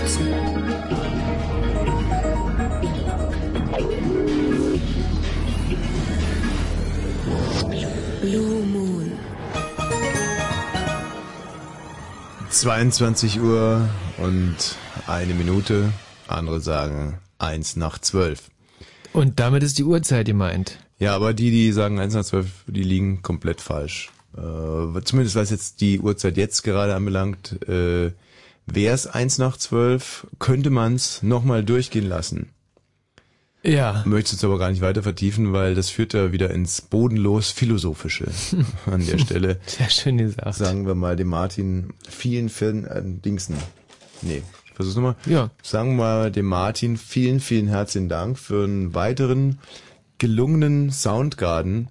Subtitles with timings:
[0.00, 0.26] unterstützen.
[8.20, 9.12] Blue Moon.
[12.50, 14.56] 22 Uhr und
[15.06, 15.92] eine Minute.
[16.28, 18.50] Andere sagen eins nach zwölf.
[19.12, 20.78] Und damit ist die Uhrzeit gemeint.
[20.98, 24.10] Ja, aber die, die sagen eins nach zwölf, die liegen komplett falsch.
[24.36, 27.58] Äh, zumindest was jetzt die Uhrzeit jetzt gerade anbelangt.
[27.68, 28.12] Äh,
[28.72, 32.50] Wäre es eins nach zwölf, könnte man es nochmal durchgehen lassen.
[33.62, 34.02] Ja.
[34.06, 38.26] Möchte es aber gar nicht weiter vertiefen, weil das führt ja wieder ins bodenlos Philosophische
[38.86, 39.60] an der Stelle.
[39.66, 40.54] Sehr schön gesagt.
[40.54, 43.56] Sagen wir mal dem Martin vielen, vielen äh, Dingsen.
[44.22, 45.16] Nee, ich versuch's nochmal.
[45.26, 45.50] Ja.
[45.62, 49.58] Sagen wir mal dem Martin vielen, vielen herzlichen Dank für einen weiteren
[50.18, 51.88] gelungenen Soundgarden.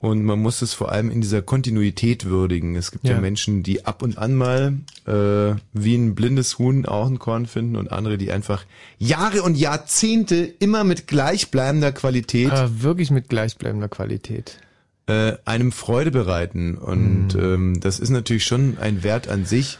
[0.00, 2.76] Und man muss es vor allem in dieser Kontinuität würdigen.
[2.76, 3.20] Es gibt ja, Ja.
[3.20, 4.74] Menschen, die ab und an mal
[5.06, 8.64] äh, wie ein blindes Huhn auch ein Korn finden und andere, die einfach
[8.98, 14.60] Jahre und Jahrzehnte immer mit gleichbleibender Qualität Aber wirklich mit gleichbleibender Qualität.
[15.08, 16.76] äh, einem Freude bereiten.
[16.76, 17.40] Und Mhm.
[17.42, 19.78] ähm, das ist natürlich schon ein Wert an sich,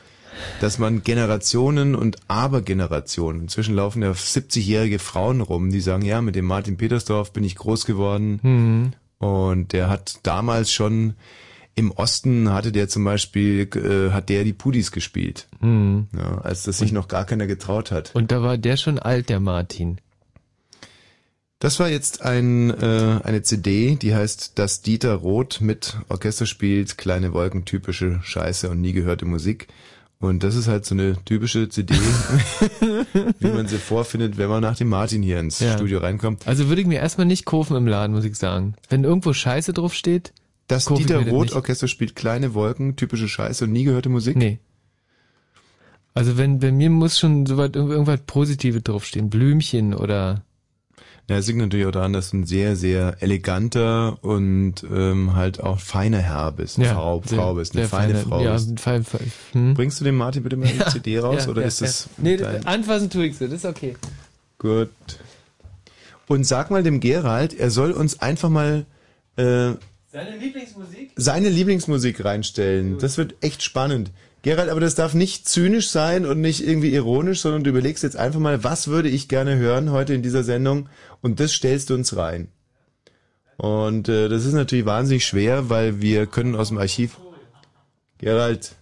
[0.60, 6.34] dass man Generationen und Abergenerationen, inzwischen laufen ja 70-jährige Frauen rum, die sagen, ja, mit
[6.34, 8.40] dem Martin Petersdorf bin ich groß geworden.
[8.42, 8.92] Mhm.
[9.18, 11.14] Und der hat damals schon
[11.74, 16.08] im Osten hatte der zum Beispiel, äh, hat der die Pudis gespielt, Mhm.
[16.16, 18.10] ja, als das sich noch gar keiner getraut hat.
[18.14, 20.00] Und da war der schon alt, der Martin.
[21.60, 26.98] Das war jetzt ein, äh, eine CD, die heißt Das Dieter Roth mit Orchester spielt,
[26.98, 29.66] kleine Wolken, typische Scheiße und nie gehörte Musik.
[30.20, 31.94] Und das ist halt so eine typische CD,
[33.38, 35.74] wie man sie vorfindet, wenn man nach dem Martin hier ins Ja.
[35.74, 36.46] Studio reinkommt.
[36.46, 38.74] Also würde ich mir erstmal nicht kaufen im Laden, muss ich sagen.
[38.88, 40.32] Wenn irgendwo Scheiße drauf steht,
[40.66, 41.52] Das Dieter Roth.
[41.52, 44.36] Orchester spielt kleine Wolken, typische Scheiße und nie gehörte Musik.
[44.36, 44.58] Nee.
[46.14, 50.42] Also wenn bei mir muss schon soweit irgendwas Positives draufstehen, Blümchen oder
[51.28, 55.60] Ja, es liegt natürlich auch daran, dass du ein sehr, sehr eleganter und ähm, halt
[55.60, 58.52] auch feiner Herr bist, eine Ja, Frau, sehr- Frau bist, eine feine feine- Frau ja,
[58.54, 58.70] bist.
[58.70, 59.74] ein fein- fein- hm?
[59.74, 62.22] Bringst du dem Martin bitte mal die CD raus Ja, oder ja, ist das ja.
[62.24, 63.94] Nee, dein- anfassen tue ich so, das ist okay.
[64.58, 64.88] Gut.
[66.28, 68.86] Und sag mal dem Gerald, er soll uns einfach mal
[69.36, 69.42] äh,
[70.10, 71.10] Seine Lieblingsmusik?
[71.16, 72.98] seine Lieblingsmusik reinstellen.
[72.98, 74.10] Das wird echt spannend.
[74.48, 78.16] Gerald, aber das darf nicht zynisch sein und nicht irgendwie ironisch, sondern du überlegst jetzt
[78.16, 80.88] einfach mal, was würde ich gerne hören heute in dieser Sendung
[81.20, 82.48] und das stellst du uns rein.
[83.58, 87.18] Und äh, das ist natürlich wahnsinnig schwer, weil wir können aus dem Archiv
[88.18, 88.72] Gerald,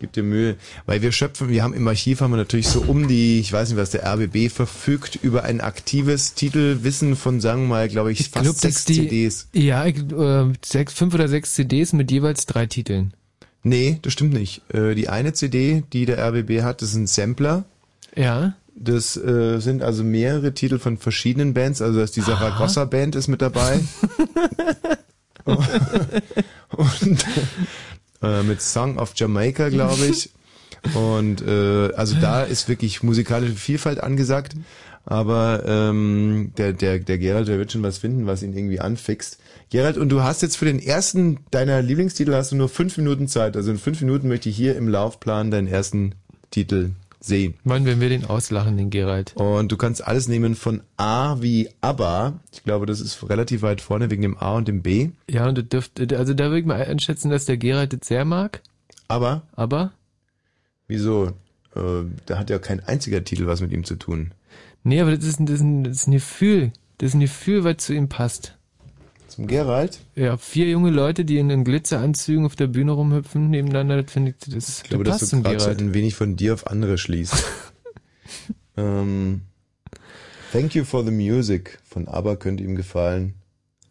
[0.00, 3.06] gib dir Mühe, weil wir schöpfen, wir haben im Archiv haben wir natürlich so um
[3.06, 7.68] die, ich weiß nicht, was der RBB verfügt über ein aktives Titelwissen von sagen wir
[7.68, 9.48] mal, glaube ich, fast glaub, sechs die- CDs.
[9.52, 13.12] Ja, ich, äh, sechs, fünf oder sechs CDs mit jeweils drei Titeln.
[13.62, 14.62] Nee, das stimmt nicht.
[14.72, 17.64] Äh, die eine CD, die der RBB hat, das ist ein Sampler.
[18.14, 18.54] Ja.
[18.74, 21.82] Das äh, sind also mehrere Titel von verschiedenen Bands.
[21.82, 23.80] Also dass die Saragossa Band ist mit dabei.
[26.76, 27.24] Und
[28.22, 30.30] äh, mit Song of Jamaica, glaube ich.
[30.94, 34.54] Und äh, also da ist wirklich musikalische Vielfalt angesagt.
[35.04, 39.38] Aber ähm, der, der, der Gerald, der wird schon was finden, was ihn irgendwie anfixt.
[39.70, 43.28] Gerald, und du hast jetzt für den ersten deiner Lieblingstitel hast du nur fünf Minuten
[43.28, 43.56] Zeit.
[43.56, 46.14] Also in fünf Minuten möchte ich hier im Laufplan deinen ersten
[46.50, 46.90] Titel
[47.20, 47.54] sehen.
[47.64, 49.34] Wann werden wir den auslachen, den Gerald?
[49.36, 52.40] Und du kannst alles nehmen von A wie ABBA.
[52.52, 55.10] Ich glaube, das ist relativ weit vorne wegen dem A und dem B.
[55.28, 58.24] Ja, und du dürft, also da würde ich mal einschätzen, dass der Gerald das sehr
[58.24, 58.62] mag.
[59.08, 59.42] Aber?
[59.52, 59.92] Aber?
[60.86, 61.32] Wieso?
[61.74, 64.32] Äh, da hat ja kein einziger Titel was mit ihm zu tun.
[64.84, 66.72] Nee, aber das ist, das ist, ein, das ist ein Gefühl.
[66.98, 68.57] Das ist ein Gefühl, was zu ihm passt.
[69.28, 70.00] Zum Gerald?
[70.14, 74.30] Ja, vier junge Leute, die in den Glitzeranzügen auf der Bühne rumhüpfen nebeneinander, das finde
[74.30, 76.66] ich, das, Ich glaube, das dass passt du zum gerade ein wenig von dir auf
[76.66, 77.44] andere schließt.
[78.76, 79.42] ähm,
[80.52, 83.34] Thank You for the Music von ABBA könnte ihm gefallen.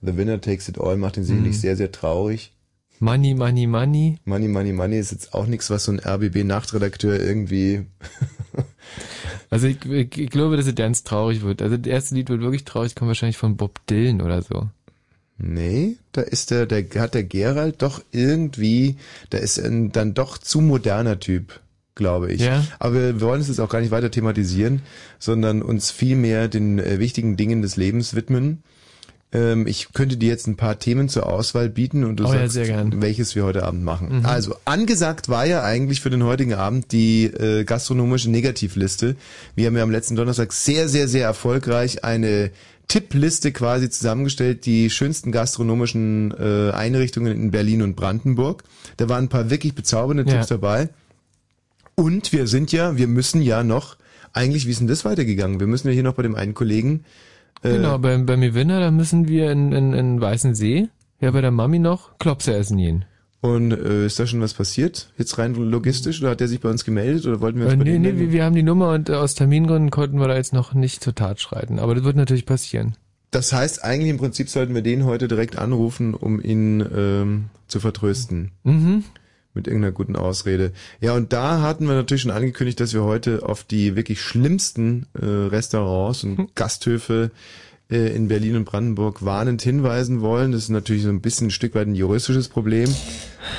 [0.02, 1.60] The Winner Takes It All macht ihn sicherlich Mhm.
[1.60, 2.54] sehr, sehr traurig.
[3.00, 4.18] Money, money, money.
[4.26, 7.86] Money, Money, Money ist jetzt auch nichts, was so ein RBB-Nachtredakteur irgendwie
[9.50, 11.62] Also ich, ich, ich glaube, dass es ganz traurig wird.
[11.62, 14.68] Also das erste Lied wird wirklich traurig, kommt wahrscheinlich von Bob Dylan oder so.
[15.40, 18.98] Nee, da ist der, der hat der Gerald doch irgendwie,
[19.30, 21.60] da ist ein dann doch zu moderner Typ,
[21.94, 22.42] glaube ich.
[22.42, 22.64] Ja.
[22.80, 24.82] Aber wir wollen es jetzt auch gar nicht weiter thematisieren,
[25.20, 28.64] sondern uns vielmehr den äh, wichtigen Dingen des Lebens widmen.
[29.32, 32.48] Ähm, ich könnte dir jetzt ein paar Themen zur Auswahl bieten und du Oh ja,
[32.48, 33.02] sagst, gern.
[33.02, 34.20] welches wir heute Abend machen.
[34.20, 34.26] Mhm.
[34.26, 39.18] Also, angesagt war ja eigentlich für den heutigen Abend die äh, gastronomische Negativliste.
[39.54, 42.52] Wir haben ja am letzten Donnerstag sehr, sehr, sehr erfolgreich eine
[42.88, 48.64] Tippliste quasi zusammengestellt, die schönsten gastronomischen äh, Einrichtungen in Berlin und Brandenburg.
[48.96, 50.34] Da waren ein paar wirklich bezaubernde Ja.
[50.34, 50.90] Tipps dabei.
[51.96, 53.98] Und wir sind ja, wir müssen ja noch
[54.32, 55.60] eigentlich, wie ist denn das weitergegangen?
[55.60, 57.04] Wir müssen ja hier noch bei dem einen Kollegen.
[57.64, 61.42] Äh, genau, beim, beim Gewinner, da müssen wir in, in, in Weißen See, ja bei
[61.42, 63.06] der Mami noch, Klopse essen gehen.
[63.40, 65.12] Und äh, ist da schon was passiert?
[65.18, 66.22] Jetzt rein logistisch?
[66.22, 67.26] Oder hat der sich bei uns gemeldet?
[67.28, 69.14] Oder wollten wir uns äh, bei Nee, nee, wir, wir haben die Nummer und äh,
[69.14, 71.78] aus Termingründen konnten wir da jetzt noch nicht zur Tat schreiten.
[71.80, 72.96] Aber das wird natürlich passieren.
[73.32, 77.80] Das heißt, eigentlich im Prinzip sollten wir den heute direkt anrufen, um ihn ähm, zu
[77.80, 78.52] vertrösten.
[78.64, 79.04] Mhm.
[79.54, 80.72] Mit irgendeiner guten Ausrede.
[81.02, 85.08] Ja, und da hatten wir natürlich schon angekündigt, dass wir heute auf die wirklich schlimmsten
[85.20, 87.32] äh, Restaurants und Gasthöfe
[87.90, 90.52] äh, in Berlin und Brandenburg warnend hinweisen wollen.
[90.52, 92.94] Das ist natürlich so ein bisschen ein Stück weit ein juristisches Problem.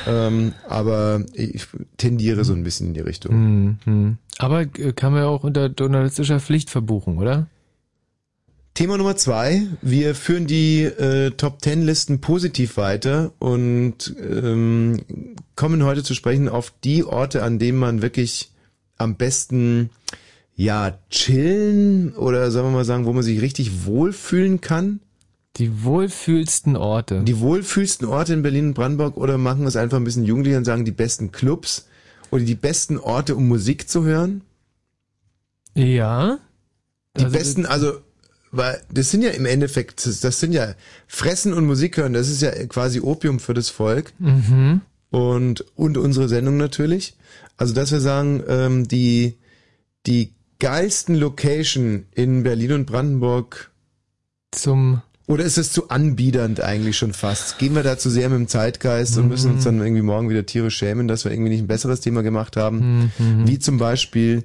[0.07, 1.67] Ähm, aber ich
[1.97, 3.79] tendiere so ein bisschen in die Richtung.
[3.85, 4.19] Mhm.
[4.39, 7.47] Aber äh, kann man ja auch unter journalistischer Pflicht verbuchen, oder?
[8.75, 9.67] Thema Nummer zwei.
[9.83, 15.01] Wir führen die äh, Top Ten Listen positiv weiter und ähm,
[15.57, 18.51] kommen heute zu sprechen auf die Orte, an denen man wirklich
[18.97, 19.91] am besten
[20.59, 24.99] ja chillen oder sagen wir mal sagen, wo man sich richtig wohlfühlen kann.
[25.57, 27.23] Die wohlfühlsten Orte.
[27.23, 30.65] Die wohlfühlsten Orte in Berlin und Brandenburg oder machen es einfach ein bisschen jugendlicher und
[30.65, 31.87] sagen die besten Clubs
[32.31, 34.43] oder die besten Orte, um Musik zu hören?
[35.75, 36.39] Ja.
[37.17, 37.93] Die also besten, also
[38.51, 40.75] weil das sind ja im Endeffekt, das sind ja
[41.07, 44.13] Fressen und Musik hören, das ist ja quasi Opium für das Volk.
[44.19, 44.81] Mhm.
[45.11, 47.17] Und, und unsere Sendung natürlich.
[47.57, 49.39] Also, dass wir sagen, ähm, die,
[50.07, 53.71] die geilsten Location in Berlin und Brandenburg
[54.51, 57.59] zum oder ist es zu anbiedernd eigentlich schon fast?
[57.59, 59.23] Gehen wir da zu sehr mit dem Zeitgeist mhm.
[59.23, 62.01] und müssen uns dann irgendwie morgen wieder Tiere schämen, dass wir irgendwie nicht ein besseres
[62.01, 63.13] Thema gemacht haben?
[63.19, 63.47] Mhm.
[63.47, 64.45] Wie zum Beispiel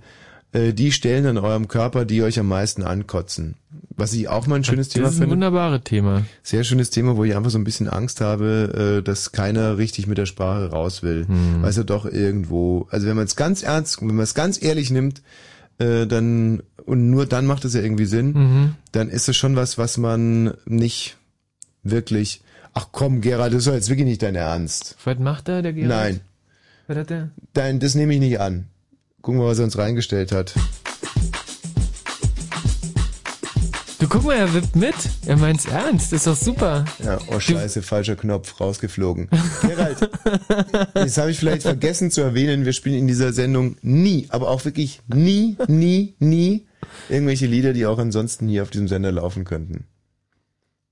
[0.51, 3.55] äh, die Stellen an eurem Körper, die euch am meisten ankotzen.
[3.95, 5.19] Was ich auch mal ein schönes das Thema finde.
[5.19, 6.25] Das ist ein wunderbares Thema.
[6.41, 10.07] Sehr schönes Thema, wo ich einfach so ein bisschen Angst habe, äh, dass keiner richtig
[10.07, 11.25] mit der Sprache raus will.
[11.29, 11.61] Mhm.
[11.61, 14.61] Weil es ja doch irgendwo, also wenn man es ganz ernst, wenn man es ganz
[14.61, 15.21] ehrlich nimmt,
[15.83, 18.75] äh, dann, und nur dann macht es ja irgendwie Sinn, Mhm.
[18.91, 21.17] dann ist es schon was, was man nicht
[21.83, 22.41] wirklich,
[22.73, 24.95] ach komm, Gerald, das ist doch jetzt wirklich nicht dein Ernst.
[25.03, 25.89] Was macht er, der Gerald?
[25.89, 26.19] Nein.
[26.87, 27.29] Was hat der?
[27.55, 28.65] Nein, das nehme ich nicht an.
[29.21, 30.53] Gucken wir, was er uns reingestellt hat.
[34.03, 34.95] Du guck mal, er wippt mit.
[35.25, 36.11] Er meint's ernst.
[36.11, 36.83] Das ist doch super.
[37.05, 39.29] Ja, oh scheiße, falscher Knopf, rausgeflogen.
[39.61, 40.09] Gerald,
[40.95, 44.65] jetzt habe ich vielleicht vergessen zu erwähnen, wir spielen in dieser Sendung nie, aber auch
[44.65, 46.65] wirklich nie, nie, nie
[47.07, 49.85] irgendwelche Lieder, die auch ansonsten hier auf diesem Sender laufen könnten.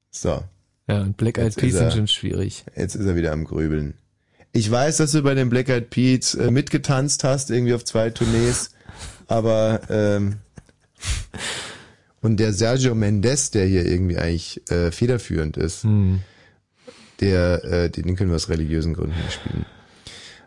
[0.10, 0.46] So.
[0.88, 2.63] Ja, und Black Eyed Peas sind schon schwierig.
[2.78, 3.96] Jetzt ist er wieder am Grübeln.
[4.54, 8.10] Ich weiß, dass du bei den Black Eyed Peas äh, mitgetanzt hast, irgendwie auf zwei
[8.10, 8.69] Tournees,
[9.28, 10.38] aber ähm,
[12.22, 16.20] und der Sergio Mendes, der hier irgendwie eigentlich äh, federführend ist, Hm.
[17.20, 19.66] der, äh, den können wir aus religiösen Gründen nicht spielen.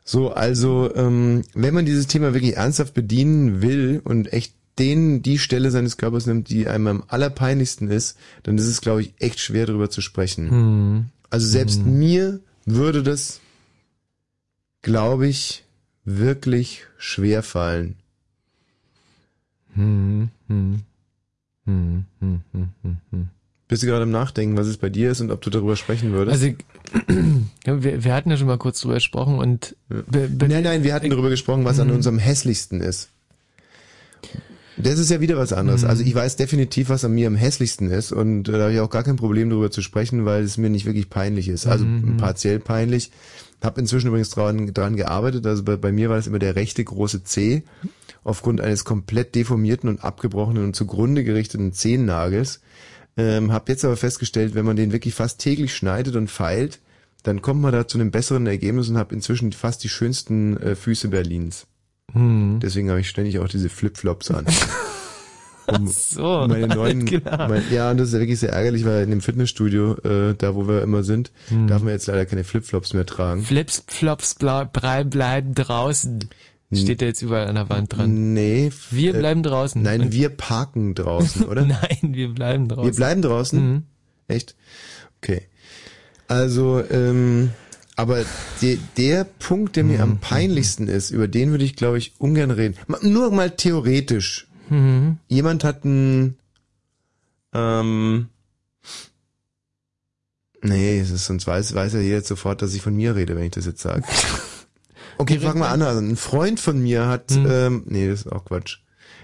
[0.04, 5.38] So, also, ähm, wenn man dieses Thema wirklich ernsthaft bedienen will und echt den, die
[5.38, 9.40] Stelle seines Körpers nimmt, die einem am allerpeinlichsten ist, dann ist es, glaube ich, echt
[9.40, 10.50] schwer darüber zu sprechen.
[10.50, 11.04] Hm.
[11.30, 13.40] Also selbst mir würde das,
[14.82, 15.64] glaube ich,
[16.04, 17.96] wirklich schwer fallen.
[19.74, 20.28] Hm.
[20.48, 20.82] Hm.
[21.66, 22.04] Hm.
[22.20, 22.40] Hm.
[22.52, 22.68] Hm.
[22.82, 22.96] Hm.
[23.10, 23.28] Hm.
[23.66, 26.12] Bist du gerade am Nachdenken, was es bei dir ist und ob du darüber sprechen
[26.12, 26.42] würdest?
[26.42, 26.54] Also,
[27.66, 30.84] ja, wir, wir hatten ja schon mal kurz drüber gesprochen und be, be, nein, nein,
[30.84, 31.94] wir hatten darüber gesprochen, was an Mhm.
[31.94, 33.08] unserem hässlichsten ist.
[34.76, 35.82] Das ist ja wieder was anderes.
[35.82, 35.88] Mhm.
[35.88, 38.80] Also ich weiß definitiv, was an mir am hässlichsten ist und äh, da habe ich
[38.80, 41.66] auch gar kein Problem darüber zu sprechen, weil es mir nicht wirklich peinlich ist.
[41.66, 42.16] Also Mhm.
[42.16, 43.12] partiell peinlich.
[43.64, 45.46] Hab inzwischen übrigens dran, dran gearbeitet.
[45.46, 47.64] Also bei, bei mir war das immer der rechte große C
[48.22, 52.60] aufgrund eines komplett deformierten und abgebrochenen und zugrunde gerichteten Zehennagels.
[53.16, 56.80] Ähm, hab jetzt aber festgestellt, wenn man den wirklich fast täglich schneidet und feilt,
[57.22, 60.74] dann kommt man da zu einem besseren Ergebnis und habe inzwischen fast die schönsten äh,
[60.74, 61.66] Füße Berlins.
[62.12, 62.60] Hm.
[62.60, 64.46] Deswegen habe ich ständig auch diese Flipflops an.
[65.66, 69.20] Um so, meine neuen, mein, ja, und das ist wirklich sehr ärgerlich, weil in dem
[69.20, 71.66] Fitnessstudio, äh, da wo wir immer sind, Hm.
[71.68, 73.42] darf man jetzt leider keine Flipflops mehr tragen.
[73.42, 76.28] Flips, Flops, bla, brei, bleiben draußen.
[76.72, 78.32] Steht da jetzt überall an der Wand dran.
[78.34, 78.72] Nee.
[78.90, 79.80] Wir äh, bleiben draußen.
[79.80, 81.64] Nein, wir parken draußen, oder?
[81.64, 82.84] Nein, wir bleiben draußen.
[82.90, 83.70] Wir bleiben draußen?
[83.72, 83.82] Mhm.
[84.26, 84.56] Echt?
[85.22, 85.42] Okay.
[86.26, 87.50] Also, ähm,
[87.96, 88.24] aber
[88.60, 90.02] de, der Punkt, der mir Mhm.
[90.02, 92.74] am peinlichsten ist, über den würde ich, glaube ich, ungern reden.
[93.02, 94.48] Nur mal theoretisch.
[94.70, 95.18] Mhm.
[95.28, 96.36] Jemand hat ein,
[97.52, 98.28] ähm,
[100.62, 103.36] nee, es ist, sonst weiß, weiß ja jeder jetzt sofort, dass ich von mir rede,
[103.36, 104.02] wenn ich das jetzt sage.
[105.16, 105.80] Okay, Direkt fang mal an.
[105.82, 107.46] Also ein Freund von mir hat, Hm.
[107.48, 108.78] ähm, nee, das ist auch Quatsch.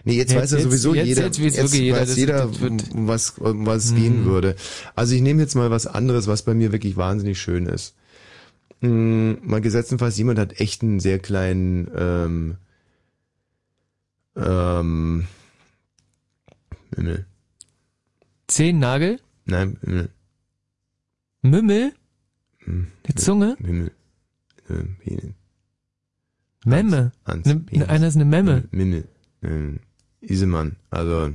[0.05, 2.47] Nee, jetzt, Jetzt- weiß ja jetzt- sowieso jetzt- jeder, jetzt weiß jeder, weiß das- jeder,
[2.47, 3.97] das um was, um was es Hm.
[3.97, 4.55] gehen würde.
[4.95, 7.97] Also ich nehme jetzt mal was anderes, was bei mir wirklich wahnsinnig schön ist.
[8.83, 12.57] Hm, mal gesetztenfalls, jemand hat echt einen sehr kleinen, ähm,
[14.41, 15.27] ähm,
[16.97, 17.27] Mimmel.
[18.49, 19.21] Zehennagel?
[19.45, 20.11] Nein, Mimmel.
[21.43, 21.93] Mümmel?
[22.65, 23.57] Hm, Die Zunge?
[23.61, 23.93] Mimmel.
[24.69, 25.33] Ähm, Penis.
[26.65, 27.13] Memme.
[27.25, 27.89] Hans, Ne, Penis.
[27.89, 28.65] einer ist eine Memme.
[28.71, 29.09] Mimmel.
[29.43, 29.81] Ähm,
[30.21, 30.77] Isemann.
[30.91, 31.31] Also,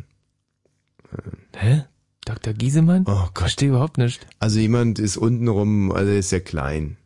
[1.55, 1.85] Hä?
[2.25, 2.53] Dr.
[2.53, 3.03] Giesemann?
[3.07, 3.37] oh Gott.
[3.37, 4.27] Verstehe überhaupt nicht.
[4.39, 6.97] Also jemand ist untenrum, also ist sehr klein.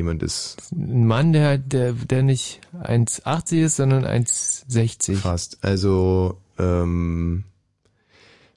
[0.00, 5.16] Jemand ist Ein Mann, der, der, der nicht 1,80 ist, sondern 1,60.
[5.16, 5.58] fast.
[5.60, 7.44] Also, ähm,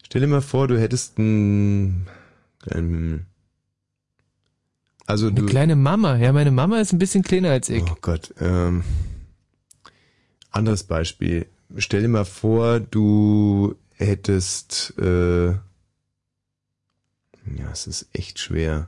[0.03, 2.07] stell dir mal vor, du hättest ein,
[2.71, 3.25] ein
[5.05, 6.15] also Eine du, kleine Mama.
[6.15, 7.83] Ja, meine Mama ist ein bisschen kleiner als ich.
[7.83, 8.85] oh Gott, ähm,
[10.49, 11.47] anderes Beispiel.
[11.75, 15.59] Stell dir mal vor, du hättest, äh, ja,
[17.73, 18.87] es ist echt schwer,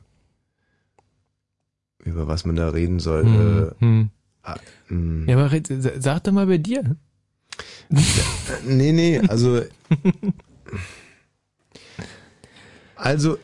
[2.05, 3.23] über was man da reden soll.
[3.23, 4.09] Hm, hm.
[4.43, 5.29] Äh, mh.
[5.31, 5.51] Ja, aber
[5.99, 6.95] sag doch mal bei dir.
[8.65, 9.61] Nee, nee, also.
[12.95, 13.37] also.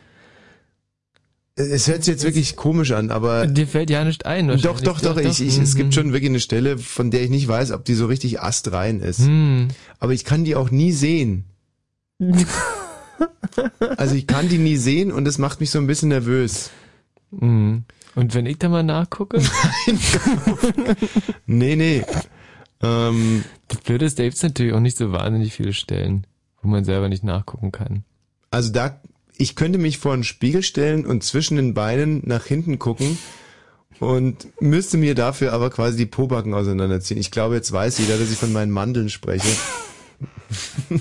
[1.55, 3.45] Es hört sich jetzt wirklich komisch an, aber.
[3.45, 4.47] Dir fällt ja nicht ein.
[4.47, 4.83] Doch, wahrscheinlich.
[4.83, 5.77] doch, doch, ich, ich, es Mhm.
[5.77, 8.99] gibt schon wirklich eine Stelle, von der ich nicht weiß, ob die so richtig astrein
[9.01, 9.19] ist.
[9.19, 9.67] Hm.
[9.99, 11.45] Aber ich kann die auch nie sehen.
[13.97, 16.69] Also ich kann die nie sehen und das macht mich so ein bisschen nervös.
[17.37, 17.83] Hm.
[18.15, 19.41] Und wenn ich da mal nachgucke?
[21.45, 22.03] Nee, nee.
[22.81, 26.25] Ähm, Das Blöde ist, da gibt's natürlich auch nicht so wahnsinnig viele Stellen,
[26.61, 28.03] wo man selber nicht nachgucken kann.
[28.49, 28.99] also da,
[29.37, 33.17] ich könnte mich vor einen Spiegel stellen und zwischen den Beinen nach hinten gucken
[33.99, 37.19] und müsste mir dafür aber quasi die Pobacken auseinanderziehen.
[37.19, 39.47] Ich glaube, jetzt weiß jeder, dass ich von meinen Mandeln spreche.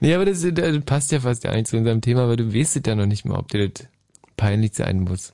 [0.00, 2.76] Nee, aber das, das passt ja fast gar nicht zu unserem Thema, weil du weißt
[2.76, 3.86] es ja noch nicht mal, ob dir das
[4.36, 5.32] peinlich sein muss.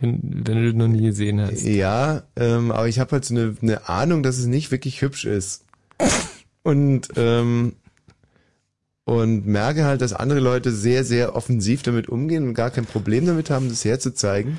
[0.00, 1.62] Wenn, wenn du das noch nie gesehen hast.
[1.62, 5.24] Ja, ähm, aber ich habe halt so eine, eine Ahnung, dass es nicht wirklich hübsch
[5.24, 5.64] ist.
[6.64, 7.74] Und, ähm,
[9.04, 13.26] und merke halt, dass andere Leute sehr, sehr offensiv damit umgehen und gar kein Problem
[13.26, 14.58] damit haben, das herzuzeigen.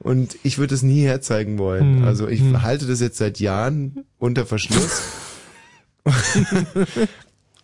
[0.00, 1.98] Und ich würde es nie herzeigen wollen.
[1.98, 2.62] Hm, Also ich hm.
[2.62, 5.02] halte das jetzt seit Jahren unter Verschluss.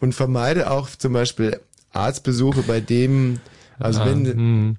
[0.01, 1.61] und vermeide auch zum Beispiel
[1.93, 3.41] Arztbesuche, bei dem,
[3.79, 4.77] also Ah, wenn, hm.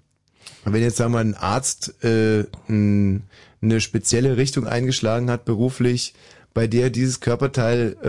[0.65, 3.23] Wenn jetzt sagen wir ein Arzt äh, n-
[3.61, 6.13] eine spezielle Richtung eingeschlagen hat beruflich,
[6.53, 8.07] bei der dieses Körperteil äh,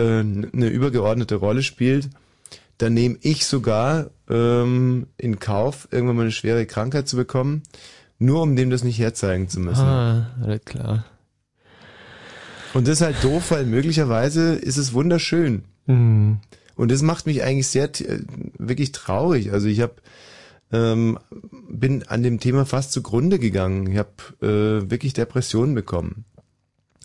[0.55, 2.09] eine übergeordnete Rolle spielt,
[2.77, 7.63] dann nehme ich sogar ähm, in Kauf, irgendwann mal eine schwere Krankheit zu bekommen,
[8.19, 9.85] nur um dem das nicht herzeigen zu müssen.
[9.85, 11.05] Ah, alles klar.
[12.73, 15.63] Und das ist halt doof, weil möglicherweise ist es wunderschön.
[15.85, 16.39] Hm.
[16.75, 18.19] Und das macht mich eigentlich sehr äh,
[18.57, 19.53] wirklich traurig.
[19.53, 19.93] Also ich habe
[20.73, 21.17] ähm,
[21.69, 23.87] bin an dem Thema fast zugrunde gegangen.
[23.91, 24.09] Ich habe
[24.41, 26.25] äh, wirklich Depressionen bekommen.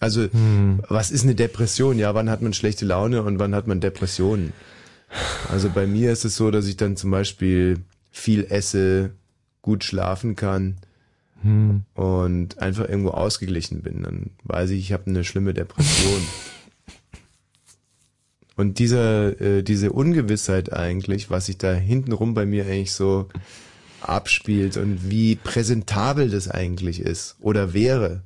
[0.00, 0.80] Also Hm.
[0.88, 1.98] was ist eine Depression?
[1.98, 4.52] Ja, wann hat man schlechte Laune und wann hat man Depressionen?
[5.50, 7.78] Also bei mir ist es so, dass ich dann zum Beispiel
[8.10, 9.10] viel esse,
[9.62, 10.76] gut schlafen kann
[11.42, 11.82] Hm.
[11.94, 14.02] und einfach irgendwo ausgeglichen bin.
[14.02, 16.20] Dann weiß ich, ich habe eine schlimme Depression.
[18.58, 23.28] Und dieser, äh, diese Ungewissheit eigentlich, was sich da hintenrum bei mir eigentlich so
[24.00, 28.22] abspielt und wie präsentabel das eigentlich ist oder wäre.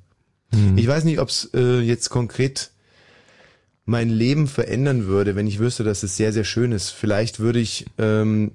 [0.50, 0.78] Hm.
[0.78, 2.70] Ich weiß nicht, ob es äh, jetzt konkret
[3.84, 6.88] mein Leben verändern würde, wenn ich wüsste, dass es sehr, sehr schön ist.
[6.88, 8.52] Vielleicht würde ich ähm,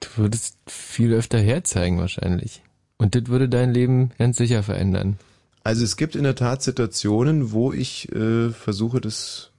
[0.00, 2.62] Du würdest viel öfter herzeigen wahrscheinlich.
[2.96, 5.18] Und das würde dein Leben ganz sicher verändern.
[5.62, 9.51] Also es gibt in der Tat Situationen, wo ich äh, versuche, das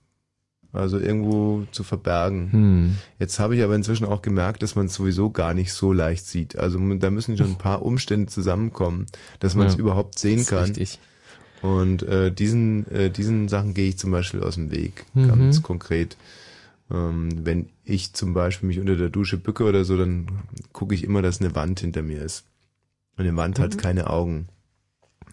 [0.73, 2.51] also irgendwo zu verbergen.
[2.51, 2.97] Hm.
[3.19, 6.25] Jetzt habe ich aber inzwischen auch gemerkt, dass man es sowieso gar nicht so leicht
[6.25, 6.57] sieht.
[6.57, 9.05] Also da müssen schon ein paar Umstände zusammenkommen,
[9.39, 10.65] dass man es Ja, überhaupt sehen kann.
[10.65, 10.99] Richtig.
[11.61, 15.27] Und äh, diesen, äh, diesen Sachen gehe ich zum Beispiel aus dem Weg, Mhm.
[15.27, 16.17] ganz konkret.
[16.91, 20.27] Ähm, wenn ich zum Beispiel mich unter der Dusche bücke oder so, dann
[20.73, 22.45] gucke ich immer, dass eine Wand hinter mir ist.
[23.15, 24.47] Und eine Wand hat keine Augen.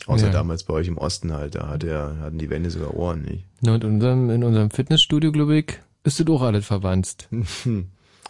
[0.06, 0.32] Außer Ja.
[0.32, 3.44] damals bei euch im Osten halt, da hat er, hatten die Wände sogar Ohren, nicht?
[3.60, 7.28] Na, und in unserem, in unserem Fitnessstudio, glaube ich, ist das auch alles verwandt.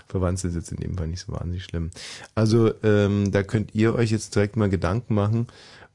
[0.08, 1.90] Verwandt ist jetzt in dem Fall nicht so wahnsinnig schlimm.
[2.34, 5.46] Also ähm, da könnt ihr euch jetzt direkt mal Gedanken machen,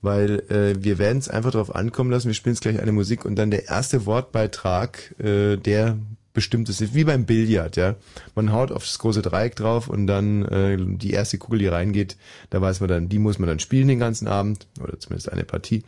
[0.02, 2.28] weil äh, wir werden es einfach darauf ankommen lassen.
[2.28, 5.98] Wir spielen jetzt gleich eine Musik und dann der erste Wortbeitrag, äh, der
[6.36, 7.96] bestimmt ist, wie beim Billard, ja.
[8.36, 12.18] Man haut auf das große Dreieck drauf und dann äh, die erste Kugel, die reingeht,
[12.52, 15.44] da weiß man dann, die muss man dann spielen den ganzen Abend oder zumindest eine
[15.44, 15.84] Partie.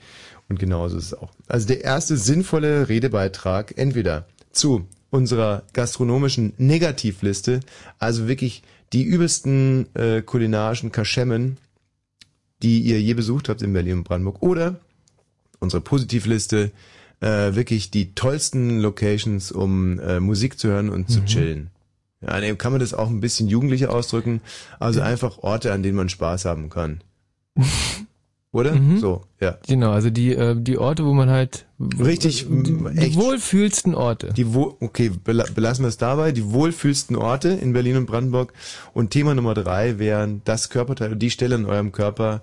[0.50, 1.32] Und genauso ist es auch.
[1.48, 7.60] Also der erste sinnvolle Redebeitrag entweder zu unserer gastronomischen Negativliste,
[8.00, 8.63] also wirklich
[8.94, 11.58] die übelsten äh, kulinarischen Kaschemmen,
[12.63, 14.80] die ihr je besucht habt in Berlin und Brandenburg, oder
[15.60, 16.72] unsere Positivliste,
[17.21, 21.25] äh, wirklich die tollsten Locations, um äh, Musik zu hören und zu Mhm.
[21.25, 21.69] chillen.
[22.21, 24.41] Ja, kann man das auch ein bisschen jugendlicher ausdrücken.
[24.79, 27.01] Also einfach Orte, an denen man Spaß haben kann.
[28.51, 28.74] Oder?
[28.74, 28.97] Mhm.
[29.00, 29.57] So, ja.
[29.67, 34.33] Genau, also die, äh, die Orte, wo man halt Richtig, die, die wohlfühlsten Orte.
[34.33, 36.31] Die wo okay, bela belassen wir es dabei.
[36.31, 38.53] Die wohlfühlsten Orte in Berlin und Brandenburg.
[38.93, 42.41] Und Thema Nummer drei wären das Körperteil, die Stelle in eurem Körper,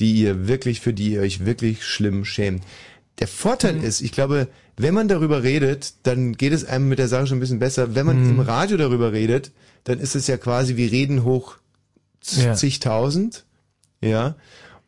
[0.00, 2.62] die ihr wirklich, für die ihr euch wirklich schlimm schämt.
[3.20, 7.08] Der Vorteil ist, ich glaube, wenn man darüber redet, dann geht es einem mit der
[7.08, 7.94] Sache schon ein bisschen besser.
[7.94, 9.52] Wenn man im Radio darüber redet,
[9.84, 11.56] dann ist es ja quasi wie Reden hoch
[12.36, 12.54] Ja.
[12.54, 13.44] zigtausend.
[14.00, 14.34] Ja.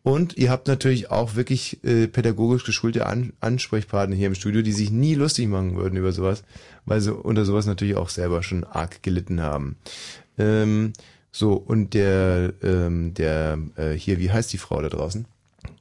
[0.02, 4.72] Und ihr habt natürlich auch wirklich äh, pädagogisch geschulte An Ansprechpartner hier im Studio, die
[4.72, 6.42] sich nie lustig machen würden über sowas,
[6.84, 9.76] weil sie unter sowas natürlich auch selber schon arg gelitten haben.
[10.38, 10.92] Ähm,
[11.32, 15.26] so, und der, ähm, der, äh, hier, wie heißt die Frau da draußen?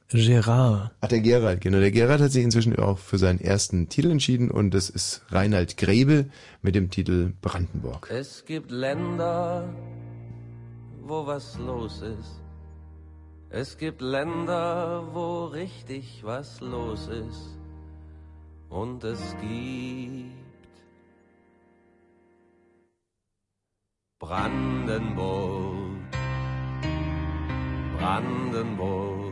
[0.08, 0.92] Gerard.
[1.00, 1.80] Ach, der Gerald, genau.
[1.80, 5.76] Der Gerald hat sich inzwischen auch für seinen ersten Titel entschieden und das ist Reinhard
[5.76, 6.26] Grebe
[6.62, 8.08] mit dem Titel Brandenburg.
[8.10, 9.68] Es gibt Länder,
[11.02, 12.40] wo was los ist.
[13.50, 17.56] Es gibt Länder, wo richtig was los ist.
[18.68, 20.34] Und es gibt
[24.18, 25.76] Brandenburg.
[27.98, 29.25] Brandenburg.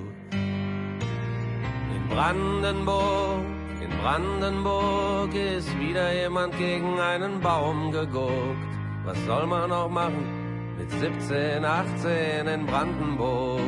[2.11, 3.41] Brandenburg,
[3.81, 8.73] in Brandenburg ist wieder jemand gegen einen Baum geguckt.
[9.05, 13.61] Was soll man noch machen mit 17, 18 in Brandenburg?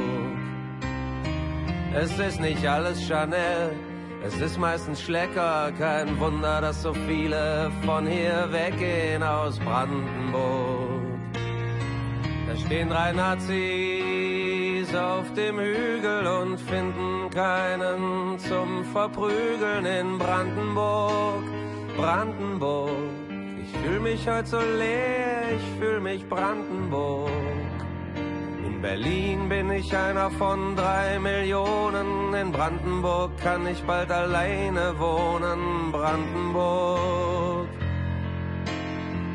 [1.94, 3.72] Es ist nicht alles Chanel,
[4.26, 5.72] es ist meistens Schlecker.
[5.78, 11.02] Kein Wunder, dass so viele von hier weggehen aus Brandenburg.
[12.48, 14.25] Da stehen drei Nazis
[14.94, 21.42] auf dem Hügel und finden keinen zum Verprügeln in Brandenburg.
[21.96, 22.90] Brandenburg,
[23.62, 27.30] ich fühl mich heute so leer, ich fühl mich Brandenburg.
[28.66, 35.90] In Berlin bin ich einer von drei Millionen, in Brandenburg kann ich bald alleine wohnen,
[35.90, 37.55] Brandenburg.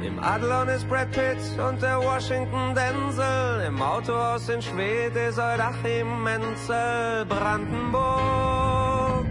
[0.04, 3.66] Im Adlon ist Brad Pitt und der Washington Denzel.
[3.68, 7.26] Im Autohaus in Schwedt ist Eudachim Menzel.
[7.30, 9.28] Brandenburg.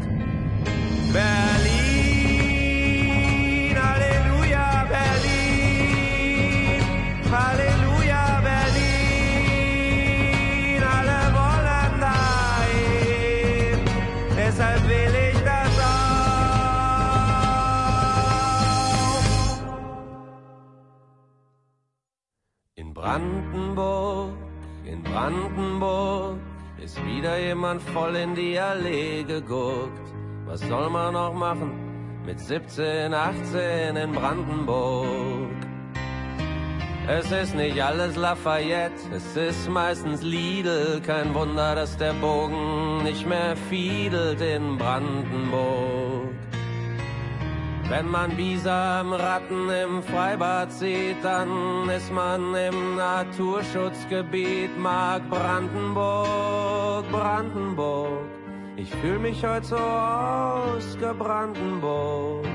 [1.12, 1.90] Berlin.
[3.83, 6.80] Halleluja, Berlin.
[7.33, 7.69] Halleluja,
[23.00, 24.34] Brandenburg,
[24.84, 26.36] in Brandenburg
[26.76, 30.06] ist wieder jemand voll in die Allee geguckt.
[30.44, 31.72] Was soll man noch machen
[32.26, 35.48] mit 17, 18 in Brandenburg?
[37.08, 41.00] Es ist nicht alles Lafayette, es ist meistens Lidl.
[41.00, 46.34] Kein Wunder, dass der Bogen nicht mehr fiedelt in Brandenburg.
[47.90, 54.79] Wenn man Bisamratten im Freibad sieht, dann ist man im Naturschutzgebiet.
[54.79, 58.29] Mag Brandenburg, Brandenburg.
[58.76, 62.46] Ich fühl mich heute so ausgebrandenburg.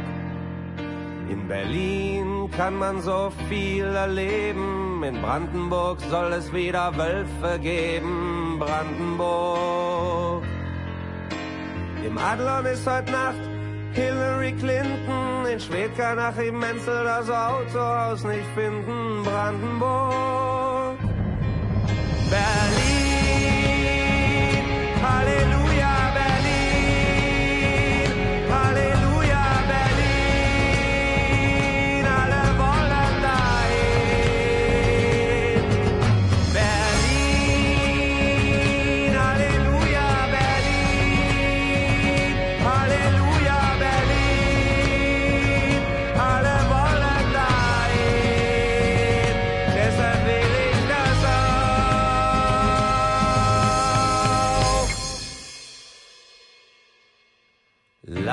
[1.29, 5.03] In Berlin kann man so viel erleben.
[5.03, 8.57] In Brandenburg soll es wieder Wölfe geben.
[8.57, 10.45] Brandenburg.
[12.07, 13.54] Im Adlon ist heute Nacht
[13.95, 15.45] Hillary Clinton.
[15.51, 19.23] In Schwedt kann Achim Menzel das Autohaus nicht finden.
[19.23, 20.97] Brandenburg.
[22.29, 23.05] Berlin.
[25.01, 26.04] Halleluja,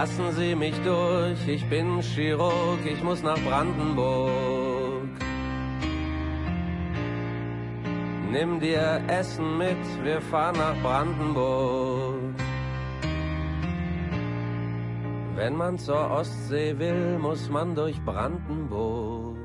[0.02, 5.06] Lassen Sie mich durch, ich bin Chirurg, ich muss nach Brandenburg.
[8.32, 12.34] Nimm dir Essen mit, wir fahren nach Brandenburg.
[15.36, 19.36] Wenn man zur Ostsee will, muss man durch Brandenburg.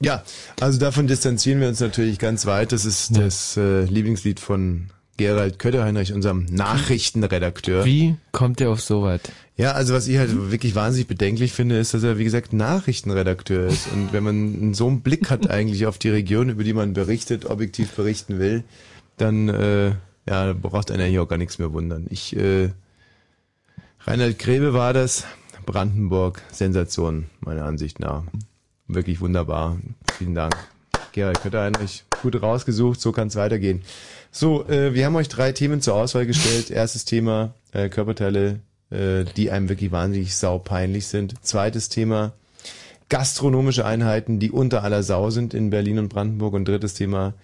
[0.00, 0.22] Ja,
[0.62, 2.72] also davon distanzieren wir uns natürlich ganz weit.
[2.72, 7.84] Das ist das äh, Lieblingslied von Gerald Kötterheinrich, unserem Nachrichtenredakteur.
[7.84, 9.20] Wie kommt er auf sowas?
[9.56, 13.68] Ja, also was ich halt wirklich wahnsinnig bedenklich finde, ist, dass er, wie gesagt, Nachrichtenredakteur
[13.68, 13.86] ist.
[13.92, 17.46] Und wenn man so einen Blick hat eigentlich auf die Region, über die man berichtet,
[17.46, 18.64] objektiv berichten will,
[19.16, 19.92] dann äh,
[20.28, 22.06] ja, braucht einer hier auch gar nichts mehr wundern.
[22.10, 22.70] Ich, äh,
[24.00, 25.24] Reinhard Grebe war das,
[25.64, 28.24] Brandenburg, Sensation, meiner Ansicht nach.
[28.88, 29.78] Wirklich wunderbar.
[30.18, 30.54] Vielen Dank.
[31.12, 33.82] Gerald Kötterheinrich, gut rausgesucht, so kann es weitergehen.
[34.36, 36.68] So, äh, wir haben euch drei Themen zur Auswahl gestellt.
[36.68, 38.58] Erstes Thema, äh, Körperteile,
[38.90, 41.36] äh, die einem wirklich wahnsinnig saupeinlich sind.
[41.42, 42.32] Zweites Thema,
[43.08, 46.54] gastronomische Einheiten, die unter aller Sau sind in Berlin und Brandenburg.
[46.54, 47.34] Und drittes Thema,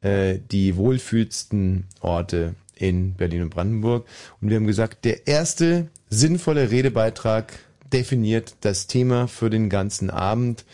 [0.00, 4.06] äh, die wohlfühlsten Orte in Berlin und Brandenburg.
[4.40, 7.52] Und wir haben gesagt, der erste sinnvolle Redebeitrag
[7.92, 10.64] definiert das Thema für den ganzen Abend.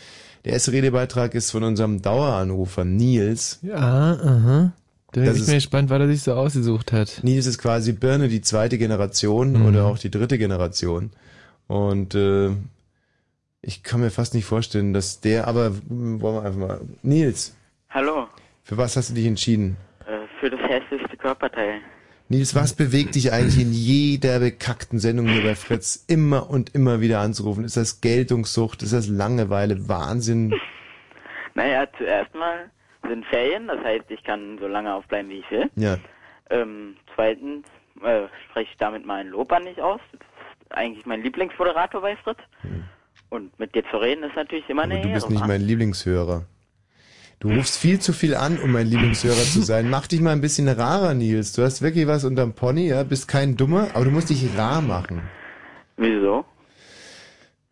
[0.43, 3.59] Der erste Redebeitrag ist von unserem Daueranrufer Nils.
[3.61, 4.73] Ja, aha.
[5.17, 7.21] Da bin Das ich ist- mir gespannt, was er sich so ausgesucht hat.
[7.23, 9.65] Nils ist quasi Birne, die zweite Generation Mhm.
[9.65, 11.09] oder auch die dritte Generation.
[11.67, 12.51] Und äh,
[13.61, 16.81] ich kann mir fast nicht vorstellen, dass der, aber hm, wollen wir einfach mal.
[17.01, 17.55] Nils,
[17.89, 18.27] Hallo,
[18.63, 19.75] für was hast du dich entschieden?
[20.05, 21.79] äh, für das hässlichste Körperteil.
[22.29, 27.01] Nils, was bewegt dich eigentlich in jeder bekackten Sendung hier bei Fritz immer und immer
[27.01, 27.63] wieder anzurufen?
[27.63, 28.83] Ist das Geltungssucht?
[28.83, 29.87] Ist das Langeweile?
[29.89, 30.53] Wahnsinn?
[31.55, 32.69] Naja, zuerst mal
[33.07, 35.69] sind Ferien, das heißt, ich kann so lange aufbleiben, wie ich will.
[35.75, 35.97] Ja.
[36.49, 37.65] Ähm, zweitens
[38.03, 39.99] äh, spreche ich damit ein Lob an dich aus.
[40.11, 42.39] Das ist eigentlich mein Lieblingsmoderator bei Fritz.
[43.29, 44.91] Und mit dir zu reden ist natürlich immer Hm.
[44.91, 46.45] Aber eine du bist Ehre, nicht mein Lieblingshörer.
[47.39, 49.91] Du rufst viel zu viel an, um mein Lieblingshörer zu sein.
[49.91, 51.53] Mach dich mal ein bisschen rarer, Nils.
[51.53, 53.03] Du hast wirklich was unterm Pony, ja?
[53.03, 55.21] Bist kein Dummer, aber du musst dich rar machen.
[55.97, 56.45] Wieso?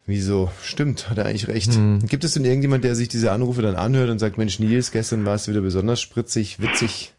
[0.08, 0.52] Wieso?
[0.62, 1.72] Stimmt, hat er eigentlich recht.
[2.08, 5.26] Gibt es denn irgendjemand, der sich diese Anrufe dann anhört und sagt, Mensch, Nils, gestern
[5.26, 7.14] warst du wieder besonders spritzig, witzig?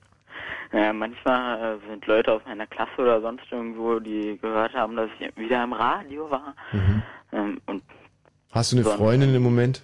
[0.73, 5.09] Naja, manchmal äh, sind Leute aus meiner Klasse oder sonst irgendwo, die gehört haben, dass
[5.19, 6.55] ich wieder im Radio war.
[7.33, 7.83] Ähm, und
[8.53, 9.83] Hast du eine Freundin im Moment?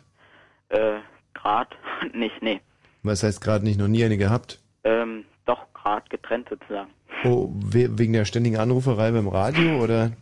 [0.68, 0.98] äh,
[1.34, 1.68] grad
[2.14, 2.60] nicht, nee.
[3.02, 4.60] Was heißt gerade nicht noch nie eine gehabt?
[4.84, 6.90] Ähm, doch, grad getrennt sozusagen.
[7.24, 10.12] Oh, we wegen der ständigen Anruferei beim Radio oder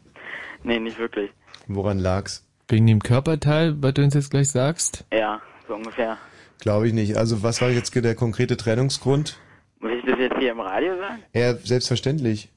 [0.62, 1.30] Nee, nicht wirklich.
[1.68, 2.46] woran lag's?
[2.70, 5.04] Wegen dem Körperteil, was du uns jetzt gleich sagst?
[5.12, 6.18] Ja, so ungefähr.
[6.60, 7.16] Glaube ich nicht.
[7.16, 9.38] Also was war jetzt der konkrete Trennungsgrund?
[9.80, 11.22] Muss ich das jetzt hier im Radio sagen?
[11.34, 12.48] Ja, selbstverständlich.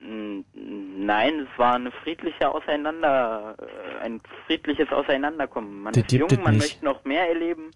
[0.00, 5.82] Nein, es war eine friedliche Auseinander, äh, ein friedliches Auseinanderkommen.
[5.82, 6.62] Man Das ist jung, man nicht.
[6.62, 7.72] möchte noch mehr erleben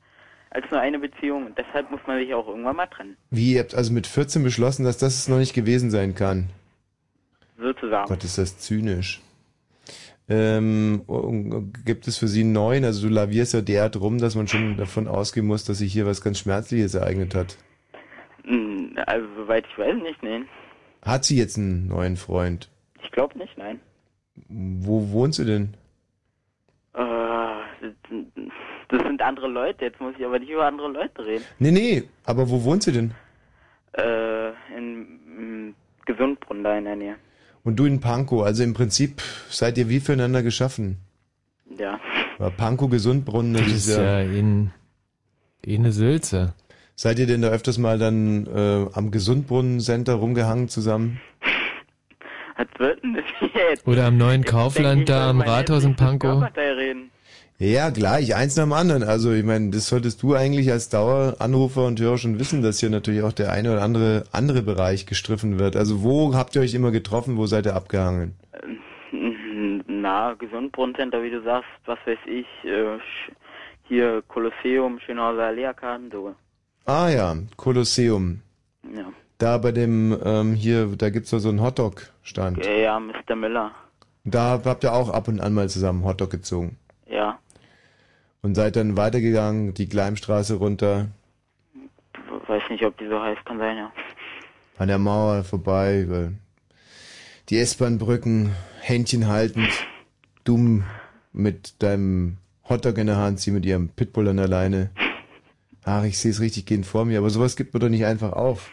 [0.50, 3.16] als nur eine Beziehung und deshalb muss man sich auch irgendwann mal trennen.
[3.30, 6.50] Wie, ihr habt also mit 14 beschlossen, dass das es noch nicht gewesen sein kann?
[7.58, 8.08] Sozusagen.
[8.08, 9.20] Gott, ist das zynisch.
[10.28, 11.02] Ähm,
[11.84, 12.84] gibt es für Sie einen neuen?
[12.84, 16.06] Also du lavierst ja derart rum, dass man schon davon ausgehen muss, dass sich hier
[16.06, 17.56] was ganz Schmerzliches ereignet hat.
[18.44, 20.46] Mm, Also soweit ich weiß nicht, nein.
[21.02, 22.68] Hat sie jetzt einen neuen Freund?
[23.04, 23.80] Ich glaube nicht, nein.
[24.48, 25.74] Wo wohnt sie denn?
[26.94, 27.00] Äh,
[28.88, 31.44] das sind andere Leute, jetzt muss ich aber nicht über andere Leute reden.
[31.60, 33.12] Nee, nee, aber wo wohnt sie denn?
[33.92, 37.16] Äh, in mm, Gesundbrunn da in der Nähe.
[37.66, 40.98] Und du in Pankow, also im Prinzip seid ihr wie füreinander geschaffen.
[41.76, 41.98] Ja.
[42.38, 44.20] Aber Pankow, Gesundbrunnen, das Das ist ja...
[44.20, 44.70] ja in,
[45.64, 46.54] in eine Sülze.
[46.94, 51.20] Seid ihr denn da öfters mal dann äh, am Gesundbrunnen-Center rumgehangen zusammen?
[52.56, 53.84] Was wird denn das jetzt?
[53.84, 56.44] Oder am neuen Kaufland da am Rathaus in Pankow.
[56.56, 57.05] Reden.
[57.58, 59.02] Ja, gleich, eins nach dem anderen.
[59.02, 62.90] Also ich meine, das solltest du eigentlich als Daueranrufer und Hörer schon wissen, dass hier
[62.90, 65.74] natürlich auch der eine oder andere andere Bereich gestriffen wird.
[65.74, 68.34] Also wo habt ihr euch immer getroffen, wo seid ihr abgehangen?
[69.10, 72.98] Mhm, Na, Gesundbrunnencenter, wie du sagst, was weiß ich, äh,
[73.84, 76.34] hier Kolosseum, Schönhauser Allee-Arkaden, so.
[76.84, 78.42] Ah ja, Kolosseum.
[78.94, 79.12] Ja.
[79.38, 82.64] Da bei dem, ähm, hier, da gibt's doch so einen Hotdog-Stand.
[82.64, 83.34] Ja, ja, Mr.
[83.34, 83.70] Miller.
[84.24, 86.76] Da habt ihr auch ab und an mal zusammen Hotdog gezogen.
[87.06, 87.38] Ja.
[88.46, 91.08] Und seid dann weitergegangen, die Gleimstraße runter,
[92.46, 93.92] Weiß nicht, ob die so heißt, kann sein, ja.
[94.78, 96.30] an der Mauer vorbei, über
[97.48, 99.72] die S-Bahn-Brücken, Händchen haltend,
[100.44, 100.84] dumm
[101.32, 102.36] mit deinem
[102.68, 104.90] Hotdog in der Hand, sie mit ihrem Pitbull an der Leine.
[105.84, 108.32] Ach, ich sehe es richtig gehend vor mir, aber sowas gibt man doch nicht einfach
[108.32, 108.70] auf.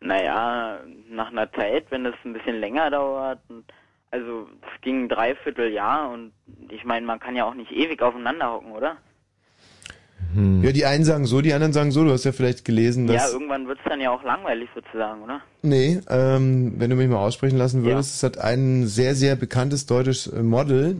[0.00, 3.64] Naja, nach einer Zeit, wenn das ein bisschen länger dauert, und,
[4.16, 6.32] also es ging ein Dreivierteljahr und
[6.70, 8.96] ich meine, man kann ja auch nicht ewig aufeinander hocken, oder?
[10.62, 12.04] Ja, die einen sagen so, die anderen sagen so.
[12.04, 13.32] Du hast ja vielleicht gelesen, Ja, dass...
[13.32, 15.40] irgendwann wird's dann ja auch langweilig sozusagen, oder?
[15.62, 19.86] nee, ähm, wenn du mich mal aussprechen lassen würdest, es hat ein sehr, sehr bekanntes
[19.86, 20.96] deutsches äh, Model,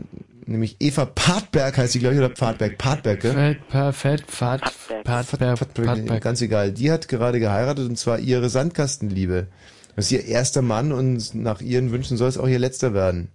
[0.46, 3.32] nämlich Eva Partberg heißt sie, glaube ich, oder Pfadberg, Partberg, gell?
[3.32, 6.72] Fett, pa- Fett, Pfad, Pfad, Pfad, Pfad, Ganz egal.
[6.72, 9.48] Die hat gerade geheiratet und zwar ihre Sandkastenliebe.
[9.96, 13.32] Das ist ihr erster Mann und nach ihren Wünschen soll es auch ihr letzter werden.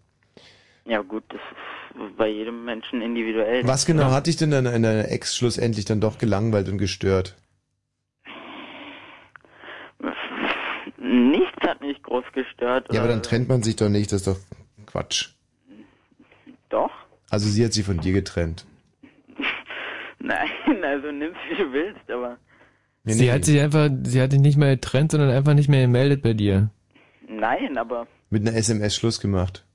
[0.86, 3.68] Ja gut, das ist bei jedem Menschen individuell.
[3.68, 7.36] Was genau hat dich denn dann in deiner Ex schlussendlich dann doch gelangweilt und gestört?
[10.98, 12.88] Nichts hat mich groß gestört.
[12.94, 14.38] Ja, aber dann trennt man sich doch nicht, das ist doch
[14.86, 15.30] Quatsch.
[16.70, 16.92] Doch?
[17.32, 18.66] Also sie hat sich von dir getrennt.
[20.20, 22.38] Nein, also nimm's wie du willst, aber
[23.04, 23.32] Nee, sie nee.
[23.32, 26.34] hat sich einfach, sie hat dich nicht mehr getrennt, sondern einfach nicht mehr gemeldet bei
[26.34, 26.70] dir.
[27.28, 29.66] nein, aber Mit einer SMS Schluss gemacht.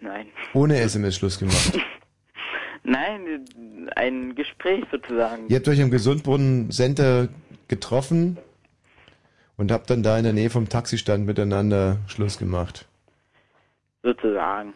[0.00, 0.26] nein.
[0.54, 1.78] Ohne SMS Schluss gemacht.
[2.84, 3.44] Nein,
[3.96, 5.46] ein Gespräch sozusagen.
[5.48, 7.28] Ihr habt euch am Gesundbrunnen Center
[7.66, 8.38] getroffen
[9.58, 12.86] und habt dann da in der Nähe vom Taxistand miteinander Schluss gemacht.
[14.02, 14.72] Sozusagen.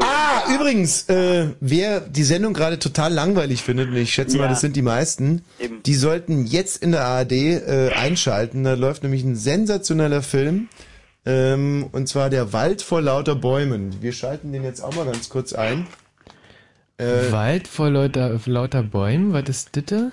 [0.00, 4.50] Ah, übrigens, äh, wer die Sendung gerade total langweilig findet, und ich schätze mal, Ja.
[4.50, 5.82] das sind die meisten, Eben.
[5.82, 8.64] die sollten jetzt in der ARD äh, einschalten.
[8.64, 10.68] Da läuft nämlich ein sensationeller Film,
[11.26, 13.96] ähm, und zwar Der Wald vor lauter Bäumen.
[14.00, 15.86] Wir schalten den jetzt auch mal ganz kurz ein.
[16.96, 20.10] Äh, Wald vor lauter, lauter Bäumen, was ist das da?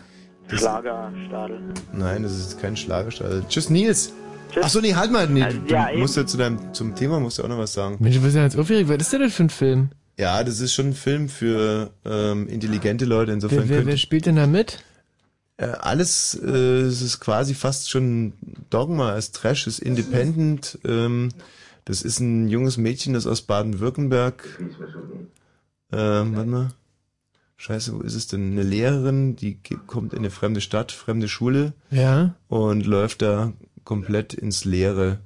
[0.48, 1.60] Schlagerstadel.
[1.94, 3.44] Nein, das ist kein Schlagerstall.
[3.48, 4.12] Tschüss, Nils.
[4.52, 4.64] Tschüss.
[4.66, 5.28] Ach so, nee, halt mal.
[5.30, 6.00] Nee, Also, du ja, eben.
[6.00, 7.98] musst ja zu deinem, zum Thema musst du auch noch was sagen.
[8.00, 8.90] Mensch, du bist ja jetzt aufgeregt.
[8.90, 9.90] Was ist denn das für ein Film?
[10.18, 13.32] Ja, das ist schon ein Film für ähm, intelligente Leute.
[13.32, 14.84] Insofern Wer, wer, wer spielt denn da mit?
[15.58, 18.34] Äh, alles, äh, es ist quasi fast schon
[18.70, 20.80] Dogma, es ist Trash, es ist Independent.
[20.86, 21.30] Ähm,
[21.86, 24.44] das ist ein junges Mädchen, das aus Baden-Württemberg.
[25.92, 26.68] Ähm, warte mal.
[27.58, 28.52] Scheiße, wo ist es denn?
[28.54, 32.36] Eine Lehrerin, die kommt in eine fremde Stadt, fremde Schule Ja.
[32.48, 33.52] und läuft da
[33.84, 35.20] komplett ins Leere.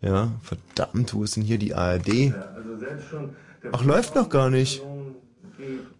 [0.00, 2.32] Ja, verdammt, wo ist denn hier die ARD?
[3.72, 4.82] Ach, läuft noch gar nicht.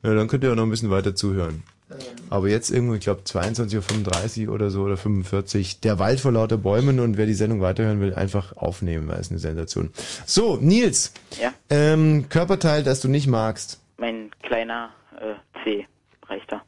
[0.03, 1.63] Ja, dann könnt ihr auch noch ein bisschen weiter zuhören.
[2.31, 6.59] Aber jetzt irgendwo, ich glaube 22.35 Uhr oder so oder 45, der Wald vor lauter
[6.59, 9.91] Bäumen und wer die Sendung weiterhören will, einfach aufnehmen, weil es eine Sensation.
[10.27, 13.81] So, Nils, Ja, ähm, Körperteil, das du nicht magst.
[13.99, 15.87] mein kleiner äh, C
[16.29, 16.63] reicht da.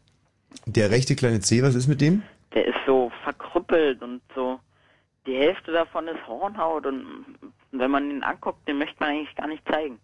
[0.66, 2.22] Der rechte kleine C, was ist mit dem?
[2.54, 4.60] Der ist so verkrüppelt und so.
[5.28, 7.04] Die Hälfte davon ist Hornhaut und
[7.72, 9.98] wenn man ihn anguckt, den möchte man eigentlich gar nicht zeigen.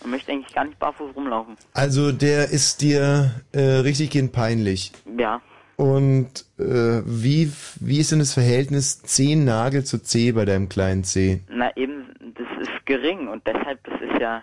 [0.00, 1.56] Man möchte eigentlich gar nicht barfuß rumlaufen.
[1.74, 4.92] Also der ist dir äh, richtig gehend peinlich.
[5.18, 5.42] Ja,
[5.76, 11.42] Und äh, wie, wie ist denn das Verhältnis Zehennagel zu C bei deinem kleinen C?
[11.50, 14.40] na eben, das ist gering und deshalb, das ist ja,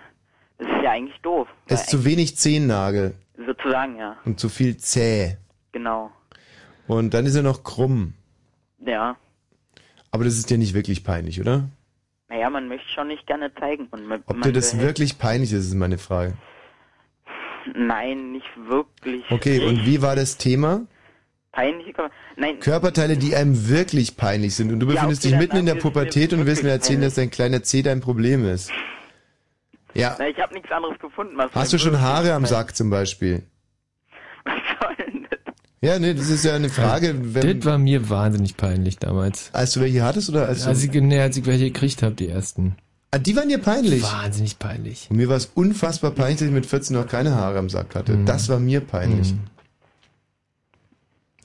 [0.60, 1.48] das ist ja eigentlich doof.
[1.68, 5.38] Es ist zu wenig Zehennagel Weil, sozusagen, ja, und zu viel zäh.
[5.72, 6.12] genau.
[6.88, 8.14] Und dann ist er noch krumm.
[8.86, 9.16] Ja,
[10.12, 11.70] Aber das ist dir nicht wirklich peinlich, oder?
[12.32, 13.88] naja, man möchte schon nicht gerne zeigen.
[13.92, 16.36] Und man, Ob man dir das wirklich peinlich ist, ist meine Frage.
[17.76, 19.24] Nein, nicht wirklich.
[19.32, 20.86] Okay, und wie war das Thema?
[21.52, 24.72] Peinliche Kör- Nein, Körperteile, die einem wirklich peinlich sind.
[24.72, 27.16] Und du Ja, befindest okay, dich mitten in der Pubertät und willst mir erzählen, dass
[27.16, 28.72] dein kleiner C dein Problem ist.
[29.96, 30.16] Ja.
[30.20, 31.36] na, ich habe nichts anderes gefunden.
[31.52, 33.42] Hast du schon Haare am Sack zum Beispiel?
[34.46, 35.40] Was soll denn das?
[35.82, 39.50] Ja, nee, das ist ja eine Frage, wenn, Das war mir wahnsinnig peinlich damals.
[39.54, 40.70] als du welche hattest oder als du...
[40.70, 42.76] Als ich, nee, als ich welche gekriegt habe, die ersten.
[43.12, 44.04] ah, die waren dir peinlich.
[44.04, 45.08] Wahnsinnig peinlich.
[45.10, 47.96] Und mir war es unfassbar peinlich, dass ich mit 14 noch keine Haare am Sack
[47.96, 48.14] hatte.
[48.18, 48.26] Mhm.
[48.26, 49.34] Das war mir peinlich.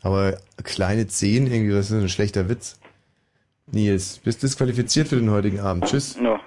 [0.03, 2.77] Aber kleine Zehen irgendwie, das ist ein schlechter Witz.
[3.71, 5.85] Nils, bist disqualifiziert für den heutigen Abend.
[5.87, 6.17] Tschüss.
[6.21, 6.39] No.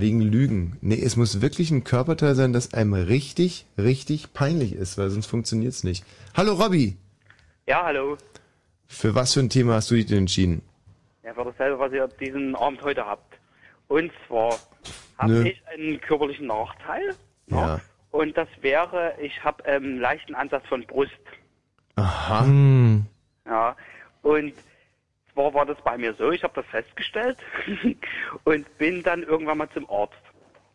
[0.00, 0.76] Wegen Lügen.
[0.80, 5.26] Nee, es muss wirklich ein Körperteil sein, das einem richtig, richtig peinlich ist, weil sonst
[5.26, 6.04] funktioniert's nicht.
[6.36, 6.96] Hallo Robby,
[7.66, 8.16] Ja, hallo.
[8.86, 10.62] für was für ein Thema hast du dich denn entschieden?
[11.24, 13.38] Ja, für dasselbe, was ihr diesen Abend heute habt.
[13.88, 14.54] Und zwar
[15.18, 17.16] habe ich einen körperlichen Nachteil.
[17.48, 17.80] Ja.
[18.12, 21.10] Und das wäre, ich habe ähm, leichten Ansatz von Brust.
[21.96, 22.44] Aha.
[22.44, 23.04] Hm.
[23.46, 23.76] Ja.
[24.22, 24.52] Und
[25.38, 27.38] zwar war das bei mir so, ich habe das festgestellt
[28.44, 30.14] und bin dann irgendwann mal zum Arzt.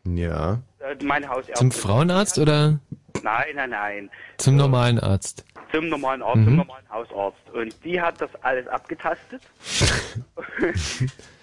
[0.05, 0.59] Ja.
[0.79, 1.55] Äh, Meine Hausärztin.
[1.55, 2.79] Zum Frauenarzt oder
[3.21, 4.09] Nein, nein, nein.
[4.37, 5.45] zum normalen Arzt?
[5.71, 6.45] Zum normalen Arzt, Mhm.
[6.45, 7.49] zum normalen Hausarzt.
[7.53, 9.41] Und die hat das alles abgetastet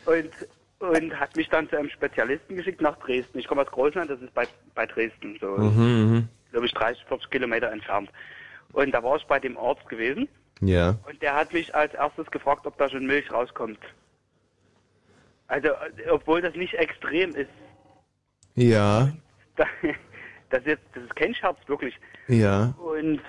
[0.07, 0.31] und,
[0.79, 3.39] und hat mich dann zu einem Spezialisten geschickt nach Dresden.
[3.39, 7.31] Ich komme aus Großland, das ist bei, bei Dresden, so, Mhm, glaube ich, 30, 40
[7.31, 8.11] Kilometer entfernt.
[8.73, 10.29] Und da war ich bei dem Arzt gewesen
[10.61, 10.97] Ja.
[11.09, 13.79] und der hat mich als erstes gefragt, ob da schon Milch rauskommt.
[15.49, 15.71] Also,
[16.11, 17.51] obwohl das nicht extrem ist,
[18.55, 19.11] Ja.
[19.57, 19.65] da,
[20.51, 21.99] das, ist jetzt, das ist kein Scherz, wirklich.
[22.29, 22.75] Ja.
[22.79, 23.21] Und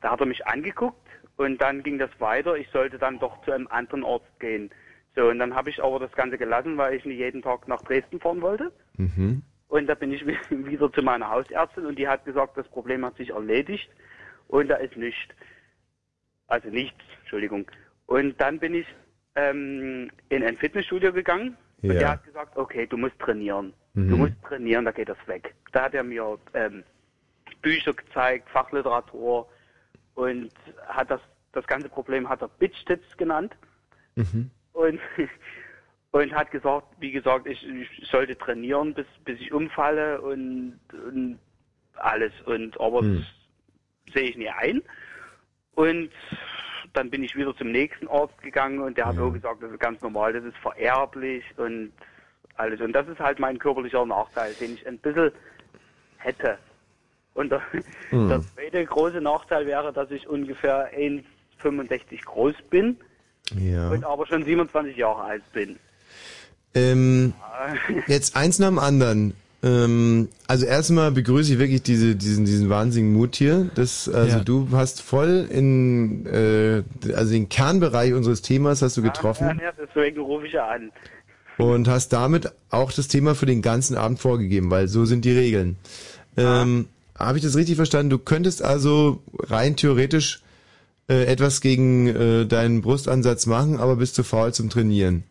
[0.00, 0.96] da hat er mich angeguckt
[1.36, 2.56] und dann ging das weiter.
[2.56, 4.70] Ich sollte dann doch zu einem anderen Ort gehen.
[5.14, 7.82] So, und dann habe ich aber das Ganze gelassen, weil ich nicht jeden Tag nach
[7.82, 8.70] Dresden fahren wollte.
[8.96, 9.42] Mhm.
[9.68, 13.16] Und da bin ich wieder zu meiner Hausärztin und die hat gesagt, das Problem hat
[13.16, 13.90] sich erledigt
[14.48, 15.34] und da ist nichts.
[16.48, 17.66] Also nichts, Entschuldigung.
[18.06, 18.86] Und dann bin ich
[19.34, 21.98] ähm, in ein Fitnessstudio gegangen und Ja.
[21.98, 23.72] der hat gesagt, okay, du musst trainieren.
[23.94, 24.08] Mhm.
[24.10, 25.54] Du musst trainieren, da geht das weg.
[25.72, 26.84] Da hat er mir ähm,
[27.62, 29.48] Bücher gezeigt, Fachliteratur
[30.14, 30.50] und
[30.86, 31.20] hat das,
[31.52, 33.54] das ganze Problem hat er Bitch-Tits genannt
[34.14, 34.50] Mhm.
[34.72, 34.98] und,
[36.12, 41.38] und hat gesagt, wie gesagt, ich, ich sollte trainieren, bis, bis ich umfalle und, und
[41.96, 42.32] alles.
[42.46, 43.26] Und aber Hm.
[44.06, 44.80] das sehe ich nie ein.
[45.76, 46.10] Und
[46.94, 49.78] dann bin ich wieder zum nächsten Arzt gegangen und der hat auch gesagt, das ist
[49.78, 51.92] ganz normal, das ist vererblich und
[52.56, 52.80] alles.
[52.80, 55.30] Und das ist halt mein körperlicher Nachteil, den ich ein bisschen
[56.18, 56.58] hätte.
[57.34, 57.60] Und der,
[58.10, 58.28] Hm.
[58.30, 62.96] der zweite große Nachteil wäre, dass ich ungefähr 1,65 groß bin
[63.54, 63.90] Ja.
[63.90, 65.78] und aber schon 27 Jahre alt bin.
[66.74, 67.34] Ähm,
[68.06, 69.34] jetzt eins nach dem anderen.
[69.66, 73.68] Ähm, also erstmal begrüße ich wirklich diese, diesen, diesen wahnsinnigen Mut hier.
[73.74, 74.44] Das, also Ja.
[74.44, 76.82] du hast voll in, äh,
[77.14, 80.92] also den Kernbereich unseres Themas hast du getroffen Ja, ja, deswegen rufe ich ja an.
[81.58, 85.32] und hast damit auch das Thema für den ganzen Abend vorgegeben, weil so sind die
[85.32, 85.76] Regeln.
[86.36, 86.86] Ähm,
[87.18, 88.10] Habe ich das richtig verstanden?
[88.10, 90.42] Du könntest also rein theoretisch
[91.08, 95.24] äh, etwas gegen äh, deinen Brustansatz machen, aber bist zu faul zum Trainieren.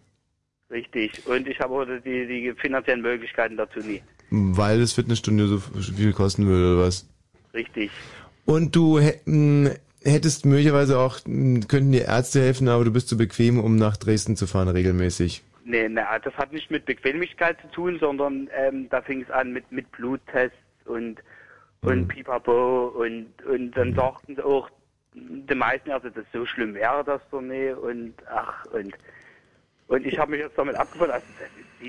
[0.71, 1.12] Richtig.
[1.28, 4.02] Und ich habe auch die, die finanziellen Möglichkeiten dazu nie.
[4.30, 7.08] Weil das Fitnessstudio so viel kosten würde oder was?
[7.54, 7.92] Richtig.
[8.46, 9.72] Und du mh,
[10.04, 13.98] hättest möglicherweise auch, mh, könnten dir Ärzte helfen, aber du bist zu bequem, um nach
[13.98, 15.44] Dresden zu fahren regelmäßig.
[15.64, 19.52] Nee, na, das hat nicht mit Bequemlichkeit zu tun, sondern ähm, da fing es an
[19.52, 21.22] mit, mit Bluttests und,
[21.82, 22.08] und Mhm.
[22.08, 24.70] Pipapo und, und dann sagten sie auch,
[25.16, 28.94] die meisten Ärzte, das so schlimm wäre das doch nicht und ach und
[29.88, 31.14] und ich habe mich jetzt damit abgefunden.
[31.14, 31.26] Also,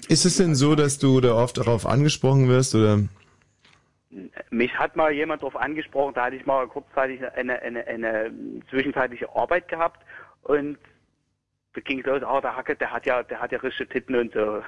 [0.08, 3.00] Ist es denn so, dass du da oft darauf angesprochen wirst oder?
[4.50, 8.32] Mich hat mal jemand darauf angesprochen, da hatte ich mal kurzzeitig eine, eine, eine
[8.70, 10.00] zwischenzeitliche Arbeit gehabt
[10.42, 10.78] und
[11.74, 14.16] da ging es los, oh, der Hacke, der hat ja, der hat ja richtige Titten
[14.16, 14.62] und so.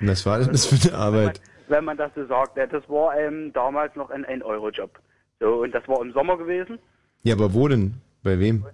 [0.00, 1.40] Und Was war denn das für eine Arbeit?
[1.68, 4.98] Wenn man das so sagt, ja, das war ähm, damals noch ein 1-Euro-Job.
[5.40, 6.78] So, und das war im Sommer gewesen.
[7.22, 7.94] Ja, aber wo denn?
[8.22, 8.66] Bei wem?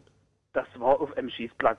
[0.55, 1.79] Das war auf einem Schießplatz.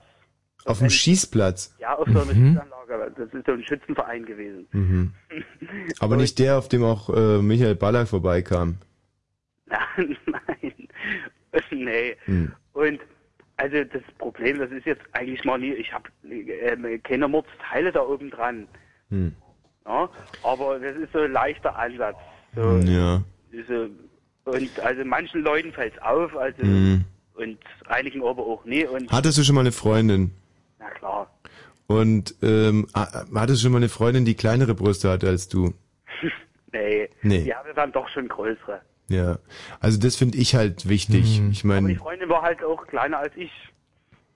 [0.64, 1.74] Auf dem Schießplatz.
[1.78, 2.52] Ja, auf so einer Mhm.
[2.52, 3.12] Schießanlage.
[3.16, 4.66] Das ist so ein Schützenverein gewesen.
[4.72, 5.12] Mhm.
[6.00, 8.76] Aber nicht der, auf dem auch äh, Michael Ballack vorbeikam.
[9.66, 10.16] Nein,
[11.70, 12.16] nee.
[12.26, 12.52] Hm.
[12.72, 13.00] Und
[13.56, 18.00] also das Problem, das ist jetzt eigentlich mal nie, ich habe ähm, keine Mordsteile da
[18.02, 18.66] oben dran.
[19.10, 19.34] Hm.
[19.86, 20.08] Ja,
[20.42, 22.16] aber das ist so ein leichter Ansatz.
[22.54, 23.22] So, Hm, Ja.
[23.68, 23.88] so,
[24.50, 27.04] und also manchen Leuten fällt es auf, also Hm.
[27.34, 28.84] und einigen aber auch nie.
[28.86, 30.32] Und Hattest du schon mal eine Freundin?
[30.80, 31.30] Na klar.
[31.86, 35.74] Und ähm, ha- hattest du schon mal eine Freundin, die kleinere Brüste hatte als du?
[36.72, 37.42] Nee, Nee.
[37.44, 38.80] die hatte dann doch schon größere.
[39.08, 39.38] Ja.
[39.80, 41.42] Also das finde ich halt wichtig.
[41.50, 43.50] Ich Aber die meine, Freundin war halt auch kleiner als ich.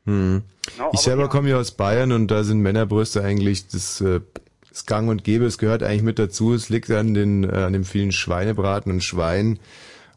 [0.04, 0.42] hm.
[0.76, 4.00] Ja, aber ich selber die- komme ja aus Bayern und da sind Männerbrüste eigentlich das,
[4.00, 4.20] äh,
[4.68, 5.44] das Gang und Gäbe.
[5.44, 6.52] Es gehört eigentlich mit dazu.
[6.54, 9.60] Es liegt an den äh, an dem vielen Schweinebraten und Schwein,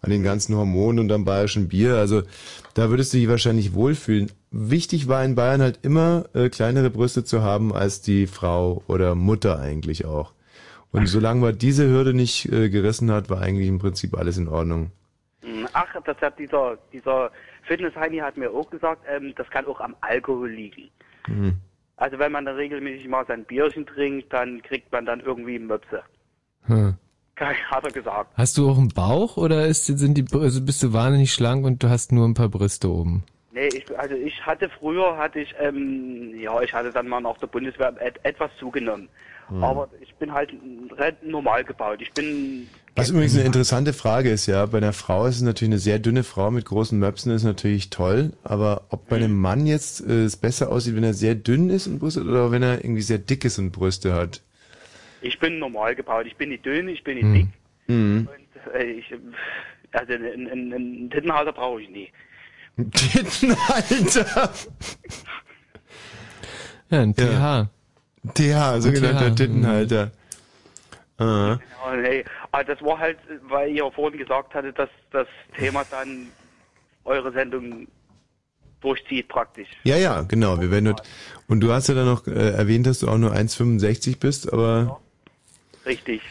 [0.01, 1.95] an den ganzen Hormonen und am bayerischen Bier.
[1.95, 2.23] Also
[2.73, 4.31] da würdest du dich wahrscheinlich wohlfühlen.
[4.51, 9.15] Wichtig war in Bayern halt immer äh, kleinere Brüste zu haben als die Frau oder
[9.15, 10.33] Mutter eigentlich auch.
[10.91, 14.47] Und solange man diese Hürde nicht äh, gerissen hat, war eigentlich im Prinzip alles in
[14.47, 14.91] Ordnung.
[15.41, 17.31] Hm, Ach, das hat dieser, dieser
[17.63, 20.89] Fitness-Heini hat mir auch gesagt, ähm, das kann auch am Alkohol liegen.
[21.27, 21.57] Mhm.
[21.97, 26.03] Also wenn man dann regelmäßig mal sein Bierchen trinkt, dann kriegt man dann irgendwie Möpse.
[26.63, 26.95] Hm.
[27.69, 28.31] Hat er gesagt.
[28.35, 31.83] Hast du auch einen Bauch oder ist, sind die, also bist du wahnsinnig schlank und
[31.83, 33.23] du hast nur ein paar Brüste oben?
[33.51, 37.37] Nee, ich, also ich hatte früher, hatte ich, ähm, ja, ich hatte dann mal nach
[37.37, 39.09] der Bundeswehr et, etwas zugenommen.
[39.49, 39.63] Hm.
[39.63, 40.53] Aber ich bin halt
[41.23, 41.99] normal gebaut.
[42.01, 45.71] Ich bin, Was übrigens eine interessante Frage ist, ja, bei einer Frau ist es natürlich
[45.71, 49.65] eine sehr dünne Frau mit großen Möpsen ist natürlich toll, aber ob bei einem Mann
[49.65, 52.63] jetzt äh, es besser aussieht, wenn er sehr dünn ist und Brüste hat, oder wenn
[52.63, 54.41] er irgendwie sehr dick ist und Brüste hat?
[55.21, 56.25] Ich bin normal gebaut.
[56.27, 57.33] Ich bin nicht dünn, ich bin nicht Hm.
[57.33, 57.47] dick.
[57.87, 58.27] Mhm.
[58.27, 59.13] Und, äh, ich,
[59.91, 62.11] also einen, einen, einen Tittenhalter brauche ich nie.
[62.91, 64.51] Tittenhalter.
[66.89, 67.67] Ja, ein TH.
[68.33, 70.11] TH, sogenannter TH, Tittenhalter.
[71.17, 71.57] Ah.
[71.85, 72.23] Ja, nee.
[72.51, 73.17] Aber das war halt,
[73.49, 75.27] weil ihr vorhin gesagt hatte, dass das
[75.57, 76.27] Thema dann
[77.03, 77.87] eure Sendung
[78.79, 79.67] durchzieht praktisch.
[79.83, 80.61] Ja, ja, genau.
[80.61, 80.95] Wir werden nur,
[81.47, 85.01] und du hast ja dann noch äh, erwähnt, dass du auch nur 1,65 bist, aber
[85.87, 86.21] Richtig.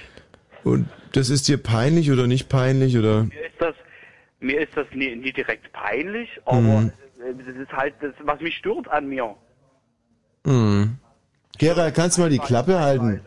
[0.64, 3.24] und das ist dir peinlich oder nicht peinlich oder?
[3.24, 3.74] Mir ist das,
[4.40, 6.92] mir ist das nie, nie direkt peinlich, aber Mhm.
[7.18, 9.34] das ist halt das, was mich stört an mir.
[10.44, 10.96] Mhm.
[11.59, 13.20] Gerald, kannst du mal die Klappe halten?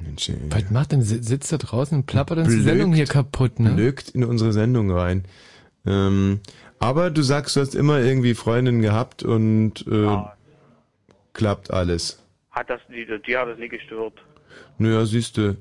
[0.00, 0.36] Mensch, ey.
[0.48, 2.62] Was macht denn, si- sitzt da draußen und plappert uns die.
[2.62, 3.70] Sendung hier kaputt, ne?
[3.70, 5.24] Blökt in unsere Sendung rein.
[5.86, 6.40] Ähm,
[6.78, 10.16] aber du sagst, du hast immer irgendwie Freundinnen gehabt und äh,
[11.32, 12.18] klappt alles.
[12.50, 14.14] Hat das, die, die hat das nie gestört.
[14.78, 15.56] Naja, siehst du.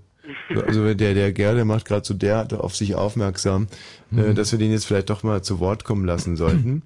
[0.55, 3.67] Also der, der Gerl, der macht gerade so derart auf sich aufmerksam,
[4.15, 6.83] äh, dass wir den jetzt vielleicht doch mal zu Wort kommen lassen sollten.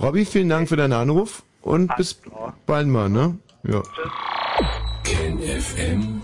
[0.00, 2.20] Robby, vielen Dank für deinen Anruf und bis
[2.66, 3.38] bald mal, ne?
[3.64, 3.82] Ja.
[5.04, 6.22] kenfm.de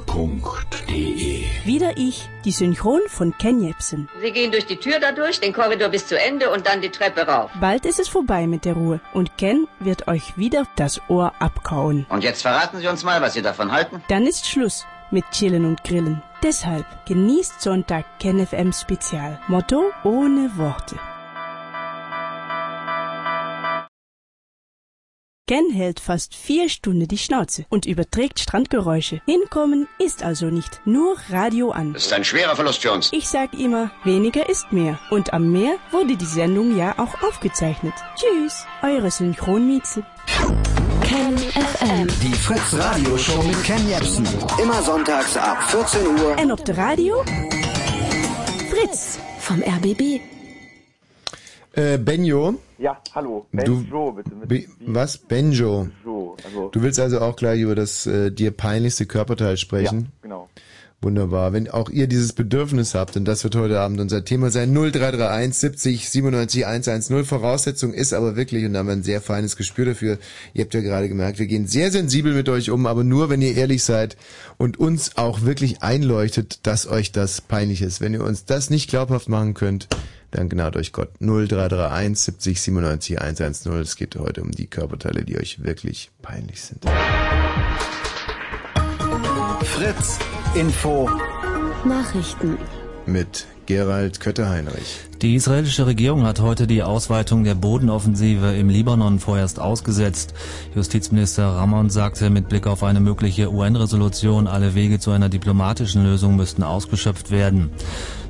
[1.65, 4.09] Wieder ich, die Synchron von Ken Jebsen.
[4.23, 7.27] Sie gehen durch die Tür dadurch, den Korridor bis zu Ende und dann die Treppe
[7.27, 7.51] rauf.
[7.61, 12.07] Bald ist es vorbei mit der Ruhe und Ken wird euch wieder das Ohr abkauen.
[12.09, 14.03] Und jetzt verraten Sie uns mal, was Sie davon halten.
[14.09, 16.23] Dann ist Schluss mit Chillen und Grillen.
[16.43, 19.41] Deshalb genießt Sonntag Ken FM Spezial.
[19.49, 20.97] Motto ohne Worte.
[25.49, 29.23] Ken hält fast vier Stunden die Schnauze und überträgt Strandgeräusche.
[29.25, 31.95] Hinkommen ist also nicht nur Radio an.
[31.95, 33.11] Das ist ein schwerer Verlust für uns.
[33.15, 34.99] Ich sag immer, weniger ist mehr.
[35.11, 37.95] Und am Meer wurde die Sendung ja auch aufgezeichnet.
[38.15, 40.05] Tschüss, eure Synchronmieze.
[41.63, 42.07] FM.
[42.23, 44.25] Die Fritz Radio Show mit Ken Jebsen.
[44.63, 46.39] Immer sonntags ab 14 Uhr.
[46.39, 47.25] En op de radio?
[48.71, 49.19] Fritz.
[49.41, 50.21] Vom RBB.
[51.73, 53.47] Äh, Benjo, Ja, hallo.
[53.53, 54.31] Du- Benjo, bitte.
[54.35, 55.19] Mit Be was?
[55.19, 55.89] Benjo.
[56.05, 56.37] Benjo.
[56.45, 60.01] Also, Du willst also auch gleich über das äh, dir peinlichste Körperteil sprechen?
[60.01, 60.49] Ja, genau.
[61.01, 61.53] Wunderbar.
[61.53, 65.57] Wenn auch ihr dieses Bedürfnis habt, und das wird heute Abend unser Thema sein, 0331
[65.57, 67.25] 70 97 110.
[67.25, 70.19] Voraussetzung ist aber wirklich, und da haben wir ein sehr feines Gespür dafür,
[70.55, 73.43] ihr habt ja gerade gemerkt, wir gehen sehr sensibel mit euch um, aber nur, wenn
[73.43, 74.17] ihr ehrlich seid
[74.57, 78.01] und uns auch wirklich einleuchtet, dass euch das peinlich ist.
[78.01, 79.87] Wenn ihr uns das nicht glaubhaft machen könnt,
[80.33, 81.11] dann gnad euch Gott.
[81.21, 83.73] 0331 70 97 110.
[83.75, 86.85] Es geht heute um die Körperteile, die euch wirklich peinlich sind.
[89.63, 90.19] Fritz
[90.55, 91.09] Info
[91.85, 92.59] Nachrichten.
[93.09, 95.01] Mit Gerald Kötter-Heinrich.
[95.23, 100.35] Die israelische Regierung hat heute die Ausweitung der Bodenoffensive im Libanon vorerst ausgesetzt.
[100.75, 106.37] Justizminister Ramon sagte, mit Blick auf eine mögliche UN-Resolution, alle Wege zu einer diplomatischen Lösung
[106.37, 107.71] müssten ausgeschöpft werden.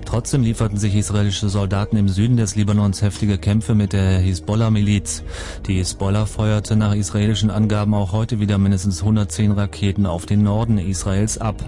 [0.05, 5.25] Trotzdem lieferten sich israelische Soldaten im Süden des Libanons heftige Kämpfe mit der Hisbollah-Miliz.
[5.67, 10.79] Die Hisbollah feuerte nach israelischen Angaben auch heute wieder mindestens 110 Raketen auf den Norden
[10.79, 11.63] Israels ab.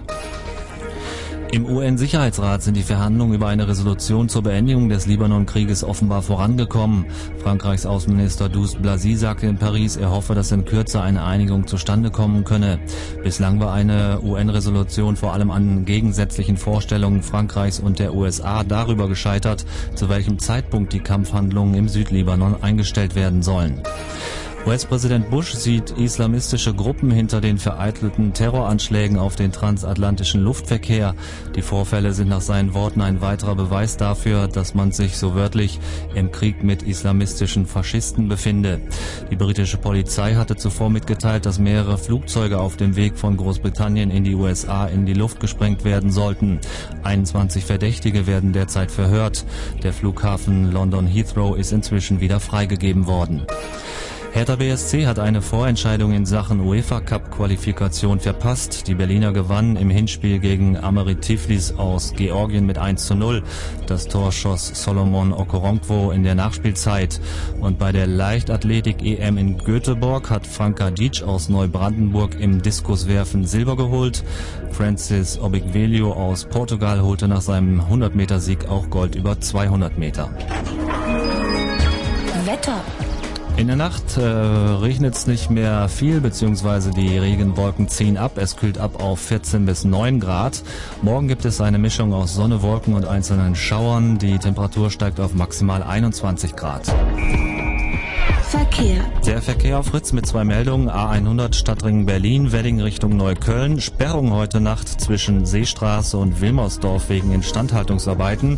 [1.53, 7.05] Im UN-Sicherheitsrat sind die Verhandlungen über eine Resolution zur Beendigung des Libanon-Krieges offenbar vorangekommen.
[7.43, 12.09] Frankreichs Außenminister Douce Blasi sagte in Paris, er hoffe, dass in Kürze eine Einigung zustande
[12.09, 12.79] kommen könne.
[13.21, 19.65] Bislang war eine UN-Resolution vor allem an gegensätzlichen Vorstellungen Frankreichs und der USA darüber gescheitert,
[19.93, 23.83] zu welchem Zeitpunkt die Kampfhandlungen im Südlibanon eingestellt werden sollen.
[24.67, 31.15] US-Präsident Bush sieht islamistische Gruppen hinter den vereitelten Terroranschlägen auf den transatlantischen Luftverkehr.
[31.55, 35.79] Die Vorfälle sind nach seinen Worten ein weiterer Beweis dafür, dass man sich so wörtlich
[36.13, 38.81] im Krieg mit islamistischen Faschisten befinde.
[39.31, 44.23] Die britische Polizei hatte zuvor mitgeteilt, dass mehrere Flugzeuge auf dem Weg von Großbritannien in
[44.23, 46.59] die USA in die Luft gesprengt werden sollten.
[47.01, 49.43] 21 Verdächtige werden derzeit verhört.
[49.81, 53.41] Der Flughafen London Heathrow ist inzwischen wieder freigegeben worden.
[54.33, 58.87] Hertha BSC hat eine Vorentscheidung in Sachen UEFA Cup Qualifikation verpasst.
[58.87, 63.43] Die Berliner gewannen im Hinspiel gegen Amerit Tiflis aus Georgien mit 1 zu 0.
[63.87, 67.19] Das Tor schoss Solomon Okoronkwo in der Nachspielzeit.
[67.59, 73.75] Und bei der Leichtathletik EM in Göteborg hat Franka Dic aus Neubrandenburg im Diskuswerfen Silber
[73.75, 74.23] geholt.
[74.71, 80.29] Francis Obigvelio aus Portugal holte nach seinem 100 Meter Sieg auch Gold über 200 Meter.
[82.45, 82.81] Wetter.
[83.61, 88.39] In der Nacht äh, regnet es nicht mehr viel, beziehungsweise die Regenwolken ziehen ab.
[88.39, 90.63] Es kühlt ab auf 14 bis 9 Grad.
[91.03, 94.17] Morgen gibt es eine Mischung aus Sonne, Wolken und einzelnen Schauern.
[94.17, 96.91] Die Temperatur steigt auf maximal 21 Grad.
[98.49, 99.05] Verkehr.
[99.27, 100.89] Der Verkehr auf Fritz mit zwei Meldungen.
[100.89, 103.79] A100 Stadtring Berlin, Wedding Richtung Neukölln.
[103.79, 108.57] Sperrung heute Nacht zwischen Seestraße und Wilmersdorf wegen Instandhaltungsarbeiten.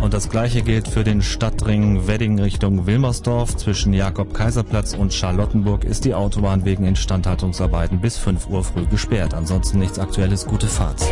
[0.00, 3.56] Und das gleiche gilt für den Stadtring Wedding Richtung Wilmersdorf.
[3.56, 9.34] Zwischen Jakob-Kaiserplatz und Charlottenburg ist die Autobahn wegen Instandhaltungsarbeiten bis 5 Uhr früh gesperrt.
[9.34, 11.02] Ansonsten nichts Aktuelles, gute Fahrt.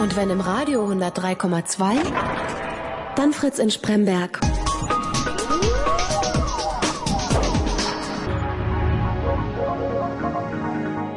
[0.00, 1.96] Und wenn im Radio 103,2,
[3.16, 4.40] dann Fritz in Spremberg.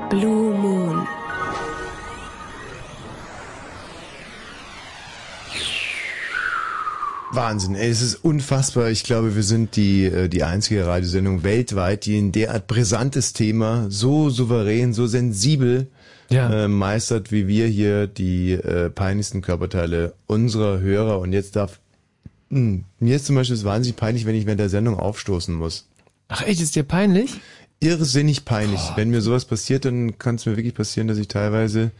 [0.09, 0.76] Blue Moon.
[7.37, 8.89] Wahnsinn, ey, es ist unfassbar.
[8.89, 13.85] Ich glaube, wir sind die, äh, die einzige Radiosendung weltweit, die ein derart brisantes Thema
[13.89, 15.87] so souverän, so sensibel
[16.63, 21.19] äh, meistert, wie wir hier die äh, peinlichsten Körperteile unserer Hörer.
[21.19, 21.79] Und jetzt darf,
[22.49, 25.87] mh, mir ist zum Beispiel es wahnsinnig peinlich, wenn ich während der Sendung aufstoßen muss.
[26.27, 27.39] Ach echt, ist dir peinlich?
[27.79, 28.81] irrsinnig peinlich.
[28.95, 31.91] Wenn mir sowas passiert, dann kann es mir wirklich passieren, dass ich teilweise,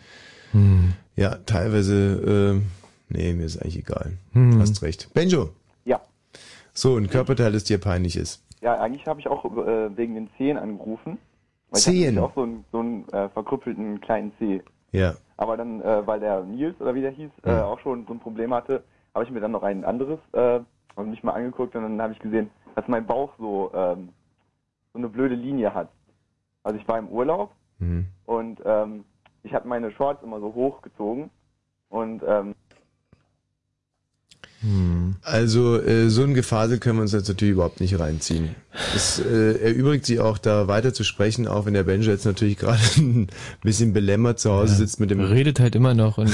[0.52, 0.94] Hm.
[1.16, 2.62] ja, teilweise, äh,
[3.10, 4.14] nee, mir ist eigentlich egal.
[4.34, 4.60] Hm.
[4.60, 5.14] Hast recht.
[5.14, 5.50] Benjo.
[5.86, 6.02] Ja.
[6.74, 8.44] So, ein Körperteil, das dir peinlich ist.
[8.62, 11.18] Ja, eigentlich habe ich auch äh, wegen den Zehen angerufen.
[11.70, 11.94] Weil Zehen?
[11.94, 14.62] Ich hatte nämlich auch so einen, so einen äh, verkrüppelten kleinen Zeh.
[14.92, 15.16] Ja.
[15.38, 17.66] Aber dann, äh, weil der Nils oder wie der hieß, äh, Ja.
[17.66, 18.84] auch schon so ein Problem hatte,
[19.14, 20.60] habe ich mir dann noch ein anderes äh,
[20.96, 24.10] und mich mal angeguckt und dann habe ich gesehen, dass mein Bauch so ähm,
[24.94, 25.90] so eine blöde Linie hat.
[26.64, 28.08] Also ich war im Urlaub Mhm.
[28.26, 29.04] und ähm,
[29.44, 31.30] ich habe meine Shorts immer so hochgezogen
[31.90, 32.56] und ähm,
[35.22, 38.50] Also äh, so ein Gefasel können wir uns jetzt natürlich überhaupt nicht reinziehen.
[38.96, 42.58] Es äh, erübrigt sich auch da weiter zu sprechen, auch wenn der Benjo jetzt natürlich
[42.60, 43.28] gerade ein
[43.64, 46.32] bisschen belämmert zu Hause sitzt mit dem Redet halt immer noch und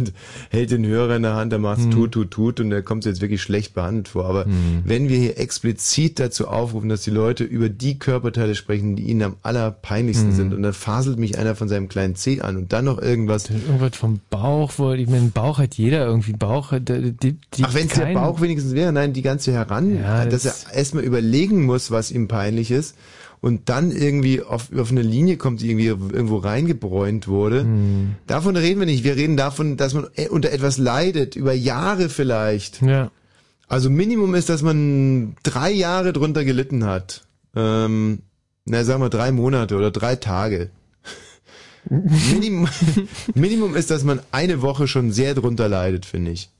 [0.50, 3.20] hält den Hörer in der Hand, der macht's tut, tut, tut und der kommt jetzt
[3.20, 4.24] wirklich schlecht behandelt vor.
[4.26, 4.46] Aber
[4.84, 9.22] wenn wir hier explizit dazu aufrufen, dass die Leute über die Körperteile sprechen, die ihnen
[9.22, 10.34] am allerpeinlichsten Mhm.
[10.34, 13.50] sind und dann faselt mich einer von seinem kleinen Zeh an und dann noch irgendwas.
[13.50, 16.32] Irgendwas vom Bauch, wo, ich meine, Bauch hat jeder irgendwie.
[16.32, 17.36] Bauch hat, die, die,
[17.68, 20.74] Ach, wenn es der Bauch wenigstens wäre, nein, die ganze heran, Ja, dass das- er
[20.78, 22.96] erstmal überlegen muss, was ihm peinlich ist
[23.40, 27.60] und dann irgendwie auf, auf eine Linie kommt, die irgendwie irgendwo reingebräunt wurde.
[27.62, 28.14] Hm.
[28.26, 29.04] Davon reden wir nicht.
[29.04, 32.80] Wir reden davon, dass man äh, unter etwas leidet, über Jahre vielleicht.
[32.82, 33.10] Ja.
[33.68, 37.24] Also Minimum ist, dass man drei Jahre drunter gelitten hat.
[37.56, 38.20] Ähm,
[38.66, 40.70] na, sagen wir drei Monate oder drei Tage.
[41.90, 42.68] Minimum,
[43.34, 46.50] Minimum ist, dass man eine Woche schon sehr drunter leidet, finde ich.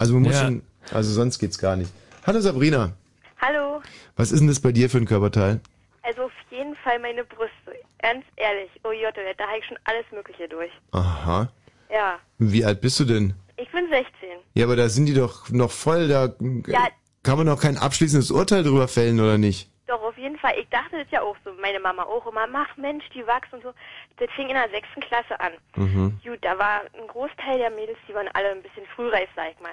[0.00, 0.46] Also man muss Ja.
[0.46, 1.92] schon, also sonst geht's gar nicht.
[2.26, 2.92] Hallo Sabrina,
[3.40, 3.82] Hallo.
[4.16, 5.60] was ist denn das bei dir für ein Körperteil?
[6.02, 7.52] Also auf jeden Fall meine Brüste.
[8.00, 8.70] Ganz ehrlich.
[8.84, 10.70] Oh Jotto, da habe ich schon alles Mögliche durch.
[10.92, 11.50] Aha.
[11.92, 12.18] Ja.
[12.38, 13.34] Wie alt bist du denn?
[13.58, 14.06] Ich bin 16.
[14.54, 16.32] Ja, aber da sind die doch noch voll, da
[16.66, 16.88] Ja.
[17.22, 19.68] kann man noch kein abschließendes Urteil drüber fällen, oder nicht?
[19.86, 20.54] Doch, auf jeden Fall.
[20.58, 21.50] Ich dachte das ja auch so.
[21.60, 22.46] Meine Mama auch immer.
[22.46, 23.72] Mach Mensch, die wachsen und so.
[24.18, 25.52] Das fing in der sechsten Klasse an.
[25.76, 26.20] Mhm.
[26.24, 29.60] Gut, da war ein Großteil der Mädels, die waren alle ein bisschen frühreif, sag ich
[29.60, 29.72] mal.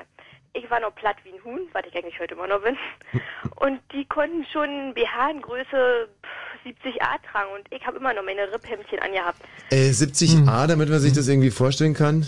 [0.53, 2.77] Ich war noch platt wie ein Huhn, was ich eigentlich heute immer noch bin.
[3.57, 8.23] Und die konnten schon BH in Größe pff, 70a tragen und ich habe immer noch
[8.23, 9.39] meine Ripphemdchen angehabt.
[9.71, 10.67] Äh, 70a, Hm.
[10.67, 12.25] damit man sich das irgendwie vorstellen kann.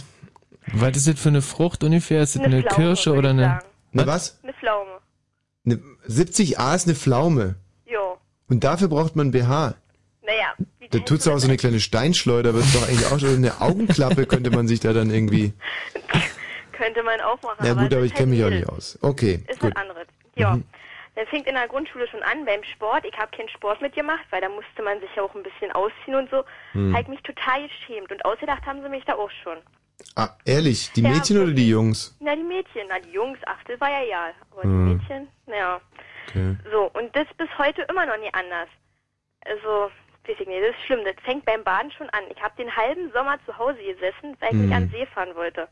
[0.73, 2.21] Was ist das für eine Frucht ungefähr?
[2.21, 3.43] Ist das Eine eine, Pflaume, Kirsche oder eine...
[3.43, 3.65] sagen.
[3.91, 4.39] Ne, was?
[4.43, 4.91] Eine Pflaume.
[5.63, 5.75] Ne,
[6.07, 7.55] 70a ist eine Pflaume.
[7.85, 8.17] Jo.
[8.47, 9.75] Und dafür braucht man BH.
[10.21, 10.53] Naja,
[10.91, 14.25] Da tut's auch so eine kleine Steinschleuder, aber ist doch eigentlich auch schon eine Augenklappe
[14.25, 15.53] könnte man sich da dann irgendwie.
[16.71, 17.57] könnte man auch machen.
[17.59, 18.97] Na gut, es aber ich kenne mich auch halt nicht aus.
[19.01, 19.71] Okay, Ist gut.
[19.75, 20.07] was anderes.
[20.35, 20.55] Ja.
[20.55, 20.63] Mhm.
[21.15, 23.03] Das fängt in der Grundschule schon an beim Sport.
[23.05, 26.15] Ich habe keinen Sport mitgemacht, weil da musste man sich ja auch ein bisschen ausziehen
[26.15, 26.43] und so.
[26.71, 26.93] Hm.
[26.93, 29.57] Habe ich mich total geschämt und ausgedacht haben sie mich da auch schon.
[30.15, 32.15] Ah, ehrlich, die Ja, Mädchen oder die Jungs?
[32.21, 34.27] Na, die Mädchen, na, die Jungs, ach, das war ja ja.
[34.51, 34.87] Aber Hm.
[34.87, 35.81] die Mädchen, naja.
[36.29, 36.55] Okay.
[36.71, 38.69] So, und das bis heute immer noch nie anders.
[39.43, 39.91] Also,
[40.33, 40.99] ich nicht, das ist schlimm.
[41.05, 42.23] Das fängt beim Baden schon an.
[42.35, 44.61] Ich habe den halben Sommer zu Hause gesessen, weil ich Hm.
[44.61, 45.67] nicht an den See fahren wollte.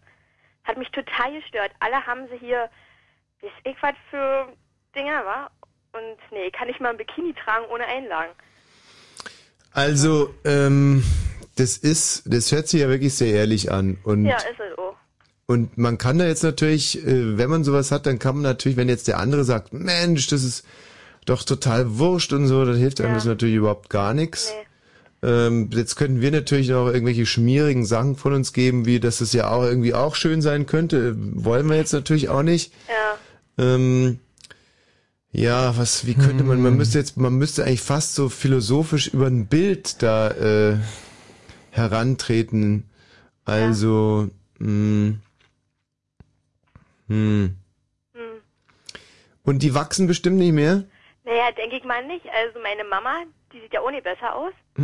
[0.63, 1.71] Hat mich total gestört.
[1.79, 2.69] Alle haben sie hier,
[3.41, 4.47] weiß ich was für
[4.95, 5.49] Dinger, wa?
[5.93, 8.31] Und nee, kann ich mal ein Bikini tragen ohne Einlagen.
[9.73, 11.03] Also, ähm,
[11.55, 13.97] das ist, das hört sich ja wirklich sehr ehrlich an.
[14.03, 14.95] Und, ja, ist es auch.
[15.45, 18.77] und man kann da jetzt natürlich, äh, wenn man sowas hat, dann kann man natürlich,
[18.77, 20.65] wenn jetzt der andere sagt, Mensch, das ist
[21.29, 24.53] doch total wurscht und so, dann hilft einem das natürlich überhaupt gar nichts.
[25.23, 29.33] Ähm, jetzt könnten wir natürlich noch irgendwelche schmierigen Sachen von uns geben, wie dass es
[29.33, 31.15] ja auch irgendwie auch schön sein könnte.
[31.17, 32.71] Wollen wir jetzt natürlich auch nicht.
[32.87, 33.63] Ja.
[33.63, 34.19] Ähm,
[35.31, 39.27] ja, was, wie könnte man, man müsste jetzt, man müsste eigentlich fast so philosophisch über
[39.27, 40.77] ein Bild da äh,
[41.71, 42.85] herantreten.
[43.43, 45.15] Also, mh,
[47.07, 47.55] hm.
[49.43, 50.83] Und die wachsen bestimmt nicht mehr?
[51.27, 52.25] Naja, denke ich mal nicht.
[52.33, 53.23] Also meine Mama,
[53.53, 54.53] die sieht ja nicht besser aus.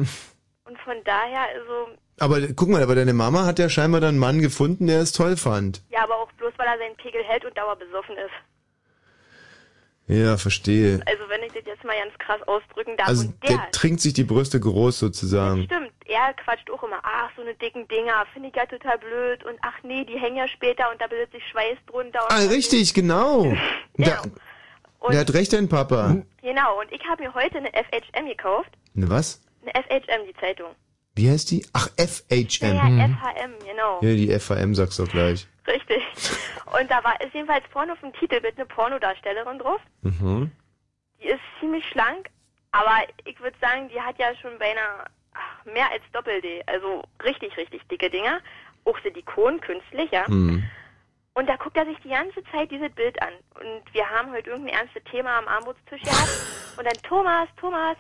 [0.66, 4.20] Und von daher, also, Aber guck mal, aber deine Mama hat ja scheinbar dann einen
[4.20, 5.82] Mann gefunden, der es toll fand.
[5.90, 8.32] ja, aber auch bloß, weil er seinen Pegel hält und dauerbesoffen ist.
[10.08, 11.02] Ja, verstehe.
[11.06, 13.08] Also wenn ich das jetzt mal ganz krass ausdrücken darf.
[13.08, 15.64] Also und der, der trinkt sich die Brüste groß sozusagen.
[15.64, 19.44] stimmt, er quatscht auch immer, ach, so eine dicken Dinger, finde ich ja total blöd
[19.46, 22.22] und ach nee, die hängen ja später und da bildet sich Schweiß drunter.
[22.24, 23.54] Und Ah, richtig, genau.
[23.98, 24.22] Der,
[25.04, 26.18] Und- der hat recht, dein Papa.
[26.42, 28.70] Genau, und ich habe mir heute eine FHM gekauft.
[28.94, 29.42] Ne, was?
[29.62, 30.72] Eine FHM, die Zeitung.
[31.16, 31.66] Wie heißt die?
[31.74, 32.76] Ach, FHM.
[32.76, 34.00] Ja, FHM, genau.
[34.02, 35.46] Ja, die FHM sagst du gleich.
[35.68, 36.02] Richtig.
[36.80, 39.80] Und da war ist jedenfalls vorne auf dem Titelbild eine Pornodarstellerin drauf.
[40.02, 40.52] Mhm.
[41.22, 42.30] Die ist ziemlich schlank,
[42.72, 46.64] aber ich würde sagen, die hat ja schon beinahe ach, mehr als Doppel-D.
[46.66, 48.40] Also richtig, richtig dicke Dinger.
[48.86, 50.26] Auch Silikon, künstlich, ja.
[50.28, 50.64] Hm.
[51.36, 53.34] Und da guckt er sich die ganze Zeit dieses Bild an.
[53.56, 56.30] Und wir haben heute irgendein ernstes Thema am Armutstisch gehabt.
[56.78, 57.98] Und dann, Thomas, Thomas,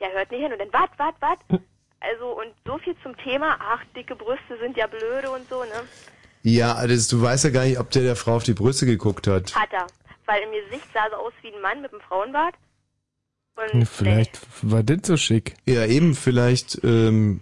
[0.00, 1.60] der hört nicht hin und dann wat, wat, wat.
[2.00, 5.88] Also und so viel zum Thema, ach, dicke Brüste sind ja blöde und so, ne?
[6.42, 9.26] Ja, das, du weißt ja gar nicht, ob der der Frau auf die Brüste geguckt
[9.26, 9.54] hat.
[9.54, 9.86] Hat er.
[10.26, 12.54] Weil im Gesicht sah er aus wie ein Mann mit einem Frauenbart.
[13.56, 15.54] Und Vielleicht war das so schick.
[15.64, 17.40] Ja, eben, vielleicht, ähm,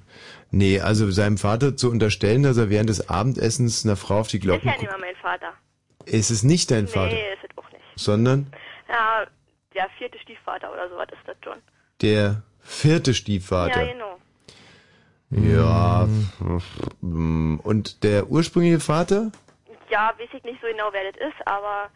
[0.52, 4.36] nee, also seinem Vater zu unterstellen, dass er während des Abendessens einer Frau auf die
[4.36, 4.82] ist Glocken ja guckt.
[4.82, 5.52] nicht mal mein Vater.
[6.06, 7.82] Es ist nicht dein Vater, Nee, ist es auch nicht.
[7.96, 8.52] sondern
[8.88, 9.26] Ja,
[9.74, 11.58] der vierte Stiefvater oder sowas ist das schon.
[12.00, 13.82] der vierte Stiefvater.
[13.82, 14.18] Ja, genau.
[15.30, 16.06] Ja,
[17.00, 19.32] und der ursprüngliche Vater?
[19.88, 21.88] Ja, weiß ich nicht so genau, wer das ist, aber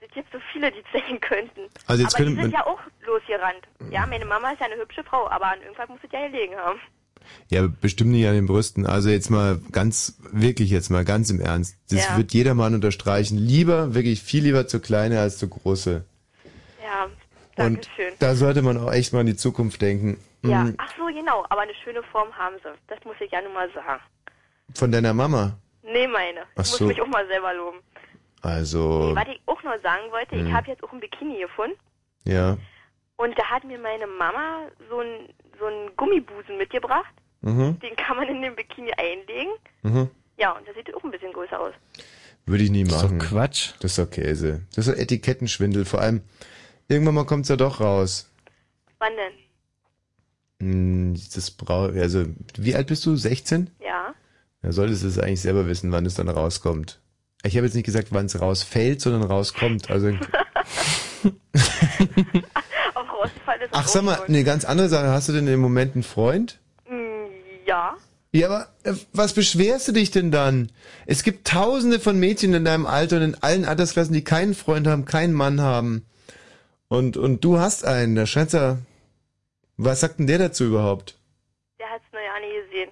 [0.00, 1.62] es gibt so viele, die es sein könnten.
[1.86, 3.66] Also jetzt aber die sind ja auch losgerannt.
[3.90, 6.54] Ja, meine Mama ist ja eine hübsche Frau, aber an irgendwas muss es ja gelegen
[6.56, 6.78] haben.
[7.48, 8.86] Ja, bestimmt nicht an den Brüsten.
[8.86, 11.76] Also jetzt mal ganz, wirklich jetzt mal ganz im Ernst.
[11.90, 12.16] Das Ja.
[12.16, 13.38] wird jeder Mann unterstreichen.
[13.38, 16.04] Lieber, wirklich viel lieber zu kleine als zu große.
[16.82, 17.12] Ja, Und
[17.56, 18.12] danke schön.
[18.18, 20.18] da sollte man auch echt mal in die Zukunft denken.
[20.42, 22.70] Ja, Mm, ach so, genau, aber eine schöne Form haben sie.
[22.88, 24.00] Das muss ich ja nun mal sagen.
[24.74, 25.56] Von deiner Mama.
[25.82, 26.40] Nee, meine.
[26.40, 26.84] Ich Ach muss so.
[26.86, 27.78] mich auch mal selber loben.
[28.42, 30.46] Also, Nee, was ich auch noch sagen wollte, Mhm.
[30.48, 31.76] ich habe jetzt auch ein Bikini gefunden
[32.24, 32.56] ja.
[33.16, 35.28] und da hat mir meine Mama so ein
[35.58, 37.12] so einen Gummibusen mitgebracht.
[37.42, 37.78] Mhm.
[37.80, 39.52] Den kann man in den Bikini einlegen.
[39.82, 40.10] Mhm.
[40.38, 41.74] Ja, und der sieht auch ein bisschen größer aus.
[42.44, 43.18] Würde ich nie Das ist doch machen.
[43.18, 43.72] Quatsch.
[43.80, 44.62] Das ist doch Käse.
[44.74, 45.84] Das ist doch Etikettenschwindel.
[45.84, 46.22] Vor allem,
[46.88, 48.30] irgendwann mal kommt's ja doch raus.
[48.98, 49.32] Wann denn?
[50.60, 52.24] Hm, Das brau also,
[52.56, 53.16] wie alt bist du?
[53.16, 53.70] 16?
[53.80, 54.14] Ja.
[54.62, 57.00] Ja, solltest du es eigentlich selber wissen, wann es dann rauskommt.
[57.42, 59.90] Ich habe jetzt nicht gesagt, wann es rausfällt, sondern rauskommt.
[59.90, 60.08] Also,
[63.26, 65.08] Auch rausgefallen ist ach, es sag mal, eine ganz andere Sache.
[65.08, 66.58] Hast du denn im Moment einen Freund?
[66.88, 67.26] Mm,
[67.66, 67.96] Ja.
[68.32, 70.70] Ja, aber äh, was beschwerst du dich denn dann?
[71.06, 74.86] Es gibt tausende von Mädchen in deinem Alter und in allen Altersklassen, die keinen Freund
[74.86, 76.04] haben, keinen Mann haben.
[76.88, 78.78] Und, und du hast einen, scheint's ja...
[79.78, 81.18] Was sagt denn der dazu überhaupt?
[81.78, 82.90] Der hat's noch ja nie gesehen.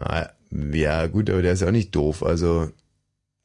[0.00, 0.28] Ah,
[0.76, 2.70] Ja, gut, aber der ist ja auch nicht doof, also...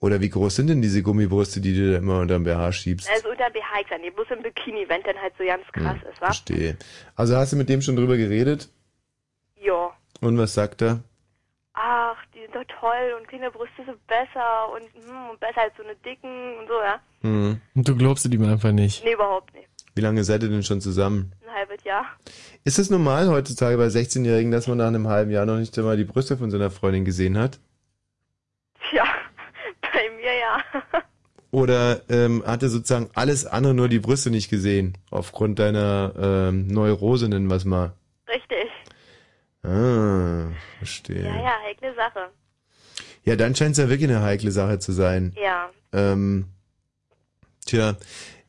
[0.04, 3.10] Oder wie groß sind denn diese Gummibrüste, die du da immer unter dem BH schiebst?
[3.10, 6.20] Also unter BH ich nee, bloß im Bikini, wenn dann halt so ganz krass ist,
[6.20, 6.26] wa?
[6.26, 6.76] Verstehe.
[7.16, 8.68] Also hast du mit dem schon drüber geredet?
[9.62, 9.92] Ja.
[10.20, 11.00] Und was sagt er?
[11.72, 15.74] Ach, die sind doch toll und kleine Brüste sind besser und, hm, und besser als
[15.78, 17.00] so eine dicken und so, ja?
[17.22, 17.62] Hm.
[17.74, 19.06] Und du glaubst ihm einfach nicht.
[19.06, 19.70] Nee, überhaupt nicht.
[19.96, 21.32] Wie lange seid ihr denn schon zusammen?
[21.48, 22.08] Ein halbes Jahr.
[22.66, 25.96] Ist es normal heutzutage bei 16-Jährigen, dass man nach einem halben Jahr noch nicht einmal
[25.96, 27.58] die Brüste von seiner Freundin gesehen hat?
[28.90, 29.06] Tja,
[29.94, 30.63] bei mir ja.
[31.52, 34.98] Oder ähm, hat er sozusagen alles andere nur die Brüste nicht gesehen?
[35.12, 37.94] Aufgrund deiner ähm, Neurose, nennen wir es mal.
[38.28, 38.70] Richtig.
[39.62, 40.48] Ah,
[40.80, 41.24] verstehe.
[41.24, 42.30] Ja, ja, heikle Sache.
[43.24, 45.34] Ja, dann scheint es ja wirklich eine heikle Sache zu sein.
[45.42, 45.70] Ja.
[45.94, 46.46] Ähm,
[47.66, 47.96] tja,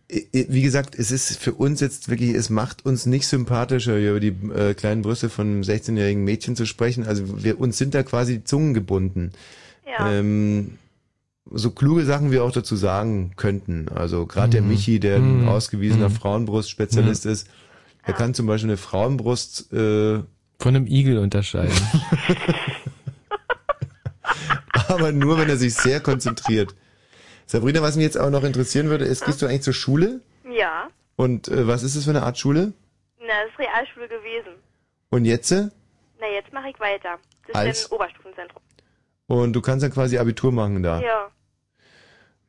[0.09, 4.21] wie gesagt, es ist für uns jetzt wirklich, es macht uns nicht sympathischer, hier über
[4.21, 7.07] die äh, kleinen Brüste von 16-jährigen Mädchen zu sprechen.
[7.07, 9.33] Also wir uns sind da quasi die Zungen gebunden.
[9.87, 10.11] Ja.
[10.11, 10.79] Ähm,
[11.51, 13.89] so kluge Sachen wir auch dazu sagen könnten.
[13.95, 14.69] Also gerade der Mhm.
[14.69, 15.49] Michi, der ein Mhm.
[15.49, 16.15] ausgewiesener Mhm.
[16.15, 17.49] Frauenbrust-Spezialist ist,
[18.07, 20.23] der kann zum Beispiel eine Frauenbrust äh,
[20.59, 21.75] Von einem Igel unterscheiden.
[24.89, 26.75] aber nur, wenn er sich sehr konzentriert.
[27.47, 30.21] Sabrina, was mich jetzt auch noch interessieren würde, ist, gehst du eigentlich zur Schule?
[30.51, 30.89] Ja.
[31.17, 32.73] Und äh, was ist das für eine Art Schule?
[33.21, 34.59] Na, das ist Realschule gewesen.
[35.11, 35.51] Und jetzt?
[35.53, 37.19] Na, jetzt mache ich weiter.
[37.47, 37.81] Das Als?
[37.83, 38.63] ist ein Oberstufenzentrum.
[39.43, 41.01] Und du kannst dann quasi Abitur machen da.
[41.01, 41.31] Ja.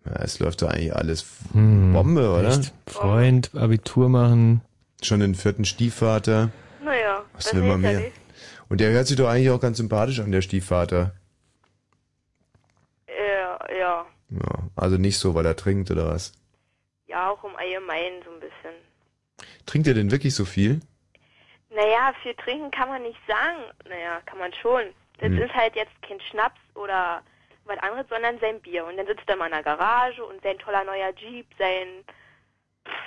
[0.06, 2.50] Ja, es läuft doch eigentlich alles Hm, Bombe, oder?
[2.50, 2.74] echt?
[2.88, 4.62] Freund, Abitur machen.
[5.02, 6.52] Schon den vierten Stiefvater.
[6.84, 8.04] Naja, Was das will man mehr?
[8.70, 11.14] Und der hört sich doch eigentlich auch ganz sympathisch an, der Stiefvater.
[13.08, 14.06] Ja, ja.
[14.30, 16.34] Ja, also nicht so, weil er trinkt oder was.
[17.08, 18.74] Ja, auch im Allgemeinen so ein bisschen.
[19.66, 20.80] Trinkt er denn wirklich so viel?
[21.70, 23.64] Naja, viel trinken kann man nicht sagen.
[23.90, 24.82] Naja, kann man schon.
[25.20, 25.38] Das Hm.
[25.40, 27.22] ist halt jetzt kein Schnaps oder
[27.66, 28.86] was anderes, sondern sein Bier.
[28.86, 31.88] Und dann sitzt er mal in der Garage und sein toller neuer Jeep, sein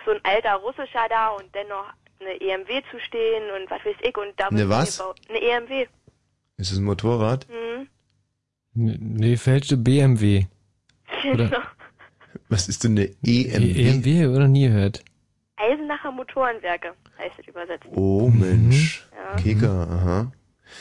[0.05, 1.87] so ein alter russischer da und dann noch
[2.21, 4.99] eine EMW zu stehen und was weiß ich und da Eine was?
[4.99, 5.21] gebaut.
[5.29, 5.87] Eine EMW.
[6.57, 7.47] Ist es ein Motorrad?
[7.49, 7.89] Hm.
[8.77, 10.47] N- Nee, fälschte BMW.
[11.33, 11.61] Oder- Genau.
[12.49, 13.89] Was ist denn eine EMW?
[13.89, 15.03] EMW, oder nie gehört.
[15.57, 17.87] Eisenacher Motorenwerke heißt es übersetzt.
[17.95, 19.07] Oh Mensch.
[19.15, 19.37] Ja.
[19.43, 20.33] Keker, aha.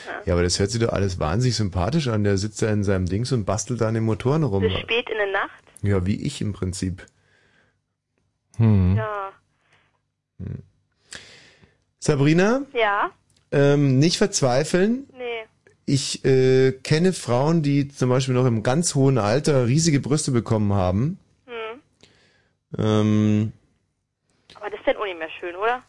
[0.06, 0.22] Ja.
[0.26, 2.24] Ja, aber das hört sich doch alles wahnsinnig sympathisch an.
[2.24, 4.62] Der sitzt da in seinem Dings und bastelt da an den Motoren rum.
[4.62, 5.62] Bis spät in der Nacht.
[5.82, 7.06] Ja, wie ich im Prinzip.
[8.56, 8.96] Hm.
[8.96, 9.32] Ja.
[11.98, 13.10] Sabrina, Ja?
[13.52, 15.06] ähm, nicht verzweifeln.
[15.16, 15.24] Nee.
[15.86, 20.72] Ich äh, kenne Frauen, die zum Beispiel noch im ganz hohen Alter riesige Brüste bekommen
[20.74, 21.18] haben.
[21.46, 21.80] Hm.
[22.78, 23.52] Ähm,
[24.54, 25.82] Aber das ist dann auch nicht mehr schön, oder?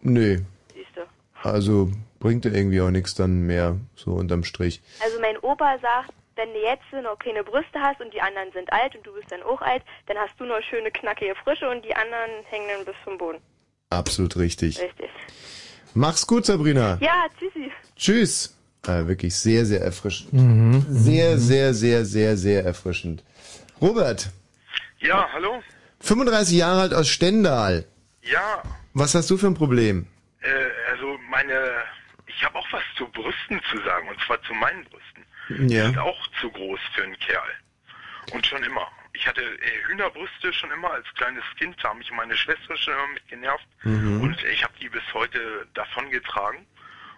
[0.00, 0.40] Nee.
[0.74, 1.06] Siehste.
[1.42, 1.90] Also
[2.20, 4.80] bringt dir irgendwie auch nichts dann mehr, so unterm Strich.
[5.04, 8.72] Also mein Opa sagt, wenn du jetzt noch keine Brüste hast und die anderen sind
[8.72, 11.84] alt und du bist dann auch alt, dann hast du noch schöne knackige Frische und
[11.84, 13.38] die anderen hängen dann bis zum Boden.
[13.90, 14.80] Absolut richtig.
[14.80, 15.10] Richtig.
[15.94, 16.98] Mach's gut, Sabrina.
[17.00, 17.72] Ja, tschüssi.
[17.96, 18.54] Tschüss.
[18.86, 20.32] Äh, wirklich sehr, sehr erfrischend.
[20.32, 20.86] Mhm.
[20.88, 23.24] Sehr, sehr, sehr, sehr, sehr erfrischend.
[23.80, 24.30] Robert,
[25.00, 25.60] Ja, hallo?
[26.00, 27.84] 35 Jahre alt aus Stendal.
[28.22, 28.62] Ja,
[28.94, 30.06] Was hast du für ein Problem?
[30.40, 30.48] äh,
[30.92, 31.52] also meine,
[32.38, 35.26] ich habe auch was zu Brüsten zu sagen, und zwar zu meinen Brüsten.
[35.48, 35.56] Ja.
[35.66, 37.50] Die sind auch zu groß für einen Kerl.
[38.30, 38.86] Und schon immer.
[39.12, 42.94] Ich hatte äh, Hühnerbrüste schon immer als kleines Kind, da haben mich meine Schwester schon
[42.94, 43.66] immer mit genervt.
[43.82, 44.20] Mhm.
[44.20, 46.64] Und ich habe die bis heute davongetragen.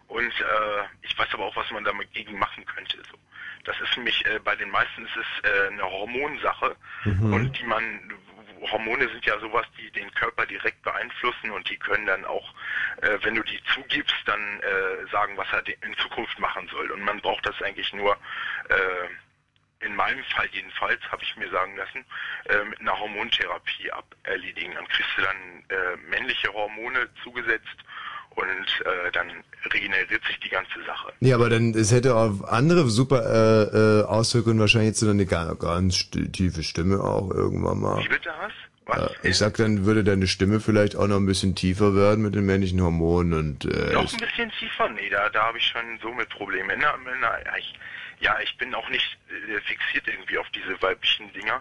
[0.08, 2.96] Und äh, ich weiß aber auch, was man dagegen machen könnte.
[3.10, 3.18] So.
[3.64, 6.76] Das ist für mich, äh, bei den meisten ist es äh, eine Hormonsache.
[7.04, 7.32] Mhm.
[7.34, 8.12] Und die man,
[8.70, 12.54] Hormone sind ja sowas, die den Körper direkt beeinflussen und die können dann auch,
[13.02, 16.90] äh, wenn du die zugibst, dann äh, sagen, was er in Zukunft machen soll.
[16.90, 18.16] Und man braucht das eigentlich nur,
[18.68, 22.04] äh, in meinem Fall jedenfalls, habe ich mir sagen lassen,
[22.44, 24.74] äh, mit einer Hormontherapie ab erledigen.
[24.74, 27.76] Dann kriegst du dann äh, männliche Hormone zugesetzt
[28.36, 28.46] und
[28.86, 29.28] äh, dann
[29.72, 31.12] regeneriert sich die ganze Sache.
[31.20, 34.58] Ja, aber dann, es hätte auch andere super äh, äh, Auswirkungen.
[34.60, 38.02] Wahrscheinlich jetzt so eine ga- ganz st- tiefe Stimme auch irgendwann mal.
[38.02, 38.54] Wie bitte hast?
[39.22, 42.34] Äh, ich sag, dann würde deine Stimme vielleicht auch noch ein bisschen tiefer werden mit
[42.34, 44.88] den männlichen Hormonen und äh, Noch ein bisschen tiefer?
[44.88, 46.78] Nee, da, da habe ich schon so mit Problemen.
[46.80, 47.74] Na, na, ja, ich,
[48.20, 51.60] ja, ich bin auch nicht äh, fixiert irgendwie auf diese weiblichen Dinger.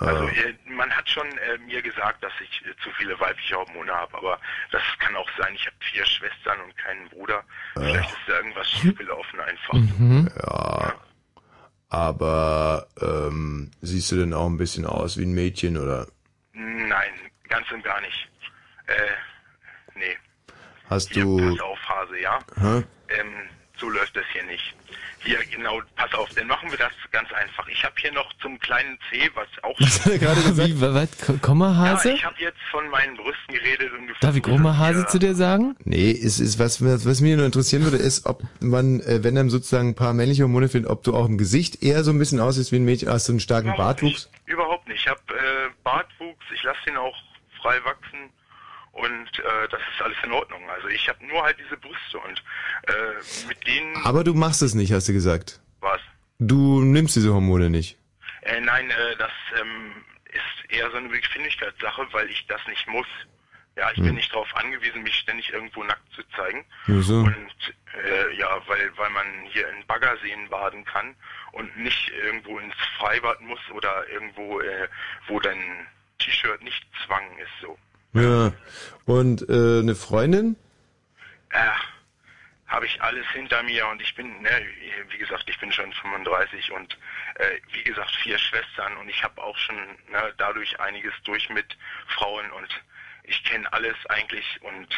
[0.00, 3.92] Also äh, man hat schon äh, mir gesagt, dass ich äh, zu viele weibliche Hormone
[3.92, 4.40] habe, aber
[4.70, 7.44] das kann auch sein, ich habe vier Schwestern und keinen Bruder.
[7.74, 9.74] Vielleicht ist da irgendwas schiefgelaufen einfach.
[9.74, 10.30] Mhm.
[10.36, 10.94] Ja.
[11.90, 16.06] Aber ähm, siehst du denn auch ein bisschen aus wie ein Mädchen oder
[16.52, 17.12] Nein,
[17.48, 18.28] ganz und gar nicht.
[18.86, 18.92] Äh,
[19.96, 20.16] nee.
[20.88, 22.38] hast Hier, du pass auf, Hase, ja?
[22.60, 22.84] Hä?
[23.08, 23.34] Ähm,
[23.76, 24.74] so läuft das hier nicht.
[25.22, 27.68] Hier, genau, pass auf, dann machen wir das ganz einfach.
[27.68, 29.78] Ich habe hier noch zum kleinen C, was auch...
[29.78, 30.68] Was hat er gerade gesagt?
[30.68, 31.10] Wie, wa- was?
[31.26, 32.08] Ko- Komma-Hase?
[32.08, 35.34] Ja, ich habe jetzt von meinen Brüsten geredet und du Darf ich Komma-Hase zu dir
[35.34, 35.76] sagen?
[35.84, 39.34] Nee, es ist was, was was mich nur interessieren würde, ist, ob man, äh, wenn
[39.34, 42.18] dann sozusagen ein paar männliche Hormone findet, ob du auch im Gesicht eher so ein
[42.18, 44.30] bisschen aussiehst wie ein Mädchen, hast du einen starken Bartwuchs?
[44.46, 45.00] Überhaupt nicht.
[45.00, 47.16] Ich habe äh, Bartwuchs, ich lasse den auch
[47.60, 48.30] frei wachsen
[48.92, 50.68] und äh, das ist alles in Ordnung.
[50.70, 52.42] Also ich habe nur halt diese Brüste und
[52.88, 53.96] äh, mit denen...
[54.04, 55.60] Aber du machst es nicht, hast du gesagt.
[55.80, 56.00] Was?
[56.38, 57.98] Du nimmst diese Hormone nicht.
[58.42, 59.92] Äh, nein, äh, das ähm,
[60.26, 63.06] ist eher so eine Geschwindigkeitssache, weil ich das nicht muss.
[63.76, 64.14] Ja, ich bin Hm.
[64.16, 66.64] nicht darauf angewiesen, mich ständig irgendwo nackt zu zeigen.
[66.86, 67.20] Wieso?
[67.20, 67.74] Und
[68.04, 71.14] äh, ja, weil weil man hier in Baggerseen baden kann
[71.52, 74.88] und nicht irgendwo ins Freibad muss oder irgendwo, äh,
[75.28, 75.86] wo dein
[76.18, 77.78] T-Shirt nicht Zwang ist so.
[78.12, 78.52] Ja.
[79.06, 80.56] Und äh, eine Freundin?
[81.50, 81.58] Äh,
[82.66, 84.50] habe ich alles hinter mir und ich bin, ne,
[85.10, 86.96] wie gesagt, ich bin schon 35 und
[87.34, 91.76] äh, wie gesagt vier Schwestern und ich habe auch schon ne, dadurch einiges durch mit
[92.08, 92.68] Frauen und
[93.24, 94.88] ich kenne alles eigentlich und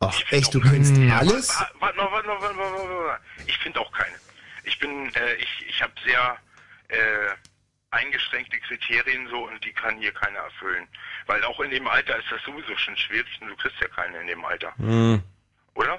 [0.00, 1.48] Ach echt, du kennst alles?
[1.80, 3.04] Warte mal, warte mal, warte mal, warte mal.
[3.06, 3.22] warte.
[3.46, 4.14] Ich finde auch keine.
[4.62, 6.38] Ich bin, äh, ich, ich habe sehr
[6.88, 7.34] äh,
[7.90, 10.86] eingeschränkte Kriterien so und die kann hier keiner erfüllen.
[11.26, 14.20] Weil auch in dem Alter ist das sowieso schon schwierig und du kriegst ja keine
[14.20, 14.74] in dem Alter.
[14.76, 15.22] Hm.
[15.74, 15.98] Oder?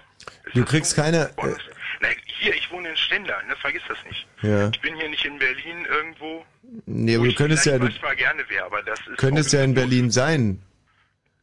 [0.54, 1.30] Du kriegst keine.
[1.38, 1.56] Äh,
[2.02, 4.28] Na, hier, ich wohne in Stendal, ne, vergiss das nicht.
[4.42, 4.70] ja.
[4.70, 6.46] Ich bin hier nicht in Berlin irgendwo,
[6.86, 10.12] Nee, aber du könntest ja, du gerne wäre, aber das ist könntest ja in Berlin
[10.12, 10.62] sein.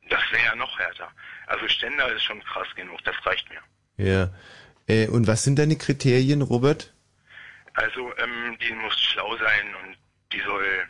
[0.09, 1.11] das wäre ja noch härter.
[1.47, 3.61] Also Stendal ist schon krass genug, das reicht mir.
[3.97, 4.31] Ja.
[4.87, 6.93] Äh, und was sind deine Kriterien, Robert?
[7.75, 9.97] Also, ähm, die muss schlau sein und
[10.37, 10.87] die soll,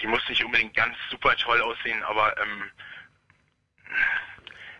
[0.00, 2.70] die muss nicht unbedingt ganz super toll aussehen, aber ähm,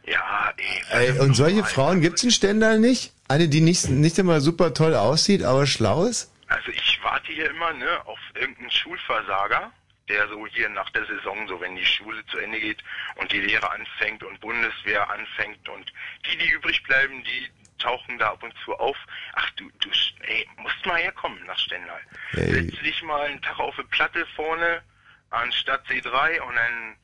[0.06, 0.52] ja,
[0.90, 3.12] ey, Ey, und solche Frauen gibt's in Stendal nicht?
[3.28, 6.32] Eine, die nicht, nicht immer super toll aussieht, aber schlau ist?
[6.48, 9.70] Also ich warte hier immer ne, auf irgendeinen Schulversager,
[10.09, 12.82] der so hier nach der Saison, so wenn die Schule zu Ende geht
[13.16, 15.92] und die Lehre anfängt und Bundeswehr anfängt und
[16.24, 18.97] die, die übrig bleiben, die tauchen da ab und zu auf.
[19.35, 19.91] Ach du, du,
[20.22, 22.01] ey, musst mal herkommen nach Stendal.
[22.33, 22.53] Ey.
[22.53, 24.83] Setz dich mal einen Tag auf eine Platte vorne
[25.31, 26.97] anstatt C3 und dann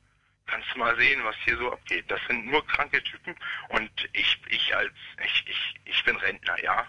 [0.47, 2.05] kannst du mal sehen, was hier so abgeht.
[2.09, 3.35] Das sind nur kranke Typen
[3.69, 6.87] und ich, ich als, ich, ich, ich bin Rentner, ja,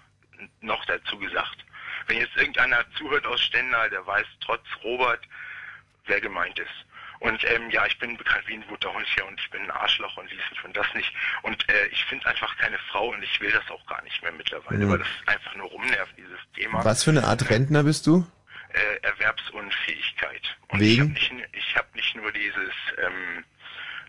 [0.61, 1.65] noch dazu gesagt.
[2.07, 5.21] Wenn jetzt irgendeiner zuhört aus Stendal, der weiß trotz Robert,
[6.05, 6.86] wer gemeint ist.
[7.21, 10.17] Und ähm, ja, ich bin bekannt wie ein Butterhund hier und ich bin ein Arschloch
[10.17, 11.13] und dies und das nicht.
[11.43, 14.33] Und äh, ich finde einfach keine Frau und ich will das auch gar nicht mehr
[14.33, 14.91] mittlerweile, Mhm.
[14.91, 16.85] weil das einfach nur rumnervt, dieses Thema.
[16.85, 18.27] Was für eine Art Rentner bist du?
[18.73, 20.57] Äh, Erwerbsunfähigkeit.
[20.69, 21.17] Und Wegen?
[21.17, 23.45] ich habe nicht, ich hab nicht nur dieses, ähm,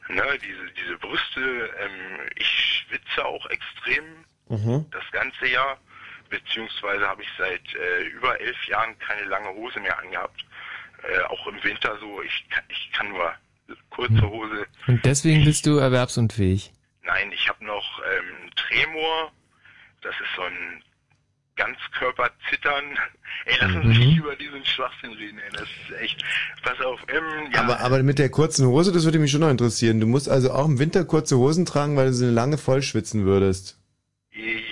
[0.09, 4.85] ne, diese, diese Brüste, ähm, ich schwitze auch extrem Mhm.
[4.91, 5.77] das ganze Jahr,
[6.29, 10.45] beziehungsweise habe ich seit äh, über elf Jahren keine lange Hose mehr angehabt.
[11.03, 13.33] Äh, auch im Winter so, ich kann, ich kann nur
[13.89, 14.65] kurze Hose.
[14.87, 16.71] Und deswegen bist du erwerbsunfähig.
[17.03, 19.31] Nein, ich habe noch ähm, Tremor,
[20.01, 20.83] das ist so ein
[21.55, 22.83] Ganzkörperzittern.
[23.45, 23.89] Ey, lass uns Mhm.
[23.99, 26.23] nicht über diesen Schwachsinn reden, ey, das ist echt,
[26.63, 29.49] pass auf, ähm, ja, Aber, aber mit der kurzen Hose, das würde mich schon noch
[29.49, 29.99] interessieren.
[29.99, 33.25] Du musst also auch im Winter kurze Hosen tragen, weil du sie lange voll schwitzen
[33.25, 33.79] würdest.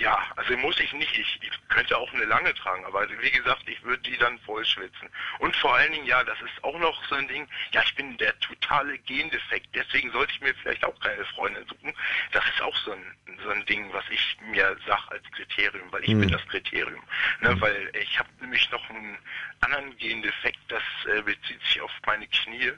[0.00, 1.18] Ja, also muss ich nicht.
[1.18, 1.45] Ich, ich
[1.76, 5.10] könnte auch eine lange tragen, aber wie gesagt, ich würde die dann voll schwitzen.
[5.40, 8.16] Und vor allen Dingen, ja, das ist auch noch so ein Ding, ja, ich bin
[8.16, 11.92] der totale Gendefekt, deswegen sollte ich mir vielleicht auch keine Freundin suchen.
[12.32, 16.02] Das ist auch so ein, so ein Ding, was ich mir sag als Kriterium, weil
[16.04, 16.20] ich Hm.
[16.20, 17.02] bin das Kriterium.
[17.40, 19.18] Ne, weil ich habe nämlich noch einen
[19.60, 20.82] anderen Gendefekt, das
[21.14, 22.72] äh, bezieht sich auf meine Knie.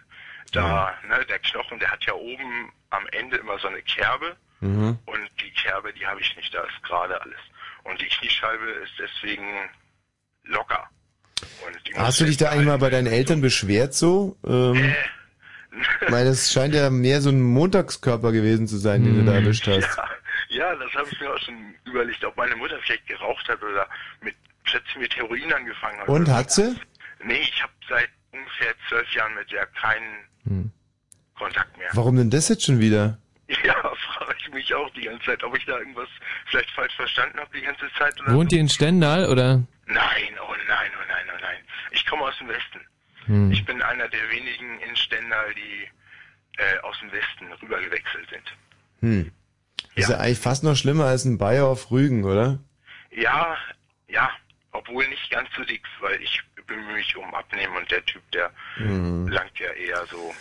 [0.50, 4.36] Da, ne, der Knochen, der hat ja oben am Ende immer so eine Kerbe.
[4.60, 4.98] Mhm.
[5.06, 7.38] Und die Kerbe, die habe ich nicht, da ist gerade alles.
[7.84, 9.44] Und die Kniescheibe ist deswegen
[10.44, 10.88] locker.
[11.66, 14.36] Und die Hast du dich da eigentlich mal bei deinen Eltern beschwert so?
[14.46, 14.94] Ähm,
[16.08, 19.66] weil das scheint ja mehr so ein Montagskörper gewesen zu sein, den du da erwischt
[19.66, 19.88] hast.
[20.48, 23.86] Ja, das habe ich mir auch schon überlegt, ob meine Mutter vielleicht geraucht hat oder
[24.22, 26.08] mit plötzlich mit Heroin angefangen hat.
[26.08, 26.74] Und hat sie?
[27.22, 30.14] Nee, ich habe seit ungefähr zwölf Jahren mit der keinen
[30.46, 30.72] Hm.
[31.36, 31.88] Kontakt mehr.
[31.92, 33.18] Warum denn das jetzt schon wieder?
[33.64, 36.08] Ja, frage ich mich auch die ganze Zeit, ob ich da irgendwas
[36.46, 39.62] vielleicht falsch verstanden habe die ganze Zeit oder Wohnt ihr in Stendal oder?
[39.86, 41.56] Nein, oh nein, oh nein, oh nein.
[41.90, 42.80] Ich komme aus dem Westen.
[43.24, 43.50] Hm.
[43.50, 45.88] Ich bin einer der wenigen in Stendal, die
[46.60, 48.52] äh, aus dem Westen rübergewechselt sind.
[49.00, 49.32] Hm.
[49.94, 50.18] Ist ja.
[50.18, 52.58] eigentlich fast noch schlimmer als ein Bayer auf Rügen, oder?
[53.10, 53.56] Ja,
[54.08, 54.30] ja,
[54.72, 58.50] obwohl nicht ganz so dick, weil ich bemühe mich um Abnehmen und der Typ, der
[58.76, 59.26] Hm.
[59.28, 60.32] langt ja eher so,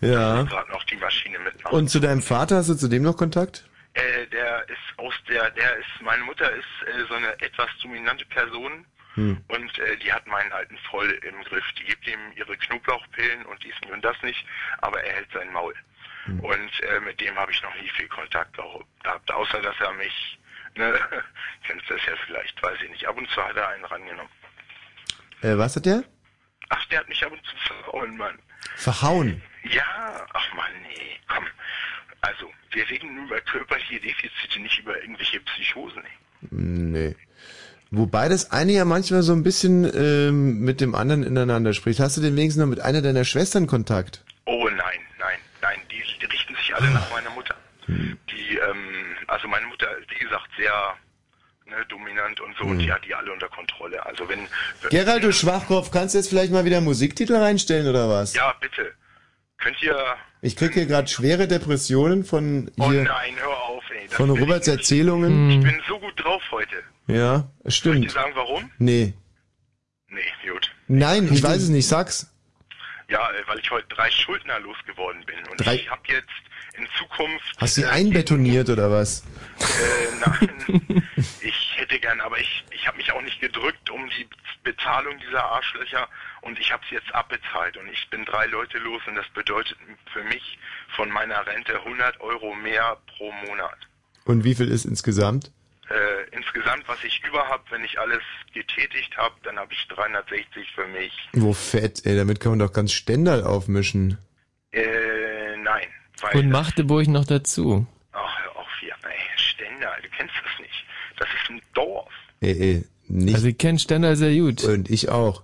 [0.00, 0.08] ja.
[0.08, 0.42] Ja.
[0.44, 1.72] Gerade noch die Maschine mitmacht.
[1.74, 3.64] Und zu deinem Vater hast du zu dem noch Kontakt?
[3.94, 8.24] Äh, der ist aus der, der ist, meine Mutter ist äh, so eine etwas dominante
[8.26, 9.40] Person Hm.
[9.46, 11.64] und äh, die hat meinen Alten voll im Griff.
[11.78, 14.44] Die gibt ihm ihre Knoblauchpillen und dies und das nicht,
[14.78, 15.74] aber er hält sein Maul.
[16.26, 19.92] Und äh, mit dem habe ich noch nie viel Kontakt auch gehabt, außer dass er
[19.92, 20.38] mich,
[20.74, 20.98] ne,
[21.66, 24.30] kennst das ja vielleicht, weiß ich nicht, ab und zu hat er einen rangenommen.
[25.44, 26.02] Äh, was hat der?
[26.70, 28.38] Ach, der hat mich ab und zu verhauen, Mann.
[28.76, 29.42] Verhauen.
[29.64, 31.44] Ja, ach man, nee, komm.
[32.22, 36.02] Also, wir reden nur über körperliche Defizite, nicht über irgendwelche Psychosen.
[36.02, 36.48] ey.
[36.50, 37.16] Nee.
[37.90, 42.00] Wobei das eine ja manchmal so ein bisschen ähm, mit dem anderen ineinander spricht.
[42.00, 44.24] Hast du denn wenigstens noch mit einer deiner Schwestern Kontakt?
[44.46, 47.54] Oh nein, nein, nein, die, die richten sich alle nach meiner Mutter.
[47.86, 50.72] Die, ähm, also meine Mutter, wie gesagt, sehr
[51.66, 54.04] ne, dominant und so, und die hat die alle unter Kontrolle.
[54.06, 54.46] Also wenn...
[54.90, 58.34] Gerald, du Schwachkopf, kannst du jetzt vielleicht mal wieder Musiktitel reinstellen oder was?
[58.34, 58.92] Ja, bitte.
[59.58, 59.96] Könnt ihr...
[60.42, 64.06] Ich krieg hier gerade schwere Depressionen von Oh hier, nein, hör auf, ey.
[64.08, 64.76] Von ich Roberts nicht.
[64.76, 65.50] Erzählungen.
[65.50, 66.76] Ich bin so gut drauf heute.
[67.06, 68.04] Ja, Soll ich stimmt.
[68.04, 68.70] dir sagen, warum?
[68.78, 69.14] Nee.
[70.08, 70.70] Nee, gut.
[70.86, 72.30] Nein, ich weiß es nicht, sag's.
[73.08, 75.36] Ja, äh, weil ich heute drei Schuldner losgeworden bin.
[75.50, 76.28] Und Drei- ich habe jetzt
[76.76, 77.44] in Zukunft...
[77.58, 79.22] Hast du sie einbetoniert oder was?
[79.60, 81.02] Äh, nein,
[81.40, 84.26] ich hätte gern, aber ich, ich habe mich auch nicht gedrückt um die
[84.62, 86.08] Bezahlung dieser Arschlöcher
[86.42, 89.76] und ich habe es jetzt abbezahlt und ich bin drei Leute los und das bedeutet
[90.12, 90.58] für mich
[90.96, 93.78] von meiner Rente 100 Euro mehr pro Monat.
[94.24, 95.50] Und wie viel ist insgesamt?
[95.90, 98.22] Äh, insgesamt, was ich über habe, wenn ich alles
[98.54, 101.12] getätigt habe, dann habe ich 360 für mich.
[101.34, 104.16] Wo fett, ey, damit kann man doch ganz Stendal aufmischen.
[104.72, 105.86] Äh, nein,
[106.20, 106.36] weil...
[106.36, 107.86] Und Magdeburg noch dazu.
[108.12, 110.84] Ach, hör auf hier, ey, Stendal, du kennst das nicht.
[111.18, 112.10] Das ist ein Dorf.
[112.40, 113.34] Ey, ey, nicht.
[113.34, 114.64] Also ich kenne Stendal sehr gut.
[114.64, 115.42] Und ich auch.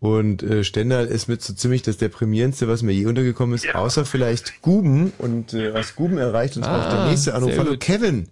[0.00, 4.04] Und äh, Stendal ist mit so ziemlich das deprimierendste, was mir je untergekommen ist, außer
[4.04, 5.12] vielleicht Guben.
[5.18, 7.56] Und äh, was Guben erreicht uns auch der Ah, nächste Anruf.
[7.56, 7.76] Hallo.
[7.78, 8.28] Kevin.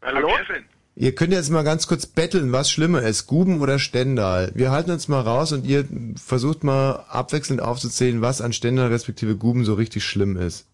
[0.00, 0.64] Hallo, Kevin.
[0.96, 4.52] Ihr könnt jetzt mal ganz kurz betteln, was schlimmer ist, Guben oder Stendal.
[4.54, 5.86] Wir halten uns mal raus und ihr
[6.16, 10.66] versucht mal abwechselnd aufzuzählen, was an Stendal respektive Guben so richtig schlimm ist.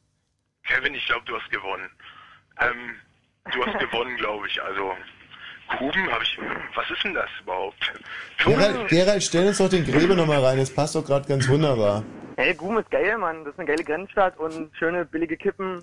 [0.65, 1.89] Kevin, ich glaube, du hast gewonnen.
[2.61, 2.95] Ähm,
[3.53, 4.63] du hast gewonnen, glaube ich.
[4.63, 4.95] Also,
[5.79, 6.39] Kuben habe ich.
[6.75, 7.93] Was ist denn das überhaupt?
[8.39, 12.05] Gerald, Gerald, stell uns doch den Gräber nochmal rein, das passt doch gerade ganz wunderbar.
[12.37, 13.45] Hey, Gum ist geil, Mann.
[13.45, 15.83] Das ist eine geile Grenzstadt und schöne billige Kippen.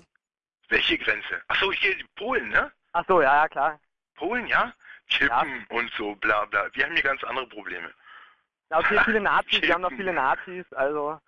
[0.68, 1.42] Welche Grenze?
[1.48, 2.70] Achso, hier Polen, ne?
[2.92, 3.80] Ach so, ja, ja, klar.
[4.14, 4.72] Polen, ja?
[5.08, 6.66] Kippen und so, bla bla.
[6.72, 7.90] Wir haben hier ganz andere Probleme.
[8.70, 11.18] Ja, okay, viele Nazis, wir haben noch viele Nazis, also.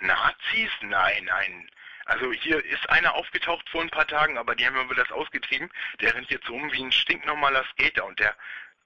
[0.00, 0.70] Nazis?
[0.82, 1.68] Nein, nein.
[2.06, 5.70] Also hier ist einer aufgetaucht vor ein paar Tagen, aber die haben wir das ausgetrieben.
[6.00, 8.34] Der rennt jetzt rum wie ein stinknormaler Skater und der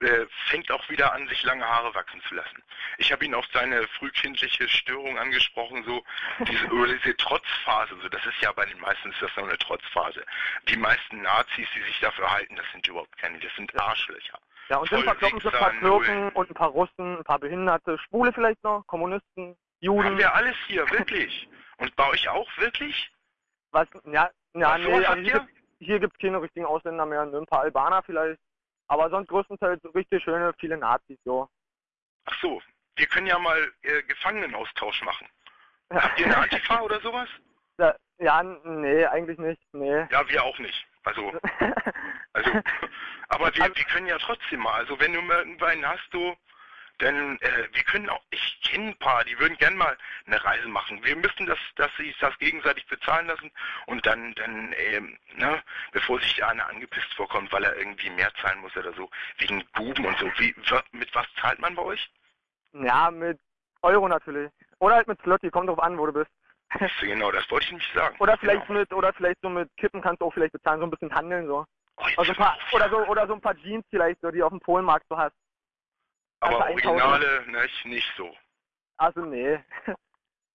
[0.00, 2.62] äh, fängt auch wieder an, sich lange Haare wachsen zu lassen.
[2.98, 6.04] Ich habe ihn auf seine frühkindliche Störung angesprochen, so
[6.46, 7.96] diese, oder diese Trotzphase.
[8.00, 10.24] So, das ist ja bei den meisten ist das noch eine Trotzphase.
[10.68, 14.38] Die meisten Nazis, die sich dafür halten, das sind überhaupt keine, das sind Arschlöcher.
[14.68, 17.98] Ja, und dann verkloppen sie ein paar Türken und ein paar Russen, ein paar Behinderte,
[17.98, 20.04] Schwule vielleicht noch, Kommunisten, Juden.
[20.04, 21.48] Haben wir alles hier, wirklich.
[21.78, 23.10] Und bei euch auch, wirklich?
[23.70, 23.88] Was?
[24.04, 25.48] Ja, ja nee, also hier,
[25.78, 28.40] hier gibt es keine richtigen Ausländer mehr, nur ein paar Albaner vielleicht.
[28.88, 31.48] Aber sonst größtenteils richtig schöne, viele Nazis, so.
[32.24, 32.60] Ach so,
[32.96, 35.28] wir können ja mal äh, Gefangenenaustausch machen.
[35.90, 37.28] Habt ihr eine Antifa oder sowas?
[37.78, 40.06] Ja, ja, nee, eigentlich nicht, nee.
[40.10, 40.86] Ja, wir auch nicht.
[41.04, 41.32] Also,
[42.32, 42.50] also,
[43.28, 44.74] aber wir, wir können ja trotzdem mal.
[44.74, 46.36] Also, wenn du mal irgendwann hast, du,
[46.98, 49.96] dann, äh, wir können auch, ich kenne ein paar, die würden gern mal
[50.26, 51.02] eine Reise machen.
[51.04, 53.50] Wir müssen das, dass sie das gegenseitig bezahlen lassen
[53.86, 58.32] und dann, dann, ähm, ne, bevor sich der eine angepisst vorkommt, weil er irgendwie mehr
[58.42, 60.26] zahlen muss oder so, wegen Buben und so.
[60.38, 60.54] Wie,
[60.92, 62.10] mit was zahlt man bei euch?
[62.72, 63.38] Ja, mit
[63.82, 64.50] Euro natürlich.
[64.80, 66.30] Oder halt mit Slotty, kommt drauf an, wo du bist.
[66.78, 68.16] Du, Genau, das wollte ich nicht sagen.
[68.18, 70.90] Oder vielleicht mit, oder vielleicht so mit Kippen kannst du auch vielleicht bezahlen, so ein
[70.90, 71.64] bisschen handeln so.
[72.16, 74.60] also ein paar, oder so, oder so ein paar Jeans vielleicht, so, die auf dem
[74.60, 75.34] Polenmarkt so hast.
[76.40, 77.00] Aber einkaufen.
[77.00, 78.34] Originale, nicht, nicht so.
[78.96, 79.58] Also nee.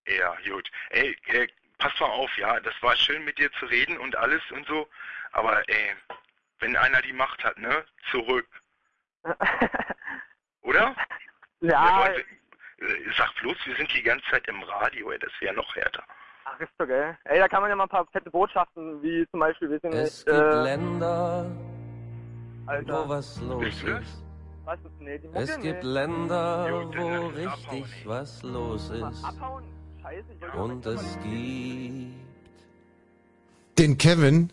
[0.05, 0.69] Ja, gut.
[0.89, 4.41] Ey, äh, pass mal auf, ja, das war schön mit dir zu reden und alles
[4.51, 4.85] und so,
[5.31, 5.95] aber ey,
[6.59, 8.47] wenn einer die Macht hat, ne, zurück.
[10.61, 10.93] Oder?
[11.61, 12.05] Ja.
[12.07, 12.19] Leute,
[12.79, 16.03] äh, sag bloß, wir sind die ganze Zeit im Radio, ey, das wäre noch härter.
[16.45, 17.17] Ach, ist doch geil.
[17.23, 19.93] Ey, da kann man ja mal ein paar fette Botschaften, wie zum Beispiel, wir sind
[19.93, 21.45] Es nicht, gibt äh, Länder,
[22.67, 23.05] Alter.
[23.05, 24.22] wo was los ist.
[24.65, 25.63] Was ist, nee, die Mucke, Es nee.
[25.63, 29.23] gibt Länder, wo richtig was los ist.
[30.57, 32.13] Und es gibt
[33.77, 34.49] Den Kevin,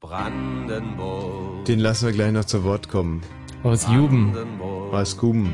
[0.00, 1.64] Brandenburg.
[1.64, 3.22] den lassen wir gleich noch zu Wort kommen.
[3.64, 4.32] Aus Juben.
[4.92, 5.52] Aus Guben.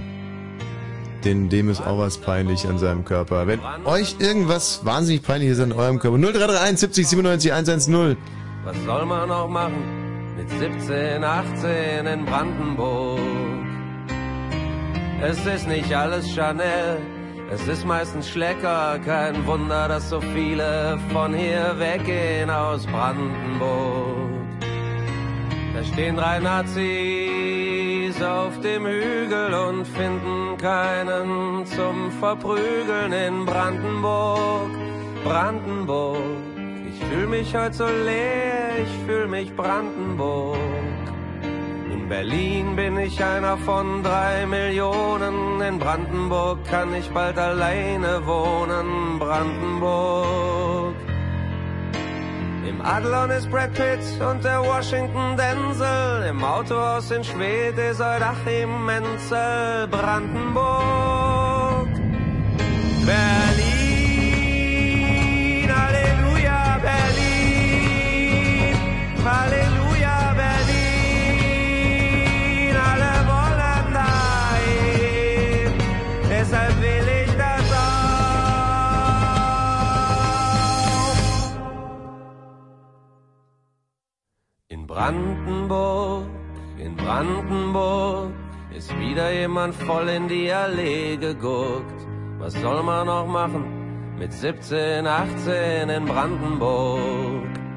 [1.24, 3.46] Den, dem ist auch was peinlich an seinem Körper.
[3.46, 6.18] Wenn euch irgendwas wahnsinnig peinlich ist an eurem Körper.
[6.18, 8.16] 0331 70 97 110.
[8.64, 10.07] Was soll man auch machen
[10.50, 13.20] 17, 18 in Brandenburg?
[15.20, 16.98] Es ist nicht alles Chanel,
[17.50, 18.98] es ist meistens Schlecker.
[19.04, 24.28] Kein Wunder, dass so viele von hier weggehen aus Brandenburg.
[25.74, 34.70] Da stehen drei Nazis auf dem Hügel und finden keinen zum Verprügeln in Brandenburg.
[35.24, 36.20] Brandenburg,
[37.08, 40.58] fühl mich heute so leer, ich fühl mich Brandenburg.
[41.90, 49.18] In Berlin bin ich einer von drei Millionen, in Brandenburg kann ich bald alleine wohnen,
[49.18, 50.94] Brandenburg.
[52.68, 56.26] Im Adlon ist Brad Pitt und der Washington Denzel.
[56.28, 59.88] Im Autohaus in Schwedt ist Eudachim Menzel.
[59.90, 61.88] Brandenburg.
[63.06, 63.47] Berlin.
[69.24, 70.76] Halleluja, Berlin.
[72.90, 75.72] Alle wollen dahin.
[76.30, 78.28] Deshalb will ich das auch.
[84.68, 86.26] In Brandenburg,
[86.78, 88.32] in Brandenburg
[88.76, 92.06] ist wieder jemand voll in die Allee geguckt.
[92.38, 93.64] Was soll man noch machen
[94.18, 97.67] mit 17, 18 in Brandenburg?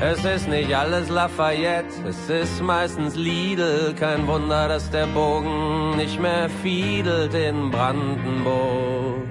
[0.00, 3.94] Es ist nicht alles Lafayette, es ist meistens Lidl.
[3.98, 9.26] Kein Wunder, dass der Bogen nicht mehr fiedelt in Brandenburg.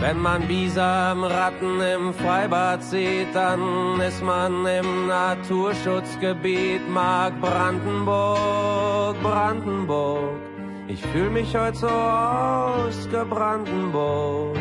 [0.00, 6.86] Wenn man Bisamratten im Freibad sieht, dann ist man im Naturschutzgebiet.
[6.90, 10.36] Mag Brandenburg, Brandenburg.
[10.88, 14.58] Ich fühl mich heute so ausgebrandenburg.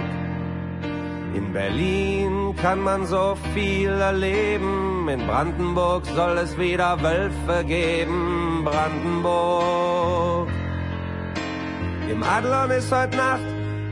[1.36, 5.10] In Berlin kann man so viel erleben.
[5.10, 8.64] In Brandenburg soll es wieder Wölfe geben.
[8.64, 10.48] Brandenburg.
[12.10, 13.42] Im Adlon ist heute Nacht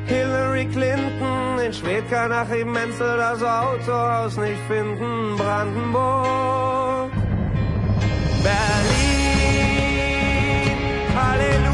[0.05, 1.59] Hillary Clinton.
[1.65, 5.35] In Schwedt kann Achim Menzel das Autohaus nicht finden.
[5.35, 7.11] Brandenburg.
[8.41, 9.33] Berlin.
[11.15, 11.72] Halleluja,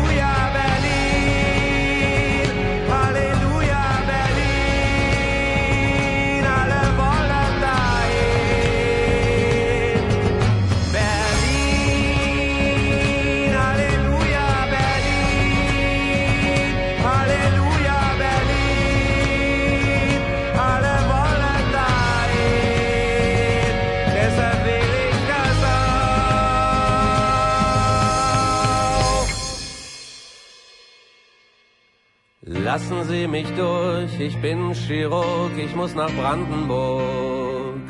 [32.71, 37.81] Lassen Sie mich durch, ich bin Chirurg, ich muss nach Brandenburg.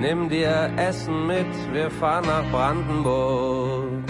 [0.00, 4.04] Nimm dir Essen mit, wir fahren nach Brandenburg.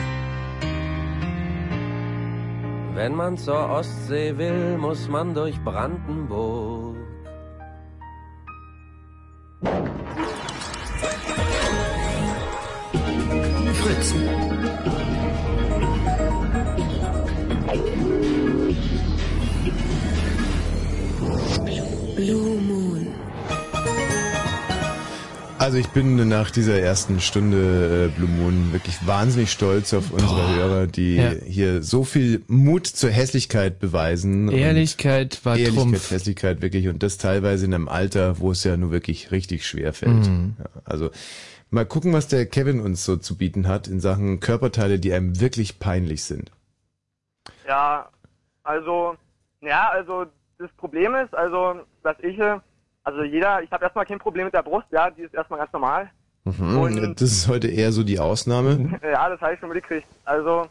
[2.93, 6.97] Wenn man zur Ostsee will, muss man durch Brandenburg.
[13.81, 14.15] Fritz.
[22.17, 23.07] Blue Moon.
[25.59, 30.55] Also ich bin nach dieser ersten Stunde äh, Blue Moon wirklich wahnsinnig stolz auf unsere
[30.55, 31.31] Hörer, die Ja.
[31.31, 34.49] hier so viel Mut zur Hässlichkeit beweisen.
[34.49, 36.11] und Ehrlichkeit war Ehrlichkeit, Trumpf.
[36.11, 39.93] Hässlichkeit wirklich und das teilweise in einem Alter, wo es ja nur wirklich richtig schwer
[39.93, 40.27] fällt.
[40.29, 40.57] Mhm.
[40.59, 41.11] Ja, also
[41.71, 45.41] mal gucken, was der Kevin uns so zu bieten hat in Sachen Körperteile, die einem
[45.41, 46.51] wirklich peinlich sind.
[47.67, 48.09] Ja,
[48.63, 49.17] also,
[49.63, 50.27] ja, also
[50.59, 52.59] das Problem ist, also, dass ich, äh,
[53.05, 55.73] also jeder, ich habe erstmal kein Problem mit der Brust, ja, die ist erstmal ganz
[55.73, 56.11] normal.
[56.45, 56.79] Mhm.
[56.79, 58.99] Und- Das ist heute eher so die Ausnahme.
[59.03, 60.07] Ja, das habe ich schon mitgekriegt.
[60.25, 60.67] Also,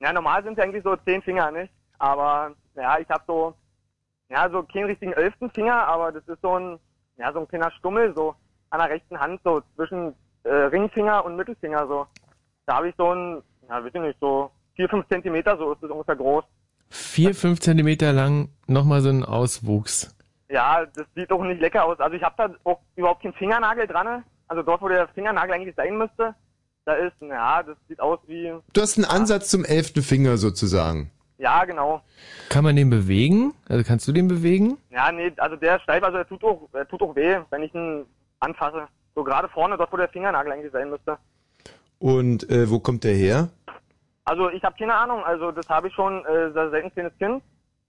[0.00, 1.72] ja, normal sind es eigentlich so zehn Finger, nicht?
[1.98, 3.54] Aber, ja, ich habe so,
[4.28, 6.78] ja, so keinen richtigen elften Finger, aber das ist so ein,
[7.16, 8.34] ja, so ein kleiner Stummel, so
[8.70, 10.14] an der rechten Hand, so zwischen
[10.44, 12.06] äh, Ringfinger und Mittelfinger, so.
[12.66, 15.82] Da habe ich so ein, ja, weiß ich nicht, so vier, fünf Zentimeter, so ist
[15.82, 16.44] das ungefähr groß.
[16.94, 20.14] Vier, fünf Zentimeter lang nochmal so ein Auswuchs.
[20.50, 21.98] Ja, das sieht doch nicht lecker aus.
[21.98, 24.22] Also ich habe da auch überhaupt keinen Fingernagel dran.
[24.46, 26.34] Also dort, wo der Fingernagel eigentlich sein müsste,
[26.84, 31.10] da ist, ja, das sieht aus wie, Du hast einen Ansatz zum elften Finger sozusagen.
[31.38, 32.02] ja, genau.
[32.50, 33.54] Kann man den bewegen?
[33.70, 34.76] Also kannst du den bewegen?
[34.90, 37.62] Ja, nee, also der ist steif, also er tut auch, er tut auch weh, wenn
[37.62, 38.04] ich ihn
[38.40, 38.86] anfasse.
[39.14, 41.16] So gerade vorne, dort, wo der Fingernagel eigentlich sein müsste.
[41.98, 43.48] Und äh, wo kommt der her?
[44.24, 47.42] Also ich habe keine Ahnung, also das habe ich schon äh, seit ein kleines Kind.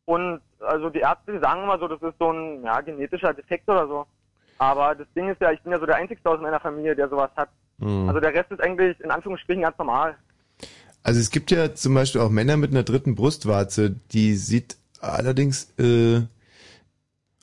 [0.05, 3.69] Und also die Ärzte die sagen immer so, das ist so ein ja, genetischer Defekt
[3.69, 4.05] oder so.
[4.57, 7.09] Aber das Ding ist ja, ich bin ja so der Einzige aus meiner Familie, der
[7.09, 7.49] sowas hat.
[7.79, 8.07] Hm.
[8.07, 10.15] Also der Rest ist eigentlich in Anführungsstrichen ganz normal.
[11.03, 15.73] Also es gibt ja zum Beispiel auch Männer mit einer dritten Brustwarze, die sieht allerdings,
[15.77, 16.21] äh,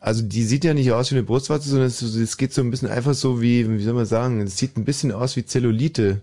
[0.01, 2.71] also die sieht ja nicht aus wie eine Brustwarze, sondern es, es geht so ein
[2.71, 6.23] bisschen einfach so wie, wie soll man sagen, es sieht ein bisschen aus wie Zellulite.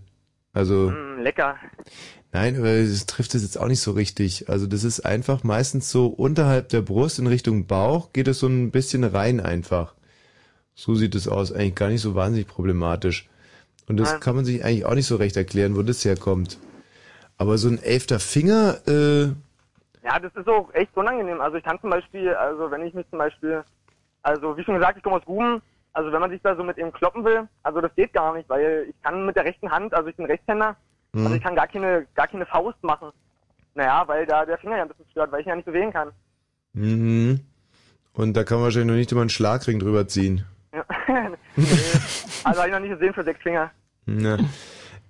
[0.54, 1.58] Also, Mm, lecker.
[2.32, 4.50] nein, aber es trifft es jetzt auch nicht so richtig.
[4.50, 8.48] Also das ist einfach meistens so unterhalb der Brust in Richtung Bauch geht es so
[8.48, 9.94] ein bisschen rein einfach.
[10.76, 13.28] So sieht es aus, eigentlich gar nicht so wahnsinnig problematisch.
[13.88, 14.20] Und das Ja.
[14.20, 16.58] kann man sich eigentlich auch nicht so recht erklären, wo das herkommt.
[17.38, 19.28] Aber so ein elfter Finger, äh,
[20.04, 21.42] Ja, das ist auch echt unangenehm.
[21.42, 23.64] Also ich kann zum Beispiel, also wenn ich mich zum Beispiel,
[24.24, 25.62] also wie schon gesagt, ich komme aus Guben,
[25.94, 28.48] also wenn man sich da so mit ihm kloppen will, also das geht gar nicht,
[28.48, 30.76] weil ich kann mit der rechten Hand, also ich bin Rechtshänder,
[31.18, 31.26] Hm.
[31.26, 33.10] also ich kann gar keine, gar keine Faust machen.
[33.74, 35.92] Naja, weil da der Finger ja ein bisschen stört, weil ich ihn ja nicht bewegen
[35.92, 36.12] kann.
[36.74, 37.42] mhm.
[38.14, 40.46] Und da kann man wahrscheinlich noch nicht immer einen Schlagring drüber ziehen.
[40.74, 40.84] Ja.
[42.44, 43.72] Also habe ich noch nicht gesehen für sechs Finger.
[44.06, 44.38] Na.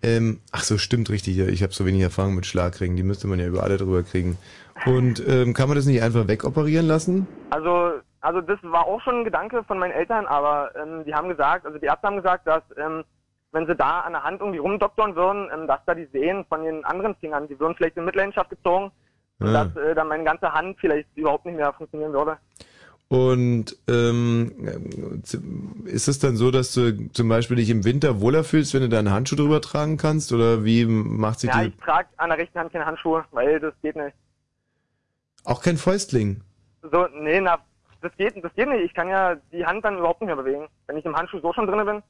[0.01, 1.38] Ähm, ach so, stimmt richtig.
[1.38, 2.95] Ich habe so wenig Erfahrung mit Schlagringen.
[2.95, 4.38] Die müsste man ja über alle drüber kriegen.
[4.86, 7.28] Und ähm, kann man das nicht einfach wegoperieren lassen?
[7.51, 11.30] Also, also das war auch schon ein Gedanke von meinen Eltern, aber ähm, die haben
[11.30, 13.03] gesagt, also die Ärzte haben gesagt, dass ähm,
[13.51, 16.63] wenn sie da an der Hand irgendwie rumdoktern würden, ähm, dass da die Sehnen von
[16.63, 18.91] den anderen Fingern, die würden vielleicht in Mitleidenschaft gezogen
[19.39, 19.65] und Ah.
[19.65, 22.37] dass äh, dann meine ganze Hand vielleicht überhaupt nicht mehr funktionieren würde.
[23.09, 24.51] Und ähm,
[25.86, 28.89] ist es dann so, dass du zum Beispiel dich im Winter wohler fühlst, wenn du
[28.89, 30.33] da einen Handschuh drüber tragen kannst?
[30.33, 31.69] Oder wie macht sich Ja, die...
[31.69, 34.13] ich trage an der rechten Hand keine Handschuhe, weil das geht nicht.
[35.45, 36.41] Auch kein Fäustling?
[36.82, 37.59] So, nee, na,
[38.01, 38.83] das geht, das geht nicht.
[38.83, 41.53] Ich kann ja die Hand dann überhaupt nicht mehr bewegen, wenn ich im Handschuh so
[41.53, 42.03] schon drinne bin.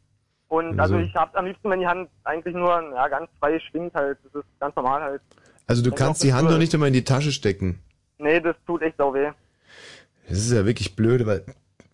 [0.50, 3.60] Und also Also- ich hab's am liebsten, wenn die Hand eigentlich nur ja, ganz frei
[3.60, 4.18] schwingt halt.
[4.24, 5.22] Das ist ganz normal halt.
[5.68, 7.80] Also du Wenn kannst auch die Hand noch nicht einmal in die Tasche stecken.
[8.18, 9.30] Nee, das tut echt sau weh.
[10.30, 11.44] Das ist ja wirklich blöd, weil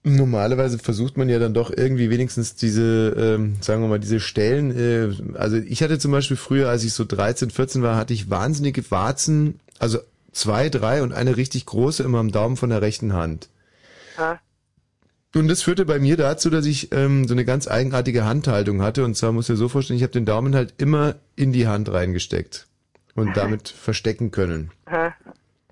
[0.04, 4.72] normalerweise versucht man ja dann doch irgendwie wenigstens diese, ähm, sagen wir mal, diese Stellen.
[4.78, 8.30] Äh, also ich hatte zum Beispiel früher, als ich so 13, 14 war, hatte ich
[8.30, 10.00] wahnsinnige Warzen, also
[10.32, 13.50] zwei, drei und eine richtig große immer am Daumen von der rechten Hand.
[14.18, 14.40] Ja.
[15.36, 19.04] Und das führte bei mir dazu, dass ich ähm, so eine ganz eigenartige Handhaltung hatte.
[19.04, 21.68] Und zwar muss ich dir so vorstellen, ich habe den Daumen halt immer in die
[21.68, 22.68] Hand reingesteckt
[23.16, 24.70] und damit verstecken können.
[24.88, 25.10] Hä?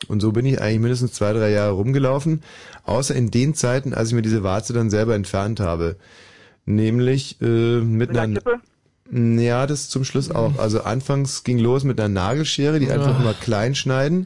[0.07, 2.41] Und so bin ich eigentlich mindestens zwei, drei Jahre rumgelaufen,
[2.85, 5.95] außer in den Zeiten, als ich mir diese Warze dann selber entfernt habe.
[6.65, 7.45] Nämlich äh,
[7.81, 8.33] mit Mit einer...
[8.39, 8.59] Kippe?
[9.13, 10.57] Ja, das zum Schluss auch.
[10.57, 13.21] Also anfangs ging los mit einer Nagelschere, die einfach Ah.
[13.21, 14.25] immer klein schneiden.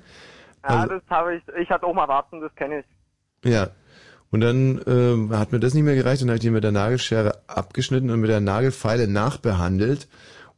[0.64, 3.50] Ja, Also- das habe ich, ich hatte auch mal Warzen, das kenne ich.
[3.52, 3.70] Ja.
[4.32, 6.72] Und dann ähm, hat mir das nicht mehr gereicht und habe ich die mit der
[6.72, 10.08] Nagelschere abgeschnitten und mit der Nagelfeile nachbehandelt.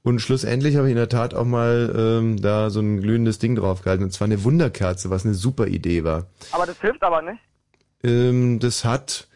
[0.03, 3.55] Und schlussendlich habe ich in der Tat auch mal ähm, da so ein glühendes Ding
[3.55, 4.05] draufgehalten.
[4.05, 6.27] Und zwar eine Wunderkerze, was eine super Idee war.
[6.51, 7.39] Aber das hilft aber nicht.
[8.03, 9.27] Ähm, das hat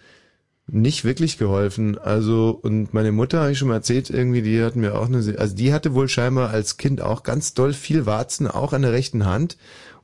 [0.68, 1.98] nicht wirklich geholfen.
[1.98, 5.18] Also, und meine Mutter, habe ich schon mal erzählt, irgendwie, die hat mir auch eine,
[5.38, 8.94] also die hatte wohl scheinbar als Kind auch ganz doll viel Warzen, auch an der
[8.94, 9.58] rechten Hand.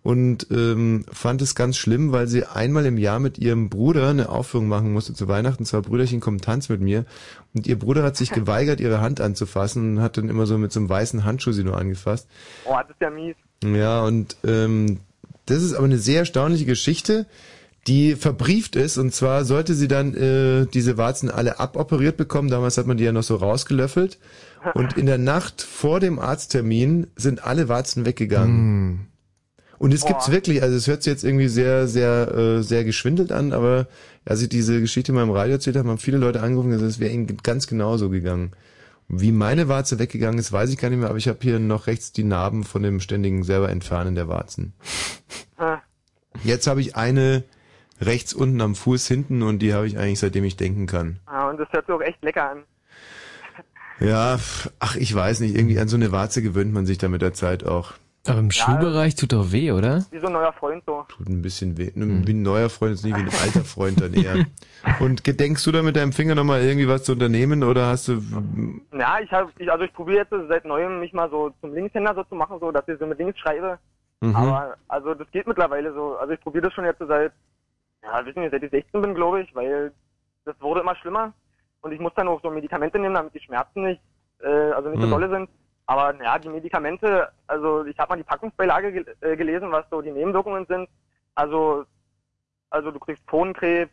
[0.07, 4.29] Und ähm, fand es ganz schlimm, weil sie einmal im Jahr mit ihrem Bruder eine
[4.29, 5.65] Aufführung machen musste zu Weihnachten.
[5.65, 7.03] Zwar Brüderchen kommt tanz mit mir.
[7.53, 10.71] Und ihr Bruder hat sich geweigert, ihre Hand anzufassen und hat dann immer so mit
[10.71, 12.29] so einem weißen Handschuh sie nur angefasst.
[12.63, 13.35] Oh, das ist ja mies.
[13.65, 15.01] Ja, und ähm,
[15.45, 17.25] das ist aber eine sehr erstaunliche Geschichte,
[17.85, 18.97] die verbrieft ist.
[18.97, 22.49] Und zwar sollte sie dann äh, diese Warzen alle aboperiert bekommen.
[22.49, 24.19] Damals hat man die ja noch so rausgelöffelt.
[24.73, 29.09] Und in der Nacht vor dem Arzttermin sind alle Warzen weggegangen.
[29.79, 30.33] Und es gibt's Boah.
[30.33, 33.87] wirklich, also es hört sich jetzt irgendwie sehr, sehr, äh, sehr geschwindelt an, aber
[34.25, 36.99] als ich diese Geschichte mal im Radio erzählt habe, haben viele Leute angerufen, gesagt, es
[36.99, 38.51] wäre ihnen ganz genauso gegangen.
[39.07, 41.87] Wie meine Warze weggegangen ist, weiß ich gar nicht mehr, aber ich habe hier noch
[41.87, 44.73] rechts die Narben von dem ständigen selber Entfernen der Warzen.
[45.57, 45.79] Ah.
[46.43, 47.43] Jetzt habe ich eine
[48.01, 51.19] rechts unten am Fuß hinten und die habe ich eigentlich seitdem ich denken kann.
[51.25, 52.63] Ah, und das hört sich auch echt lecker an.
[53.99, 54.39] Ja,
[54.79, 57.33] ach, ich weiß nicht, irgendwie an so eine Warze gewöhnt man sich da mit der
[57.33, 57.93] Zeit auch.
[58.25, 60.05] Aber im Schuhbereich tut doch weh, oder?
[60.11, 61.05] Wie so ein neuer Freund so.
[61.07, 61.91] Tut ein bisschen weh.
[61.95, 64.45] Wie ein neuer Freund ist nicht wie ein alter Freund dann eher.
[64.99, 68.21] Und gedenkst du da mit deinem Finger nochmal irgendwie was zu unternehmen oder hast du...
[68.91, 72.15] Ja, ich habe, ich, also ich probiere jetzt seit neuem mich mal so zum Linkshänder
[72.15, 73.79] so zu machen, so dass ich so mit links schreibe.
[74.19, 74.35] Mhm.
[74.35, 76.17] Aber also das geht mittlerweile so.
[76.17, 77.31] Also ich probiere das schon jetzt seit,
[78.03, 79.91] ja, wissen nicht, seit ich 16 bin, glaube ich, weil
[80.43, 81.31] das wurde immer schlimmer
[81.81, 84.01] und ich muss dann auch so Medikamente nehmen, damit die Schmerzen nicht,
[84.41, 85.11] äh, also nicht so Mhm.
[85.11, 85.49] dolle sind.
[85.87, 90.01] Aber ja, die Medikamente, also ich habe mal die Packungsbeilage gel äh, gelesen, was so
[90.01, 90.89] die Nebenwirkungen sind.
[91.33, 91.85] Also,
[92.69, 93.91] also du kriegst Phonenkrebs,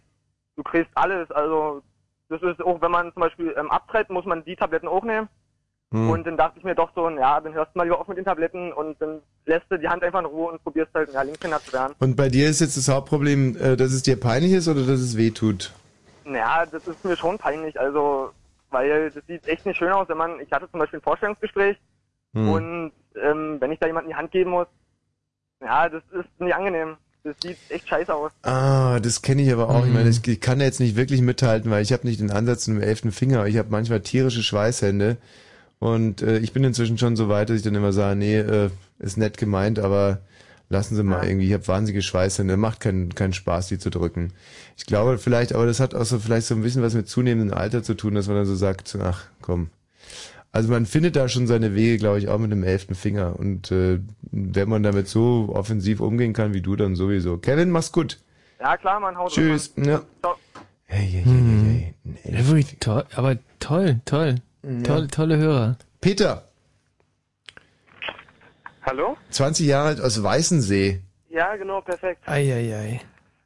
[0.56, 1.30] du kriegst alles.
[1.30, 1.82] Also
[2.28, 5.28] das ist auch, wenn man zum Beispiel ähm, abtreibt, muss man die Tabletten auch nehmen.
[5.92, 6.10] Hm.
[6.10, 8.18] Und dann dachte ich mir doch so, ja, dann hörst du mal lieber auf mit
[8.18, 11.22] den Tabletten und dann lässt du die Hand einfach in Ruhe und probierst halt, ja,
[11.22, 11.94] Linkshänder zu werden.
[12.00, 14.98] Und bei dir ist jetzt das Hauptproblem, äh, dass es dir peinlich ist oder dass
[14.98, 15.72] es weh tut?
[16.24, 18.32] Naja, das ist mir schon peinlich, also,
[18.74, 21.78] weil das sieht echt nicht schön aus, wenn man, ich hatte zum Beispiel ein Vorstellungsgespräch
[22.34, 22.48] Hm.
[22.48, 22.92] und
[23.22, 24.66] ähm, wenn ich da jemanden die Hand geben muss,
[25.62, 26.96] ja, das ist nicht angenehm.
[27.22, 28.32] Das sieht echt scheiße aus.
[28.42, 29.84] Ah, das kenne ich aber auch.
[29.84, 29.94] Ich Mhm.
[29.94, 32.64] meine, ich, ich kann da jetzt nicht wirklich mithalten, weil ich habe nicht den Ansatz
[32.64, 33.46] zum elften Finger.
[33.46, 35.16] Ich habe manchmal tierische Schweißhände.
[35.78, 38.68] Und äh, ich bin inzwischen schon so weit, dass ich dann immer sage, nee, äh,
[38.98, 40.18] ist nett gemeint, aber
[40.74, 44.32] lassen Sie mal irgendwie, ich habe wahnsinnige Schweißhände, macht keinen keinen Spaß, die zu drücken.
[44.76, 47.56] Ich glaube vielleicht, aber das hat auch so vielleicht so ein bisschen was mit zunehmendem
[47.56, 49.70] Alter zu tun, dass man dann so sagt, ach komm.
[50.50, 53.38] Also man findet da schon seine Wege, glaube ich, auch mit dem elften Finger.
[53.38, 57.38] Und äh, wenn man damit so offensiv umgehen kann wie du, dann sowieso.
[57.38, 58.18] Kevin, mach's gut.
[58.60, 59.72] Ja, klar, man haut Tschüss.
[59.76, 60.02] Ja.
[60.20, 60.34] Ciao.
[60.86, 61.94] Hey, hey, Hm.
[62.24, 64.36] Ja, wirklich toll, aber toll, toll.
[64.82, 65.76] Toll, tolle Hörer.
[66.00, 66.48] Peter,
[68.84, 69.16] Hallo?
[69.30, 71.00] 20 Jahre alt aus Weißensee.
[71.30, 72.28] Ja, genau, perfekt.
[72.28, 73.00] Eieiei.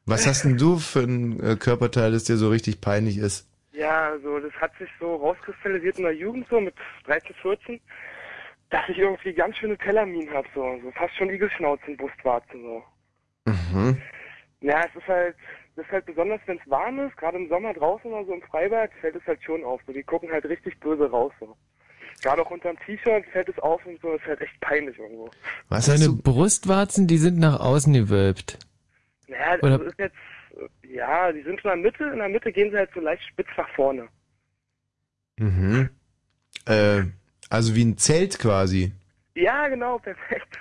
[0.05, 3.47] Was hast denn du für ein äh, Körperteil, das dir so richtig peinlich ist?
[3.73, 6.75] Ja, also das hat sich so rauskristallisiert in der Jugend so mit
[7.05, 7.81] 13, 14,
[8.71, 12.83] dass ich irgendwie ganz schöne Tellerminen habe, so, so fast schon Igelschnauzen, Brustwarzen so.
[13.45, 14.03] Mhm.
[14.61, 15.37] Ja, es ist halt,
[15.77, 18.43] das ist halt besonders, wenn es warm ist, gerade im Sommer draußen oder so im
[18.43, 19.81] Freibad, fällt es halt schon auf.
[19.87, 21.57] So, die gucken halt richtig böse raus so.
[22.23, 25.31] Gerade auch unterm T-Shirt fällt es auf und so, ist halt echt peinlich irgendwo.
[25.69, 28.59] Was Deine Brustwarzen, die sind nach außen gewölbt.
[29.29, 30.17] Naja, Oder- das ist jetzt,
[30.83, 33.23] ja, die sind schon in der Mitte, in der Mitte gehen sie halt so leicht
[33.25, 34.09] spitz nach vorne.
[35.39, 35.91] Mhm.
[36.67, 37.03] Äh,
[37.51, 38.93] also wie ein Zelt quasi.
[39.35, 40.59] Ja, genau, perfekt.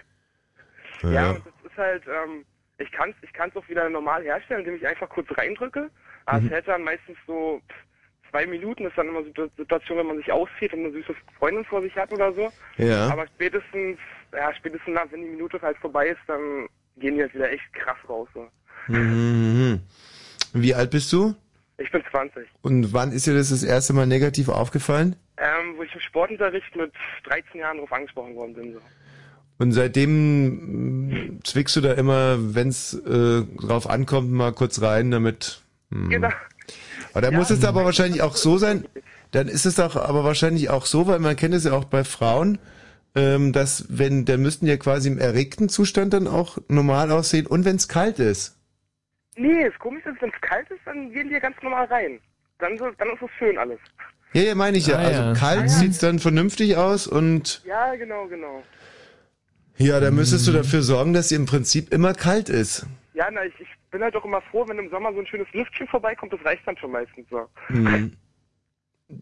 [1.02, 1.32] Ja, Ja.
[1.32, 2.46] und das ist halt, ähm,
[2.78, 5.90] ich kann es ich kann's auch wieder normal herstellen, indem ich einfach kurz reindrücke.
[6.26, 6.46] Aber Mhm.
[6.48, 7.76] es hält dann meistens so pff,
[8.30, 11.14] zwei Minuten, ist dann immer so die Situation, wenn man sich auszieht und eine süße
[11.38, 12.52] Freundin vor sich hat oder so.
[12.78, 13.10] Ja.
[13.10, 13.98] Aber spätestens,
[14.34, 16.68] ja, spätestens nach, wenn die Minute halt vorbei ist, dann
[16.98, 18.28] gehen die halt wieder echt krass raus.
[18.34, 18.48] So.
[18.88, 19.82] Mhm.
[20.54, 21.36] Wie alt bist du?
[21.78, 22.48] Ich bin 20.
[22.62, 25.16] Und wann ist dir das das erste Mal negativ aufgefallen?
[25.38, 26.92] Ähm, wo ich im Sportunterricht mit
[27.26, 28.74] 13 Jahren drauf angesprochen worden bin.
[28.74, 28.82] So.
[29.60, 35.62] Und seitdem mh, zwickst du da immer, wenn's äh, drauf ankommt, mal kurz rein, damit.
[35.90, 36.10] Mh.
[36.10, 36.30] Genau.
[37.18, 38.86] Aber da muss es aber wahrscheinlich auch so sein.
[39.32, 42.04] Dann ist es doch aber wahrscheinlich auch so, weil man kennt es ja auch bei
[42.04, 42.60] Frauen,
[43.16, 47.48] ähm, dass wenn, dann müssten die ja quasi im erregten Zustand dann auch normal aussehen
[47.48, 48.56] und wenn es kalt ist.
[49.36, 52.20] Nee, das Komische ist, wenn es kalt ist, dann gehen die ja ganz normal rein.
[52.60, 53.80] Dann, so, dann ist es schön alles.
[54.34, 54.98] Ja, ja, meine ich ja.
[54.98, 55.34] Ah, also ja.
[55.34, 55.70] kalt Ah, ja.
[55.70, 58.62] sieht's dann vernünftig aus und Ja, genau, genau.
[59.78, 62.86] ja, da müsstest du dafür sorgen, dass sie im Prinzip immer kalt ist.
[63.16, 65.52] Ja, na, ich, ich bin halt auch immer froh, wenn im Sommer so ein schönes
[65.54, 67.48] Lüftchen vorbeikommt, das reicht dann schon meistens so.
[67.70, 68.14] Mhm.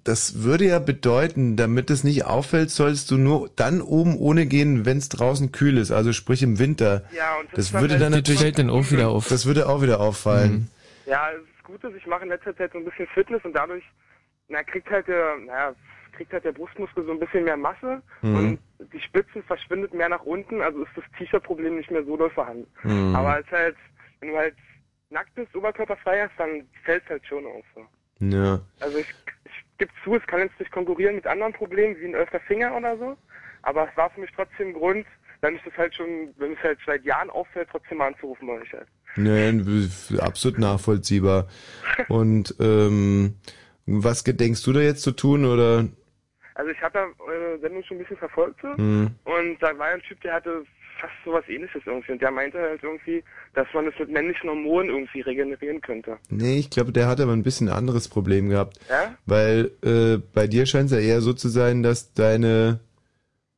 [0.04, 4.84] das würde ja bedeuten, damit es nicht auffällt, solltest du nur dann oben ohne gehen,
[4.86, 7.04] wenn es draußen kühl ist, also sprich im Winter.
[7.16, 9.28] Ja, und das das würde halt- dann Das natürlich fällt dann auch wieder auf.
[9.28, 10.70] Das würde auch wieder auffallen.
[11.06, 13.84] Ja, das Gute ist, ich mache in letzter Zeit so ein bisschen Fitness und dadurch,
[14.48, 15.76] na, kriegt halt der, naja,
[16.14, 18.36] kriegt halt der Brustmuskel so ein bisschen mehr Masse Mhm.
[18.80, 22.32] und die Spitzen verschwindet mehr nach unten, also ist das T-Shirt-Problem nicht mehr so doll
[22.32, 22.66] vorhanden.
[22.84, 23.16] Mhm.
[23.16, 23.76] Aber es ist halt,
[24.20, 24.56] wenn du halt
[25.10, 27.66] nackt bist, oberkörperfrei hast, dann fällt es halt schon auf.
[27.74, 27.86] So.
[28.20, 28.60] Ja.
[28.80, 29.08] Also ich,
[29.46, 32.76] ich gebe zu, es kann jetzt nicht konkurrieren mit anderen Problemen, wie ein öfter Finger
[32.76, 33.18] oder so,
[33.64, 35.06] aber es war für mich trotzdem ein Grund,
[35.42, 38.74] wenn das halt schon, wenn es halt seit Jahren auffällt, trotzdem mal anzurufen bei euch
[38.74, 38.88] halt.
[39.18, 41.48] Ja, absolut nachvollziehbar.
[42.10, 43.36] Und ähm,
[43.86, 45.88] was gedenkst du da jetzt zu tun oder?
[46.56, 48.76] Also ich habe ja eure Sendung schon ein bisschen verfolgt so.
[48.78, 49.12] Hm.
[49.26, 50.66] und da war ja ein Typ, der hatte
[51.00, 53.24] fast sowas ähnliches irgendwie und der meinte halt irgendwie,
[53.54, 56.18] dass man das mit männlichen Hormonen irgendwie regenerieren könnte.
[56.30, 58.80] Nee, ich glaube, der hat aber ein bisschen ein anderes Problem gehabt.
[58.90, 59.16] Ja?
[59.26, 62.80] Weil äh, bei dir scheint es ja eher so zu sein, dass deine,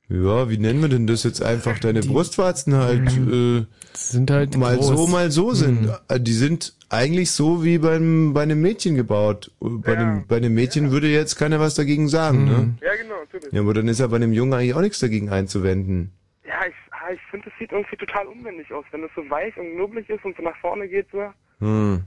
[0.10, 4.76] ja, wie nennen wir denn das jetzt einfach, deine Brustwarzen halt, äh, sind halt mal
[4.78, 4.88] groß.
[4.88, 5.84] so, mal so sind.
[5.84, 5.92] Mhm.
[6.08, 9.52] Äh, Die sind eigentlich so wie beim, bei einem Mädchen gebaut.
[9.62, 12.76] Äh, Bei, einem, bei einem Mädchen würde jetzt keiner was dagegen sagen, ne?
[12.82, 13.52] Ja, genau, natürlich.
[13.52, 16.14] Ja, aber dann ist ja bei einem Jungen eigentlich auch nichts dagegen einzuwenden.
[16.46, 19.56] Ja, ich, ah, ich finde, das sieht irgendwie total unmännlich aus, wenn es so weich
[19.58, 21.32] und knubbelig ist und so nach vorne geht so.
[21.60, 22.04] Hm.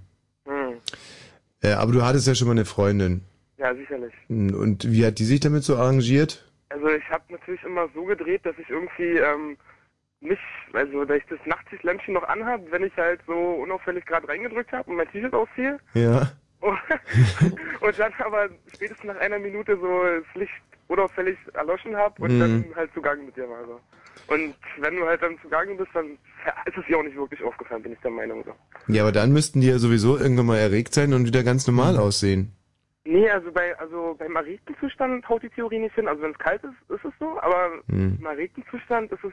[0.47, 0.75] Hm.
[1.63, 3.23] Äh, aber du hattest ja schon mal eine Freundin.
[3.59, 4.15] Ja, sicherlich.
[4.29, 6.47] Hm, Und wie hat die sich damit so arrangiert?
[6.71, 9.57] Also ich habe natürlich immer so gedreht, dass ich irgendwie ähm,
[10.21, 10.41] nicht,
[10.73, 14.89] also dass ich das Nachtsichtlämpchen noch anhab, wenn ich halt so unauffällig gerade reingedrückt habe
[14.91, 15.79] und mein T-Shirt ausziehe.
[15.95, 16.31] Ja.
[17.81, 20.53] und dann aber spätestens nach einer Minute so das Licht
[20.89, 22.41] unauffällig erloschen habe und Mhm.
[22.41, 23.65] dann halt zugange mit dir war.
[23.67, 23.81] So.
[24.31, 26.13] Und wenn du halt dann zugange bist, dann
[26.67, 28.45] ist es ihr auch nicht wirklich aufgefallen, bin ich der Meinung.
[28.45, 28.55] So.
[28.93, 31.95] Ja, aber dann müssten die ja sowieso irgendwann mal erregt sein und wieder ganz normal
[31.95, 31.99] Mhm.
[31.99, 32.53] aussehen.
[33.05, 36.07] Nee, also bei also beim erregten Zustand haut die Theorie nicht hin.
[36.07, 38.19] Also wenn es kalt ist, ist es so, aber Mhm.
[38.21, 39.33] im erregten Zustand ist es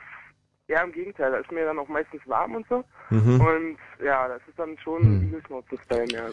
[0.67, 1.31] eher im Gegenteil.
[1.31, 2.83] Da ist mir dann auch meistens warm und so.
[3.11, 3.39] Mhm.
[3.39, 5.27] Und ja, das ist dann schon Mhm.
[5.27, 6.27] Igelschnauze-Style mehr.
[6.29, 6.31] Äh,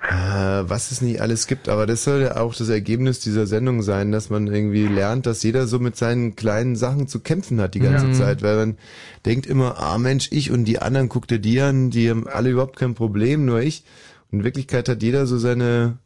[0.00, 4.12] was es nicht alles gibt, aber das soll ja auch das Ergebnis dieser Sendung sein,
[4.12, 7.80] dass man irgendwie lernt, dass jeder so mit seinen kleinen Sachen zu kämpfen hat die
[7.80, 8.12] ganze Ja.
[8.12, 8.78] Zeit, weil man
[9.26, 12.50] denkt immer, ah Mensch, ich und die anderen guckt dir die an, die haben alle
[12.50, 13.84] überhaupt kein Problem, nur ich.
[14.30, 15.98] Und in Wirklichkeit hat jeder so seine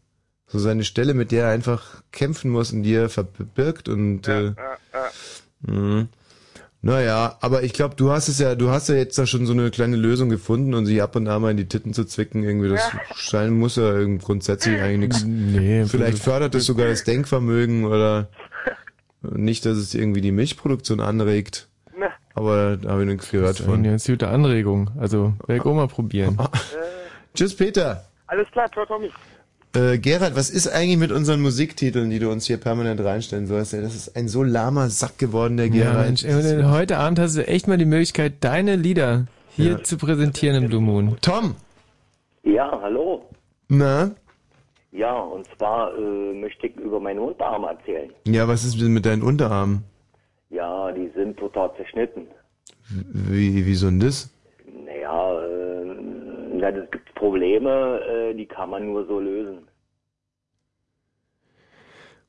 [0.46, 4.52] so seine Stelle, mit der er einfach kämpfen muss und die er verbirgt und äh,
[5.62, 6.06] mh.
[6.84, 9.52] Naja, aber ich glaube, du hast es ja, du hast ja jetzt da schon so
[9.52, 12.42] eine kleine Lösung gefunden und sie ab und an mal in die Titten zu zwicken,
[12.42, 15.24] irgendwie, das scheint, muss ja irgendwie grundsätzlich eigentlich nichts.
[15.24, 18.28] Nee, Vielleicht fördert es sogar das Denkvermögen oder
[19.22, 21.68] nicht, dass es irgendwie die Milchproduktion anregt.
[21.96, 22.10] Ne.
[22.34, 23.74] Aber da habe ich nichts gehört Das ist von.
[23.76, 24.90] eine ganz gute Anregung.
[24.98, 26.36] Also, werde ich auch mal probieren.
[27.34, 28.04] Tschüss, Peter.
[28.26, 29.08] Alles klar, ciao Tommy.
[29.74, 33.72] Äh, Gerhard, was ist eigentlich mit unseren Musiktiteln, die du uns hier permanent reinstellen sollst?
[33.72, 36.06] Ey, Das ist ein so lahmer Sack geworden, der Ja, Gerhard.
[36.06, 39.26] Mensch, ey, heute Abend hast du echt mal die Möglichkeit, deine Lieder
[39.56, 39.82] hier Ja.
[39.82, 41.16] zu präsentieren im Blue Moon.
[41.22, 41.54] Tom!
[42.42, 43.24] Ja, hallo.
[43.68, 44.10] Na?
[44.90, 48.10] Ja, und zwar äh, möchte ich über meine Unterarme erzählen.
[48.26, 49.84] Ja, was ist denn mit deinen Unterarmen?
[50.50, 52.26] Ja, die sind total zerschnitten.
[52.90, 54.28] Wie, wie so denn das?
[54.84, 56.01] Naja, äh,
[56.52, 59.58] na, es gibt Probleme, äh, die kann man nur so lösen.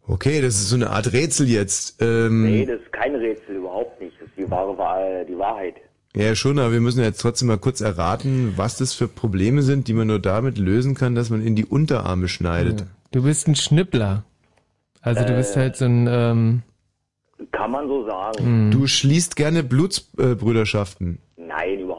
[0.05, 2.01] Okay, das ist so eine Art Rätsel jetzt.
[2.01, 4.15] Ähm, Nee, das ist kein Rätsel, überhaupt nicht.
[4.19, 5.75] Das ist die wahre Wahr, die Wahrheit.
[6.15, 9.87] Ja, schon, aber wir müssen jetzt trotzdem mal kurz erraten, was das für Probleme sind,
[9.87, 12.85] die man nur damit lösen kann, dass man in die Unterarme schneidet.
[13.11, 14.23] Du bist ein Schnippler.
[15.01, 15.59] Also du bist Äh.
[15.61, 16.61] halt so ein, ähm,
[17.51, 18.71] Kann man so sagen.
[18.71, 21.19] Du schließt gerne Blutsbrüderschaften.
[21.37, 21.92] Nein, überhaupt nicht.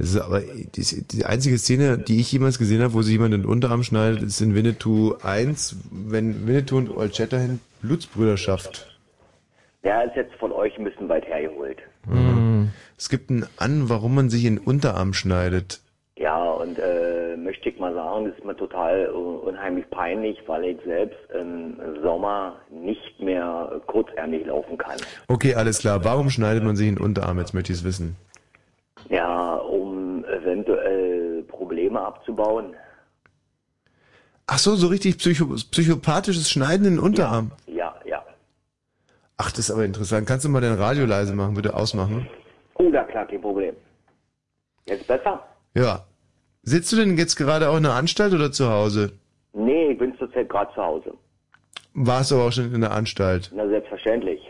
[0.00, 3.34] Das ist aber die, die einzige Szene, die ich jemals gesehen habe, wo sich jemand
[3.34, 8.98] in den Unterarm schneidet, ist in Winnetou 1, wenn Winnetou und Old Shatterhand Blutsbrüderschaft.
[9.84, 11.76] Der ist jetzt von euch ein bisschen weit hergeholt.
[12.96, 15.82] Es gibt einen An, warum man sich in den Unterarm schneidet.
[16.16, 20.78] Ja, und äh, möchte ich mal sagen, das ist mir total unheimlich peinlich, weil ich
[20.86, 24.96] selbst im Sommer nicht mehr kurzärmlich laufen kann.
[25.28, 26.04] Okay, alles klar.
[26.04, 27.38] Warum schneidet man sich in den Unterarm?
[27.38, 28.16] Jetzt möchte ich es wissen.
[29.08, 29.79] Ja, um
[30.40, 32.74] eventuell Probleme abzubauen.
[34.46, 37.52] Ach so, so richtig psycho psychopathisches Schneiden in den Unterarm.
[37.66, 38.24] Ja, ja.
[39.36, 40.26] Ach, das ist aber interessant.
[40.26, 42.28] Kannst du mal dein Radio leise machen, bitte ausmachen?
[42.74, 43.74] Oh, da klar, kein Problem.
[44.86, 45.42] Jetzt besser?
[45.74, 46.04] Ja.
[46.62, 49.12] Sitzt du denn jetzt gerade auch in der Anstalt oder zu Hause?
[49.52, 51.14] Nee, ich bin zurzeit gerade zu Hause.
[51.94, 53.50] Warst du aber auch schon in der Anstalt?
[53.54, 54.40] Na, selbstverständlich.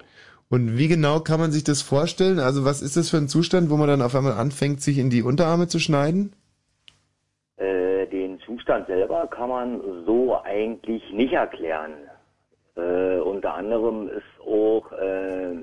[0.50, 2.40] Und wie genau kann man sich das vorstellen?
[2.40, 5.08] Also was ist das für ein Zustand, wo man dann auf einmal anfängt, sich in
[5.08, 6.32] die Unterarme zu schneiden?
[7.56, 11.92] Äh, den Zustand selber kann man so eigentlich nicht erklären.
[12.76, 15.54] Äh, unter anderem ist auch, äh,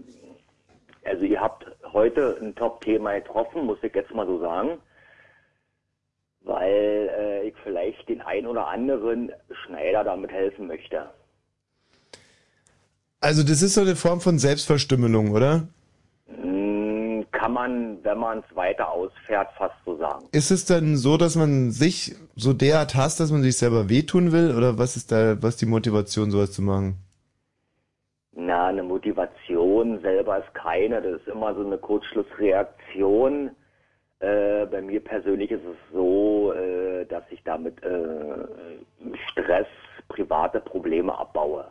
[1.03, 4.77] also ihr habt heute ein Top-Thema getroffen, muss ich jetzt mal so sagen,
[6.43, 9.33] weil äh, ich vielleicht den ein oder anderen
[9.65, 11.09] Schneider damit helfen möchte.
[13.19, 15.67] Also das ist so eine Form von Selbstverstümmelung, oder?
[16.27, 20.25] Hm, Kann man, wenn man es weiter ausfährt, fast so sagen.
[20.31, 24.31] Ist es denn so, dass man sich so derart hasst, dass man sich selber wehtun
[24.31, 24.55] will?
[24.55, 26.97] Oder was ist da, was ist die Motivation, sowas zu machen?
[28.35, 31.01] Na, eine Motivation selber ist keine.
[31.01, 33.49] Das ist immer so eine Kurzschlussreaktion.
[34.19, 38.45] Äh, bei mir persönlich ist es so, äh, dass ich damit äh,
[39.31, 39.67] Stress,
[40.07, 41.65] private Probleme abbaue.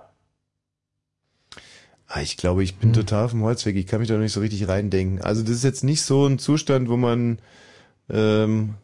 [2.08, 3.76] Ah, ich glaube, ich bin total vom Holzweg.
[3.76, 5.20] Ich kann mich da noch nicht so richtig reindenken.
[5.22, 7.38] Also das ist jetzt nicht so ein Zustand, wo man
[8.08, 8.74] ähm,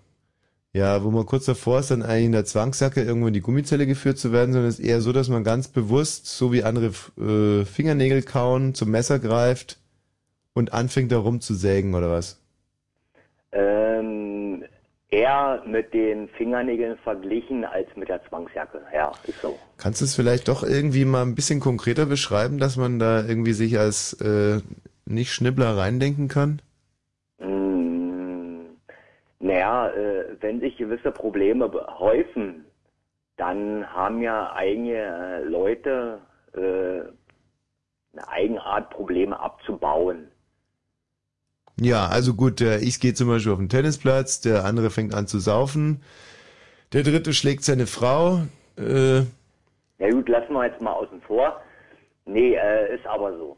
[0.75, 3.87] ja, wo man kurz davor ist, dann eigentlich in der Zwangsjacke irgendwo in die Gummizelle
[3.87, 6.93] geführt zu werden, sondern es ist eher so, dass man ganz bewusst, so wie andere
[7.21, 9.79] äh, Fingernägel kauen, zum Messer greift
[10.55, 12.41] und anfängt da rumzusägen oder was?
[13.53, 14.65] Ähm,
[15.13, 18.81] eher mit den Fingernägeln verglichen als mit der Zwangsjacke.
[18.93, 19.59] Ja, ist so.
[19.77, 23.53] Kannst du es vielleicht doch irgendwie mal ein bisschen konkreter beschreiben, dass man da irgendwie
[23.53, 24.61] sich als äh,
[25.05, 26.63] nicht Schnibbler reindenken kann?
[27.39, 28.63] Mm,
[29.39, 32.65] naja, äh, wenn sich gewisse Probleme häufen,
[33.37, 36.21] dann haben ja einige äh, Leute
[36.55, 37.03] äh,
[38.15, 40.32] eine Eigenart, Probleme abzubauen.
[41.81, 45.39] Ja, also gut, ich gehe zum Beispiel auf den Tennisplatz, der andere fängt an zu
[45.39, 46.03] saufen,
[46.93, 48.43] der dritte schlägt seine Frau.
[48.77, 49.23] Äh,
[49.99, 51.61] Ja gut, lassen wir jetzt mal außen vor.
[52.27, 53.57] Nee, äh, ist aber so.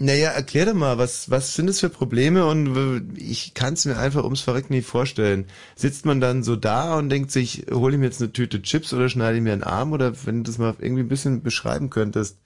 [0.00, 3.98] naja, erklär doch mal, was, was sind das für Probleme und ich kann es mir
[3.98, 5.46] einfach ums Verrecken nicht vorstellen.
[5.74, 8.92] Sitzt man dann so da und denkt sich, hole ich mir jetzt eine Tüte Chips
[8.94, 11.90] oder schneide ich mir einen Arm oder wenn du das mal irgendwie ein bisschen beschreiben
[11.90, 12.38] könntest.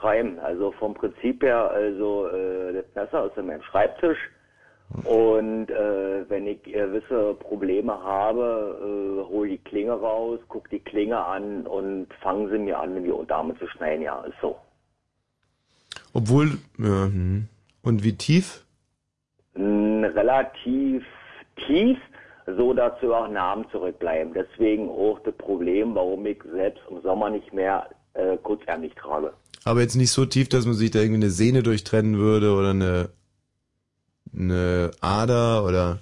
[0.00, 0.38] Beschreiben.
[0.38, 4.18] Also vom Prinzip her, also äh, das Messer ist in meinem Schreibtisch
[5.04, 11.18] und äh, wenn ich gewisse Probleme habe, äh, hole die Klinge raus, guck die Klinge
[11.18, 14.02] an und fange sie mir an, in die Unterarme zu schneiden.
[14.02, 14.56] Ja, ist so.
[16.12, 17.46] Obwohl, ja, hm.
[17.82, 18.64] und wie tief?
[19.54, 21.04] Mm, relativ
[21.66, 21.98] tief,
[22.46, 24.34] so dazu auch Namen zurückbleiben.
[24.34, 29.32] Deswegen auch das Problem, warum ich selbst im Sommer nicht mehr äh, kurzärmlich trage.
[29.64, 32.70] Aber jetzt nicht so tief, dass man sich da irgendwie eine Sehne durchtrennen würde oder
[32.70, 33.10] eine,
[34.34, 35.98] eine Ader oder,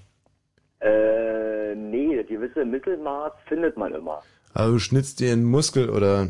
[0.81, 4.23] Äh, nee, das gewisse Mittelmaß findet man immer.
[4.55, 6.29] also du schnitzt dir einen Muskel oder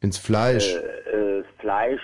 [0.00, 0.74] ins Fleisch.
[0.74, 2.00] Äh, äh, Fleisch,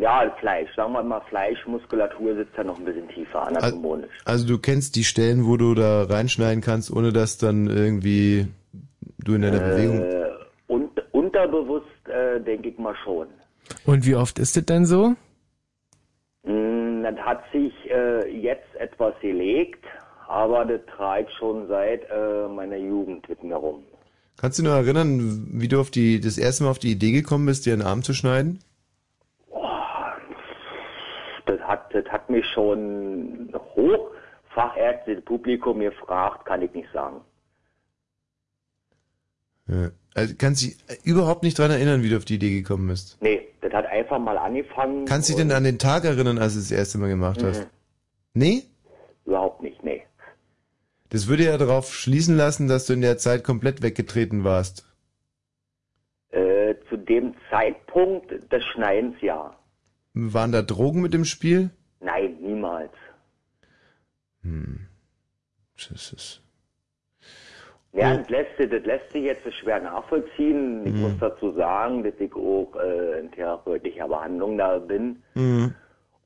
[0.00, 4.10] ja, Fleisch, sagen wir mal Fleischmuskulatur sitzt da noch ein bisschen tiefer, anatomisch.
[4.24, 8.48] Also du kennst die Stellen, wo du da reinschneiden kannst, ohne dass dann irgendwie
[9.18, 10.02] du in deiner Bewegung.
[10.02, 10.30] Äh,
[10.66, 13.28] und, unterbewusst äh, denke ich mal schon.
[13.84, 15.14] Und wie oft ist es denn so?
[16.44, 19.84] Mm, Das hat sich äh, jetzt etwas gelegt,
[20.26, 23.82] aber das treibt schon seit äh, meiner Jugend mit mir rum.
[24.36, 27.10] Kannst du dich noch erinnern, wie du auf die das erste Mal auf die Idee
[27.12, 28.60] gekommen bist, dir einen Arm zu schneiden?
[31.46, 34.10] Das hat, das hat mich schon hoch
[34.50, 37.20] fachärztliches Publikum gefragt, kann ich nicht sagen.
[39.66, 39.90] Ja.
[40.18, 43.18] Also kannst dich überhaupt nicht dran erinnern, wie du auf die Idee gekommen bist.
[43.20, 45.04] Nee, das hat einfach mal angefangen.
[45.04, 47.42] Kannst du dich denn an den Tag erinnern, als du es das erste Mal gemacht
[47.42, 47.60] hast?
[47.60, 47.66] Mhm.
[48.34, 48.62] Nee?
[49.24, 50.02] Überhaupt nicht, nee.
[51.10, 54.84] Das würde ja darauf schließen lassen, dass du in der Zeit komplett weggetreten warst.
[56.30, 59.56] Äh, zu dem Zeitpunkt des Schneidens ja.
[60.14, 61.70] Waren da Drogen mit im Spiel?
[62.00, 62.92] Nein, niemals.
[64.42, 64.88] Hm.
[65.76, 66.42] Das ist
[67.92, 70.86] Ja, das lässt, sich- das lässt sich jetzt schwer nachvollziehen.
[70.86, 71.00] Ich Mhm.
[71.00, 75.74] muss dazu sagen, dass ich auch äh, in therapeutischer Behandlung da bin Mhm.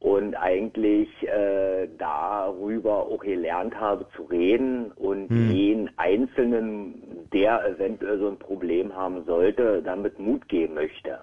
[0.01, 5.51] und eigentlich äh, darüber auch gelernt habe zu reden und Mhm.
[5.51, 11.19] jeden Einzelnen, der eventuell so ein Problem haben sollte, damit Mut geben möchte.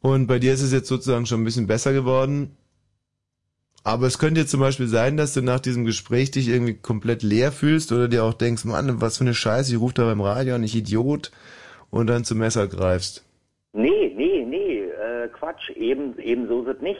[0.00, 2.56] Und bei dir ist es jetzt sozusagen schon ein bisschen besser geworden.
[3.86, 7.22] Aber es könnte jetzt zum Beispiel sein, dass du nach diesem Gespräch dich irgendwie komplett
[7.22, 10.20] leer fühlst oder dir auch denkst, Mann, was für eine Scheiße, ich rufe da beim
[10.20, 11.30] Radio an, ich Idiot,
[11.90, 13.24] und dann zum Messer greifst.
[13.72, 16.98] Nee, nee, nee, äh, Quatsch, eben, eben so ist es nicht.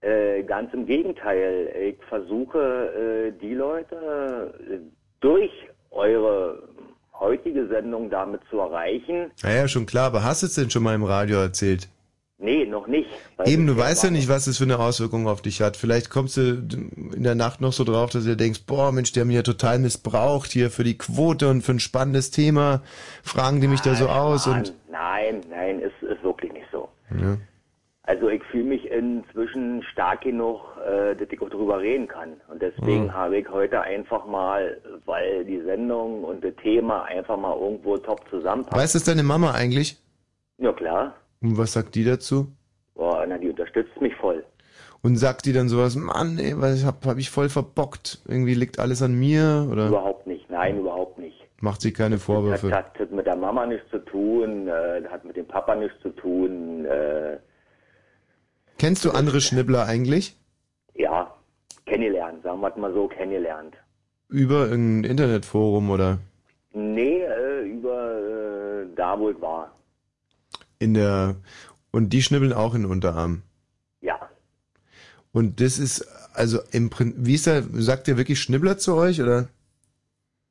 [0.00, 4.78] Äh, ganz im Gegenteil, ich versuche äh, die Leute äh,
[5.20, 5.50] durch
[5.90, 6.66] eure
[7.12, 9.32] heutige Sendung damit zu erreichen.
[9.42, 11.90] Naja, schon klar, aber hast du es denn schon mal im Radio erzählt?
[12.40, 13.10] Nee, noch nicht.
[13.44, 15.76] Eben, du weißt ja nicht, was es für eine Auswirkung auf dich hat.
[15.76, 16.40] Vielleicht kommst du
[17.12, 19.34] in der Nacht noch so drauf, dass du dir denkst, boah, Mensch, die haben mich
[19.36, 22.82] ja total missbraucht hier für die Quote und für ein spannendes Thema.
[23.24, 26.88] Fragen die mich da so aus Mann, und Nein, nein, ist, ist wirklich nicht so.
[27.10, 27.36] ja.
[28.04, 32.40] Also ich fühle mich inzwischen stark genug, äh, dass ich auch drüber reden kann.
[32.50, 33.12] Und deswegen Mhm.
[33.12, 38.20] habe ich heute einfach mal, weil die Sendung und das Thema einfach mal irgendwo top
[38.30, 38.80] zusammenpassen.
[38.80, 39.98] Weiß das deine Mama eigentlich?
[40.56, 41.16] Ja klar.
[41.40, 42.48] Und was sagt die dazu?
[42.94, 44.44] Boah, na, die unterstützt mich voll.
[45.02, 48.20] Und sagt die dann sowas, Mann, ey, was hab, hab ich voll verbockt.
[48.26, 51.36] Irgendwie liegt alles an mir oder Überhaupt nicht, nein, überhaupt nicht.
[51.60, 52.72] macht sie keine Das Vorwürfe?
[52.72, 56.10] hat, hat mit der Mama nichts zu tun, äh, hat mit dem Papa nichts zu
[56.10, 56.84] tun.
[56.84, 57.38] Äh,
[58.78, 60.36] Kennst du andere Schnibbler eigentlich?
[60.94, 61.32] ja,
[61.86, 63.76] kennengelernt, sagen wir mal so, kennengelernt.
[64.28, 66.18] Über irgendein Internetforum oder
[66.72, 68.18] Nee, äh, über
[68.82, 69.72] äh, da, wo ich war.
[70.78, 71.36] In der
[71.90, 73.42] und die schnibbeln auch in den Unterarm.
[74.00, 74.28] Ja.
[75.32, 79.20] Und das ist also im Prin wie ist da sagt ihr wirklich Schnibbler zu euch
[79.20, 79.48] oder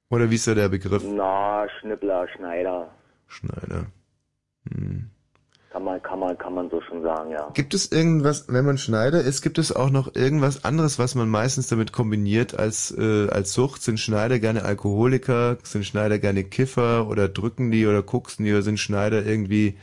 [0.10, 1.04] oder wie ist da der Begriff?
[1.06, 2.90] Na, Schnippler, Schneider.
[3.28, 3.88] Schneider.
[4.70, 5.10] Hm.
[5.70, 7.49] Kann man, kann man, kann man so schon sagen, ja.
[7.54, 11.30] Gibt es irgendwas, wenn man Schneider ist, gibt es auch noch irgendwas anderes, was man
[11.30, 13.84] meistens damit kombiniert als, äh, als Sucht?
[13.84, 15.58] Sind Schneider gerne Alkoholiker?
[15.64, 17.10] Sind Schneider gerne Kiffer?
[17.10, 18.54] Oder drücken die oder koksen die?
[18.54, 19.78] Oder sind Schneider irgendwie,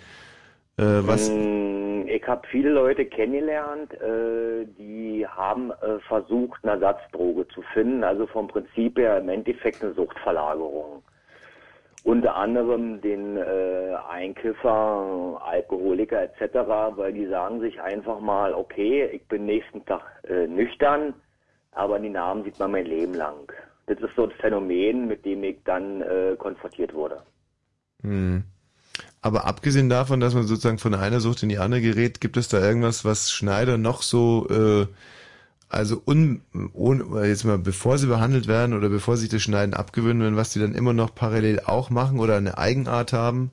[0.77, 1.21] äh, was?
[1.21, 8.05] Mm, Ich habe viele Leute kennengelernt, äh, die haben äh, versucht, eine Ersatzdroge zu finden.
[8.05, 11.03] Also vom Prinzip her im Endeffekt eine Suchtverlagerung.
[12.03, 16.55] Unter anderem den äh, Einkiffer, Alkoholiker etc.,
[16.97, 21.15] weil die sagen sich einfach mal, okay, ich bin nächsten Tag äh, nüchtern,
[21.73, 23.51] aber die Namen sieht man mein Leben lang.
[23.87, 26.03] Das ist so das Phänomen, mit dem ich dann
[26.39, 27.23] konfrontiert wurde.
[28.03, 28.45] Hm.
[29.25, 32.49] Aber abgesehen davon, dass man sozusagen von einer Sucht in die andere gerät, gibt es
[32.49, 34.87] da irgendwas, was Schneider noch so, äh,
[35.71, 36.43] also un,
[36.75, 40.53] ohne, jetzt mal, bevor sie behandelt werden oder bevor sich das Schneiden abgewöhnen werden, was
[40.53, 43.51] die dann immer noch parallel auch machen oder eine Eigenart haben?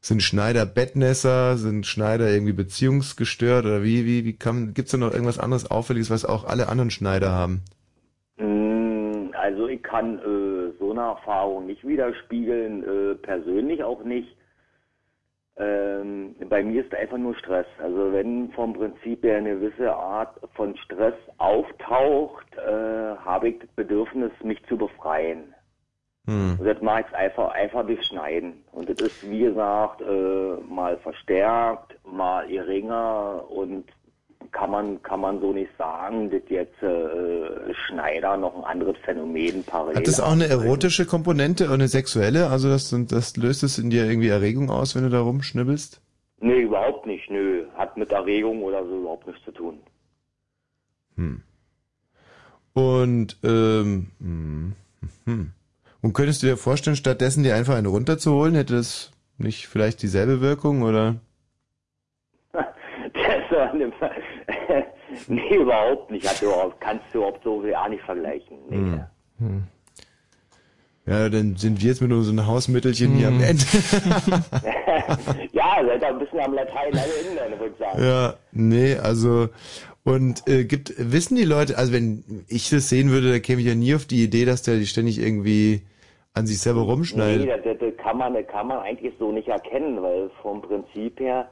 [0.00, 1.56] Sind Schneider Bettnässer?
[1.56, 6.10] Sind Schneider irgendwie beziehungsgestört oder wie, wie, wie kann, gibt's da noch irgendwas anderes Auffälliges,
[6.10, 7.62] was auch alle anderen Schneider haben?
[8.38, 14.36] Mm, Also ich kann äh, so eine Erfahrung nicht widerspiegeln, äh, persönlich auch nicht.
[15.60, 17.66] Ähm, bei mir ist einfach nur Stress.
[17.78, 23.68] Also wenn vom Prinzip her eine gewisse Art von Stress auftaucht, äh, habe ich das
[23.76, 25.54] Bedürfnis, mich zu befreien.
[26.26, 26.56] Hm.
[26.58, 28.64] Und das mache ich einfach, einfach durch Schneiden.
[28.72, 33.84] Und das ist, wie gesagt, äh, mal verstärkt, mal geringer und
[34.52, 39.64] kann man, kann man so nicht sagen, dass jetzt äh, Schneider noch ein anderes Phänomen
[39.64, 42.48] parallel Hat das auch eine erotische Komponente oder eine sexuelle?
[42.48, 46.00] Also das, das löst es in dir irgendwie Erregung aus, wenn du da rumschnibbelst?
[46.40, 47.66] Nee, überhaupt nicht, nö.
[47.76, 49.78] Hat mit Erregung oder so überhaupt nichts zu tun.
[51.16, 51.42] Hm.
[52.72, 54.72] Und, ähm, hm,
[55.26, 55.52] hm.
[56.02, 60.40] Und könntest du dir vorstellen, stattdessen dir einfach einen runterzuholen, hätte das nicht vielleicht dieselbe
[60.40, 61.16] Wirkung oder?
[62.52, 63.92] Das war eine,
[65.28, 66.28] nee, überhaupt nicht.
[66.28, 68.56] Hat überhaupt, kannst du überhaupt so gar nicht vergleichen.
[68.68, 68.76] Nee.
[68.76, 69.04] Hm.
[69.38, 69.62] Hm.
[71.06, 73.64] Ja, dann sind wir jetzt mit unseren Hausmittelchen hier am Ende.
[75.52, 78.04] ja, seid ein bisschen am Latein alle Innen, würde ich sagen.
[78.04, 79.48] Ja, nee, also
[80.04, 83.66] und äh, gibt wissen die Leute, also wenn ich das sehen würde, da käme ich
[83.66, 85.82] ja nie auf die Idee, dass der ständig irgendwie
[86.32, 87.46] an sich selber rumschneidet.
[87.46, 90.62] Nee, das, das, das kann man, das kann man eigentlich so nicht erkennen, weil vom
[90.62, 91.48] Prinzip her,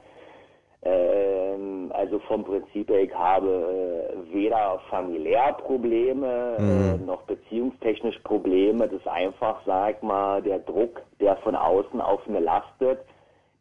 [0.83, 7.05] ähm, also vom Prinzip her, ich habe äh, weder familiär Probleme äh, Mhm.
[7.05, 8.87] noch beziehungstechnisch Probleme.
[8.87, 12.99] Das ist einfach, sag mal, der Druck, der von außen auf mir lastet,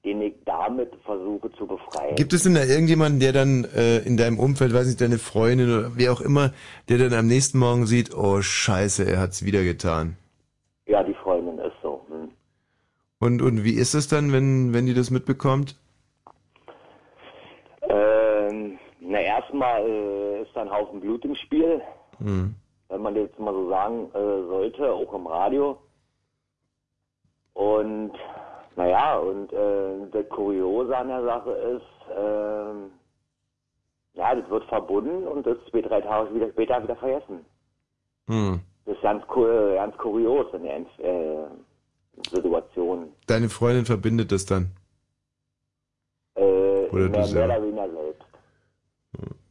[0.04, 2.14] den ich damit versuche zu befreien.
[2.14, 5.68] Gibt es denn da irgendjemanden, der dann äh, in deinem Umfeld, weiß nicht, deine Freundin
[5.76, 6.52] oder wer auch immer,
[6.88, 10.16] der dann am nächsten Morgen sieht, oh Scheiße, er hat's wieder getan.
[10.86, 12.00] Ja, die Freundin ist so.
[12.08, 12.30] Hm.
[13.18, 15.74] Und und wie ist es dann, wenn wenn die das mitbekommt?
[17.90, 18.78] Ähm,
[19.38, 21.80] erstmal äh, ist da ein Haufen Blut im Spiel,
[22.18, 22.54] Hm.
[22.88, 25.78] wenn man jetzt mal so sagen äh, sollte, auch im Radio.
[27.54, 28.12] Und
[28.76, 32.90] naja, und äh, das Kuriose an der Sache ist, ähm,
[34.14, 37.44] ja, das wird verbunden und das zwei, drei Tage wieder, später wieder vergessen.
[38.28, 38.60] Hm.
[38.84, 41.46] Das ist ganz, äh, ganz kurios in der äh,
[42.30, 43.12] Situation.
[43.26, 44.70] Deine Freundin verbindet das dann.
[46.34, 47.54] Äh, Oder du mehr, mehr selber.
[47.56, 48.07] oder weniger selbst.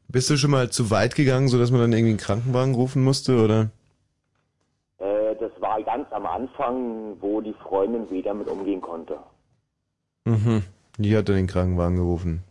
[0.09, 3.03] Bist du schon mal zu weit gegangen, so dass man dann irgendwie einen Krankenwagen rufen
[3.03, 3.69] musste, oder?
[4.99, 9.17] Äh, das war ganz am Anfang, wo die Freundin wieder mit umgehen konnte.
[10.25, 10.63] Mhm.
[10.97, 12.43] Die hat dann den Krankenwagen gerufen.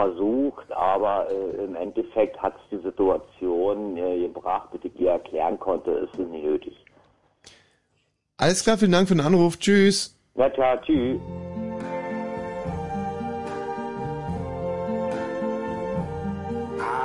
[0.00, 5.90] versucht, aber äh, im Endeffekt hat es die Situation äh, gebracht, dass ich erklären konnte,
[5.90, 6.74] ist nicht nötig.
[8.36, 9.58] Alles klar, vielen Dank für den Anruf.
[9.58, 10.16] Tschüss.
[10.34, 11.20] Na klar, tschüss.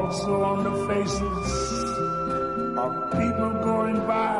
[0.00, 1.52] also on the faces
[2.78, 4.39] of people going by.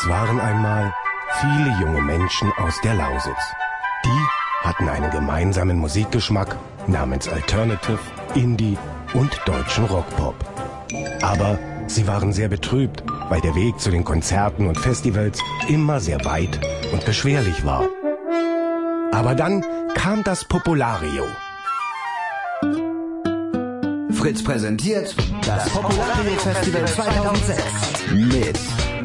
[0.00, 0.94] Es waren einmal
[1.40, 3.52] viele junge Menschen aus der Lausitz.
[4.04, 6.56] Die hatten einen gemeinsamen Musikgeschmack
[6.86, 7.98] namens Alternative,
[8.36, 8.78] Indie
[9.14, 10.36] und deutschen Rockpop.
[11.20, 11.58] Aber
[11.88, 16.60] sie waren sehr betrübt, weil der Weg zu den Konzerten und Festivals immer sehr weit
[16.92, 17.88] und beschwerlich war.
[19.10, 19.64] Aber dann
[19.94, 21.24] kam das Populario.
[24.12, 27.62] Fritz präsentiert das Populario Festival 2006
[28.12, 28.58] mit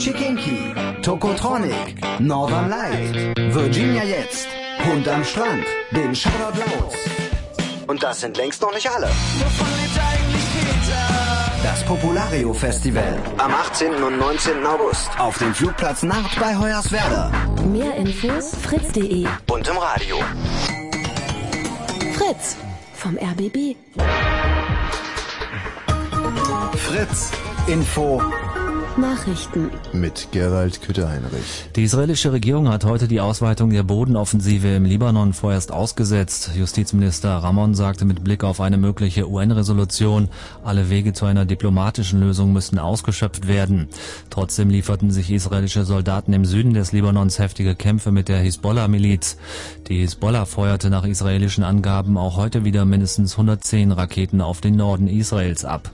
[0.04, 4.50] Chikinki, Tokotronic, Northern Light, Virginia Jetzt,
[4.86, 6.98] Hund am Strand, den Shoutout Louds.
[7.88, 9.08] Und das sind längst noch nicht alle.
[11.64, 14.04] Das Populario Festival am 18.
[14.04, 14.66] und 19.
[14.66, 17.32] August auf dem Flugplatz Nord bei Hoyerswerda
[17.72, 20.18] Mehr Infos fritz.de und im Radio.
[22.18, 22.58] Fritz
[22.94, 23.78] vom RBB.
[26.76, 27.32] Fritz
[27.68, 28.22] Info
[28.98, 29.72] Nachrichten.
[29.92, 31.70] Mit Gerald Kütte-Heinrich.
[31.76, 36.52] Die israelische Regierung hat heute die Ausweitung der Bodenoffensive im Libanon vorerst ausgesetzt.
[36.56, 40.30] Justizminister Ramon sagte mit Blick auf eine mögliche UN-Resolution,
[40.64, 43.88] alle Wege zu einer diplomatischen Lösung müssten ausgeschöpft werden.
[44.30, 49.38] Trotzdem lieferten sich israelische Soldaten im Süden des Libanons heftige Kämpfe mit der Hisbollah-Miliz.
[49.88, 55.08] Die Hisbollah feuerte nach israelischen Angaben auch heute wieder mindestens 110 Raketen auf den Norden
[55.08, 55.92] Israels ab.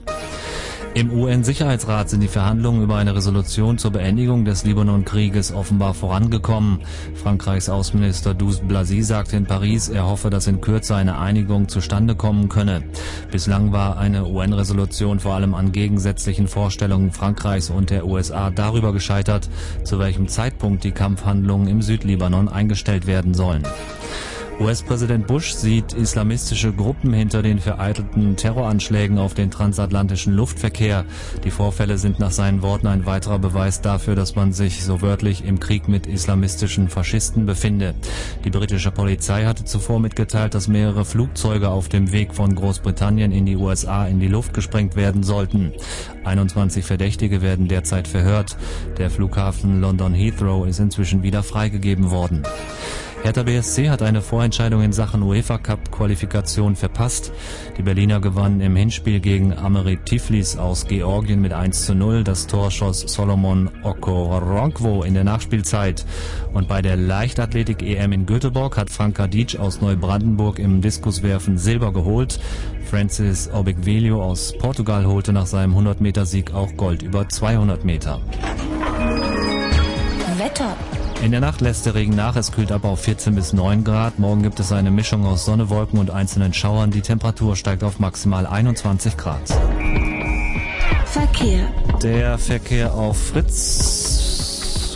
[0.92, 6.80] Im UN-Sicherheitsrat sind die Verhandlungen über eine Resolution zur Beendigung des Libanon-Krieges offenbar vorangekommen.
[7.14, 12.16] Frankreichs Außenminister Douce Blasi sagte in Paris, er hoffe, dass in Kürze eine Einigung zustande
[12.16, 12.82] kommen könne.
[13.30, 19.48] Bislang war eine UN-Resolution vor allem an gegensätzlichen Vorstellungen Frankreichs und der USA darüber gescheitert,
[19.84, 23.62] zu welchem Zeitpunkt die Kampfhandlungen im Südlibanon eingestellt werden sollen.
[24.60, 31.06] US-Präsident Bush sieht islamistische Gruppen hinter den vereitelten Terroranschlägen auf den transatlantischen Luftverkehr.
[31.44, 35.46] Die Vorfälle sind nach seinen Worten ein weiterer Beweis dafür, dass man sich so wörtlich
[35.46, 37.94] im Krieg mit islamistischen Faschisten befinde.
[38.44, 43.46] Die britische Polizei hatte zuvor mitgeteilt, dass mehrere Flugzeuge auf dem Weg von Großbritannien in
[43.46, 45.72] die USA in die Luft gesprengt werden sollten.
[46.24, 48.58] 21 Verdächtige werden derzeit verhört.
[48.98, 52.42] Der Flughafen London Heathrow ist inzwischen wieder freigegeben worden.
[53.22, 57.32] Hertha BSC hat eine Vorentscheidung in Sachen UEFA Cup Qualifikation verpasst.
[57.76, 62.24] Die Berliner gewannen im Hinspiel gegen Amerit Tiflis aus Georgien mit 1 zu 0.
[62.24, 66.06] Das Tor schoss Solomon Okoronkwo in der Nachspielzeit.
[66.54, 71.92] Und bei der Leichtathletik EM in Göteborg hat Frank Kadic aus Neubrandenburg im Diskuswerfen Silber
[71.92, 72.40] geholt.
[72.86, 78.20] Francis Obigvelio aus Portugal holte nach seinem 100 Meter Sieg auch Gold über 200 Meter.
[80.38, 80.74] Wetter.
[81.22, 84.18] In der Nacht lässt der Regen nach, es kühlt ab auf 14 bis 9 Grad.
[84.18, 86.90] Morgen gibt es eine Mischung aus Sonne, Wolken und einzelnen Schauern.
[86.90, 89.42] Die Temperatur steigt auf maximal 21 Grad.
[91.04, 91.68] Verkehr.
[92.02, 94.19] Der Verkehr auf Fritz.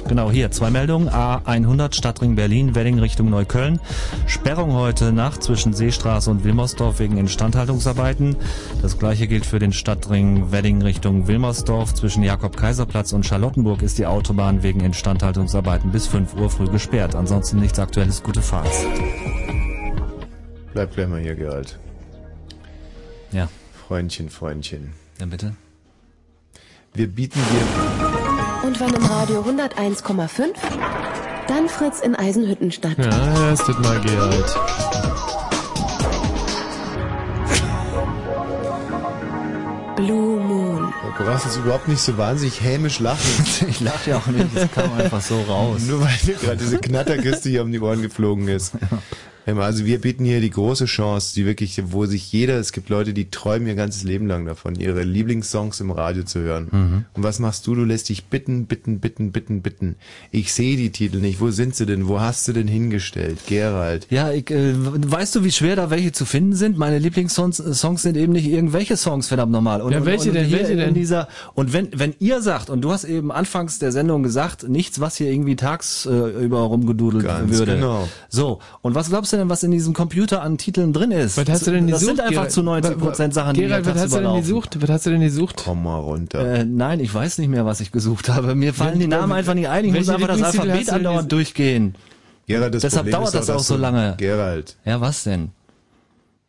[0.07, 1.09] Genau hier, zwei Meldungen.
[1.09, 3.81] A100 Stadtring Berlin, Wedding Richtung Neukölln.
[4.27, 8.37] Sperrung heute Nacht zwischen Seestraße und Wilmersdorf wegen Instandhaltungsarbeiten.
[8.83, 11.95] Das gleiche gilt für den Stadtring Wedding Richtung Wilmersdorf.
[11.95, 17.15] Zwischen Jakob-Kaiser-Platz und Charlottenburg ist die Autobahn wegen Instandhaltungsarbeiten bis 5 Uhr früh gesperrt.
[17.15, 18.69] Ansonsten nichts Aktuelles, gute Fahrt.
[20.75, 21.79] Bleib gleich mal hier, Gerald.
[23.33, 23.49] Ja.
[23.89, 24.93] Freundchen, Freundchen.
[25.19, 25.55] Ja, bitte.
[26.93, 28.14] Wir bieten dir.
[28.65, 30.55] Und wenn im Radio 101,5,
[31.49, 32.97] dann Fritz in Eisenhüttenstadt.
[32.97, 34.59] Ja, hörst du mal, Gerald.
[39.97, 40.95] Blue Moon.
[41.19, 43.21] Du brauchst jetzt überhaupt nicht so wahnsinnig hämisch lachen.
[43.69, 45.83] ich lache ja auch nicht, das kam einfach so raus.
[45.87, 48.73] Nur weil mir gerade diese Knatterkiste hier um die Ohren geflogen ist.
[49.47, 52.89] Ähm, Also wir bieten hier die große Chance, die wirklich, wo sich jeder, es gibt
[52.89, 56.69] Leute, die träumen ihr ganzes Leben lang davon, ihre Lieblingssongs im Radio zu hören.
[56.71, 57.05] Mhm.
[57.13, 57.75] Und was machst du?
[57.75, 59.97] Du lässt dich bitten, bitten, bitten, bitten, bitten.
[60.31, 61.41] Ich sehe die Titel nicht.
[61.41, 62.09] Wo sind sie denn?
[62.09, 63.41] Wo hast du denn hingestellt?
[63.47, 64.07] Gerald.
[64.11, 66.79] Ja, ich, äh, weißt du, wie schwer da welche zu finden sind?
[66.79, 69.83] Meine Lieblingssongs äh, Songs sind eben nicht irgendwelche Songs, verdammt nochmal.
[69.83, 70.47] Und, Ja, welche und, und denn?
[70.47, 70.89] hier Welche in denn?
[71.05, 75.01] Dieser, und wenn, wenn ihr sagt, und du hast eben anfangs der Sendung gesagt, nichts,
[75.01, 77.75] was hier irgendwie tagsüber äh, rumgedudelt Ganz würde.
[77.75, 78.09] genau.
[78.31, 81.37] So, und was glaubst du denn, was in diesem Computer an Titeln drin ist?
[81.37, 82.17] Was hast du denn das gesucht?
[82.17, 82.53] sind einfach Gerald?
[82.53, 84.79] zu 90 Prozent Sachen, Gerald, die was hast du denn gesucht?
[84.81, 85.63] Was hast du denn gesucht?
[85.63, 86.39] Komm mal runter.
[86.55, 88.55] Äh, nein, ich weiß nicht mehr, was ich gesucht habe.
[88.55, 89.85] Mir fallen Wel- die Namen einfach nicht ein.
[89.85, 91.95] Ich muss einfach das Alphabet andauernd durchgehen.
[92.47, 94.15] Gerald, das Deshalb Problem dauert ist das auch so lange.
[94.17, 95.51] Gerald, Ja, was denn?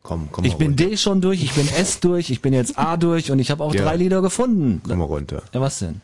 [0.06, 0.84] Komm, komm Ich bin runter.
[0.86, 3.62] D schon durch, ich bin S durch, ich bin jetzt A durch und ich habe
[3.64, 3.82] auch Ja.
[3.82, 4.80] drei Lieder gefunden.
[4.86, 5.42] Komm mal runter.
[5.52, 6.00] Ja, was denn?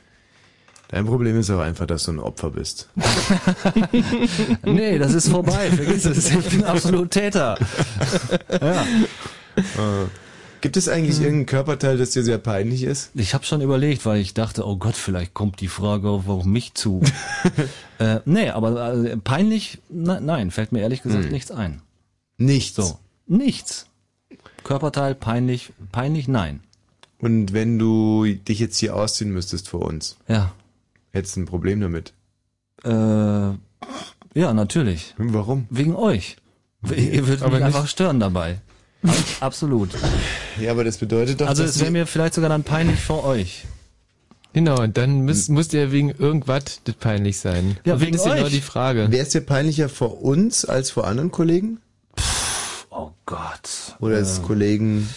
[0.88, 2.88] Dein Problem ist auch einfach, dass du ein Opfer bist.
[4.64, 6.30] Nee, das ist vorbei, vergiss es.
[6.30, 7.56] Ich bin absolut Täter.
[8.60, 8.82] Ja.
[9.56, 10.06] Äh,
[10.60, 11.24] Gibt es eigentlich Hm.
[11.24, 13.10] irgendein Körperteil, das dir sehr peinlich ist?
[13.14, 16.44] Ich habe schon überlegt, weil ich dachte, oh Gott, vielleicht kommt die Frage auf, auf
[16.44, 17.02] mich zu.
[17.98, 21.32] äh, nee, aber äh, peinlich, na, nein, fällt mir ehrlich gesagt Hm.
[21.32, 21.82] nichts ein.
[22.38, 22.76] Nichts.
[22.76, 23.86] So, nichts.
[24.64, 26.60] Körperteil peinlich, peinlich, nein.
[27.20, 30.52] Und wenn du dich jetzt hier ausziehen müsstest vor uns, Ja.
[31.12, 32.12] hättest du ein Problem damit.
[32.84, 35.14] Äh, ja, natürlich.
[35.18, 35.66] Warum?
[35.70, 36.36] Wegen euch.
[36.96, 38.58] Ihr würdet Aber mich nicht- einfach stören dabei.
[39.40, 39.90] Absolut.
[40.60, 43.24] Ja, aber das bedeutet doch, Also dass es wäre mir vielleicht sogar dann peinlich vor
[43.24, 43.64] euch.
[44.52, 47.78] Genau, und dann müsst, muss dir wegen irgendwas das peinlich sein.
[47.84, 48.52] Ja, Und wegen das ist genau euch.
[48.52, 49.10] die Frage.
[49.10, 51.78] Wäre es dir peinlicher vor uns als vor anderen Kollegen?
[53.02, 53.96] Oh Gott.
[54.00, 55.08] Oder als Kollegen?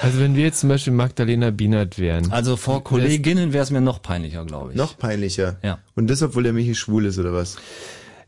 [0.00, 2.32] Also wenn wir jetzt zum Beispiel Magdalena Bienert wären.
[2.32, 4.76] Also vor Kolleginnen wäre es mir noch peinlicher, glaube ich.
[4.76, 5.56] Noch peinlicher?
[5.62, 5.78] Ja.
[5.94, 7.56] Und das, obwohl der Michi schwul ist, oder was?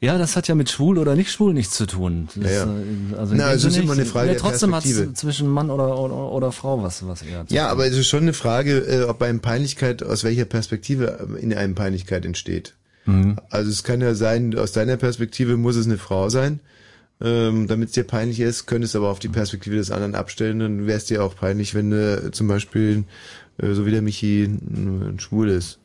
[0.01, 2.29] Ja, das hat ja mit schwul oder nicht schwul nichts zu tun.
[2.37, 2.73] Das, Ja, ja.
[2.73, 4.05] äh, Also Na, es ist immer eine.
[4.05, 5.15] Frage ja, trotzdem hat's Perspektive.
[5.15, 7.47] zwischen Mann oder, oder, oder Frau was, was eher.
[7.49, 7.71] Ja, tun.
[7.73, 11.41] aber es ist schon eine Frage, äh, ob bei einem Peinlichkeit, aus welcher Perspektive äh,
[11.41, 12.75] in einem Peinlichkeit entsteht.
[13.07, 13.37] Mhm.
[13.51, 16.61] Also es kann ja sein, aus deiner Perspektive muss es eine Frau sein,
[17.25, 20.87] ähm, damit es dir peinlich ist, könntest aber auf die Perspektive des anderen abstellen, dann
[20.87, 23.05] wäre es dir auch peinlich, wenn äh, zum Beispiel,
[23.59, 25.79] äh, so wie der Michi, ein, ein Schwul ist.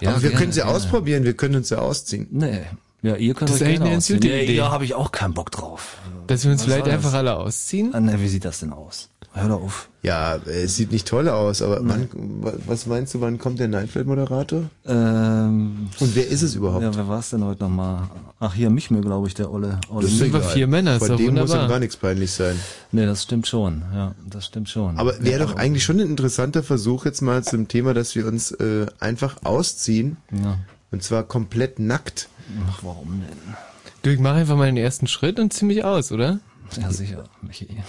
[0.00, 2.26] Ja, aber wir können es ja ausprobieren, wir können uns ja ausziehen.
[2.30, 2.60] Nee.
[3.02, 4.18] Ja, ihr könnt Das euch ist eigentlich gerne eine ausziehen.
[4.18, 4.56] Idee.
[4.56, 5.98] da habe ich auch keinen Bock drauf.
[6.26, 7.94] Dass wir uns Was vielleicht einfach alle ausziehen?
[7.94, 9.09] Ah, ne, wie sieht das denn aus?
[9.32, 9.88] Hör doch auf.
[10.02, 12.08] Ja, äh, es sieht nicht toll aus, aber wann,
[12.42, 14.64] wa- was meinst du, wann kommt der Neinfeld-Moderator?
[14.86, 16.82] Ähm, Und wer ist es überhaupt?
[16.82, 18.08] ja, wer war es denn heute nochmal?
[18.40, 19.78] Ach, hier, mich mir, glaube ich, der Olle.
[19.88, 21.66] Olle Das sind wir vier Männer, ist doch dem muss wunderbar.
[21.66, 22.58] ihm gar nichts peinlich sein.
[22.90, 23.82] Nee, das stimmt schon.
[23.94, 24.98] Ja, das stimmt schon.
[24.98, 28.26] Aber wäre ja, doch eigentlich schon ein interessanter Versuch jetzt mal zum Thema, dass wir
[28.26, 30.16] uns äh, einfach ausziehen.
[30.32, 30.58] Ja.
[30.90, 32.28] Und zwar komplett nackt.
[32.68, 33.54] Ach, warum denn?
[34.02, 36.40] Du, ich mach einfach mal den ersten Schritt und zieh mich aus, oder?
[36.80, 37.66] Ja, sicher, Michi.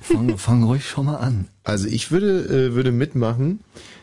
[0.00, 1.48] fang, fang ruhig schon mal an.
[1.64, 3.60] Also ich würde, äh, würde mitmachen.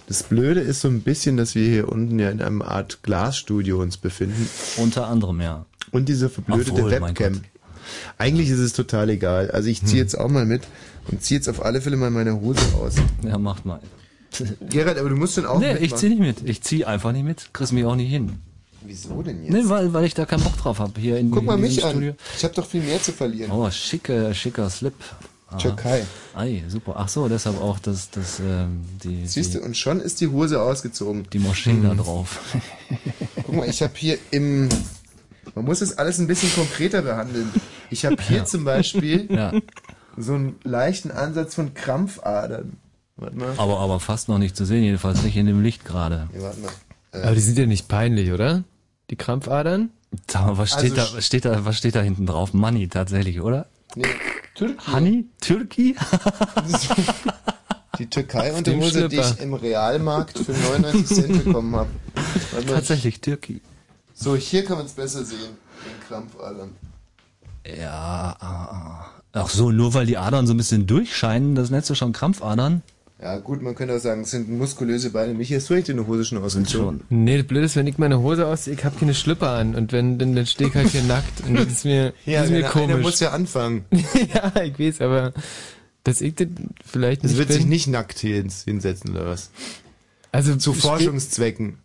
[0.07, 3.81] Das Blöde ist so ein bisschen, dass wir hier unten ja in einem Art Glasstudio
[3.81, 4.47] uns befinden.
[4.77, 5.65] Unter anderem, ja.
[5.91, 7.41] Und diese verblödete Obwohl, Webcam.
[8.17, 9.51] Eigentlich ist es total egal.
[9.51, 10.63] Also ich ziehe jetzt auch mal mit
[11.09, 12.95] und ziehe jetzt auf alle Fälle mal meine Hose aus.
[13.23, 13.79] Ja, macht mal.
[14.69, 15.99] Gerald, aber du musst dann auch nee, ich mitmachen.
[15.99, 16.49] zieh nicht mit.
[16.49, 17.53] Ich zieh einfach nicht mit.
[17.53, 18.39] Kriegst mich auch nicht hin.
[18.85, 19.53] Wieso denn jetzt?
[19.53, 21.75] Nee, weil, weil ich da keinen Bock drauf habe hier in Guck mal in mich
[21.75, 21.91] diesem an.
[21.95, 22.13] Studio.
[22.37, 23.51] Ich habe doch viel mehr zu verlieren.
[23.51, 24.93] Oh, schicke, schicker Slip.
[25.47, 25.57] Aha.
[25.57, 26.05] Türkei.
[26.33, 26.95] Ei, super.
[26.97, 30.59] Ach so, deshalb auch das, das, ähm, die, Siehst du, und schon ist die Hose
[30.61, 31.27] ausgezogen.
[31.31, 32.39] die Moschee da drauf.
[33.45, 34.69] Guck mal, ich habe hier im.
[35.53, 37.51] Man muss das alles ein bisschen konkreter behandeln.
[37.91, 38.45] Ich habe hier Ja.
[38.45, 39.53] zum Beispiel Ja.
[40.17, 42.73] so einen leichten Ansatz von Krampfadern.
[43.17, 43.53] Warte mal.
[43.57, 46.27] Aber, aber fast noch nicht zu sehen, jedenfalls nicht in dem Licht gerade.
[46.35, 46.71] Ja, warte mal.
[47.13, 48.63] Äh, Aber die sind ja nicht peinlich, oder?
[49.09, 49.91] Die Krampfadern?
[50.33, 52.53] Mal, was steht Also da, was steht da, was steht da hinten drauf?
[52.53, 53.67] Money tatsächlich, oder?
[53.95, 54.05] Nee,
[54.55, 54.91] Türkei.
[54.91, 55.25] Honey?
[55.41, 55.95] Türkei?
[57.97, 61.89] Die Türkei Auf und die ich im Realmarkt für 99 Cent bekommen habe.
[62.67, 63.61] Tatsächlich Türkei.
[64.13, 65.57] So, hier kann man es besser sehen.
[65.85, 66.71] Den Krampfadern.
[67.65, 69.05] Ja, ah, ah.
[69.33, 72.81] ach so, nur weil die Adern so ein bisschen durchscheinen, das nennst du schon Krampfadern?
[73.21, 75.33] Ja, gut, man könnte auch sagen, es sind muskulöse Beine.
[75.33, 77.01] Michi, hast du echt eine Hose schon ausgezogen?
[77.09, 79.93] Nee, das Blöde ist, wenn ich meine Hose ausziehe, ich hab keine Schlipper an und
[79.93, 82.51] wenn, dann, dann stehe ich halt hier nackt und das ist mir, Ja, das ist
[82.51, 83.01] mir einer- einer komisch.
[83.05, 83.85] muss ja anfangen.
[84.33, 85.33] ja, ich weiß, aber
[86.03, 86.47] dass ich das
[86.85, 87.57] vielleicht Es nicht wird bin.
[87.57, 89.49] sich nicht nackt hier ins- hinsetzen oder was?
[90.33, 91.77] Also Zu Forschungszwecken.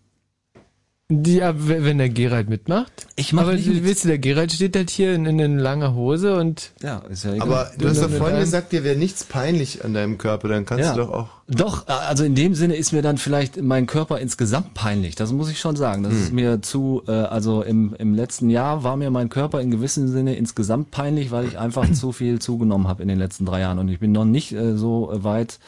[1.11, 2.93] Ja, w- wenn der Gerald mitmacht.
[3.17, 5.59] Ich mach Aber nicht du weißt, du, der Gerald steht halt hier in, in, in
[5.59, 6.71] langer Hose und.
[6.83, 10.19] Ja, ist ja Aber du hast doch vorhin gesagt, dir wäre nichts peinlich an deinem
[10.19, 10.95] Körper, dann kannst Ja.
[10.95, 11.29] du doch auch.
[11.49, 15.17] Doch, also in dem Sinne ist mir dann vielleicht mein Körper insgesamt peinlich.
[15.17, 16.05] Das muss ich schon sagen.
[16.05, 16.23] Das Hm.
[16.23, 20.07] ist mir zu, äh, also im, im letzten Jahr war mir mein Körper in gewissem
[20.07, 23.81] Sinne insgesamt peinlich, weil ich einfach zu viel zugenommen habe in den letzten drei Jahren.
[23.81, 25.59] Und ich bin noch nicht äh, so äh, weit.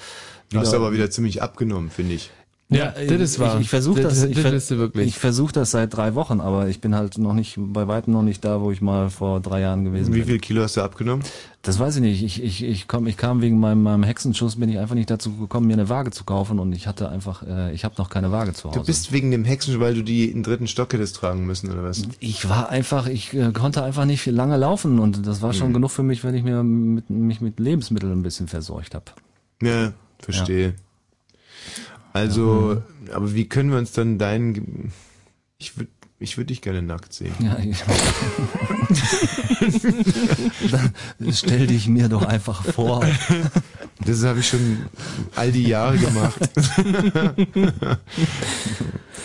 [0.50, 2.30] Du hast aber wieder ziemlich abgenommen, finde ich.
[2.74, 3.54] Ja, das ist wahr.
[3.56, 5.06] Ich, ich versuche Das- das, ich, das wirklich.
[5.08, 8.22] ich versuche das seit drei Wochen, aber ich bin halt noch nicht, bei weitem noch
[8.22, 10.28] nicht da, wo ich mal vor drei Jahren gewesen Wie bin.
[10.28, 11.24] viel Kilo hast du abgenommen?
[11.64, 12.24] Das weiß ich nicht.
[12.24, 15.32] Ich, ich, ich, komm, ich kam wegen meinem, meinem Hexenschuss, bin ich einfach nicht dazu
[15.36, 18.32] gekommen, mir eine Waage zu kaufen und ich hatte einfach, äh, ich habe noch keine
[18.32, 18.80] Waage zu Hause.
[18.80, 21.84] Du bist wegen dem Hexen, weil du die im dritten Stock hättest tragen müssen, oder
[21.84, 22.02] was?
[22.18, 25.68] ich war einfach, ich äh, konnte einfach nicht viel lange laufen und das war schon
[25.68, 25.74] Mhm.
[25.74, 29.04] genug für mich, wenn ich mir mit, mich mit Lebensmitteln ein bisschen verseucht habe.
[29.62, 30.74] Ja, verstehe.
[32.12, 32.82] Also,
[33.12, 34.92] aber wie können wir uns dann deinen...
[35.58, 35.90] Ich würde
[36.22, 37.34] ich würd dich gerne nackt sehen.
[37.40, 37.82] Ja, ich,
[40.70, 40.92] dann
[41.32, 43.04] stell dich mir doch einfach vor.
[44.06, 44.86] Das habe ich schon
[45.34, 46.38] all die Jahre gemacht.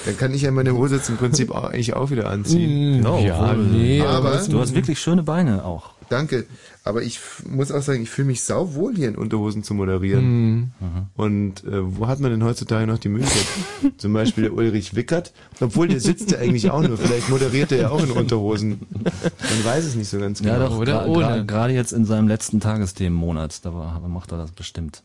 [0.05, 3.01] Dann kann ich ja meine Hose jetzt im Prinzip auch, eigentlich auch wieder anziehen.
[3.01, 5.96] No, ja, nee, aber du hast wirklich schöne Beine auch.
[6.09, 6.45] Danke.
[6.85, 7.19] Aber ich
[7.49, 10.23] muss auch sagen, ich fühle mich sauwohl hier in Unterhosen zu moderieren.
[10.59, 10.71] Mhm.
[11.17, 13.45] Und äh, wo hat man denn heutzutage noch die Möglichkeit?
[13.97, 15.33] Zum Beispiel der Ulrich Wickert.
[15.59, 16.97] Obwohl, der sitzt ja eigentlich auch nur.
[16.97, 18.79] Vielleicht moderiert er ja auch in Unterhosen.
[18.93, 20.53] Man weiß es nicht so ganz genau.
[20.53, 21.25] Ja, doch, oder gra- ohne.
[21.25, 25.03] gra- Gerade jetzt in seinem letzten Tagesthemenmonat, da war, macht er das bestimmt.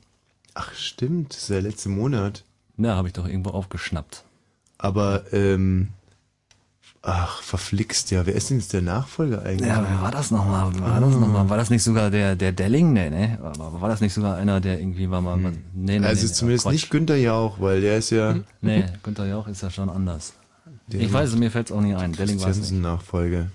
[0.55, 2.45] Ach stimmt, das ist der letzte Monat.
[2.77, 4.23] Ja, habe ich doch irgendwo aufgeschnappt.
[4.79, 5.89] Aber, ähm,
[7.03, 8.27] ach, verflixt ja.
[8.27, 9.69] Wer ist denn jetzt der Nachfolger eigentlich?
[9.69, 10.73] Ja, wer war das nochmal?
[10.81, 11.49] War das nochmal?
[11.51, 12.93] War das nicht sogar der, der Delling?
[12.93, 13.39] Nee, ne?
[13.41, 16.65] War das nicht sogar einer, der irgendwie war mal, nee, nee, nee, also nee, zumindest
[16.65, 16.73] Quatsch.
[16.73, 20.35] nicht Günther Jauch, weil der ist ja Nee, Günther Jauch ist ja schon anders.
[20.87, 22.13] Der ich weiß es, mir fällt es auch nicht ein.
[22.13, 22.69] Delling war es nicht.
[22.69, 23.49] Christiansen-Nachfolger.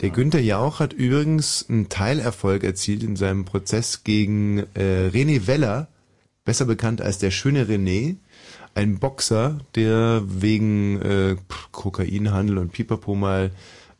[0.00, 5.88] Der Günther Jauch hat übrigens einen Teilerfolg erzielt in seinem Prozess gegen äh, René Weller,
[6.44, 8.16] besser bekannt als der schöne René,
[8.76, 11.36] ein Boxer, der wegen äh,
[11.72, 13.50] Kokainhandel und Pipapo mal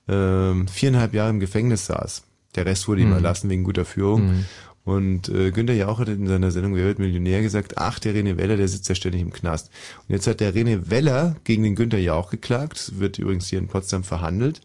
[0.09, 2.23] ähm, viereinhalb Jahre im Gefängnis saß.
[2.55, 3.15] Der Rest wurde ihm Mhm.
[3.15, 4.27] erlassen wegen guter Führung.
[4.27, 4.45] Mhm.
[4.85, 8.37] Und äh, Günther Jauch hat in seiner Sendung Wer wird Millionär gesagt, ach, der René
[8.37, 9.71] Weller, der sitzt ja ständig im Knast.
[10.07, 13.67] Und jetzt hat der René Weller gegen den Günther Jauch geklagt, wird übrigens hier in
[13.67, 14.61] Potsdam verhandelt,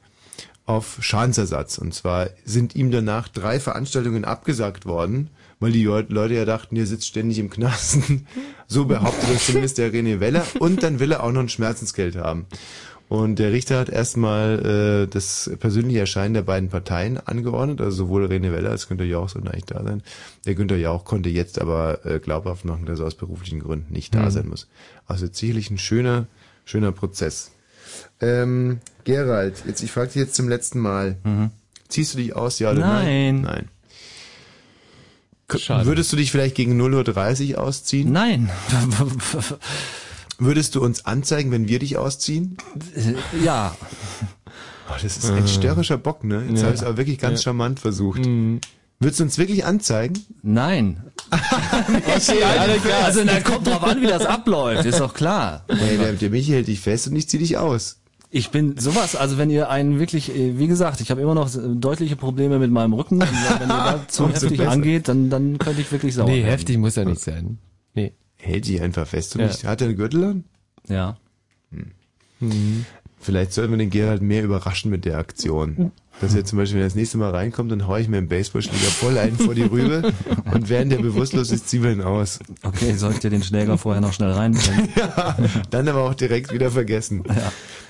[0.65, 1.79] auf Schadensersatz.
[1.79, 5.31] Und zwar sind ihm danach drei Veranstaltungen abgesagt worden,
[5.61, 7.99] weil die Leut- Leute ja dachten, der sitzt ständig im Knast.
[8.67, 10.43] so behauptet das zumindest der René Weller.
[10.59, 12.45] Und dann will er auch noch ein Schmerzensgeld haben.
[13.07, 18.25] Und der Richter hat erstmal äh, das persönliche Erscheinen der beiden Parteien angeordnet, also sowohl
[18.27, 20.01] René Weller als Günter Jauch sollten eigentlich da sein.
[20.45, 24.15] Der Günter Jauch konnte jetzt aber äh, glaubhaft machen, dass er aus beruflichen Gründen nicht
[24.15, 24.31] da Mhm.
[24.31, 24.67] sein muss.
[25.07, 26.27] Also sicherlich ein schöner,
[26.63, 27.51] schöner Prozess.
[28.21, 31.17] Ähm, Gerald, jetzt ich frage dich jetzt zum letzten Mal.
[31.89, 33.41] Ziehst du dich aus, ja oder nein?
[33.41, 33.41] Nein.
[33.41, 33.67] Nein.
[35.57, 35.85] Schade.
[35.85, 38.11] Würdest du dich vielleicht gegen 0.30 Uhr ausziehen?
[38.11, 38.49] Nein.
[40.39, 42.57] Würdest du uns anzeigen, wenn wir dich ausziehen?
[43.43, 43.75] ja.
[44.89, 46.43] Oh, das ist ein störrischer Bock, ne?
[46.49, 46.63] Jetzt Ja.
[46.65, 47.43] habe ich es aber wirklich ganz Ja.
[47.45, 48.25] charmant versucht.
[48.25, 48.59] Mhm.
[48.99, 50.19] Würdest du uns wirklich anzeigen?
[50.41, 51.03] Nein.
[52.03, 52.43] Okay.
[53.03, 55.63] Also, na, kommt drauf an, wie das abläuft, ist doch klar.
[55.69, 58.00] Nee, der, der Michi hält dich fest und ich zieh dich aus.
[58.33, 61.53] Ich bin sowas, also wenn ihr einen wirklich, äh, wie gesagt, ich habe immer noch
[61.53, 63.19] äh, deutliche Probleme mit meinem Rücken.
[63.19, 64.71] Wenn ihr da zu heftig besser.
[64.71, 66.45] angeht, dann, dann könnte ich wirklich sauer Nee, werden.
[66.51, 67.57] heftig muss er nicht sein.
[67.93, 68.13] Nee.
[68.37, 69.47] Hält dich einfach fest und Ja.
[69.47, 69.65] nicht.
[69.65, 70.43] Hat er einen Gürtel an?
[70.87, 71.17] Ja.
[72.39, 72.85] Mhm.
[73.19, 75.91] Vielleicht sollten wir den Gerald mehr überraschen mit der Aktion.
[76.21, 78.27] Dass er zum Beispiel, wenn er das nächste Mal reinkommt, dann hau ich mir einen
[78.27, 80.13] Baseballschläger voll einen vor die Rübe
[80.53, 82.39] und während der bewusstlos ist, ziehen wir ihn aus.
[82.61, 84.89] Okay, sollt ihr den Schläger vorher noch schnell reinbringen?
[84.95, 85.35] ja,
[85.71, 87.23] dann aber auch direkt wieder vergessen.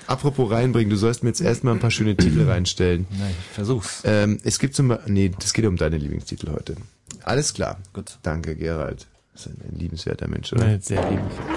[0.06, 3.06] Apropos reinbringen, du sollst mir jetzt erstmal ein paar schöne Titel reinstellen.
[3.10, 4.02] Na, ich versuch's.
[4.04, 6.76] Ähm, es gibt zum Beispiel, nee, das geht um deine Lieblingstitel heute.
[7.24, 7.78] Alles klar.
[7.92, 8.18] Gut.
[8.22, 9.06] Danke, Gerald.
[9.34, 10.70] Das ist ein liebenswerter Mensch, oder?
[10.70, 11.48] Ja, sehr liebenswert.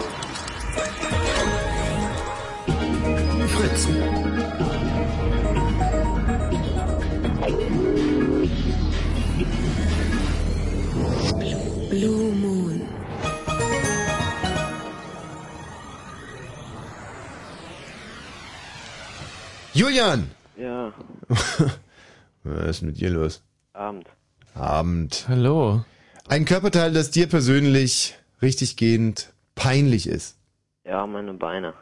[3.48, 3.88] Fritz.
[19.76, 20.32] Julian!
[20.56, 20.94] Ja,
[22.46, 23.44] Was ist mit dir los?
[23.74, 24.08] Abend.
[24.54, 25.26] Abend.
[25.28, 25.84] Hallo.
[26.30, 30.38] Ein Körperteil, das dir persönlich richtig gehend peinlich ist.
[30.86, 31.74] Ja, meine Beine.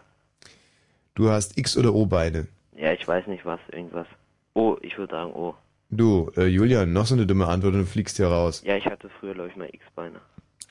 [1.13, 2.47] Du hast X- oder O-Beine.
[2.75, 4.07] Ja, ich weiß nicht was, irgendwas.
[4.55, 5.53] Oh, ich würde sagen oh.
[5.91, 8.63] Du, äh, Julian, noch so eine dumme Antwort und du fliegst hier raus.
[8.65, 10.19] Ja, ich hatte früher, glaube ich, mal X-Beine.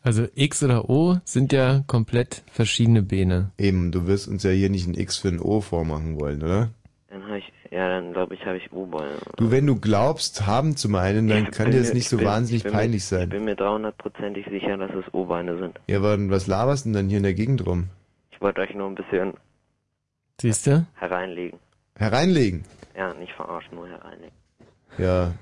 [0.02, 3.52] Also X oder O sind ja komplett verschiedene Beine.
[3.58, 6.70] Eben, du wirst uns ja hier nicht ein X für ein O vormachen wollen, oder?
[7.22, 9.16] Dann habe ich, ja, dann glaube ich, habe ich O-Beine.
[9.36, 12.28] Du, wenn du glaubst, haben zu meinen, dann kann dir das nicht so Ich bin-
[12.28, 13.22] wahnsinnig ich peinlich mir, sein.
[13.24, 15.78] Ich bin mir 300%ig sicher, dass es O-Beine sind.
[15.86, 17.88] Ja, aber was laberst du denn dann hier in der Gegend rum?
[18.32, 19.34] Ich wollte euch nur ein bisschen
[20.40, 20.84] Siehst du?
[20.94, 21.58] hereinlegen.
[21.96, 22.64] Hereinlegen.
[22.96, 24.34] Ja, nicht verarschen, nur hereinlegen.
[24.98, 25.32] Ja,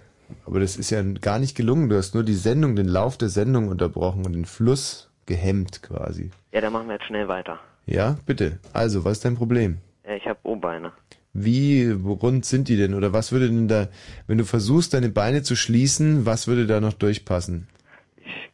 [0.47, 1.89] aber das ist ja gar nicht gelungen.
[1.89, 6.31] Du hast nur die Sendung, den Lauf der Sendung unterbrochen und den Fluss gehemmt quasi.
[6.53, 7.59] Ja, dann machen wir jetzt schnell weiter.
[7.87, 8.59] Ja, bitte.
[8.75, 9.79] Also, was ist dein Problem?
[10.07, 10.93] Ja, ich habe O-Beine.
[11.33, 12.95] Wie rund sind die denn?
[12.95, 13.89] Oder was würde denn da,
[14.27, 17.69] wenn du versuchst, deine Beine zu schließen, was würde da noch durchpassen?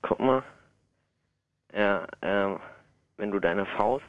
[0.03, 0.43] Guck mal.
[1.75, 2.59] Ja, ähm,
[3.17, 4.05] wenn du deine Faust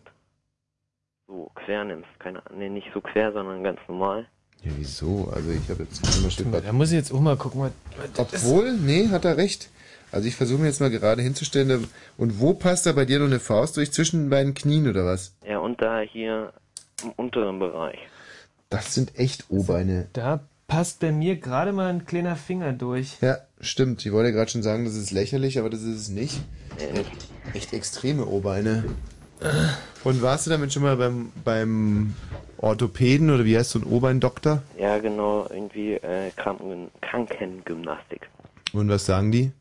[1.28, 4.28] so quer nimmst, keine, nee, nicht so quer, sondern ganz normal.
[4.64, 5.32] Ja, wieso?
[5.34, 7.72] Also ich habe jetzt immer schon Da muss ich jetzt auch mal gucken, was.
[8.18, 9.70] Obwohl, nee, hat er recht.
[10.12, 11.88] Also ich versuche mir jetzt mal gerade hinzustellen.
[12.18, 15.06] Und wo passt da bei dir noch eine Faust durch zwischen den beiden Knien oder
[15.06, 15.36] was?
[15.46, 16.54] Ja, und da hier
[17.04, 18.00] im unteren Bereich.
[18.70, 20.08] Das sind echt O-Beine.
[20.14, 23.18] Da passt bei mir gerade mal ein kleiner Finger durch.
[23.22, 24.06] Ja, stimmt.
[24.06, 26.42] Ich wollte gerade schon sagen, das ist lächerlich, aber das ist es nicht.
[27.54, 28.84] Echt extreme O-Beine.
[30.04, 32.16] Und warst du damit schon mal beim, beim
[32.58, 34.64] Orthopäden oder wie heißt so ein O-Bein-Doktor?
[34.78, 38.30] Ja, genau, irgendwie äh, Kranken Krankengymnastik.
[38.74, 39.52] Und was sagen die?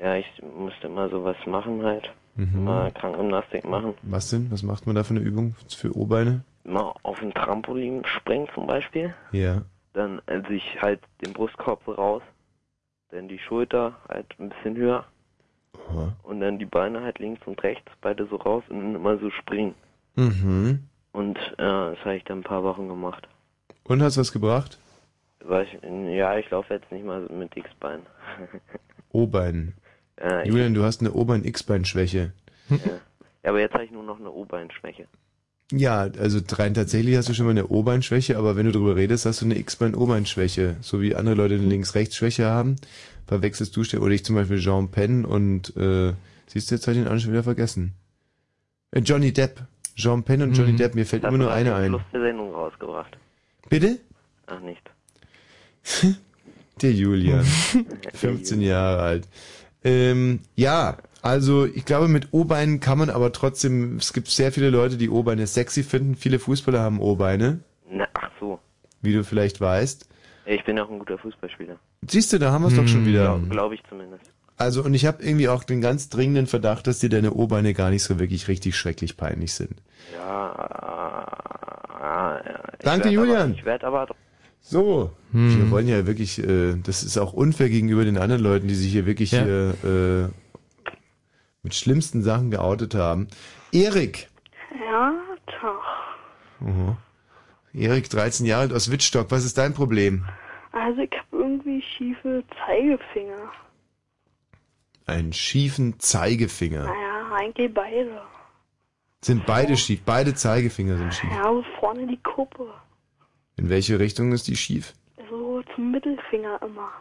[0.00, 0.26] Ja, ich
[0.56, 2.10] musste immer sowas machen halt.
[2.36, 2.64] Mhm.
[2.64, 3.94] Mal Krankengymnastik machen.
[4.02, 4.50] Was denn?
[4.50, 6.42] Was macht man da für eine Übung für O-Beine?
[6.66, 9.14] Mal auf ein Trampolin springen zum Beispiel.
[9.32, 9.62] Ja.
[9.92, 12.22] Dann äh, sich halt den Brustkorb raus.
[13.10, 15.04] Dann die Schulter halt ein bisschen höher.
[15.88, 16.12] Aha.
[16.22, 19.30] Und dann die Beine halt links und rechts, beide so raus und dann immer so
[19.30, 19.74] springen.
[20.16, 20.88] Mhm.
[21.12, 23.28] Und äh, das habe ich dann ein paar Wochen gemacht.
[23.84, 24.78] Und hast was gebracht?
[25.40, 28.00] Ich, ja, ich laufe jetzt nicht mal mit X-Bein.
[29.12, 29.74] O-Bein.
[30.42, 32.32] Ich- Julian, du hast eine O-Bein-X-Bein-Schwäche.
[32.70, 32.76] ja.
[32.78, 35.06] ja, aber jetzt habe ich nur noch eine O-Beinschwäche.
[35.72, 39.26] Ja, also rein tatsächlich hast du schon mal eine O-Bein-Schwäche, aber wenn du drüber redest,
[39.26, 40.76] hast du eine X-Bein-O-Bein-Schwäche.
[40.80, 42.76] So wie andere Leute eine Links-Rechts-Schwäche haben,
[43.26, 46.12] verwechselst du, stell- oder ich zum Beispiel Jean Penn und, äh,
[46.46, 47.94] siehst du, jetzt habe ich den anderen schon wieder vergessen.
[48.92, 49.60] Äh, Johnny Depp.
[49.96, 50.76] Jean Penn und Johnny Mhm.
[50.76, 51.88] Depp, mir fällt Das immer nur einer den ein.
[51.90, 53.16] Schluss der Sendung rausgebracht.
[53.68, 53.98] Bitte?
[54.46, 54.82] Ach nicht.
[56.82, 57.44] Der Julian.
[58.14, 59.28] 15 Jahre alt.
[59.82, 64.70] Ähm, ja, also ich glaube, mit O-Beinen kann man aber trotzdem, es gibt sehr viele
[64.70, 66.14] Leute, die O-Beine sexy finden.
[66.14, 68.58] Viele Fußballer haben O-Beine, Na, ach so.
[69.02, 70.08] wie du vielleicht weißt.
[70.46, 71.76] Ich bin auch ein guter Fußballspieler.
[72.08, 73.38] Siehst du, da haben wir es doch schon wieder.
[73.50, 74.24] Glaube ich zumindest.
[74.58, 77.90] Also, und ich habe irgendwie auch den ganz dringenden Verdacht, dass dir deine O-Beine gar
[77.90, 79.82] nicht so wirklich richtig schrecklich peinlich sind.
[80.14, 80.52] Ja,
[82.00, 82.62] äh, ja.
[82.82, 83.50] Danke, Julian.
[83.50, 84.06] Aber, ich werde aber
[84.60, 85.10] So.
[85.32, 85.58] Hm.
[85.58, 88.92] Wir wollen ja wirklich, äh, das ist auch unfair gegenüber den anderen Leuten, die sich
[88.92, 89.42] hier wirklich Ja.
[89.44, 90.28] hier äh,
[91.66, 93.26] mit schlimmsten Sachen geoutet haben.
[93.72, 94.28] Erik.
[94.88, 95.12] Ja,
[95.60, 96.64] doch.
[96.64, 96.96] Mhm.
[97.72, 99.32] Erik, 13 Jahre alt aus Wittstock.
[99.32, 100.24] Was ist dein Problem?
[100.70, 103.50] Also ich habe irgendwie schiefe Zeigefinger.
[105.06, 106.84] Einen schiefen Zeigefinger.
[106.84, 108.22] Naja, eigentlich beide.
[109.20, 110.02] Sind beide schief?
[110.04, 111.30] Beide Zeigefinger sind schief.
[111.32, 112.68] Ja, so vorne die Kuppe.
[113.56, 114.94] In welche Richtung ist die schief?
[115.28, 116.92] So zum Mittelfinger immer.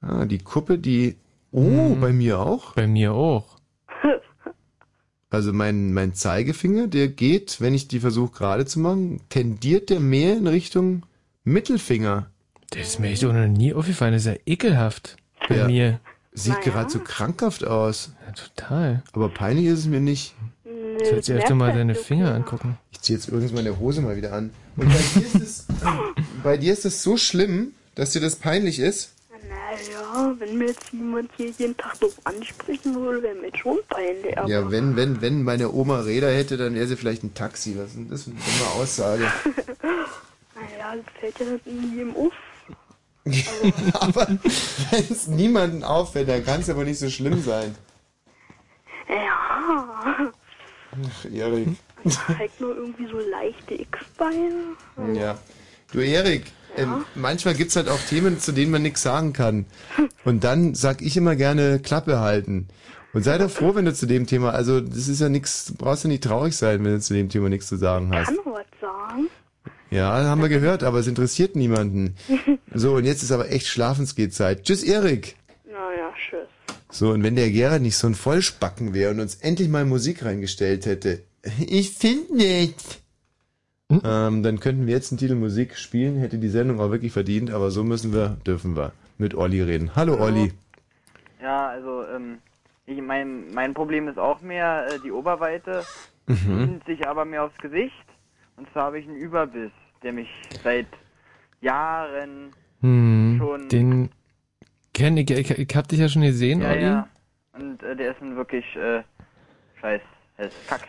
[0.00, 1.16] Ah, die Kuppe, die.
[1.50, 2.74] Oh, bei mir auch?
[2.74, 3.55] Bei mir auch.
[5.30, 10.00] Also mein, mein Zeigefinger, der geht, wenn ich die versuche gerade zu machen, tendiert der
[10.00, 11.02] mehr in Richtung
[11.44, 12.30] Mittelfinger.
[12.70, 14.12] Das ist mir echt auch noch nie aufgefallen.
[14.12, 15.16] Das ist ja ekelhaft.
[15.48, 15.66] Bei Ja.
[15.66, 16.00] mir.
[16.32, 18.12] Sieht gerade so krankhaft aus.
[18.26, 19.02] Ja, total.
[19.12, 20.34] Aber peinlich ist es mir nicht.
[21.08, 22.76] Sollst du öfter mal deine Finger angucken.
[22.92, 24.50] Ich ziehe jetzt übrigens meine Hose mal wieder an.
[24.76, 25.66] Und bei dir ist es,
[26.42, 29.12] bei dir ist es so schlimm, dass dir das peinlich ist?
[29.48, 34.36] Naja, wenn mir jetzt jemand hier jeden Tag so ansprechen würde, wäre mir schon peinlich.
[34.36, 37.76] Aber Ja, wenn, wenn, wenn meine Oma Räder hätte, dann wäre sie vielleicht ein Taxi.
[37.78, 39.24] Was ist denn das für eine dumme Aussage?
[39.82, 42.32] naja, das fällt ja jedem auf.
[44.00, 44.28] aber
[44.90, 47.74] wenn es niemanden auffällt, dann kann es aber nicht so schlimm sein.
[49.08, 50.30] Ja,
[51.04, 51.68] Ach, Erik.
[52.38, 54.76] halt nur irgendwie so leichte X-Beine.
[55.14, 55.38] Ja.
[55.92, 56.44] Du Erik,
[56.76, 59.66] ähm, manchmal gibt's halt auch Themen, zu denen man nichts sagen kann.
[60.24, 62.68] Und dann sag ich immer gerne Klappe halten.
[63.12, 65.74] Und sei doch froh, wenn du zu dem Thema, also das ist ja nichts, du
[65.74, 68.26] brauchst ja nicht traurig sein, wenn du zu dem Thema nichts zu sagen hast.
[68.26, 69.28] Kann was sagen.
[69.90, 72.16] Ja, haben wir gehört, aber es interessiert niemanden.
[72.74, 74.64] So, und jetzt ist aber echt Schlafensgehzeit.
[74.64, 75.36] Tschüss, Erik.
[75.64, 76.46] Naja, tschüss.
[76.90, 80.22] So, und wenn der Gerhard nicht so ein Vollspacken wäre und uns endlich mal Musik
[80.22, 81.22] reingestellt hätte.
[81.66, 83.00] Ich finde nicht.
[83.90, 87.52] Ähm, dann könnten wir jetzt einen Titel Musik spielen, hätte die Sendung auch wirklich verdient,
[87.52, 89.94] aber so müssen wir, dürfen wir mit Olli reden.
[89.94, 90.52] Hallo Olli.
[91.40, 92.38] Ja, also ähm,
[92.86, 95.84] ich, mein, mein Problem ist auch mehr äh, die Oberweite,
[96.28, 96.80] Mhm.
[96.86, 97.94] sich aber mehr aufs Gesicht.
[98.56, 99.70] Und zwar habe ich einen Überbiss,
[100.02, 100.28] der mich
[100.64, 100.88] seit
[101.60, 102.50] Jahren
[102.80, 103.68] Hm, schon...
[103.68, 104.10] den
[104.92, 106.82] kenn ich, ich, ich hab dich ja schon gesehen, ja, Olli.
[106.82, 107.08] ja.
[107.52, 109.02] Und äh, der ist ein wirklich äh,
[109.80, 110.15] scheiß, häss, kackhässlich.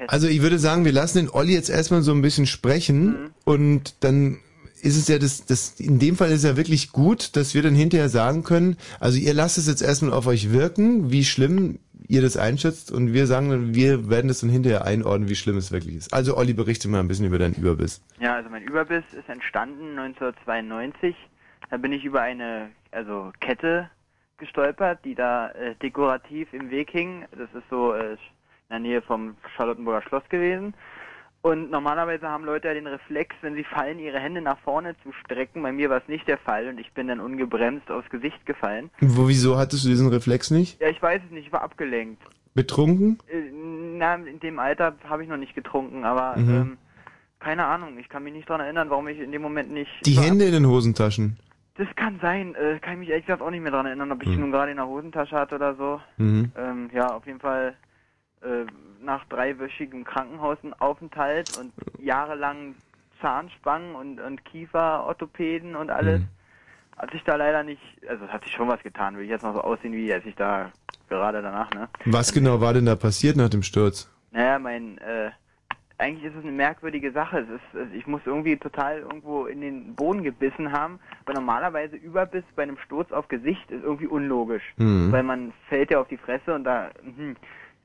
[0.08, 3.96] Also ich würde sagen, wir lassen den Olli jetzt erstmal so ein bisschen sprechen und
[4.04, 4.40] dann
[4.82, 7.64] ist es ja das, das, in dem Fall ist es ja wirklich gut, dass wir
[7.64, 11.80] dann hinterher sagen können, also ihr lasst es jetzt erstmal auf euch wirken, wie schlimm
[12.08, 15.58] ihr das einschätzt und wir sagen dann, wir werden das dann hinterher einordnen, wie schlimm
[15.58, 16.14] es wirklich ist.
[16.14, 18.02] Also Olli, berichte mal ein bisschen über deinen Überbiss.
[18.20, 21.16] Ja, also mein Überbiss ist entstanden 1992.
[21.70, 23.90] Da bin ich über eine also Kette
[24.38, 27.26] gestolpert, die da äh, dekorativ im Weg hing.
[27.32, 28.16] Das ist so äh,
[28.70, 30.74] der Nähe vom Charlottenburger Schloss gewesen.
[31.42, 35.14] Und normalerweise haben Leute ja den Reflex, wenn sie fallen, ihre Hände nach vorne zu
[35.14, 35.62] strecken.
[35.62, 38.90] Bei mir war es nicht der Fall und ich bin dann ungebremst aufs Gesicht gefallen.
[39.00, 40.82] Wo, wieso hattest du diesen Reflex nicht?
[40.82, 42.22] Ja, ich weiß es nicht, ich war abgelenkt.
[42.54, 43.20] Betrunken?
[43.32, 43.52] Äh,
[43.98, 46.50] na, in dem Alter habe ich noch nicht getrunken, aber Mhm.
[46.50, 46.78] ähm,
[47.40, 49.92] keine Ahnung, ich kann mich nicht dran erinnern, warum ich in dem Moment nicht...
[50.06, 51.38] Die Hände in den Hosentaschen.
[51.76, 52.56] Das kann sein.
[52.56, 54.40] Äh, kann ich mich ehrlich gesagt auch nicht mehr dran erinnern, ob ich Hm.
[54.42, 56.02] nun gerade in der Hosentasche hatte oder so.
[56.18, 56.52] Mhm.
[56.58, 57.76] Ähm, ja, auf jeden Fall
[58.48, 58.66] äh,
[59.04, 62.76] nach dreiwöchigem Krankenhausaufenthalt und jahrelang
[63.22, 66.28] Zahnspangen und, und Kieferorthopäden und alles, Hm.
[66.98, 69.54] hat sich da leider nicht, also hat sich schon was getan, will ich jetzt noch
[69.54, 70.72] so aussehen, wie als ich da
[71.10, 71.90] gerade danach, ne?
[72.06, 74.12] Was genau war denn da passiert nach dem Sturz?
[74.32, 75.32] Naja, mein, äh,
[75.98, 77.40] eigentlich ist es eine merkwürdige Sache.
[77.40, 81.96] Es ist, also ich muss irgendwie total irgendwo in den Boden gebissen haben, weil normalerweise
[81.96, 84.74] Überbiss bei einem Sturz auf Gesicht ist irgendwie unlogisch.
[84.78, 85.12] Mhm.
[85.12, 87.36] Weil man fällt ja auf die Fresse und da, hm,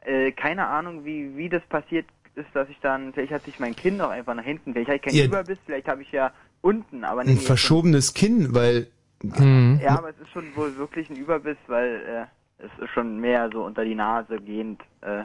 [0.05, 3.77] äh, keine Ahnung, wie, wie das passiert ist, dass ich dann, vielleicht hat sich mein
[3.77, 5.25] Kinn auch einfach nach hinten, vielleicht habe ich keinen Ja.
[5.27, 7.43] Überbiss, vielleicht habe ich ja unten, aber Ein nicht.
[7.47, 8.89] verschobenes Kinn, weil...
[9.25, 12.29] Ja, aber es ist schon wohl wirklich ein Überbiss, weil
[12.61, 15.23] äh, es ist schon mehr so unter die Nase gehend äh,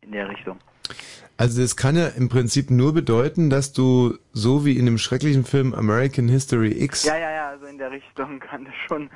[0.00, 0.58] in der Richtung.
[1.36, 5.44] Also das kann ja im Prinzip nur bedeuten, dass du so wie in dem schrecklichen
[5.44, 9.10] Film American History X Ja, ja, ja, also in der Richtung kann das schon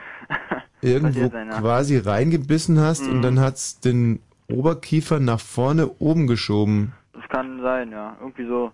[0.80, 1.60] irgendwo sein, ja.
[1.60, 3.22] quasi reingebissen hast und Mhm.
[3.22, 6.92] dann hat's den Oberkiefer nach vorne oben geschoben.
[7.12, 8.16] Das kann sein, ja.
[8.20, 8.72] Irgendwie so.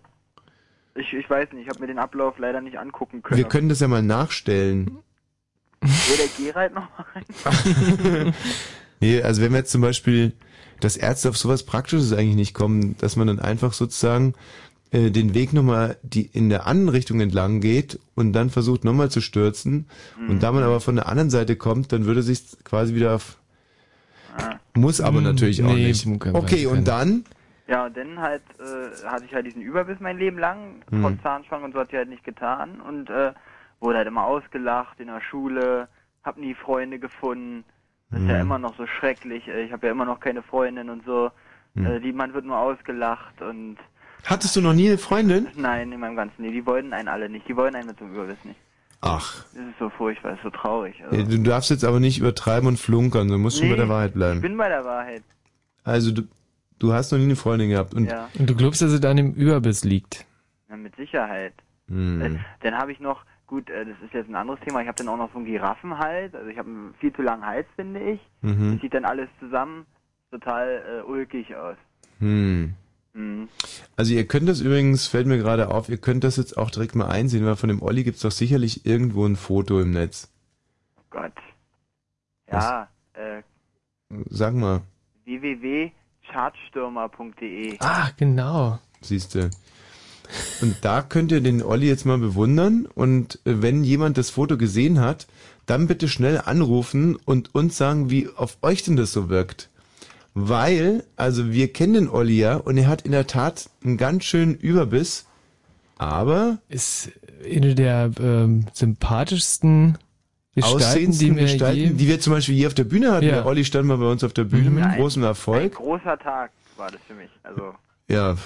[0.94, 3.38] Ich, ich weiß nicht, ich habe mir den Ablauf leider nicht angucken können.
[3.38, 4.98] Wir können das ja mal nachstellen.
[5.80, 8.34] Will der Gerald noch mal rein?
[9.00, 10.32] Nee, also wenn wir jetzt zum Beispiel,
[10.78, 14.34] dass Ärzte auf sowas Praktisches eigentlich nicht kommen, dass man dann einfach sozusagen
[14.90, 19.10] äh, den Weg nochmal die in der anderen Richtung entlang geht und dann versucht nochmal
[19.10, 19.86] zu stürzen.
[20.18, 20.30] Mhm.
[20.30, 23.38] Und da man aber von der anderen Seite kommt, dann würde sich quasi wieder auf,
[24.74, 26.06] muss aber Hm, natürlich auch nee, nicht.
[26.32, 27.24] Okay, und dann?
[27.66, 31.02] Ja, und dann halt äh, hatte ich halt diesen Überbiss mein Leben lang, Hm.
[31.02, 33.32] trotz Zahnspange und so hat ich halt nicht getan und äh,
[33.80, 35.88] wurde halt immer ausgelacht in der Schule,
[36.24, 37.64] hab nie Freunde gefunden.
[38.10, 38.40] Das ist ja Hm.
[38.42, 39.46] immer noch so schrecklich.
[39.46, 41.30] Ich habe ja immer noch keine Freundin und so.
[41.76, 41.86] Hm.
[41.86, 43.76] Äh, die, man wird nur ausgelacht und
[44.26, 45.46] Hattest du noch nie eine Freundin?
[45.56, 46.54] nein, in meinem ganzen Leben.
[46.54, 47.48] Die wollten einen alle nicht.
[47.48, 48.58] Die wollen einen mit zum Überbiss nicht.
[49.02, 49.44] Ach.
[49.54, 51.02] Das ist so furchtbar, ist so traurig.
[51.04, 51.16] Also.
[51.16, 54.10] Ja, Du darfst jetzt aber nicht übertreiben und flunkern, du musst schon bei der Wahrheit
[54.10, 54.40] Ich bleiben.
[54.42, 55.22] bin bei der Wahrheit.
[55.84, 56.22] Also du,
[56.78, 58.28] du hast noch nie eine Freundin gehabt und Ja.
[58.38, 60.26] Und du glaubst, dass es an dem Überbiss liegt?
[60.68, 61.54] Ja, mit Sicherheit.
[61.88, 62.20] Hm.
[62.20, 64.96] Äh, Dann habe ich noch, gut, äh, das ist jetzt ein anderes Thema, ich habe
[64.98, 68.00] dann auch noch so einen Giraffenhals, also ich habe einen viel zu langen Hals, finde
[68.00, 68.20] ich.
[68.42, 68.72] Mhm.
[68.74, 69.86] Das sieht dann alles zusammen
[70.30, 71.76] total äh, ulkig aus.
[72.18, 72.74] Hm.
[73.12, 73.48] Mhm.
[73.96, 76.94] Also ihr könnt das übrigens, fällt mir gerade auf, ihr könnt das jetzt auch direkt
[76.94, 80.30] mal einsehen, weil von dem Olli gibt's doch sicherlich irgendwo ein Foto im Netz.
[81.10, 81.32] Gott.
[82.50, 83.42] Ja, äh,
[84.28, 84.82] Sag mal.
[86.32, 87.76] chartstürmer.de.
[87.80, 88.78] Ah, genau.
[89.00, 89.50] Siehst du.
[90.60, 94.56] Und da könnt ihr den Olli jetzt mal bewundern und äh, wenn jemand das Foto
[94.56, 95.26] gesehen hat,
[95.66, 99.70] dann bitte schnell anrufen und uns sagen, wie auf euch denn das so wirkt.
[100.34, 104.24] Weil, also wir kennen den Olli ja und er hat in der Tat einen ganz
[104.24, 105.26] schönen Überbiss,
[105.98, 107.10] aber ist
[107.44, 109.98] eine der ähm, sympathischsten
[110.54, 113.26] Gestalten, die mir Gestalten, die wir zum Beispiel hier auf der Bühne hatten.
[113.26, 113.32] Ja.
[113.32, 115.74] Der Olli stand mal bei uns auf der Bühne mit Ein- großem Ein Erfolg.
[115.74, 117.30] großer Tag war das für mich.
[117.42, 117.74] Also,
[118.08, 118.36] Ja,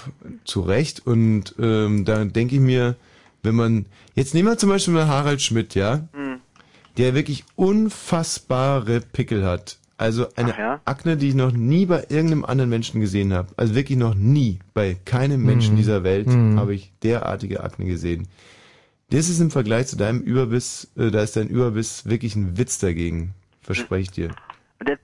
[0.44, 1.06] zu Recht.
[1.06, 2.96] Und ähm, da denke ich mir,
[3.42, 3.86] wenn man.
[4.14, 6.06] Jetzt nehmen wir zum Beispiel mal Harald Schmidt, ja?
[6.12, 6.38] hm.
[6.98, 9.78] Der wirklich unfassbare Pickel hat.
[9.96, 10.80] Also eine ja?
[10.84, 13.48] Akne, die ich noch nie bei irgendeinem anderen Menschen gesehen habe.
[13.56, 14.58] Also wirklich noch nie.
[14.74, 15.76] Bei keinem Menschen Mhm.
[15.78, 16.58] dieser Welt Mhm.
[16.58, 18.26] habe ich derartige Akne gesehen.
[19.10, 22.78] Das ist im Vergleich zu deinem Überbiss, äh, da ist dein Überbiss wirklich ein Witz
[22.78, 23.34] dagegen.
[23.60, 24.30] Verspreche ich dir.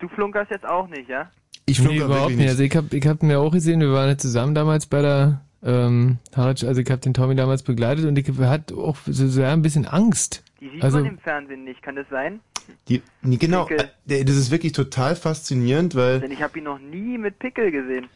[0.01, 1.31] Du flunkerst jetzt auch nicht, ja?
[1.67, 2.49] Ich nee, flunker überhaupt wirklich nicht.
[2.49, 5.41] Also ich hab, ich hab mir auch gesehen, wir waren ja zusammen damals bei der
[5.63, 9.63] ähm, also ich habe den Tommy damals begleitet und ich hat auch so sehr ein
[9.63, 10.43] bisschen Angst.
[10.61, 12.41] Die sieht Also man im Fernsehen nicht, kann das sein?
[12.89, 13.91] Die, nee, genau, Pickel.
[14.09, 17.71] äh, das ist wirklich total faszinierend, weil Denn ich habe ihn noch nie mit Pickel
[17.71, 18.09] gesehen.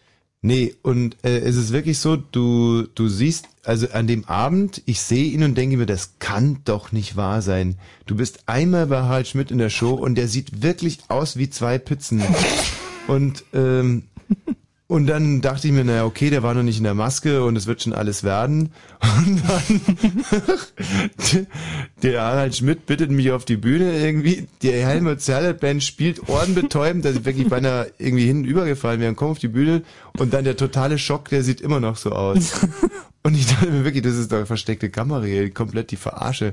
[0.43, 5.01] Nee, und äh, es ist wirklich so, du, du siehst, also an dem Abend, ich
[5.01, 7.77] sehe ihn und denke mir, das kann doch nicht wahr sein.
[8.05, 11.49] Du bist einmal bei Harald Schmidt in der Show und der sieht wirklich aus wie
[11.49, 12.23] zwei Pizzen.
[13.07, 14.05] Und, ähm,
[14.87, 17.57] und dann dachte ich mir, naja, okay, der war noch nicht in der Maske und
[17.57, 18.73] es wird schon alles werden.
[19.05, 19.81] Und dann,
[22.03, 24.49] der Harald Schmidt bittet mich auf die Bühne irgendwie.
[24.63, 29.15] Der Helmut Zerlett Band spielt ohrenbetäubend, dass ich wirklich beinahe irgendwie hinten übergefallen wäre.
[29.15, 29.83] Komm auf die Bühne
[30.19, 32.53] und dann der totale Schock, der sieht immer noch so aus.
[33.27, 36.53] Und ich dachte mir wirklich, das ist doch versteckte Kamera hier, komplett die Verarsche.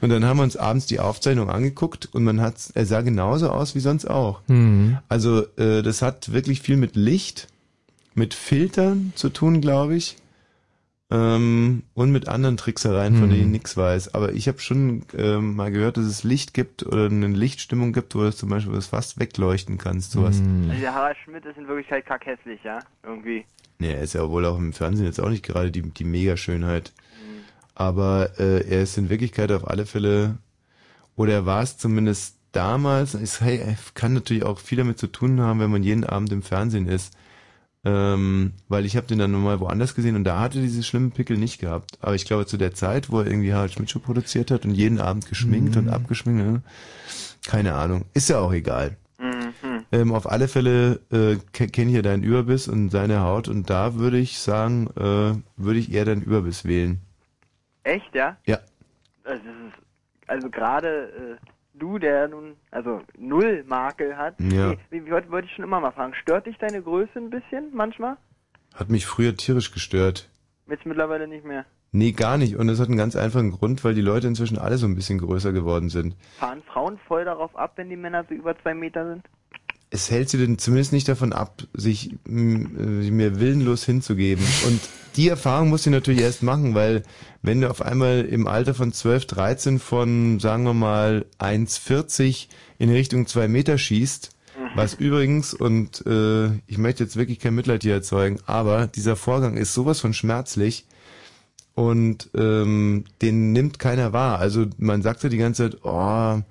[0.00, 3.50] Und dann haben wir uns abends die Aufzeichnung angeguckt und man hat, er sah genauso
[3.50, 4.40] aus wie sonst auch.
[4.46, 4.98] Mhm.
[5.08, 7.48] Also äh, das hat wirklich viel mit Licht,
[8.14, 10.16] mit Filtern zu tun, glaube ich.
[11.10, 13.30] Ähm, und mit anderen Tricksereien, von Hm.
[13.30, 14.14] denen ich nichts weiß.
[14.14, 18.14] Aber ich habe schon ähm, mal gehört, dass es Licht gibt oder eine Lichtstimmung gibt,
[18.14, 20.38] wo du zum Beispiel das fast wegleuchten kannst, sowas.
[20.38, 20.70] Hm.
[20.70, 22.78] Also der Harald Schmidt ist in Wirklichkeit kackhässlich, ja?
[23.02, 23.44] Irgendwie.
[23.78, 26.92] Nee, er ist ja wohl auch im Fernsehen jetzt auch nicht gerade die, die Mega-Schönheit.
[27.74, 30.38] Aber äh, er ist in Wirklichkeit auf alle Fälle,
[31.16, 35.40] oder er war es zumindest damals, es hey, kann natürlich auch viel damit zu tun
[35.40, 37.16] haben, wenn man jeden Abend im Fernsehen ist.
[37.86, 41.10] Ähm, weil ich habe den dann nochmal woanders gesehen und da hatte er diese schlimmen
[41.10, 41.98] Pickel nicht gehabt.
[42.00, 44.70] Aber ich glaube zu der Zeit, wo er irgendwie Harald Schmidt Show produziert hat und
[44.70, 46.62] jeden Abend geschminkt und abgeschminkt, ne?
[47.46, 48.96] keine Ahnung, ist ja auch egal.
[49.18, 49.84] Mhm.
[49.92, 53.68] Ähm, auf alle Fälle äh, ke- kenne ich ja deinen Überbiss und seine Haut und
[53.68, 57.00] da würde ich sagen, äh, würde ich eher deinen Überbiss wählen.
[57.82, 58.38] Echt, ja?
[58.46, 58.60] Ja.
[59.24, 64.34] Also, das ist, also gerade äh, du, der nun, also null Makel hat.
[64.40, 64.70] Ja.
[64.70, 67.30] Nee, wie, wie wollte wollte ich schon immer mal fragen, stört dich deine Größe ein
[67.30, 68.16] bisschen manchmal?
[68.74, 70.28] Hat mich früher tierisch gestört.
[70.68, 71.64] Jetzt mittlerweile nicht mehr.
[71.92, 72.56] Nee, gar nicht.
[72.56, 75.18] Und das hat einen ganz einfachen Grund, weil die Leute inzwischen alle so ein bisschen
[75.18, 76.16] größer geworden sind.
[76.38, 79.24] Fahren Frauen voll darauf ab, wenn die Männer so über zwei Meter sind?
[79.94, 84.44] Es hält sie denn zumindest nicht davon ab, sich äh, mir willenlos hinzugeben.
[84.66, 84.80] Und
[85.14, 87.04] die Erfahrung muss sie natürlich erst machen, weil
[87.42, 92.48] wenn du auf einmal im Alter von 12, 13 von, sagen wir mal, 1,40
[92.78, 94.30] in Richtung 2 Meter schießt,
[94.74, 99.56] was übrigens, und äh, ich möchte jetzt wirklich kein Mitleid hier erzeugen, aber dieser Vorgang
[99.56, 100.86] ist sowas von schmerzlich
[101.76, 104.40] und ähm, den nimmt keiner wahr.
[104.40, 106.42] Also man sagt ja die ganze Zeit, oh,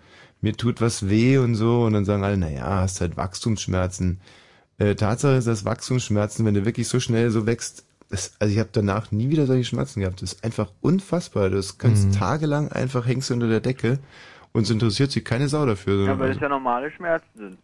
[0.44, 4.20] mir tut was weh und so und dann sagen alle, naja, hast halt Wachstumsschmerzen.
[4.78, 8.60] Äh, Tatsache ist, dass Wachstumsschmerzen, wenn du wirklich so schnell so wächst, das, also ich
[8.60, 10.22] habe danach nie wieder solche Schmerzen gehabt.
[10.22, 11.50] Das ist einfach unfassbar.
[11.50, 12.12] Du kannst Mhm.
[12.12, 13.98] tagelang einfach hängst du unter der Decke
[14.52, 16.06] und es interessiert sich keine Sau dafür.
[16.06, 17.58] Ja, weil es ja normale Schmerzen sind.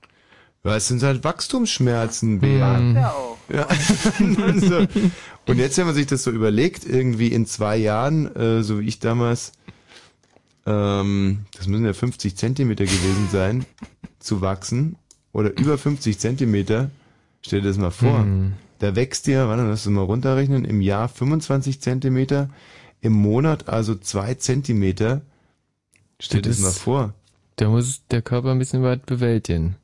[0.63, 2.79] ja, es sind halt Wachstumsschmerzen, Bea.
[2.79, 3.37] Ja auch.
[3.49, 3.67] Ja.
[4.59, 4.87] so.
[5.47, 8.87] Und jetzt, wenn man sich das so überlegt, irgendwie in zwei Jahren, äh, so wie
[8.87, 9.51] ich damals,
[10.69, 13.65] ähm, das müssen ja 50 Zentimeter gewesen sein,
[14.19, 14.95] zu wachsen,
[15.33, 16.89] oder über 50 Zentimeter,
[17.41, 18.53] stell dir das mal vor, Mhm.
[18.79, 22.49] da wächst dir, warte, lass uns mal runterrechnen, im Jahr 25 Zentimeter,
[23.01, 25.21] im Monat also zwei Zentimeter,
[26.19, 27.13] stell dir das, Das mal vor.
[27.55, 29.75] Da muss der Körper ein bisschen weit bewältigen.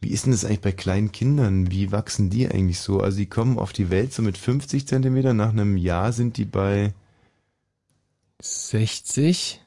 [0.00, 1.70] Wie ist denn das eigentlich bei kleinen Kindern?
[1.72, 3.00] Wie wachsen die eigentlich so?
[3.00, 6.44] Also die kommen auf die Welt so mit 50 Zentimeter, nach einem Jahr sind die
[6.44, 6.92] bei
[8.40, 9.60] 60?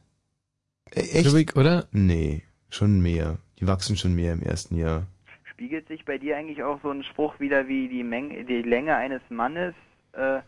[0.94, 1.24] Äh, echt?
[1.24, 1.88] Glaub ich, oder?
[1.92, 3.38] Nee, schon mehr.
[3.60, 5.06] Die wachsen schon mehr im ersten Jahr.
[5.44, 8.96] Spiegelt sich bei dir eigentlich auch so ein Spruch wieder wie die Menge, die Länge
[8.96, 9.76] eines Mannes
[10.14, 10.40] äh,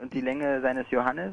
[0.00, 1.32] und die Länge seines Johannes?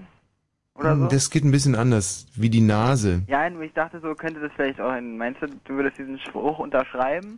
[0.75, 1.07] Oder so?
[1.07, 3.23] Das geht ein bisschen anders, wie die Nase.
[3.27, 5.17] Ja, nur ich dachte, so könnte das vielleicht auch hin.
[5.17, 7.37] Meinst du, du würdest diesen Spruch unterschreiben?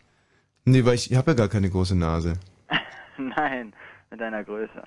[0.66, 2.34] Nee, weil ich, ich habe ja gar keine große Nase.
[3.18, 3.74] Nein,
[4.12, 4.84] mit deiner Größe.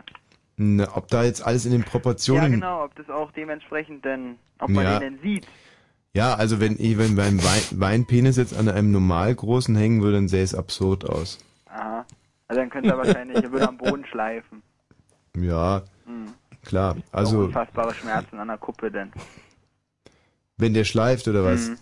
[0.56, 2.44] Na, ob da jetzt alles in den Proportionen.
[2.44, 5.00] Ja, genau, ob das auch dementsprechend denn, ob man Ja.
[5.00, 5.48] den denn sieht.
[6.14, 10.16] Ja, also wenn ich, wenn beim Wein, Weinpenis jetzt an einem normal großen hängen würde,
[10.18, 11.40] dann sähe es absurd aus.
[11.66, 12.06] Aha.
[12.46, 14.62] Also dann könnte er wahrscheinlich, er würde am Boden schleifen.
[15.36, 16.34] Ja, Hm.
[16.64, 16.96] klar.
[17.12, 19.12] Auch Also, unfassbare Schmerzen an der Kuppe denn.
[20.56, 21.68] wenn der schleift oder was?
[21.68, 21.78] Mhm.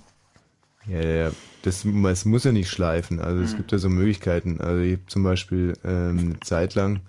[0.86, 1.30] Ja, ja,
[1.60, 3.20] das, das muss ja nicht schleifen.
[3.20, 3.56] Also es Mhm.
[3.58, 4.60] gibt ja so Möglichkeiten.
[4.60, 7.00] Also ich hab zum Beispiel ähm, eine Zeit lang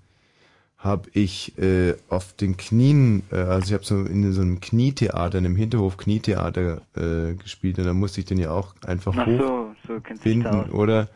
[0.83, 5.37] habe ich äh, auf den Knien, äh, also ich habe so in so einem Knietheater,
[5.37, 9.25] in einem Hinterhof Knietheater äh, gespielt und da musste ich den ja auch einfach Ach
[9.25, 11.07] hoch so, so oder?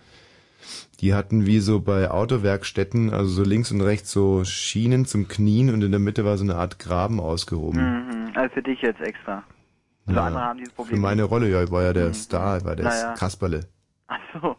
[1.02, 5.70] Die hatten wie so bei Autowerkstätten, also so links und rechts so Schienen zum Knien
[5.74, 7.82] und in der Mitte war so eine Art Graben ausgehoben.
[7.82, 8.32] Mhm.
[8.36, 9.44] Also für dich jetzt extra.
[10.06, 11.02] Also andere haben dieses Für Problem.
[11.02, 13.14] meine Rolle, ja, ich war ja der Star, ich war der Naja.
[13.14, 13.68] Kasperle.
[14.08, 14.56] Ach so.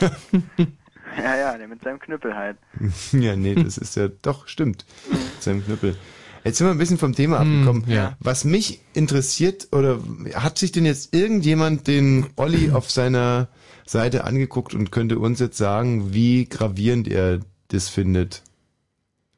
[0.00, 0.10] ja,
[1.22, 2.56] ja, der mit seinem Knüppel halt.
[3.12, 4.84] ja, nee, das ist ja doch, stimmt.
[5.10, 5.96] Mit seinem Knüppel.
[6.44, 7.84] Jetzt sind wir ein bisschen vom Thema abgekommen.
[7.86, 8.16] ja.
[8.20, 9.98] Was mich interessiert, oder
[10.34, 13.48] hat sich denn jetzt irgendjemand den Olli auf seiner
[13.86, 18.42] Seite angeguckt und könnte uns jetzt sagen, wie gravierend er das findet?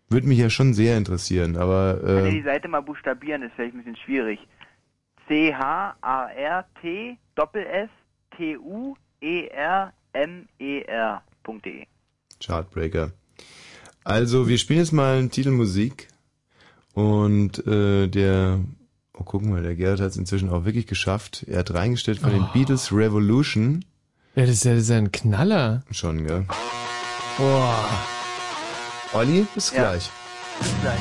[0.09, 3.53] Würde mich ja schon sehr interessieren, aber Kann ihr äh, die Seite mal buchstabieren, ist
[3.55, 4.41] vielleicht ein bisschen schwierig.
[5.29, 7.19] C-H-A-R-T
[11.47, 11.87] T-U-E-R-M-E-R.de
[12.45, 13.13] Chartbreaker.
[14.05, 16.09] Also, wir spielen jetzt mal einen Titel Musik
[16.95, 18.61] und äh, der,
[19.15, 21.45] oh guck mal, der Gerhard hat es inzwischen auch wirklich geschafft.
[21.49, 22.49] Er hat reingestellt von den Oh.
[22.53, 23.85] Beatles Revolution.
[24.35, 25.83] Ja, das ist ja, das ist ja ein Knaller.
[25.91, 26.47] Schon, gell?
[27.39, 27.89] Boah.
[29.15, 29.91] Olli, bis Ja.
[29.91, 30.11] gleich.
[30.61, 31.01] Bis gleich.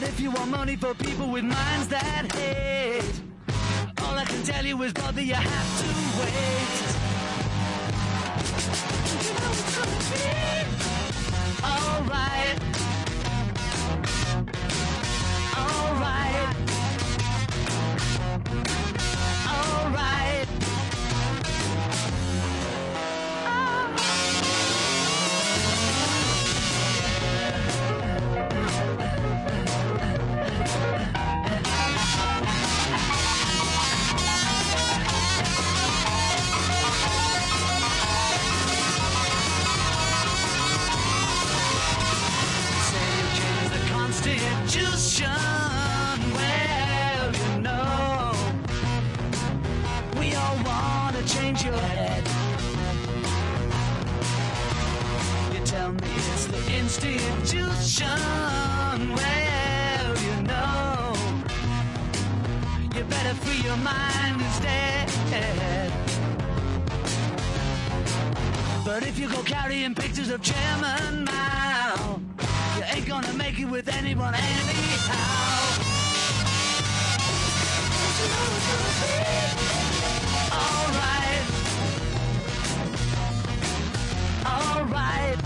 [0.00, 3.04] But if you want money for people with minds that hate,
[4.02, 5.88] all I can tell you is, brother, you have to
[6.20, 6.80] wait.
[9.26, 9.52] You know.
[11.68, 12.79] Alright.
[45.20, 46.32] Constitution.
[46.34, 48.32] Well, you know,
[50.18, 52.22] we all want to change your head.
[55.52, 58.06] You tell me it's the institution.
[59.14, 61.14] Well, you know,
[62.94, 65.92] you better free your mind instead.
[68.84, 71.69] But if you go carrying pictures of Chairman Mao,
[72.92, 75.80] ain't gonna make it with anyone anyhow.
[80.52, 81.44] Alright.
[84.46, 85.39] Alright.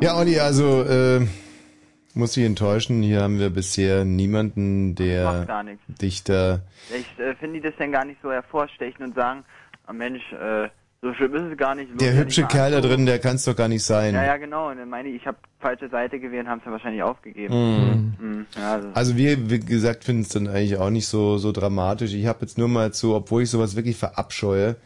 [0.00, 1.26] Ja, Olli, also äh,
[2.14, 5.82] muss ich enttäuschen, hier haben wir bisher niemanden, der macht gar nichts.
[6.00, 6.60] dich da...
[6.88, 9.44] Vielleicht äh, finden die das dann gar nicht so hervorstechen und sagen,
[9.86, 10.68] ah Mensch, äh,
[11.02, 11.98] so schlimm ist es gar nicht.
[12.00, 14.14] Der hübsche Kerl da drin, der kann es doch gar nicht sein.
[14.14, 14.68] Ja, ja, genau.
[14.70, 17.54] Und dann meine ich, ich habe falsche Seite gewählt und haben es dann wahrscheinlich aufgegeben.
[17.54, 18.14] Mhm.
[18.18, 18.46] Mhm.
[18.56, 22.12] Ja, also, Also wir, wie gesagt, finden es dann eigentlich auch nicht so so dramatisch.
[22.12, 24.76] Ich habe jetzt nur mal so, obwohl ich sowas wirklich verabscheue,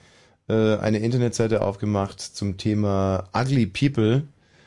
[0.48, 4.22] äh, eine Internetseite aufgemacht zum Thema Ugly People.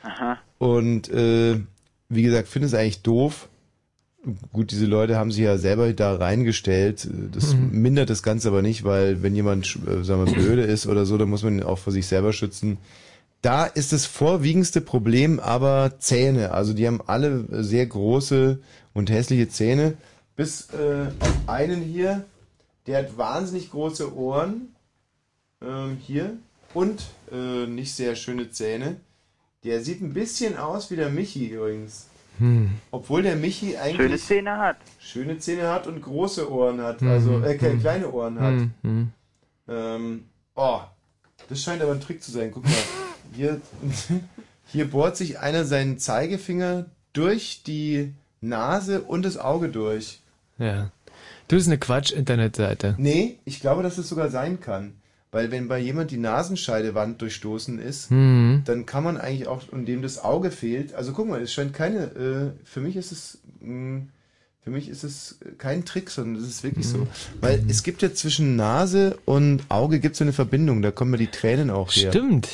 [0.08, 0.38] Aha.
[0.58, 1.60] Und äh,
[2.08, 3.48] wie gesagt, finde es eigentlich doof.
[4.52, 7.08] Gut, diese Leute haben sich ja selber da reingestellt.
[7.32, 7.70] Das Mhm.
[7.82, 11.16] mindert das Ganze aber nicht, weil wenn jemand, äh, sagen wir, blöde ist oder so,
[11.18, 12.78] dann muss man ihn auch vor sich selber schützen.
[13.42, 16.50] Da ist das vorwiegendste Problem aber Zähne.
[16.52, 18.58] Also die haben alle sehr große
[18.94, 19.94] und hässliche Zähne.
[20.34, 22.24] Bis äh, auf einen hier,
[22.86, 24.74] der hat wahnsinnig große Ohren.
[25.62, 26.36] Ähm, hier.
[26.74, 27.02] Und
[27.32, 28.96] äh, nicht sehr schöne Zähne.
[29.64, 32.06] Der sieht ein bisschen aus wie der Michi übrigens.
[32.38, 32.70] Hm.
[32.92, 34.76] Obwohl der Michi eigentlich schöne Szene hat.
[35.00, 37.00] schöne Zähne hat und große Ohren hat.
[37.00, 37.80] Hm, Also äh, hm.
[37.80, 38.54] kleine Ohren hat.
[38.54, 39.10] Hm, hm.
[39.68, 40.24] Ähm,
[40.54, 40.80] oh,
[41.48, 42.50] das scheint aber ein Trick zu sein.
[42.52, 42.72] Guck mal,
[43.34, 43.60] hier,
[44.66, 50.20] hier bohrt sich einer seinen Zeigefinger durch die Nase und das Auge durch.
[50.58, 50.90] Ja.
[51.48, 52.94] Du bist eine Quatsch-Internetseite.
[52.98, 54.92] Nee, ich glaube, dass es sogar sein kann.
[55.30, 58.62] Weil wenn bei jemand die Nasenscheidewand durchstoßen ist, Mhm.
[58.64, 61.74] dann kann man eigentlich auch, und dem das Auge fehlt, also guck mal, es scheint
[61.74, 64.02] keine, äh, für mich ist es, mh,
[64.62, 67.06] für mich ist es kein Trick, sondern es ist wirklich so.
[67.40, 71.18] Weil es gibt ja zwischen Nase und Auge gibt so eine Verbindung, da kommen ja
[71.18, 72.10] die Tränen auch her.
[72.10, 72.48] Stimmt.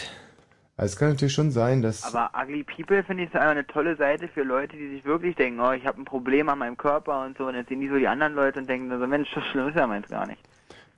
[0.76, 2.02] Also es kann natürlich schon sein, dass...
[2.02, 5.36] Aber Ugly People finde ich ist einfach eine tolle Seite für Leute, die sich wirklich
[5.36, 7.46] denken, oh, ich habe ein Problem an meinem Körper und so.
[7.46, 9.76] Und jetzt sehen die so die anderen Leute und denken, so, Mensch, so schlimm ist
[9.76, 10.40] ja meins gar nicht.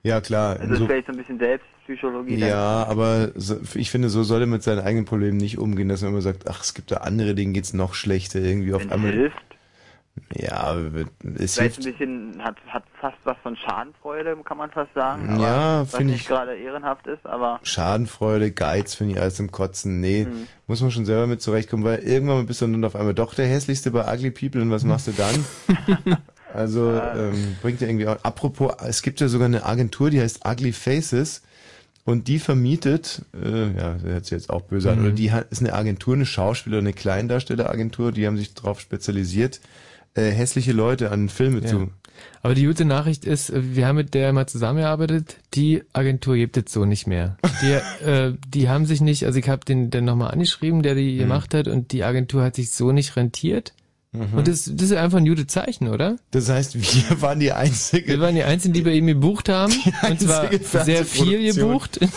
[0.07, 0.57] Ja klar.
[0.59, 2.39] Also das so- ist vielleicht so ein bisschen Selbstpsychologie.
[2.39, 2.49] dann.
[2.49, 6.01] Ja, aber so, ich finde, so sollte man mit seinen eigenen Problemen nicht umgehen, dass
[6.01, 9.11] man immer sagt, ach, es gibt da andere, denen geht's noch schlechter irgendwie auf einmal.
[9.11, 9.37] hilft.
[10.33, 10.75] Ja,
[11.39, 11.85] es Vielleicht hilft.
[11.85, 15.39] ein bisschen, hat, hat fast was von Schadenfreude, kann man fast sagen.
[15.39, 19.99] Ja, finde nicht ich- gerade ehrenhaft ist, aber Schadenfreude, Geiz finde ich alles zum Kotzen.
[20.01, 20.47] Nee, Mhm.
[20.65, 23.45] muss man schon selber mit zurechtkommen, weil irgendwann bist du dann auf einmal doch der
[23.45, 25.45] hässlichste bei Ugly People und was machst du dann?
[26.57, 28.17] also ähm, bringt ja irgendwie auch.
[28.23, 31.41] Apropos, es gibt ja sogar eine Agentur, die heißt Ugly Faces
[32.05, 35.05] und die vermietet, äh, ja, das hört sich jetzt auch böse an, Mhm.
[35.05, 39.59] oder die hat, ist eine Agentur, eine Schauspieler, eine Kleindarstelleragentur, die haben sich darauf spezialisiert,
[40.15, 41.67] äh, hässliche Leute an Filme Ja.
[41.67, 41.89] zu.
[42.41, 46.57] Aber die gute Nachricht ist, äh, wir haben mit der mal zusammengearbeitet, die Agentur gibt
[46.57, 47.37] es so nicht mehr.
[47.61, 51.17] Die, äh, die haben sich nicht, also ich habe den dann nochmal angeschrieben, der die
[51.17, 53.73] gemacht hat, und die Agentur hat sich so nicht rentiert.
[54.13, 54.33] Mhm.
[54.33, 56.15] Und das, das ist einfach ein gutes Zeichen, oder?
[56.31, 58.07] Das heißt, wir waren die Einzigen.
[58.07, 59.73] Wir waren die Einzigen, die bei ihm gebucht haben.
[60.07, 62.09] Und zwar einzige sehr viel Fernsehproduktion.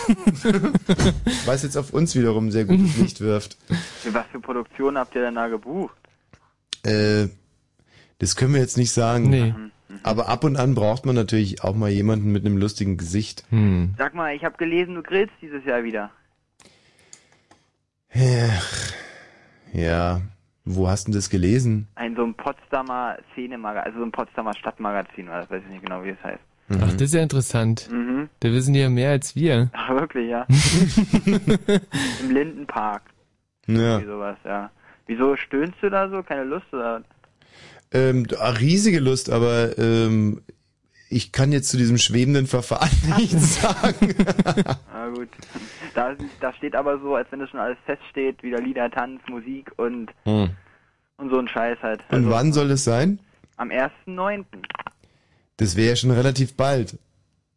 [0.43, 1.15] gebucht.
[1.47, 3.57] Was jetzt auf uns wiederum sehr gutes Licht wirft.
[4.03, 5.95] für was für Produktion habt ihr denn da gebucht?
[6.85, 7.29] Äh,
[8.19, 9.29] das können wir jetzt nicht sagen.
[9.31, 9.55] Nee.
[10.03, 13.45] Aber ab und an braucht man natürlich auch mal jemanden mit einem lustigen Gesicht.
[13.51, 13.95] Hm.
[13.99, 16.11] Sag mal, ich habe gelesen, du grillst dieses Jahr wieder.
[18.13, 18.93] Ach,
[19.73, 20.21] Ja,
[20.65, 21.89] wo hast du das gelesen?
[21.95, 25.85] Ein so ein Potsdamer Szenemagazin, also so ein Potsdamer Stadtmagazin, oder das weiß ich nicht
[25.85, 26.41] genau, wie es heißt.
[26.73, 27.89] Ach, das ist ja interessant.
[27.91, 28.29] Mhm.
[28.39, 29.71] Da wissen die ja mehr als wir.
[29.75, 30.47] Ach, wirklich, ja.
[32.21, 33.03] Im Lindenpark.
[33.67, 34.01] Ja.
[34.01, 34.71] Wie sowas, ja.
[35.07, 36.23] Wieso stöhnst du da so?
[36.23, 37.03] Keine Lust oder?
[37.93, 40.43] Ähm, ah, riesige Lust, aber ähm,
[41.13, 42.89] ich kann jetzt zu diesem schwebenden Verfahren
[43.19, 44.15] nichts sagen.
[44.93, 45.29] Na gut.
[45.95, 49.71] Da, da steht aber so, als wenn das schon alles feststeht, wieder Lieder, Tanz, Musik
[49.77, 50.51] und, Hm.
[51.19, 52.01] und so ein Scheiß halt.
[52.11, 53.19] Und wann soll es sein?
[53.57, 54.45] Am 1.9.
[55.59, 56.97] Das wäre ja schon relativ bald.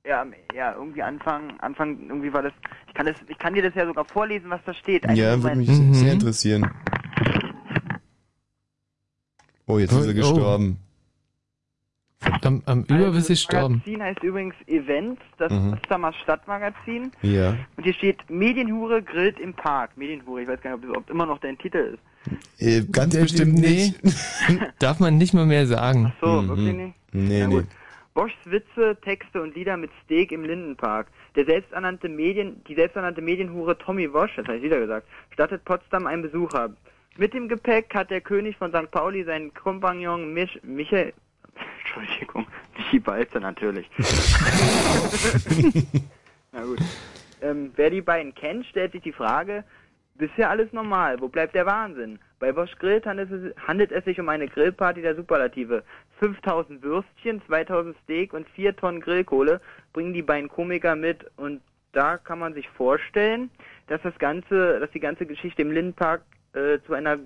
[0.05, 2.51] Ja, ja, irgendwie Anfang, Anfang, irgendwie war das,
[2.89, 5.05] ich kann das, ich kann dir das ja sogar vorlesen, was da steht.
[5.05, 5.57] Einen ja, würde Moment.
[5.69, 5.93] mich Mhm.
[5.93, 6.69] sehr interessieren.
[9.65, 10.15] Oh, jetzt ist er Oh.
[10.15, 10.79] gestorben.
[12.43, 13.75] Am, am Überbiss ist Das gestorben.
[13.75, 15.71] Magazin heißt übrigens Events, das Mhm.
[15.71, 17.11] Potsdamer Stadtmagazin.
[17.21, 17.55] Ja.
[17.77, 19.91] Und hier steht Medienhure grillt im Park.
[19.97, 22.61] Medienhure, ich weiß gar nicht, ob das überhaupt immer noch dein Titel ist.
[22.61, 23.93] Äh, ganz Äh, bestimmt nee.
[24.03, 24.03] nicht.
[24.79, 26.13] Darf man nicht mal mehr sagen.
[26.21, 26.47] So, Mhm.
[26.49, 26.95] wirklich nicht?
[27.11, 27.53] Nee, Na nee.
[27.55, 27.65] gut.
[28.13, 31.07] Boschs Witze, Texte und Lieder mit Steak im Lindenpark.
[31.35, 36.05] Der selbsternannte Medien, die selbsternannte Medienhure Tommy Bosch, das habe ich wieder gesagt, stattet Potsdam
[36.05, 36.71] einen Besuch ab.
[37.17, 38.89] Mit dem Gepäck hat der König von St.
[38.91, 41.13] Pauli seinen Kompagnon Mich Michael,
[41.79, 42.47] Entschuldigung,
[42.77, 43.89] Michi Balzer natürlich.
[46.51, 46.79] Na gut.
[47.41, 49.63] Ähm, wer die beiden kennt, stellt sich die Frage,
[50.15, 52.19] bisher alles normal, wo bleibt der Wahnsinn?
[52.39, 55.83] Bei Bosch Grillt handelt es, sich um eine Grillparty der Superlative.
[56.19, 59.59] 5000 Würstchen, 2000 Steak und 4 Tonnen Grillkohle
[59.91, 61.61] bringen die beiden Komiker mit und
[61.91, 63.49] da kann man sich vorstellen,
[63.87, 66.21] dass das ganze, dass die ganze Geschichte im Lindenpark
[66.53, 67.17] äh, zu einer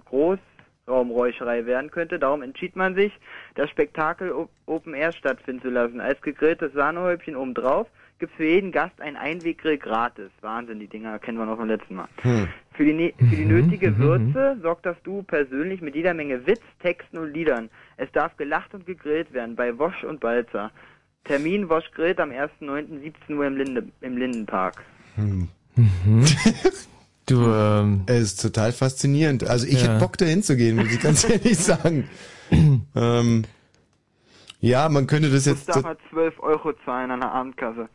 [0.97, 2.17] Großraumräucherei werden könnte.
[2.17, 3.11] Darum entschied man sich,
[3.55, 4.33] das Spektakel
[4.65, 5.99] Open Air stattfinden zu lassen.
[5.99, 7.87] Als gegrilltes Sahnehäubchen obendrauf
[8.19, 10.31] gibt's für jeden Gast ein Einweggrill gratis.
[10.41, 12.07] Wahnsinn, die Dinger kennen wir noch vom letzten Mal.
[12.21, 12.47] Hm.
[12.73, 16.13] Für die, ne- für die Mhm, nötige mhm, Würze sorgt das Du persönlich mit jeder
[16.13, 17.69] Menge Witz, Texten und Liedern.
[17.97, 20.71] Es darf gelacht und gegrillt werden bei Wosch und Balzer.
[21.25, 23.01] Termin Wosch grillt am 1.9.
[23.01, 24.83] 17 Uhr im, Linde, im Lindenpark.
[25.15, 25.49] Hm.
[25.75, 26.25] Mhm.
[27.27, 29.47] Du, ähm, Es ist total faszinierend.
[29.47, 29.89] Also ich Ja.
[29.89, 32.09] hätte Bock dahin zu gehen, muss ich ganz ehrlich sagen.
[32.95, 33.43] ähm,
[34.59, 35.69] ja, man könnte das jetzt.
[35.69, 37.89] Darf er 12 Euro zahlen an der Abendkasse.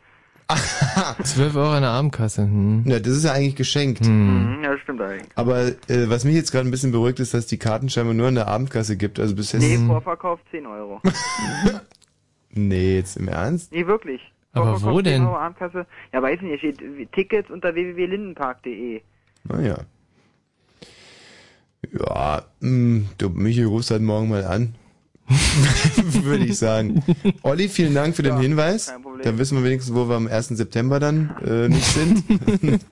[1.23, 2.43] 12 Euro an der Abendkasse.
[2.43, 2.83] Hm.
[2.85, 4.05] Ja, das ist ja eigentlich geschenkt.
[4.05, 5.27] Mhm, ja, das stimmt eigentlich.
[5.35, 5.73] Aber äh,
[6.09, 8.47] was mich jetzt gerade ein bisschen beruhigt, ist, dass die Karten scheinbar nur an der
[8.47, 9.19] Abendkasse gibt.
[9.19, 9.63] Also bis jetzt.
[9.63, 11.01] Nee, Vorverkauf 10 Euro.
[12.55, 13.71] Nee, jetzt im Ernst?
[13.71, 14.21] Nee, wirklich.
[14.51, 15.25] Aber Vorverkauf wo 10 denn?
[15.25, 15.87] Euro Abendkasse.
[16.13, 19.01] Ja, weiß nicht, hier steht Tickets unter www.lindenpark.de.
[19.43, 19.77] Naja.
[21.99, 24.75] Ja, mh, du, Michi, rufst halt morgen mal an.
[26.23, 27.03] Würde ich sagen.
[27.43, 28.87] Olli, vielen Dank für den Hinweis.
[28.87, 29.23] kein Problem.
[29.23, 30.49] Dann wissen wir wenigstens, wo wir am 1.
[30.49, 32.23] September dann äh, nicht sind.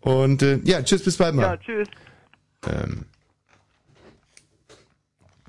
[0.00, 1.42] Und äh, ja, tschüss, bis bald mal.
[1.42, 1.88] Ja, tschüss.
[2.66, 3.04] Ähm,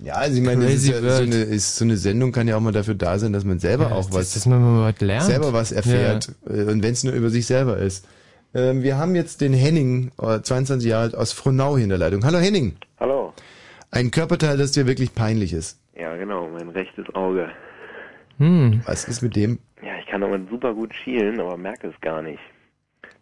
[0.01, 2.57] ja, also ich meine, das ist ja so, eine, ist, so eine Sendung kann ja
[2.57, 5.25] auch mal dafür da sein, dass man selber auch was, dass man mal was lernt.
[5.25, 6.29] selber was erfährt.
[6.47, 8.05] Äh, Und wenn es nur über sich selber ist.
[8.55, 11.97] Ähm, wir haben jetzt den Henning, äh, 22 Jahre alt, aus Frohnau hier in der
[11.97, 12.23] Leitung.
[12.23, 12.77] Hallo Henning.
[12.99, 13.33] Hallo.
[13.91, 15.79] Ein Körperteil, das dir wirklich peinlich ist.
[15.93, 17.49] Ja, genau, mein rechtes Auge.
[18.37, 18.81] Hm.
[18.85, 19.59] Was ist mit dem?
[19.81, 22.39] Ja, ich kann damit super gut schielen, aber merke es gar nicht.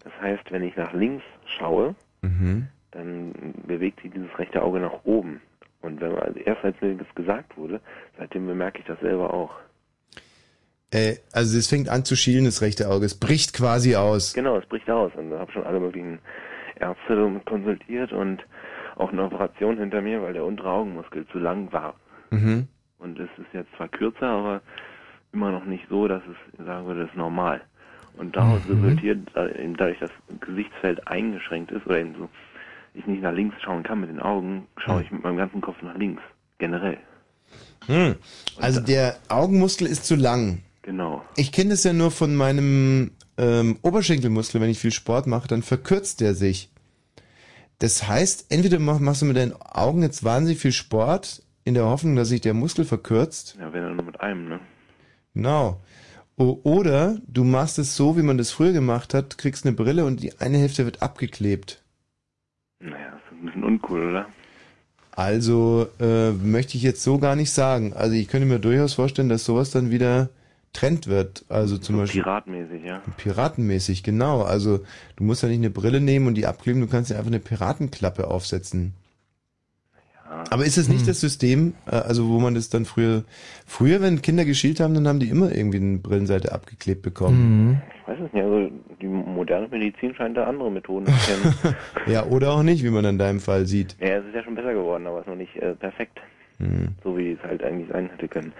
[0.04, 1.24] Das heißt, wenn ich nach links
[1.58, 2.68] schaue, Mhm.
[2.92, 3.34] dann
[3.68, 5.42] bewegt sich dieses rechte Auge nach oben.
[5.82, 7.82] Und wenn man, also erst als mir das gesagt wurde,
[8.18, 9.52] seitdem bemerke ich das selber auch.
[10.94, 13.06] Äh, also es fängt an zu schielen, das rechte Auge.
[13.06, 14.34] Es bricht quasi aus.
[14.34, 15.12] Genau, es bricht aus.
[15.16, 16.20] Und da habe schon alle möglichen
[16.80, 18.44] Ärzte konsultiert und
[18.96, 21.96] auch eine Operation hinter mir, weil der untere Augenmuskel zu lang war.
[22.30, 22.68] Mhm.
[23.00, 24.62] Und es ist jetzt zwar kürzer, aber
[25.34, 27.62] immer noch nicht so, dass es sagen würde, das ist normal.
[28.16, 28.84] Und daraus Mhm.
[28.84, 32.30] resultiert, dadurch, dass das Gesichtsfeld eingeschränkt ist oder eben so,
[32.94, 35.82] ich nicht nach links schauen kann mit den Augen, schaue ich mit meinem ganzen Kopf
[35.82, 36.22] nach links.
[36.60, 36.98] Generell.
[37.88, 38.16] Hm.
[38.62, 40.60] Also der Augenmuskel ist zu lang.
[40.84, 41.24] Genau.
[41.36, 45.64] Ich kenne das ja nur von meinem ähm, Oberschenkelmuskel, wenn ich viel Sport mache, dann
[45.64, 46.70] verkürzt der sich.
[47.80, 51.86] Das heißt, entweder mach, machst du mit deinen Augen jetzt wahnsinnig viel Sport, in der
[51.86, 53.58] Hoffnung, dass sich der Muskel verkürzt.
[53.60, 54.60] Ja, wenn dann nur mit einem, ne?
[55.34, 55.82] Genau.
[56.36, 60.06] O oder du machst es so, wie man das früher gemacht hat, kriegst eine Brille
[60.06, 61.84] und die eine Hälfte wird abgeklebt.
[62.80, 64.26] Naja, das ist ein bisschen uncool, oder?
[65.12, 67.94] Also äh, möchte ich jetzt so gar nicht sagen.
[67.94, 70.30] Also ich könnte mir durchaus vorstellen, dass sowas dann wieder
[70.74, 71.46] Trend wird.
[71.50, 73.02] Also zum Beispiel Piratenmäßig, ja.
[73.18, 74.42] Piratenmäßig, genau.
[74.42, 74.80] Also
[75.16, 77.40] du musst ja nicht eine Brille nehmen und die abkleben, du kannst ja einfach eine
[77.40, 78.94] Piratenklappe aufsetzen.
[80.50, 83.24] Aber ist es nicht das System, äh, also wo man das dann früher,
[83.66, 87.82] früher, wenn Kinder geschielt haben, dann haben die immer irgendwie eine Brillenseite abgeklebt bekommen.
[88.02, 88.70] Ich weiß es nicht, also
[89.02, 91.76] die moderne Medizin scheint da andere Methoden zu kennen.
[92.08, 93.96] Ja, oder auch nicht, wie man in deinem Fall sieht.
[94.00, 96.20] ja, es ist ja schon besser geworden, aber es ist noch nicht äh, perfekt.
[96.58, 96.90] Hm.
[97.04, 98.54] So wie es halt eigentlich sein hätte können.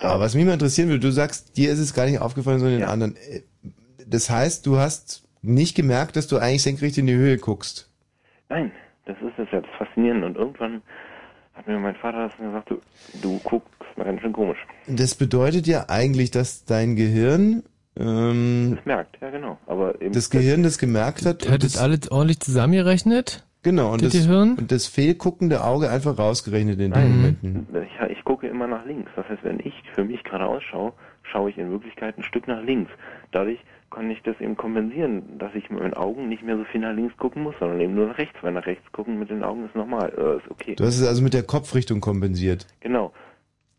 [0.00, 2.80] Aber was mich mal interessieren würde, du sagst, dir ist es gar nicht aufgefallen, sondern
[2.80, 3.16] den anderen.
[3.16, 3.42] Äh,
[4.06, 7.90] Das heißt, du hast nicht gemerkt, dass du eigentlich senkrecht in die Höhe guckst.
[8.48, 8.72] Nein,
[9.06, 10.26] das ist es ja, das Faszinierende.
[10.26, 10.82] Und irgendwann
[11.54, 12.80] hat mir mein Vater das gesagt, du,
[13.22, 14.58] du guckst mal ganz schön komisch.
[14.86, 17.62] Das bedeutet ja eigentlich, dass dein Gehirn,
[17.98, 19.58] ähm, Das merkt, ja genau.
[19.66, 21.48] Aber eben das Gehirn das gemerkt hat.
[21.48, 23.44] Hat das alles ordentlich zusammengerechnet?
[23.62, 27.66] Genau, und Das und das fehlguckende Auge einfach rausgerechnet in den Momenten.
[27.84, 28.00] ich
[28.48, 29.10] gucke immer nach links.
[29.16, 30.92] Das heißt, wenn ich für mich geradeaus schaue,
[31.22, 32.90] schaue ich in Wirklichkeit ein Stück nach links.
[33.32, 33.58] Dadurch
[33.90, 36.94] kann ich das eben kompensieren, dass ich mit meinen Augen nicht mehr so viel nach
[36.94, 38.36] links gucken muss, sondern eben nur nach rechts.
[38.42, 40.74] Weil nach rechts gucken mit den Augen ist normal, äh, ist okay.
[40.74, 42.66] Du hast es also mit der Kopfrichtung kompensiert.
[42.80, 43.12] Genau.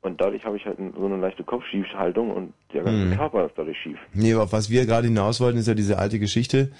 [0.01, 3.15] Und dadurch habe ich halt so eine leichte Kopfschiefhaltung und der ganze Mhm.
[3.17, 3.97] Körper ist dadurch schief.
[4.13, 6.71] Nee, aber auf was wir gerade hinaus wollten, ist ja diese alte Geschichte,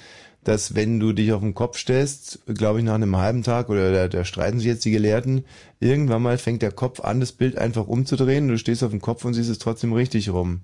[0.43, 3.91] dass wenn du dich auf den Kopf stellst, glaube ich nach einem halben Tag, oder
[3.91, 5.45] da, da streiten sich jetzt die Gelehrten,
[5.79, 9.01] irgendwann mal fängt der Kopf an, das Bild einfach umzudrehen, und du stehst auf dem
[9.01, 10.61] Kopf und siehst es trotzdem richtig rum.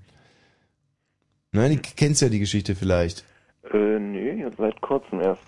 [1.52, 3.24] Nein, du kennst ja die Geschichte vielleicht.
[3.72, 5.44] Äh, nee, jetzt seit kurzem erst.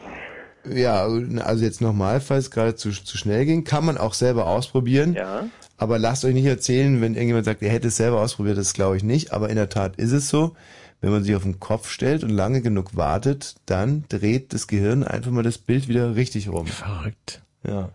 [0.65, 4.47] Ja, also jetzt nochmal, falls es gerade zu, zu schnell ging, kann man auch selber
[4.47, 5.13] ausprobieren.
[5.13, 5.47] Ja.
[5.77, 8.97] Aber lasst euch nicht erzählen, wenn irgendjemand sagt, er hätte es selber ausprobiert, das glaube
[8.97, 9.31] ich nicht.
[9.31, 10.55] Aber in der Tat ist es so,
[11.02, 15.03] wenn man sich auf den Kopf stellt und lange genug wartet, dann dreht das Gehirn
[15.03, 16.68] einfach mal das Bild wieder richtig rum.
[16.68, 17.41] Verrückt.
[17.64, 17.90] Ja.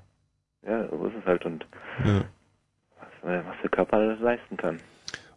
[0.66, 1.66] Ja, so ist es halt und
[2.04, 2.24] ja.
[2.98, 4.78] was, äh, was der Körper alles leisten kann.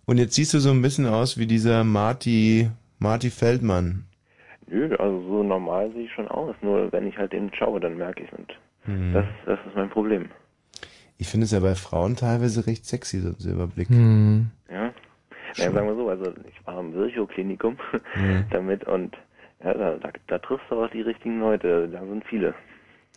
[0.06, 2.70] Und jetzt siehst du so ein bisschen aus wie dieser Marty,
[3.00, 4.06] Marty Feldmann.
[4.68, 6.56] Nö, also so normal sehe ich schon aus.
[6.62, 8.54] Nur wenn ich halt eben schaue, dann merke ich und
[8.86, 9.14] Hm.
[9.14, 10.30] Das, das ist mein Problem.
[11.18, 13.90] Ich finde es ja bei Frauen teilweise recht sexy, so ein Silberblick.
[13.90, 14.52] Hm.
[14.70, 14.94] Ja.
[15.58, 17.78] Ja, sagen wir so, also ich war im Virchow-Klinikum
[18.16, 18.46] Mhm.
[18.52, 19.16] damit und
[19.64, 21.88] ja, da, da, da triffst du auch die richtigen Leute.
[21.92, 22.54] Da sind viele.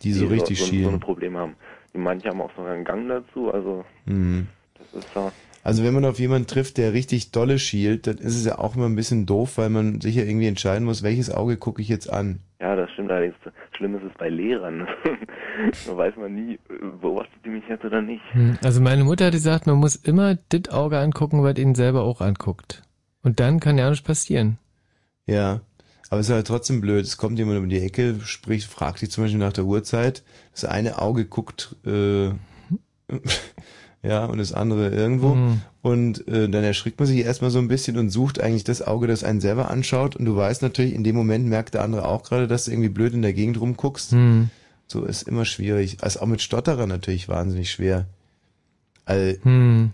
[0.03, 0.93] Die so richtig so, so, so schielen.
[0.95, 1.55] ein Problem haben.
[1.93, 4.47] Die manche haben auch sogar einen Gang dazu, also Mhm.
[4.77, 5.31] das ist so.
[5.61, 8.75] Also wenn man auf jemanden trifft, der richtig dolle schielt, dann ist es ja auch
[8.77, 11.89] immer ein bisschen doof, weil man sich ja irgendwie entscheiden muss, welches Auge gucke ich
[11.89, 12.39] jetzt an.
[12.59, 13.35] Ja, das stimmt allerdings.
[13.77, 14.85] Schlimm ist es bei Lehrern.
[15.87, 16.59] da weiß man nie,
[17.01, 18.23] beobachtet die mich jetzt oder nicht.
[18.31, 18.57] Hm.
[18.61, 22.19] Also meine Mutter hat gesagt, man muss immer das Auge angucken, was ihn selber auch
[22.19, 22.83] anguckt.
[23.23, 24.57] Und dann kann ja nichts passieren.
[25.25, 25.61] Ja.
[26.09, 27.05] Aber es ist halt trotzdem blöd.
[27.05, 30.23] Es kommt jemand um die Ecke, spricht, fragt dich zum Beispiel nach der Uhrzeit.
[30.51, 32.31] Das eine Auge guckt, äh,
[34.01, 35.35] ja, und das andere irgendwo.
[35.35, 35.61] Mhm.
[35.81, 39.07] Und äh, dann erschrickt man sich erstmal so ein bisschen und sucht eigentlich das Auge,
[39.07, 40.15] das einen selber anschaut.
[40.15, 42.89] Und du weißt natürlich, in dem Moment merkt der andere auch gerade, dass du irgendwie
[42.89, 44.11] blöd in der Gegend rumguckst.
[44.11, 44.49] Hm.
[44.87, 45.97] So ist immer schwierig.
[46.01, 48.05] Also auch mit Stotterer natürlich wahnsinnig schwer.
[49.05, 49.91] Also, Hm.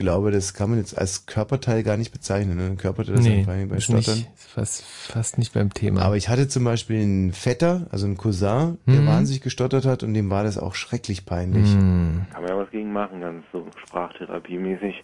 [0.00, 2.56] Ich glaube, das kann man jetzt als Körperteil gar nicht bezeichnen.
[2.56, 2.64] Ne?
[2.68, 4.14] Ein Körperteil ist Nee, einfach bei ist Stottern.
[4.16, 6.00] nicht, ist fast, fast nicht beim Thema.
[6.00, 9.06] Aber ich hatte zum Beispiel einen Vetter, also einen Cousin, der Mhm.
[9.06, 11.70] wahnsinnig gestottert hat und dem war das auch schrecklich peinlich.
[11.74, 12.24] Hm.
[12.32, 14.94] Kann man ja was gegen machen, ganz so Sprachtherapie-mäßig.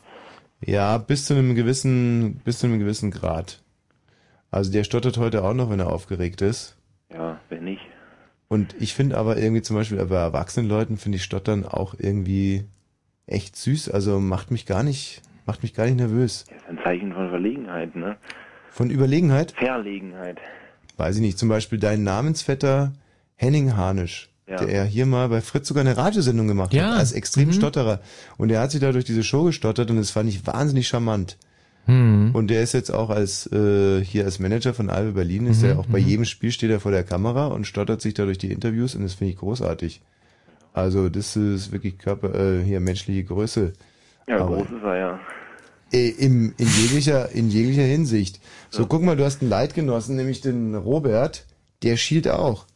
[0.63, 3.63] Ja, bis zu einem gewissen, bis zu einem gewissen Grad.
[4.51, 6.75] Also der stottert heute auch noch, wenn er aufgeregt ist.
[7.13, 7.83] Ja, wenn nicht.
[8.49, 12.65] Und ich finde aber irgendwie zum Beispiel bei erwachsenen Leuten finde ich Stottern auch irgendwie
[13.27, 13.91] echt süß.
[13.91, 16.45] Also macht mich gar nicht, macht mich gar nicht nervös.
[16.49, 18.17] Das ist ein Zeichen von Verlegenheit, ne?
[18.71, 19.53] Von Überlegenheit?
[19.53, 20.39] Verlegenheit.
[20.97, 21.39] Weiß ich nicht.
[21.39, 22.93] Zum Beispiel dein Namensvetter
[23.37, 24.29] Henning Harnisch.
[24.49, 24.65] Ja.
[24.65, 26.91] Der hier mal bei Fritz sogar eine Radiosendung gemacht Ja.
[26.93, 27.53] hat, als extrem Mhm.
[27.55, 28.01] Stotterer.
[28.37, 31.37] Und der hat sich da durch diese Show gestottert und das fand ich wahnsinnig charmant.
[31.87, 32.31] Hm.
[32.33, 35.69] Und der ist jetzt auch als äh, hier als Manager von Albe Berlin, ist Mhm,
[35.69, 36.07] er auch bei mhm.
[36.07, 39.03] jedem Spiel steht er vor der Kamera und stottert sich da durch die Interviews und
[39.03, 40.01] das finde ich großartig.
[40.77, 43.73] Also das ist wirklich Körper, äh, hier menschliche Größe.
[44.27, 45.21] Ja, Aber- groß ist er ja.
[45.91, 48.43] Äh, Im, in jeglicher, in jeglicher Hinsicht.
[48.69, 51.47] So, guck mal, du hast einen Leitgenossen, nämlich den Robert,
[51.83, 52.67] der schielt auch.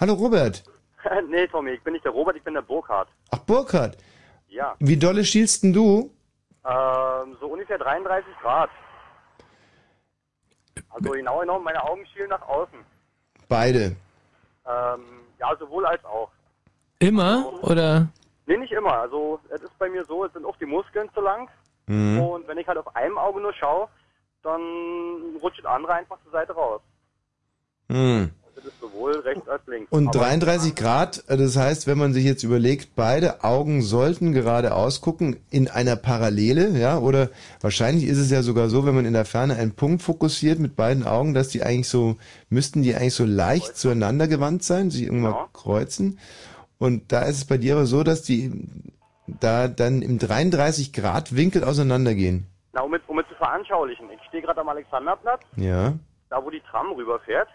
[0.00, 0.64] Hallo Robert.
[1.28, 3.08] nee, Tommy, ich bin nicht der Robert, ich bin der Burkhard.
[3.30, 3.98] Ach, Burkhard.
[4.48, 4.74] Ja.
[4.78, 6.10] Wie dolle schielst denn du?
[6.64, 8.70] Ähm, so ungefähr 33 Grad.
[10.88, 12.78] Also genau genommen, meine Augen schielen nach außen.
[13.48, 13.96] Beide.
[14.66, 15.00] Ähm,
[15.38, 16.30] ja, sowohl als auch.
[16.98, 17.52] Immer?
[17.62, 18.08] Oder?
[18.46, 18.98] Nee, nicht immer.
[18.98, 21.48] Also es ist bei mir so, es sind auch die Muskeln zu lang.
[21.86, 22.20] Mhm.
[22.20, 23.88] Und wenn ich halt auf einem Auge nur schaue,
[24.42, 24.60] dann
[25.42, 26.80] rutscht das andere einfach zur Seite raus.
[27.90, 28.30] Hm.
[28.54, 29.90] Das ist sowohl rechts als links.
[29.90, 34.32] Und Aber- 33 Grad, äh, das heißt, wenn man sich jetzt überlegt, beide Augen sollten
[34.32, 39.06] geradeaus gucken in einer Parallele, ja, oder wahrscheinlich ist es ja sogar so, wenn man
[39.06, 42.16] in der Ferne einen Punkt fokussiert mit beiden Augen, dass die eigentlich so,
[42.48, 45.48] müssten die eigentlich so leicht zueinander gewandt sein, sich irgendwann Genau.
[45.52, 46.18] kreuzen.
[46.84, 48.52] Und da ist es bei dir aber so, dass die
[49.26, 52.46] da dann im 33 Grad Winkel auseinandergehen.
[52.74, 54.10] Na, um es, um es zu veranschaulichen.
[54.10, 55.94] Ich stehe gerade am Alexanderplatz, Ja.
[56.28, 57.48] da wo die Tram rüberfährt.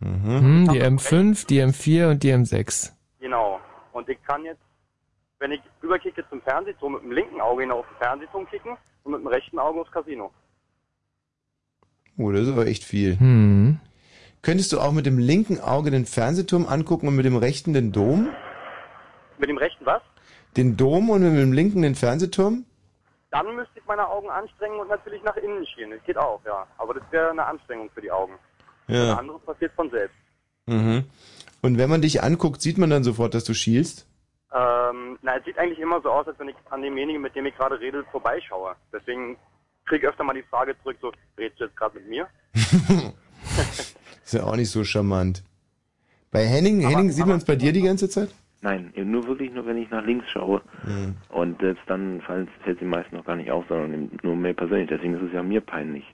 [0.00, 0.40] Mhm.
[0.40, 2.92] Hm, die M5, die M4 und die M6.
[3.20, 3.60] Genau.
[3.92, 4.62] Und ich kann jetzt,
[5.38, 9.12] wenn ich überkicke zum Fernsehturm, mit dem linken Auge hinauf auf den Fernsehturm kicken und
[9.12, 10.30] mit dem rechten Auge aufs Casino.
[12.16, 13.18] Oh, das ist aber echt viel.
[13.18, 13.80] Hm.
[14.40, 17.92] Könntest du auch mit dem linken Auge den Fernsehturm angucken und mit dem rechten den
[17.92, 18.30] Dom?
[19.42, 20.00] Mit dem rechten was?
[20.56, 22.64] Den Dom und mit dem linken den Fernsehturm?
[23.32, 25.90] Dann müsste ich meine Augen anstrengen und natürlich nach innen schielen.
[25.90, 26.64] Das geht auch, ja.
[26.78, 28.34] Aber das wäre eine Anstrengung für die Augen.
[28.86, 29.16] Das Ja.
[29.16, 30.14] andere passiert von selbst.
[30.66, 31.06] Mhm.
[31.60, 34.06] Und wenn man dich anguckt, sieht man dann sofort, dass du schielst?
[34.54, 37.46] Ähm, na, es sieht eigentlich immer so aus, als wenn ich an demjenigen, mit dem
[37.46, 38.76] ich gerade rede, vorbeischaue.
[38.92, 39.36] Deswegen
[39.86, 42.28] kriege ich öfter mal die Frage zurück, so, redest du jetzt gerade mit mir?
[44.24, 45.42] Ist ja auch nicht so charmant.
[46.30, 48.28] Bei Henning, Henning, sieht man es bei dir die ganze Zeit?
[48.62, 50.62] Nein, eben nur wirklich nur, wenn ich nach links schaue.
[50.86, 51.16] Mhm.
[51.28, 54.88] Und selbst dann fallen, fällt die meisten noch gar nicht auf, sondern nur mir persönlich.
[54.88, 56.04] Deswegen ist es ja mir peinlich.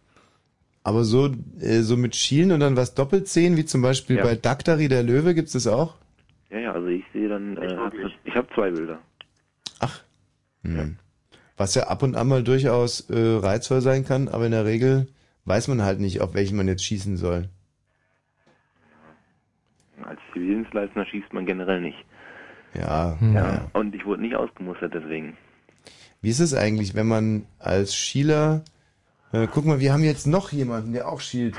[0.82, 1.26] Aber so,
[1.60, 4.24] äh, so mit Schielen und dann was doppelt sehen, wie zum Beispiel Ja.
[4.24, 5.96] bei Daktari der Löwe, gibt's das auch?
[6.50, 7.76] Ja, ja, also ich sehe dann, äh,
[8.24, 8.98] ich habe zwei Bilder.
[10.64, 10.96] Hm.
[11.56, 15.08] Was ja ab und an mal durchaus äh, reizvoll sein kann, aber in der Regel
[15.44, 17.48] weiß man halt nicht, auf welchen man jetzt schießen soll.
[20.02, 21.98] Als Zivildienstleister schießt man generell nicht.
[22.74, 23.68] Ja, Ja.
[23.72, 25.36] Und ich wurde nicht ausgemustert deswegen.
[26.20, 28.62] Wie ist es eigentlich, wenn man als Schieler,
[29.32, 31.56] äh, guck mal, wir haben jetzt noch jemanden, der auch schielt.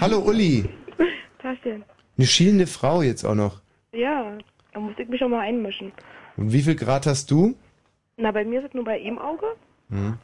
[0.00, 0.68] Hallo Uli,
[1.42, 1.84] Was denn?
[2.16, 3.60] eine schielende Frau jetzt auch noch.
[3.92, 4.36] Ja,
[4.72, 5.92] da muss ich mich schon mal einmischen.
[6.36, 7.56] Und wie viel Grad hast du?
[8.16, 9.46] Na, bei mir ist es nur bei ihm Auge.
[9.88, 10.18] Hm.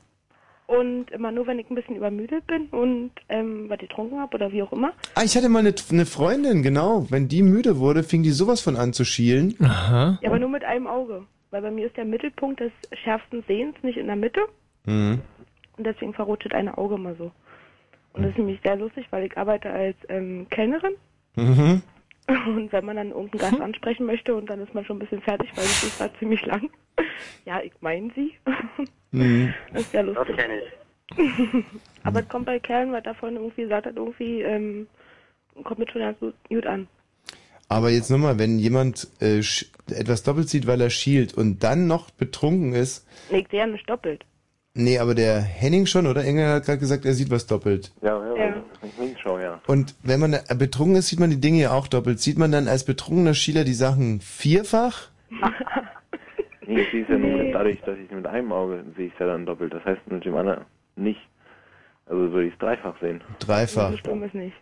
[0.66, 4.50] Und immer nur, wenn ich ein bisschen übermüdet bin und ähm, was getrunken habe oder
[4.50, 4.92] wie auch immer.
[5.14, 7.06] Ah, ich hatte mal eine, eine Freundin, genau.
[7.08, 9.54] Wenn die müde wurde, fing die sowas von an zu schielen.
[9.62, 10.18] Aha.
[10.22, 11.24] Ja, aber nur mit einem Auge.
[11.50, 14.40] Weil bei mir ist der Mittelpunkt des schärfsten Sehens nicht in der Mitte.
[14.86, 15.20] Mhm.
[15.76, 17.30] Und deswegen verrutscht eine Auge immer so.
[18.12, 20.94] Und das ist nämlich sehr lustig, weil ich arbeite als ähm, Kellnerin.
[21.36, 21.82] Mhm.
[22.28, 25.22] Und wenn man dann irgendeinen Gast ansprechen möchte und dann ist man schon ein bisschen
[25.22, 26.68] fertig, weil das ist gerade ziemlich lang.
[27.44, 28.34] Ja, ich meine sie.
[29.12, 29.54] Mhm.
[29.72, 30.36] Das ist ja Das lustig.
[30.36, 31.64] kenne ich.
[32.02, 34.88] Aber es kommt bei Kerlen, weil davon irgendwie sagt, hat irgendwie, ähm,
[35.62, 36.88] kommt mir schon ganz gut, an.
[37.68, 41.86] Aber jetzt nochmal, wenn jemand äh, sch- etwas doppelt sieht, weil er schielt und dann
[41.86, 44.24] noch betrunken ist, Nee, ich sehe ja nicht doppelt.
[44.76, 46.24] Nee, aber der Henning schon, oder?
[46.24, 47.92] Engel hat gerade gesagt, er sieht was doppelt.
[48.02, 48.54] Ja, ja, Ja.
[49.22, 49.60] Schau, ja.
[49.66, 52.20] Und wenn man äh, betrunken ist, sieht man die Dinge ja auch doppelt.
[52.20, 55.08] Sieht man dann als betrunkener Schieler die Sachen vierfach?
[56.66, 57.52] Nee, ich sehe es ja nur Nee.
[57.52, 59.72] dadurch, dass ich mit einem Auge sehe ich es ja dann doppelt.
[59.72, 60.64] Das heißt mit dem anderen
[60.96, 61.20] nicht.
[62.06, 63.20] Also würde ich es dreifach sehen.
[63.40, 63.90] Dreifach.
[63.92, 64.56] So schlimm ist nicht.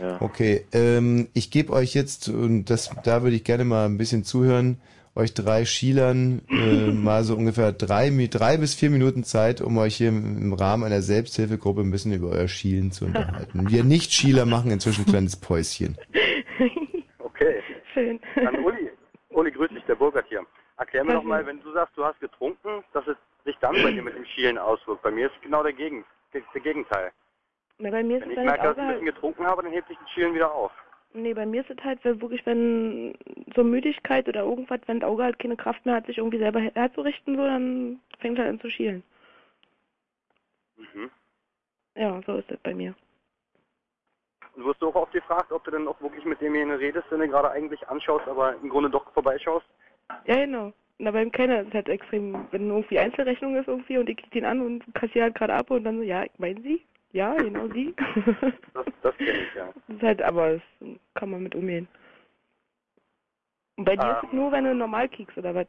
[0.00, 0.16] Ja.
[0.20, 4.24] Okay, ähm, ich gebe euch jetzt, und das, da würde ich gerne mal ein bisschen
[4.24, 4.78] zuhören,
[5.14, 9.96] euch drei Schielern äh, mal so ungefähr drei, drei bis vier Minuten Zeit, um euch
[9.96, 13.70] hier im Rahmen einer Selbsthilfegruppe ein bisschen über euer Schielen zu unterhalten.
[13.70, 15.96] Wir Nicht-Schieler machen inzwischen ein kleines Päuschen.
[17.18, 17.62] Okay.
[17.94, 18.20] Schön.
[18.34, 18.90] Dann Uli.
[19.30, 20.44] Uli, grüß dich, der Burkhard hier.
[20.76, 23.74] Erklär mir Ja, doch mal, wenn du sagst, du hast getrunken, dass es sich dann
[23.82, 25.02] bei dir mit dem Schielen auswirkt.
[25.02, 27.12] Bei mir ist genau der, Gegen der Gegenteil.
[27.78, 29.62] Nee, bei mir ist Wenn es ich merke, das dass ich ein bisschen getrunken habe,
[29.62, 30.72] dann hebt sich das Schielen wieder auf.
[31.12, 33.14] Nee, bei mir ist es halt wenn wirklich, wenn
[33.54, 36.60] so Müdigkeit oder irgendwas, wenn das Auge halt keine Kraft mehr hat, sich irgendwie selber
[36.60, 39.02] her- herzurichten, so, dann fängt es halt an zu schielen.
[40.76, 41.10] Mhm.
[41.96, 42.94] Ja, so ist das bei mir.
[44.54, 47.20] Und wirst du auch oft gefragt, ob du denn auch wirklich mit demjenigen redest, den
[47.20, 49.66] du gerade eigentlich anschaust, aber im Grunde doch vorbeischaust?
[50.26, 50.72] Ja, genau.
[50.98, 54.30] Na, beim Kellner ist es halt extrem, wenn irgendwie Einzelrechnung ist irgendwie und ich krieg
[54.32, 56.82] den an und kassiere halt gerade ab und dann so, ja, ich meine sie?
[57.12, 57.94] Ja, genau sie.
[58.74, 59.72] Das, das kenne ich, ja.
[59.86, 60.62] das ist halt, aber das
[61.14, 61.88] kann man mit umgehen.
[63.76, 64.38] Und bei dir ist es Ähm.
[64.38, 65.66] nur, wenn du normal kiekst oder was?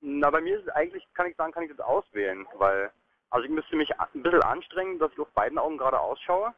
[0.00, 2.90] Na, bei mir ist es eigentlich, kann ich sagen, kann ich das auswählen, weil,
[3.30, 6.52] also ich müsste mich ein bisschen anstrengen, dass ich auf beiden Augen gerade ausschaue.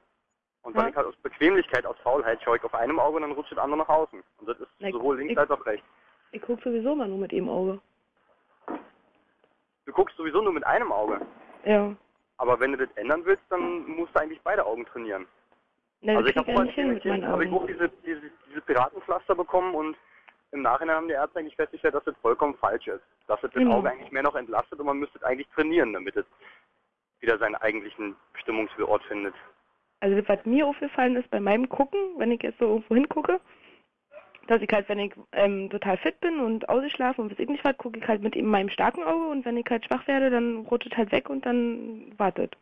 [0.62, 0.88] Und weil Ja.
[0.90, 3.58] ich halt aus Bequemlichkeit, aus Faulheit schaue ich auf einem Auge und dann rutscht das
[3.58, 4.22] andere nach außen.
[4.38, 5.86] Und das ist Na, sowohl links ich- als auch rechts.
[6.32, 7.80] Ich guck sowieso mal nur mit dem Auge.
[9.86, 11.20] Du guckst sowieso nur mit einem Auge.
[11.64, 11.94] Ja.
[12.38, 15.26] Aber wenn du das ändern willst, dann musst du eigentlich beide Augen trainieren.
[16.00, 19.96] Na, das also ich habe meinen hab ich auch diese, diese, diese Piratenpflaster bekommen und
[20.52, 23.02] im Nachhinein haben die Ärzte eigentlich festgestellt, dass das vollkommen falsch ist.
[23.26, 23.78] Dass es das Genau.
[23.78, 26.24] Auge eigentlich mehr noch entlastet und man müsste es eigentlich trainieren, damit es
[27.20, 29.34] wieder seinen eigentlichen Bestimmungsort findet.
[30.00, 33.40] Also das, was mir aufgefallen ist bei meinem Gucken, wenn ich jetzt so irgendwo hingucke,
[34.48, 37.64] dass ich halt, wenn ich ähm, total fit bin und ausgeschlafen und weiß ich nicht
[37.64, 40.30] was, gucke ich halt mit eben meinem starken Auge und wenn ich halt schwach werde,
[40.30, 42.56] dann rutscht halt weg und dann wartet.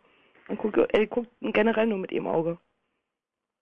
[0.48, 2.58] Dann gucke äh, guckt generell nur mit dem Auge.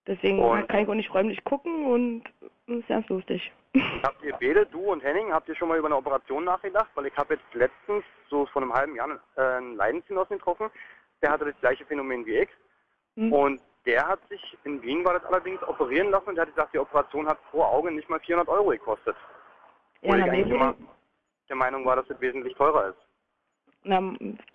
[0.07, 2.23] Deswegen Und- kann ich auch nicht räumlich gucken und
[2.67, 3.51] das ist ganz lustig.
[4.03, 6.89] Habt ihr beide, du und Henning, habt ihr schon mal über eine Operation nachgedacht?
[6.95, 10.69] Weil ich habe jetzt letztens, so vor einem halben Jahr, einen Leidensgenossen getroffen,
[11.21, 12.49] der hatte das gleiche Phänomen wie ich.
[13.17, 13.33] Hm.
[13.33, 16.73] Und der hat sich, in Wien war das allerdings, operieren lassen und der hat gesagt,
[16.73, 19.15] die Operation hat pro Auge nicht mal 400 Euro gekostet.
[20.01, 20.75] Ja, Obwohl na, ich eigentlich immer
[21.49, 22.97] der Meinung war, dass es wesentlich teurer ist.
[23.83, 24.01] Na,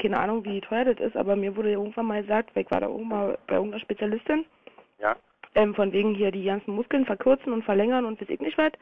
[0.01, 2.81] keine Ahnung, wie teuer das ist, aber mir wurde irgendwann mal gesagt, weil ich war
[2.81, 4.45] da irgendwann mal bei irgendeiner Spezialistin,
[4.99, 5.15] Ja.
[5.55, 8.73] ähm, von wegen hier die ganzen Muskeln verkürzen und verlängern und weiß ich nicht was.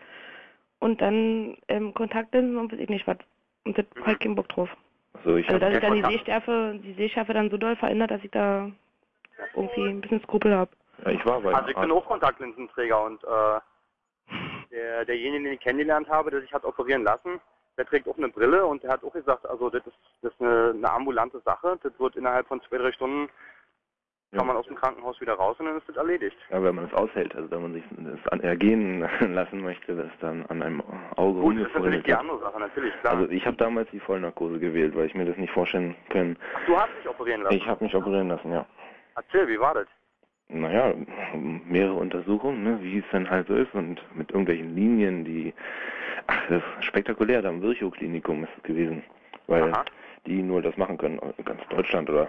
[0.81, 3.19] Und dann ähm, Kontaktlinsen und weiß ich nicht was.
[3.65, 4.71] Und das hab ich keinen Bock drauf.
[5.13, 8.11] Also ich Also dass ich hab- dann die Sehschärfe, die Sehschärfe dann so doll verändert,
[8.11, 8.71] dass ich da
[9.55, 10.71] irgendwie ein bisschen Skrupel habe.
[11.05, 13.61] ja, ich war bei Also ich bin auch Kontaktlinsenträger und äh,
[14.71, 17.41] der, derjenige, den ich kennengelernt habe, der sich hat operieren lassen,
[17.77, 20.41] der trägt auch eine Brille und der hat auch gesagt, also das ist, das ist
[20.41, 23.29] eine, eine ambulante Sache, das wird innerhalb von zwei, drei Stunden,
[24.33, 24.39] Ja.
[24.39, 26.37] kann man aus dem Krankenhaus wieder raus und dann ist das erledigt.
[26.51, 29.01] Ja, wenn man es aushält, also wenn man sich das an ergehen
[29.33, 30.83] lassen möchte, dass dann an einem
[31.17, 33.17] Auge Gut, das ist natürlich die andere Sache, natürlich, klar.
[33.17, 36.37] Also ich habe damals die Vollnarkose gewählt, weil ich mir das nicht vorstellen können.
[36.67, 37.57] du hast dich operieren lassen.
[37.57, 38.67] Ich habe mich operieren lassen, ja.
[39.19, 39.89] Erzähl, wie war das?
[40.49, 40.95] Naja,
[41.35, 45.53] mehrere Untersuchungen, ne, wie es dann halt so ist und mit irgendwelchen Linien, die,
[46.29, 49.03] ach, das ist spektakulär, da am Virchow-Klinikum ist es gewesen,
[49.49, 49.73] weil
[50.25, 52.29] die nur das machen können, ganz Deutschland oder,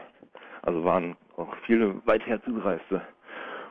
[0.64, 3.01] also waren auch viele weit herzugereiste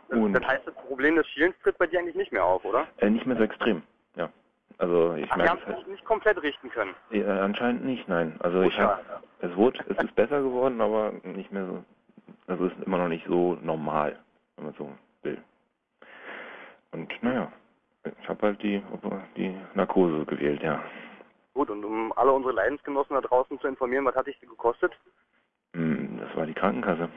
[0.09, 2.87] und Das heißt, das Problem des Schielens tritt bei dir eigentlich nicht mehr auf, oder?
[2.99, 3.83] äh, nicht mehr so extrem,
[4.17, 4.31] ja.
[4.79, 5.89] Also ich merke haben es halt.
[5.89, 6.95] nicht, komplett richten können.
[7.11, 8.37] Äh, anscheinend nicht, nein.
[8.39, 9.23] Also Oh, ich habe, schade.
[9.41, 11.85] es wurde, es ist besser geworden, aber nicht mehr so,
[12.49, 14.19] also es ist immer noch nicht so normal,
[14.57, 14.91] wenn man so
[15.23, 15.39] will.
[16.93, 17.53] Und naja,
[18.21, 18.83] ich habe halt die,
[19.37, 20.83] die Narkose gewählt, ja.
[21.55, 24.93] Gut, und um alle unsere Leidensgenossen da draußen zu informieren, was hat dich das gekostet?
[25.75, 27.09] Hm, Das war die Krankenkasse.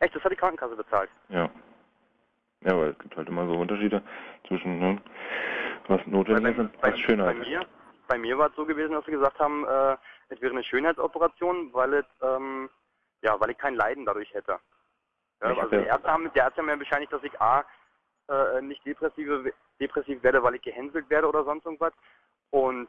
[0.00, 1.10] Echt, das hat die Krankenkasse bezahlt.
[1.28, 1.50] Ja.
[2.62, 4.02] Ja, aber es gibt halt immer so Unterschiede
[4.46, 5.00] zwischen, ne,
[5.88, 7.38] was notwendig ist und was Bei Schönheit.
[7.38, 7.66] mir,
[8.06, 9.96] bei mir war es so gewesen, dass sie gesagt haben, äh,
[10.28, 12.68] es wäre eine Schönheitsoperation, weil es, ähm,
[13.22, 14.58] ja, weil ich kein Leiden dadurch hätte.
[15.42, 17.64] Ja, also die Ärzte haben, der Arzt hat mir bescheinigt, dass ich A,
[18.28, 21.92] äh, nicht depressive, depressiv werde, weil ich gehänselt werde oder sonst irgendwas.
[22.50, 22.88] Und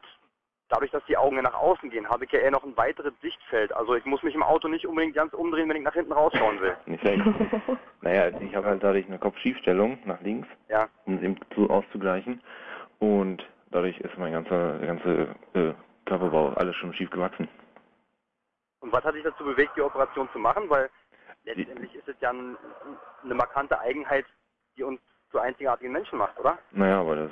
[0.68, 3.12] dadurch, dass die Augen ja nach außen gehen, habe ich ja eher noch ein weiteres
[3.22, 3.72] Sichtfeld.
[3.74, 6.60] Also ich muss mich im Auto nicht unbedingt ganz umdrehen, wenn ich nach hinten rausschauen
[6.60, 6.76] will.
[6.86, 7.22] Nicht schlecht.
[8.02, 10.88] naja, ich habe halt dadurch eine Kopfschiefstellung nach links, Ja.
[11.06, 12.42] um es eben zu auszugleichen.
[12.98, 15.72] Und dadurch ist mein ganzer, der ganze äh,
[16.06, 17.48] Körperbau alles schon schief gewachsen.
[18.82, 20.68] Und was hat dich dazu bewegt, die Operation zu machen?
[20.68, 20.90] Weil
[21.44, 22.56] letztendlich ist es ja ein,
[23.24, 24.26] eine markante Eigenheit,
[24.76, 26.58] die uns zu einzigartigen Menschen macht, oder?
[26.72, 27.30] Naja, aber das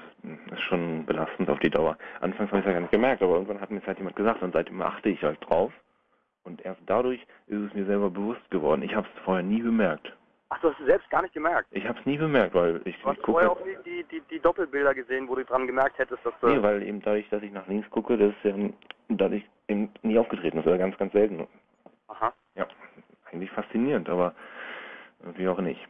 [0.53, 1.99] ist schon belastend auf die Dauer.
[2.21, 4.17] Anfangs habe ich es ja gar nicht gemerkt, aber irgendwann hat mir es halt jemand
[4.17, 5.73] gesagt und seitdem achte ich halt drauf.
[6.45, 8.83] Und erst dadurch ist es mir selber bewusst geworden.
[8.83, 10.11] Ich habe es vorher nie bemerkt.
[10.49, 11.69] Ach, du hast es selbst gar nicht gemerkt.
[11.71, 13.77] Ich habe es nie bemerkt, weil ich, Du hast ich gucke vorher halt, auch nie
[13.85, 16.49] die, die, die Doppelbilder gesehen, wo du dran gemerkt hättest, dass du...
[16.49, 18.55] nee, weil eben dadurch, dass ich nach links gucke, das ist ja
[19.11, 21.47] dadurch eben nie aufgetreten ist oder ganz, ganz selten.
[22.09, 22.33] Aha.
[22.57, 22.67] Ja,
[23.31, 24.35] eigentlich faszinierend, aber
[25.23, 25.81] irgendwie auch nicht.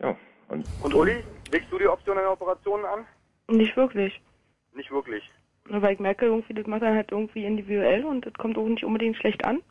[0.00, 0.16] Ja,
[0.48, 3.06] und, Und Uli, legst du die Option einer Operation an?
[3.48, 4.20] Nicht wirklich.
[4.74, 5.30] Nicht wirklich.
[5.68, 8.66] Nur weil ich merke, irgendwie, das macht dann halt irgendwie individuell und das kommt auch
[8.66, 9.62] nicht unbedingt schlecht an.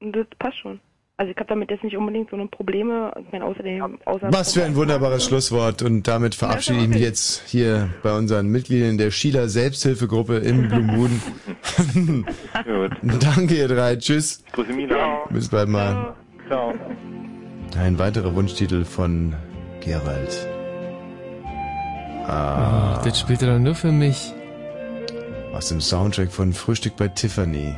[0.00, 0.80] Und das passt schon.
[1.16, 3.12] Also ich habe damit jetzt nicht unbedingt so eine Probleme.
[3.24, 5.80] Ich meine, außerdem, außer Was für ein wunderbares Schlusswort.
[5.82, 10.82] Und damit verabschiede ich mich jetzt hier bei unseren Mitgliedern der Schieler Selbsthilfegruppe im Blue
[10.82, 11.20] Moon.
[13.20, 13.94] Danke, ihr drei.
[13.94, 14.42] Tschüss.
[14.52, 15.18] Grüße Milan.
[15.30, 16.16] Bis bald mal.
[16.48, 16.74] Ciao.
[17.78, 19.34] Ein weiterer Wunschtitel von
[19.80, 20.48] Gerald.
[22.26, 24.32] Ah, das spielt er doch nur für mich.
[25.52, 27.72] Aus dem Soundtrack von Frühstück bei Tiffany.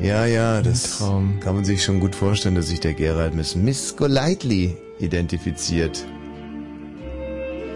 [0.00, 3.96] Ja, ja, das kann man sich schon gut vorstellen, dass sich der Gerald mit Miss
[3.96, 6.04] Golightly identifiziert.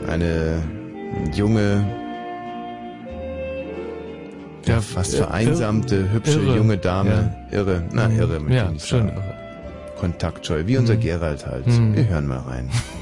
[0.09, 0.63] Eine
[1.35, 1.85] junge,
[4.67, 6.13] ja, fast äh, vereinsamte, irre.
[6.13, 6.57] hübsche Irre.
[6.57, 7.35] junge Dame.
[7.51, 8.19] Irre, na Mhm.
[8.19, 9.13] irre, möchte Ja, schon sagen.
[9.99, 11.01] Kontaktscheu, wie unser Mhm.
[11.01, 11.67] Gerald halt.
[11.67, 11.95] Mhm.
[11.97, 12.71] Wir hören mal rein.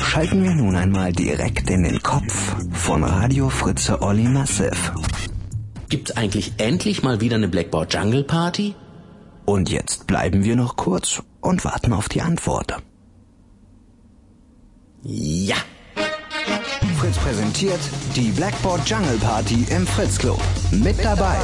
[0.00, 4.92] Schalten wir nun einmal direkt in den Kopf von Radio Fritze Olli Massiv.
[5.88, 8.74] Gibt's eigentlich endlich mal wieder eine Blackboard Jungle Party?
[9.44, 12.76] Und jetzt bleiben wir noch kurz und warten auf die Antwort.
[15.04, 15.54] Ja.
[16.98, 17.78] Fritz präsentiert
[18.16, 20.40] die Blackboard Jungle Party im Fritz Club.
[20.72, 21.38] Mit dabei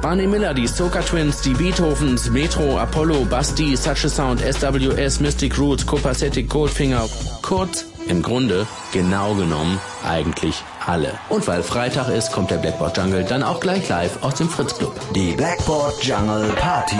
[0.00, 5.58] Barney Miller, die Soca Twins, die Beethovens, Metro, Apollo, Basti, Such a Sound, SWS, Mystic
[5.58, 7.06] Roots, Copacetic, Goldfinger.
[7.42, 11.12] Kurz, im Grunde, genau genommen, eigentlich alle.
[11.28, 14.78] Und weil Freitag ist, kommt der Blackboard Jungle dann auch gleich live aus dem Fritz
[14.78, 14.98] Club.
[15.14, 16.96] Die Blackboard Jungle Party.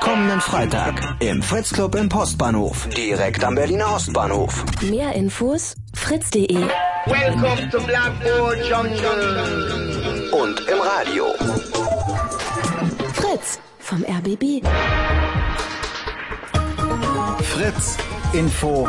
[0.00, 4.64] Kommenden Freitag im Fritz Club im Postbahnhof, direkt am Berliner Ostbahnhof.
[4.82, 6.56] Mehr Infos fritz.de.
[7.06, 10.30] Welcome to Blackboard Jungle.
[10.32, 11.67] Und im Radio.
[13.88, 14.60] Vom RBB.
[17.40, 17.96] Fritz
[18.34, 18.86] Info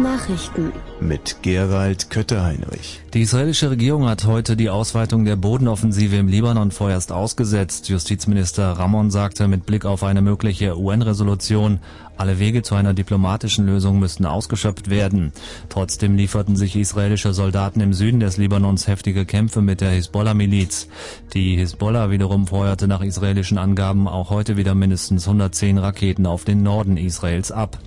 [0.00, 0.72] Nachrichten.
[1.00, 3.00] Mit Gerald Kötter-Heinrich.
[3.14, 7.88] Die israelische Regierung hat heute die Ausweitung der Bodenoffensive im Libanon vorerst ausgesetzt.
[7.88, 11.78] Justizminister Ramon sagte mit Blick auf eine mögliche UN-Resolution,
[12.16, 15.32] alle Wege zu einer diplomatischen Lösung müssten ausgeschöpft werden.
[15.68, 20.88] Trotzdem lieferten sich israelische Soldaten im Süden des Libanons heftige Kämpfe mit der Hisbollah-Miliz.
[21.34, 26.62] Die Hisbollah wiederum feuerte nach israelischen Angaben auch heute wieder mindestens 110 Raketen auf den
[26.62, 27.78] Norden Israels ab.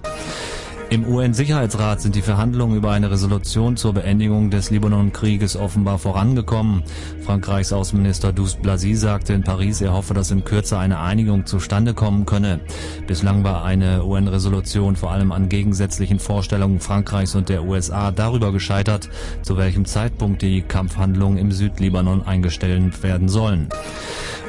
[0.89, 6.81] Im UN-Sicherheitsrat sind die Verhandlungen über eine Resolution zur Beendigung des Libanon-Krieges offenbar vorangekommen.
[7.25, 11.93] Frankreichs Außenminister Douste Blazy sagte in Paris, er hoffe, dass in Kürze eine Einigung zustande
[11.93, 12.61] kommen könne.
[13.05, 19.09] Bislang war eine UN-Resolution vor allem an gegensätzlichen Vorstellungen Frankreichs und der USA darüber gescheitert,
[19.41, 23.67] zu welchem Zeitpunkt die Kampfhandlungen im Südlibanon eingestellt werden sollen.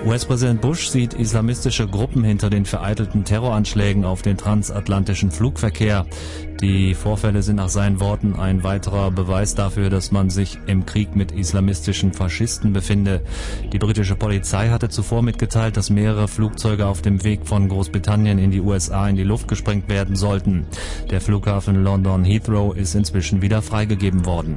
[0.04, 6.06] US-Präsident Bush sieht islamistische Gruppen hinter den vereitelten Terroranschlägen auf den transatlantischen Flugverkehr.
[6.60, 11.14] Die Vorfälle sind nach seinen Worten ein weiterer Beweis dafür, dass man sich im Krieg
[11.16, 13.22] mit islamistischen Faschisten befinde.
[13.72, 18.50] Die britische Polizei hatte zuvor mitgeteilt, dass mehrere Flugzeuge auf dem Weg von Großbritannien in
[18.50, 20.66] die USA in die Luft gesprengt werden sollten.
[21.10, 24.56] Der Flughafen London Heathrow ist inzwischen wieder freigegeben worden.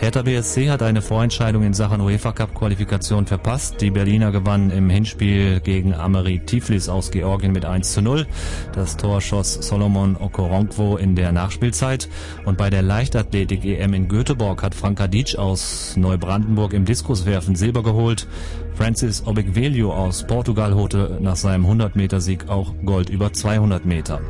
[0.00, 3.80] Hertha BSC hat eine Vorentscheidung in Sachen UEFA Cup Qualifikation verpasst.
[3.80, 8.26] Die Berliner gewannen im Hinspiel gegen Ameri Tiflis aus Georgien mit 1 zu 0.
[8.72, 12.08] Das Tor schoss Solomon Okoronkwo in der Nachspielzeit.
[12.44, 17.82] Und bei der Leichtathletik EM in Göteborg hat Franka Dietsch aus Neubrandenburg im Diskuswerfen Silber
[17.82, 18.26] geholt.
[18.74, 24.20] Francis Obigvelio aus Portugal holte nach seinem 100 Meter Sieg auch Gold über 200 Meter.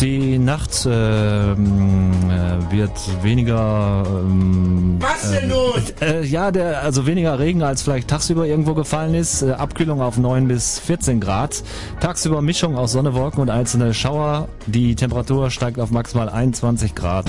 [0.00, 4.02] Die Nacht ähm, äh, wird weniger.
[4.06, 5.82] Ähm, Was denn äh, nun?
[6.00, 9.42] Äh, ja, der, also weniger Regen als vielleicht tagsüber irgendwo gefallen ist.
[9.42, 11.62] Äh, Abkühlung auf 9 bis 14 Grad.
[12.00, 14.48] Tagsüber Mischung aus Sonne, Wolken und einzelne Schauer.
[14.66, 17.26] Die Temperatur steigt auf maximal 21 Grad.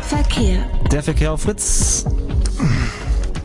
[0.00, 0.60] Verkehr.
[0.90, 2.06] Der Verkehr auf Fritz.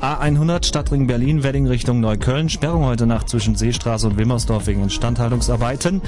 [0.05, 2.47] A100 Stadtring Berlin, Wedding Richtung Neukölln.
[2.47, 6.03] Sperrung heute Nacht zwischen Seestraße und Wilmersdorf wegen Instandhaltungsarbeiten.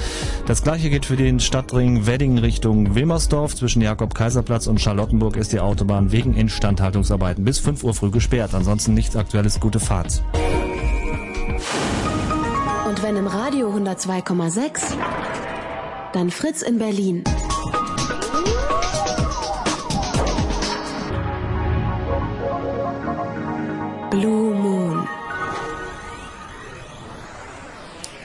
[0.46, 3.56] Das gleiche gilt für den Stadtring Wedding Richtung Wilmersdorf.
[3.56, 8.54] Zwischen Jakob-Kaiser-Platz und Charlottenburg ist die Autobahn wegen Instandhaltungsarbeiten bis 5 Uhr früh gesperrt.
[8.54, 10.22] Ansonsten nichts Aktuelles, gute Fahrt.
[12.88, 14.94] Und wenn im Radio 102,6,
[16.12, 17.24] dann Fritz in Berlin.
[24.10, 25.06] Blue Moon.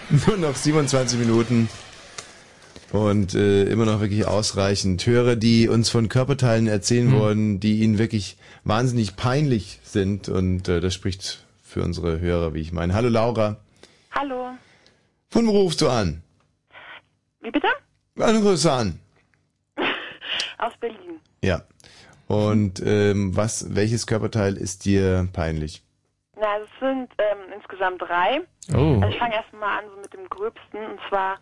[0.27, 1.69] Nur noch 27 Minuten.
[2.91, 5.05] Und äh, immer noch wirklich ausreichend.
[5.05, 7.19] Hörer, die uns von Körperteilen erzählen Hm.
[7.19, 10.29] wollen, die ihnen wirklich wahnsinnig peinlich sind.
[10.29, 12.93] Und äh, das spricht für unsere Hörer, wie ich meine.
[12.93, 13.57] Hallo Laura.
[14.11, 14.51] Hallo.
[15.29, 16.21] Von wo rufst du an?
[17.41, 17.67] Wie bitte?
[18.19, 18.99] Eine Grüße an.
[20.59, 21.19] Aus Berlin.
[21.43, 21.63] Ja.
[22.33, 25.83] Und ähm, was, welches Körperteil ist dir peinlich?
[26.35, 28.41] Na, es sind ähm, insgesamt drei.
[28.73, 28.99] Oh.
[29.01, 31.37] Also ich fange erstmal an so mit dem gröbsten und zwar,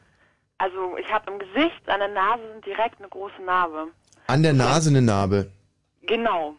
[0.57, 3.87] also ich habe im Gesicht, an der Nase sind direkt eine große Narbe.
[4.27, 5.49] An der Nase eine Narbe.
[6.03, 6.55] Genau.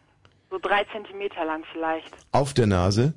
[0.49, 2.15] So drei Zentimeter lang vielleicht.
[2.31, 3.13] Auf der Nase.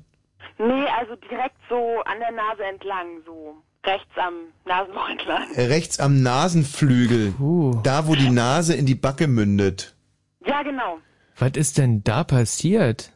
[0.57, 3.55] Nee, also direkt so an der Nase entlang, so
[3.85, 4.33] rechts am
[4.65, 5.53] Nasenloch entlang.
[5.53, 7.33] Äh, Rechts am Nasenflügel.
[7.83, 9.95] Da, wo die Nase in die Backe mündet.
[10.45, 10.99] Ja, genau.
[11.39, 13.11] Was ist denn da passiert?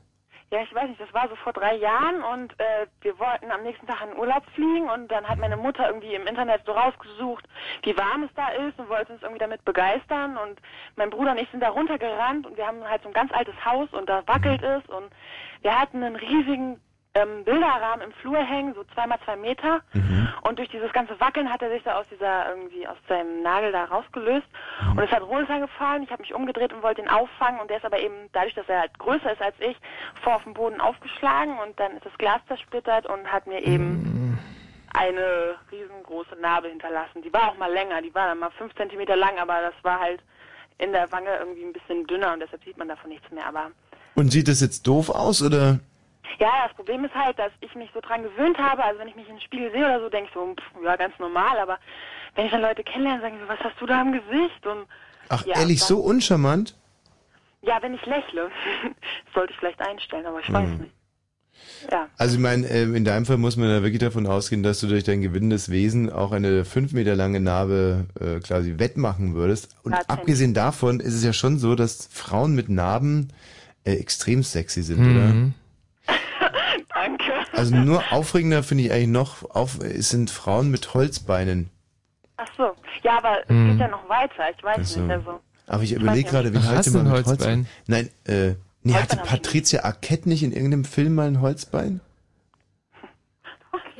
[0.52, 3.64] Ja, ich weiß nicht, das war so vor drei Jahren und äh, wir wollten am
[3.64, 7.48] nächsten Tag in Urlaub fliegen und dann hat meine Mutter irgendwie im Internet so rausgesucht,
[7.84, 10.60] wie warm es da ist und wollte uns irgendwie damit begeistern und
[10.98, 13.56] mein Bruder und ich sind da runtergerannt und wir haben halt so ein ganz altes
[13.64, 15.10] Haus und da wackelt es und
[15.62, 16.82] wir hatten einen riesigen
[17.14, 19.82] ähm, Bilderrahmen im Flur hängen, so zweimal zwei Meter
[20.44, 23.72] und durch dieses ganze Wackeln hat er sich da aus dieser irgendwie aus seinem Nagel
[23.72, 24.48] da rausgelöst
[24.92, 26.04] und es hat runtergefallen.
[26.04, 28.68] Ich habe mich umgedreht und wollte ihn auffangen und der ist aber eben dadurch, dass
[28.70, 29.76] er halt größer ist als ich,
[30.24, 34.38] vor auf dem Boden aufgeschlagen und dann ist das Glas zersplittert und hat mir eben
[34.94, 37.22] eine riesengroße Narbe hinterlassen.
[37.22, 40.00] Die war auch mal länger, die war dann mal fünf Zentimeter lang, aber das war
[40.00, 40.22] halt
[40.78, 43.46] in der Wange irgendwie ein bisschen dünner und deshalb sieht man davon nichts mehr.
[43.46, 43.72] Aber
[44.16, 45.80] Und sieht das jetzt doof aus oder?
[46.40, 48.84] Ja, das Problem ist halt, dass ich mich so dran gewöhnt habe.
[48.84, 51.18] Also wenn ich mich im Spiegel sehe oder so, denke ich so, pff, ja, ganz
[51.20, 51.58] normal.
[51.60, 51.78] Aber
[52.36, 54.66] wenn ich dann Leute kennenlerne, sagen sie, was hast du da im Gesicht?
[54.66, 54.86] Und
[55.30, 56.76] Ach, ja, ehrlich, dann- so uncharmant?
[57.64, 58.50] Ja, wenn ich lächle.
[59.26, 60.78] das sollte ich vielleicht einstellen, aber ich weiß Hm.
[60.80, 60.94] nicht.
[61.92, 62.08] Ja.
[62.18, 64.88] Also ich meine, ähm, in deinem Fall muss man da wirklich davon ausgehen, dass du
[64.88, 69.76] durch dein gewinnendes Wesen auch eine fünf Meter lange Narbe äh, quasi wettmachen würdest.
[69.84, 73.32] Und Ja, abgesehen davon ist es ja schon so, dass Frauen mit Narben
[73.84, 75.12] äh, extrem sexy sind, Mhm.
[75.12, 75.52] Oder?
[77.54, 81.70] Also nur aufregender finde ich eigentlich noch, auf, es sind Frauen mit Holzbeinen.
[82.38, 82.72] Ach so.
[83.04, 83.72] Ja, aber es Hm.
[83.72, 84.44] geht ja noch weiter.
[84.56, 85.00] Ich weiß Ach so.
[85.02, 85.12] nicht.
[85.12, 85.40] Also.
[85.68, 87.68] Aber ich Ich überlege gerade, wie Ach, hast heute du man ein mit Holzbein?
[87.88, 92.02] Nein, äh, nee, hatte Patricia Arquette nicht in irgendeinem Film mal ein Holzbein?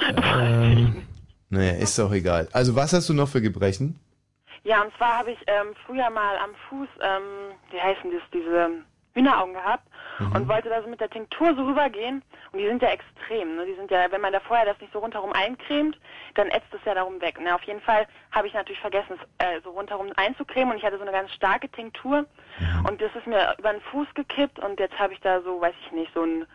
[0.02, 1.04] Ähm,
[1.50, 2.48] Naja, ist doch egal.
[2.54, 4.00] Also was hast du noch für Gebrechen?
[4.64, 7.22] Ja, und zwar habe ich ähm, früher mal am Fuß, ähm,
[7.72, 8.70] wie heißen das, diese
[9.14, 9.88] Hühneraugen gehabt
[10.20, 10.32] Mhm.
[10.34, 12.22] und wollte da so mit der Tinktur so rübergehen.
[12.52, 13.56] Und die sind ja extrem.
[13.56, 13.66] Ne?
[13.66, 15.98] Die sind ja, wenn man da vorher das nicht so rundherum eincremt,
[16.36, 17.40] dann ätzt es ja darum weg.
[17.40, 17.54] Ne?
[17.56, 20.98] Auf jeden Fall habe ich natürlich vergessen, es äh, so rundherum einzucremen und ich hatte
[20.98, 22.26] so eine ganz starke Tinktur
[22.88, 25.74] und das ist mir über den Fuß gekippt und jetzt habe ich da so, weiß
[25.86, 26.46] ich nicht, so ein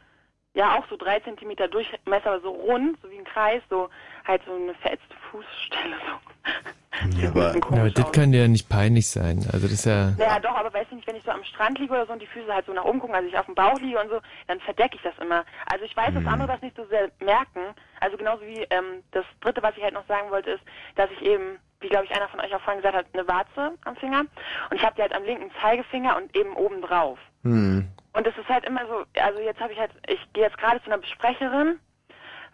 [0.56, 3.90] ja, auch so drei Zentimeter Durchmesser, aber so rund, so wie ein Kreis, so
[4.26, 5.96] halt so eine verätzte Fußstelle.
[6.04, 7.20] So.
[7.20, 9.44] Ja, aber, ja, aber das kann dir ja nicht peinlich sein.
[9.52, 10.12] Also das ist ja...
[10.16, 12.22] Naja, doch, aber weißt du nicht, wenn ich so am Strand liege oder so und
[12.22, 14.18] die Füße halt so nach oben gucken, also ich auf dem Bauch liege und so,
[14.46, 15.44] dann verdecke ich das immer.
[15.70, 16.28] Also ich weiß, dass Mhm.
[16.28, 17.60] andere das nicht so sehr merken.
[18.00, 20.62] Also genauso wie ähm, das dritte, was ich halt noch sagen wollte, ist,
[20.94, 23.74] dass ich eben, wie glaube ich einer von euch auch vorhin gesagt hat, eine Warze
[23.84, 27.18] am Finger und ich habe die halt am linken Zeigefinger und eben oben drauf.
[27.42, 27.86] Hm.
[28.14, 30.80] Und es ist halt immer so, also jetzt habe ich halt, ich gehe jetzt gerade
[30.80, 31.78] zu einer Besprecherin,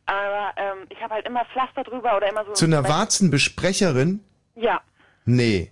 [0.06, 2.52] aber ähm, ich habe halt immer Pflaster drüber oder immer so.
[2.52, 4.24] Zu einer Warzenbesprecherin?
[4.54, 4.80] Ja,
[5.24, 5.70] Nee.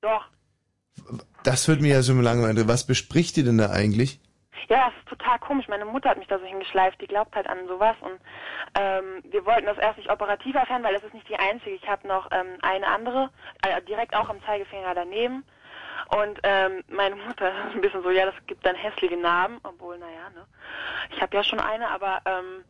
[0.00, 0.24] doch.
[1.42, 2.68] Das wird mir ja schon lange interessieren.
[2.68, 4.20] Was bespricht ihr denn da eigentlich?
[4.68, 5.66] Ja, das ist total komisch.
[5.68, 7.00] Meine Mutter hat mich da so hingeschleift.
[7.00, 7.96] Die glaubt halt an sowas.
[8.00, 8.20] Und
[8.78, 11.74] ähm, wir wollten das erst nicht operativ erfahren, weil das ist nicht die einzige.
[11.74, 13.30] Ich habe noch ähm, eine andere,
[13.66, 15.44] äh, direkt auch am Zeigefinger daneben.
[16.16, 19.58] Und ähm, meine Mutter ist ein bisschen so, ja, das gibt dann hässliche Narben.
[19.64, 20.46] Obwohl, naja, ne.
[21.14, 22.64] Ich habe ja schon eine, aber ähm,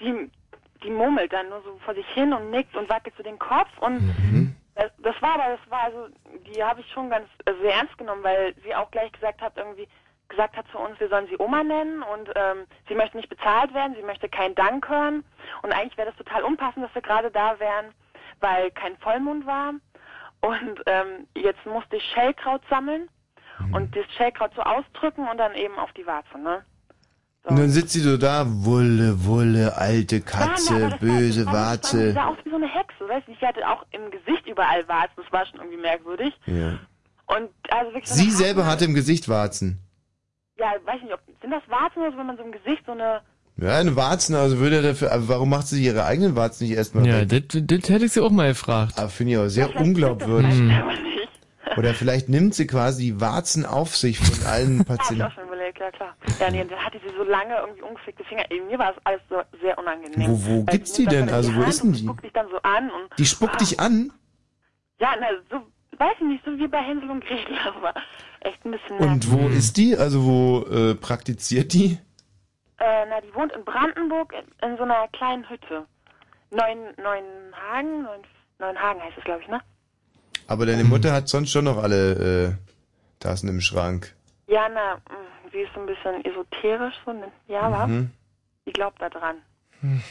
[0.00, 0.30] die,
[0.82, 3.70] die murmelt dann nur so vor sich hin und nickt und wackelt so den Kopf.
[3.80, 4.14] Und
[4.74, 6.08] das, das war aber, das war also,
[6.52, 9.56] die habe ich schon ganz äh, sehr ernst genommen, weil sie auch gleich gesagt hat,
[9.56, 9.88] irgendwie
[10.28, 13.72] gesagt hat zu uns, wir sollen sie Oma nennen und ähm, sie möchte nicht bezahlt
[13.74, 15.24] werden, sie möchte keinen Dank hören
[15.62, 17.94] und eigentlich wäre das total unpassend, dass wir gerade da wären,
[18.40, 19.74] weil kein Vollmond war
[20.40, 23.08] und ähm, jetzt musste ich Schellkraut sammeln
[23.72, 26.64] und das Schellkraut so ausdrücken und dann eben auf die Warze, ne?
[27.48, 31.54] Und dann sitzt sie so da, Wulle, Wulle, alte Ja, Katze, das böse war, das
[31.54, 32.12] war, Warze.
[32.12, 33.32] sah aus wie so eine Hexe, weißt du?
[33.32, 36.32] Ich hatte auch im Gesicht überall Warzen, das war schon irgendwie merkwürdig.
[36.46, 36.78] Ja.
[37.26, 39.78] Und also wirklich so Sie selber hatte im Gesicht Warzen.
[40.58, 42.92] Ja, weiß nicht, ob sind das Warzen oder so, wenn man so im Gesicht so
[42.92, 43.20] eine
[43.58, 46.76] Ja, eine Warzen, also würde er dafür, aber warum macht sie ihre eigenen Warzen nicht
[46.76, 47.48] erstmal Ja, weg?
[47.48, 48.94] das, das hätte ich sie auch mal gefragt.
[48.98, 50.54] Aber finde ich auch sehr unglaubwürdig.
[51.76, 55.26] Oder vielleicht nimmt sie quasi die Warzen auf sich von allen Ja, Patienten.
[55.68, 56.16] Überlegt, ja klar.
[56.40, 58.44] Ja, nee, dann hatte sie so lange irgendwie ungepflegte Finger.
[58.68, 60.26] Mir war das alles so sehr unangenehm.
[60.28, 61.28] Wo- wo gibt's sie die denn?
[61.28, 62.04] Also wo ist denn und die?
[62.04, 64.12] Spuckt dich dann so an und Die spuckt dich an
[64.98, 65.66] ja, na, so
[65.98, 67.92] weiß ich nicht, so wie bei Hänsel und Gretel, war
[68.40, 69.94] echt ein bisschen und wo ist die?
[69.96, 71.98] Also wo äh, praktiziert die?
[72.78, 75.84] Äh, na, die wohnt in Brandenburg in, in so einer kleinen Hütte.
[76.50, 78.20] Neun, Neunhagen, Neun,
[78.58, 79.60] Neunhagen heißt es, glaube ich, ne?
[80.48, 82.12] Aber deine Mutter hat sonst schon noch alle
[82.48, 82.52] äh,
[83.20, 84.14] Tassen im Schrank.
[84.46, 85.00] Ja, na, mh,
[85.52, 87.30] sie ist so ein bisschen esoterisch, so, ne?
[87.48, 87.86] Ja, wa?
[87.86, 88.10] Mhm.
[88.66, 89.36] Die glaubt da dran.
[89.80, 90.02] Hm.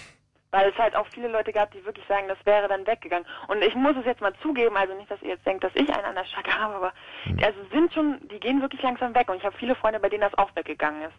[0.52, 3.26] Weil es halt auch viele Leute gab, die wirklich sagen, das wäre dann weggegangen.
[3.50, 5.90] Und ich muss es jetzt mal zugeben, also nicht, dass ihr jetzt denkt, dass ich
[5.94, 7.40] einen an der Schacke habe, aber Hm.
[7.44, 9.30] also sind schon, die gehen wirklich langsam weg.
[9.30, 11.16] Und ich habe viele Freunde, bei denen das auch weggegangen ist.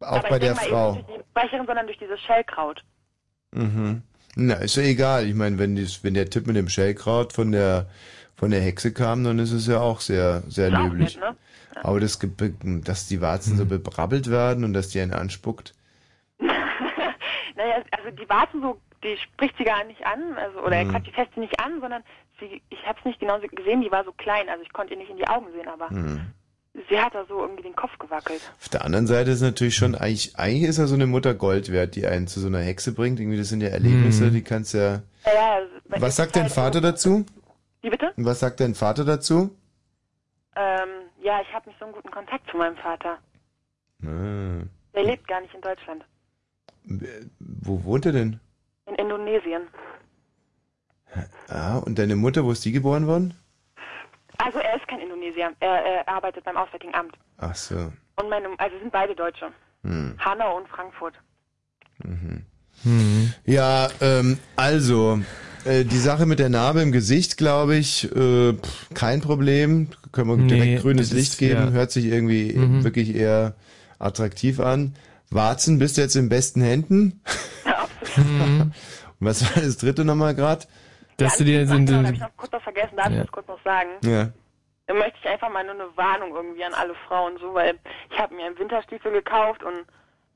[0.00, 0.94] Auch aber bei der Frau.
[0.94, 2.82] Nicht durch die Sprecherin, sondern durch dieses Schellkraut.
[3.52, 4.02] Mhm.
[4.36, 5.26] Na, ist ja egal.
[5.26, 7.86] Ich meine, wenn, dies- wenn der Tipp mit dem Schellkraut von der
[8.36, 11.16] von der Hexe kam, dann ist es ja auch sehr, sehr Ist löblich.
[11.16, 11.36] nett, ne?
[11.82, 12.18] Aber das,
[12.84, 15.74] dass die Warzen so bebrabbelt werden und dass die einen anspuckt.
[17.56, 20.94] Naja, also die warten so, die spricht sie gar nicht an, also oder Mhm.
[20.94, 22.02] er die fest sie nicht an, sondern
[22.38, 24.98] sie, ich habe es nicht genau gesehen, die war so klein, also ich konnte ihr
[25.00, 26.20] nicht in die Augen sehen, aber Hm.
[26.88, 28.40] sie hat da so irgendwie den Kopf gewackelt.
[28.60, 31.72] Auf der anderen Seite ist natürlich schon, eigentlich, eigentlich ist ja so eine Mutter Gold
[31.72, 33.18] wert, die einen zu so einer Hexe bringt.
[33.18, 34.32] Irgendwie, das sind ja Erlebnisse, Mhm.
[34.34, 35.02] die kannst ja.
[35.26, 37.26] Ja, also, Was sagt dein Vater dazu?
[37.82, 38.12] Wie bitte?
[38.16, 39.56] Was sagt dein Vater dazu?
[40.54, 40.88] Ähm,
[41.28, 43.18] ja, ich habe nicht so einen guten Kontakt zu meinem Vater.
[44.02, 44.64] Ah.
[44.94, 46.02] Der lebt gar nicht in Deutschland,
[47.38, 48.40] Wo wohnt er denn?
[48.86, 49.62] in Indonesien.
[51.48, 53.34] Ah, und deine Mutter, wo ist die geboren worden?
[54.38, 55.52] Also er ist kein Indonesier.
[55.60, 57.14] Er, er arbeitet beim Auswärtigen Amt.
[57.36, 57.92] Ach so.
[58.16, 59.52] Und meine, also sind beide Deutsche.
[59.82, 60.16] Hm.
[60.18, 61.14] Hanau und Frankfurt.
[63.44, 65.18] Ja, ähm, also,
[65.68, 68.54] äh, die Sache mit der Narbe im Gesicht, glaube ich, äh,
[68.94, 69.88] kein Problem.
[70.12, 71.66] Können wir Nee, direkt grünes Licht ist- geben.
[71.66, 71.70] ja.
[71.70, 72.84] Hört sich irgendwie Mhm.
[72.84, 73.54] wirklich eher
[73.98, 74.94] attraktiv an.
[75.30, 77.20] Warzen, bist du jetzt in besten Händen?
[78.16, 78.60] Mhm.
[78.60, 78.72] Und
[79.20, 80.64] was war das dritte nochmal gerade?
[81.18, 81.82] Dass du dir habe
[82.12, 83.22] ich noch kurz was vergessen, darf ich Ja.
[83.22, 83.90] das kurz noch sagen?
[84.04, 84.28] Ja.
[84.86, 87.74] Da möchte ich einfach mal nur eine Warnung irgendwie an alle Frauen so, weil
[88.10, 89.84] ich habe mir einen Winterstiefel gekauft und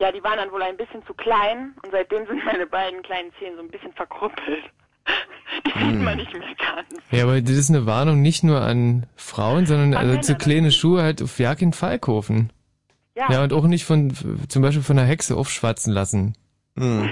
[0.00, 3.30] ja, die waren dann wohl ein bisschen zu klein und seitdem sind meine beiden kleinen
[3.38, 4.64] Zehen so ein bisschen verkrüppelt.
[5.66, 7.02] Die sieht man nicht mehr ganz.
[7.10, 11.02] ja, aber das ist eine Warnung nicht nur an Frauen, sondern also zu kleine Schuhe
[11.02, 12.50] halt auf Jagd in Falkhofen.
[13.16, 13.30] Ja.
[13.30, 14.12] Ja, und auch nicht von,
[14.48, 16.34] zum Beispiel von einer Hexe aufschwatzen lassen.
[16.78, 17.10] Hm.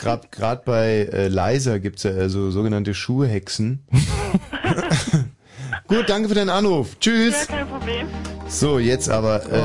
[0.30, 3.84] Gerade bei äh, Leiser gibt's ja äh, so sogenannte Schuhhexen.
[5.88, 6.98] Gut, danke für deinen Anruf.
[6.98, 7.46] Tschüss.
[7.48, 8.08] Ja, kein Problem.
[8.48, 9.60] So, jetzt aber äh,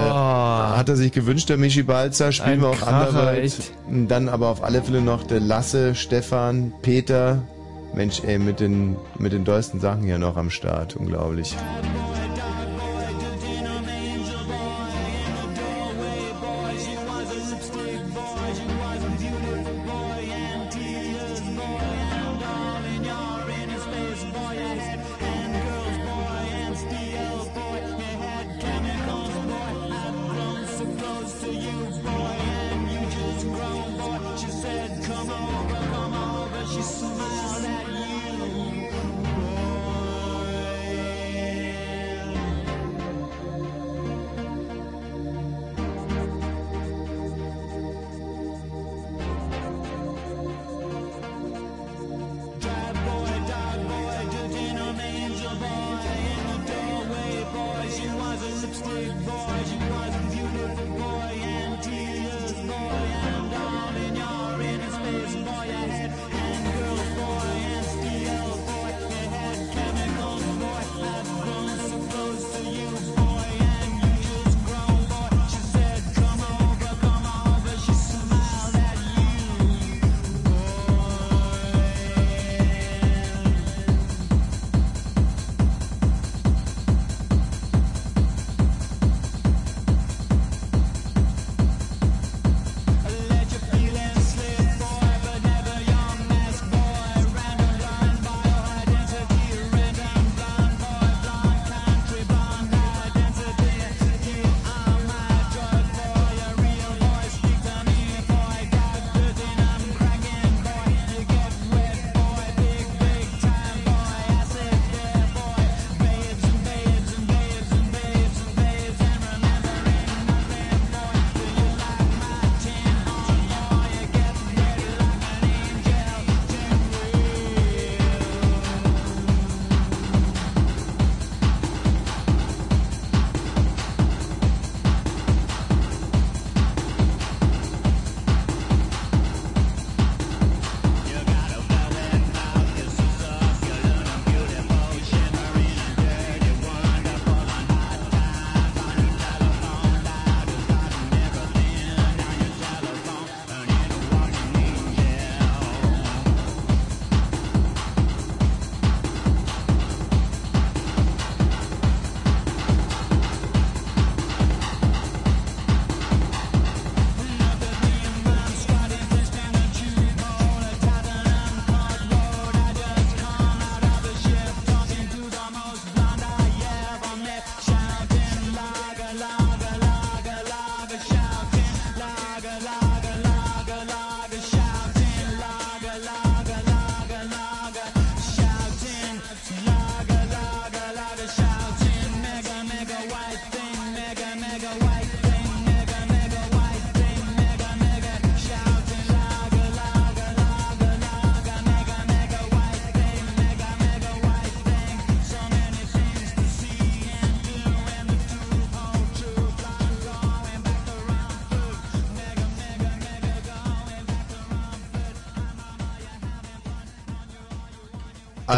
[0.77, 2.31] hat er sich gewünscht, der Michi Balzer.
[2.31, 3.43] Spielen Ein wir auch Kracher, Underworld.
[3.43, 3.71] echt.
[3.89, 7.41] Dann aber auf alle Fälle noch der Lasse, Stefan, Peter.
[7.93, 10.95] Mensch, ey, mit den, mit den dollsten Sachen hier noch am Start.
[10.95, 11.55] Unglaublich.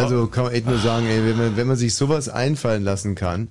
[0.03, 3.15] Also kann man echt nur sagen, ey, wenn man, wenn man sich sowas einfallen lassen
[3.15, 3.49] kann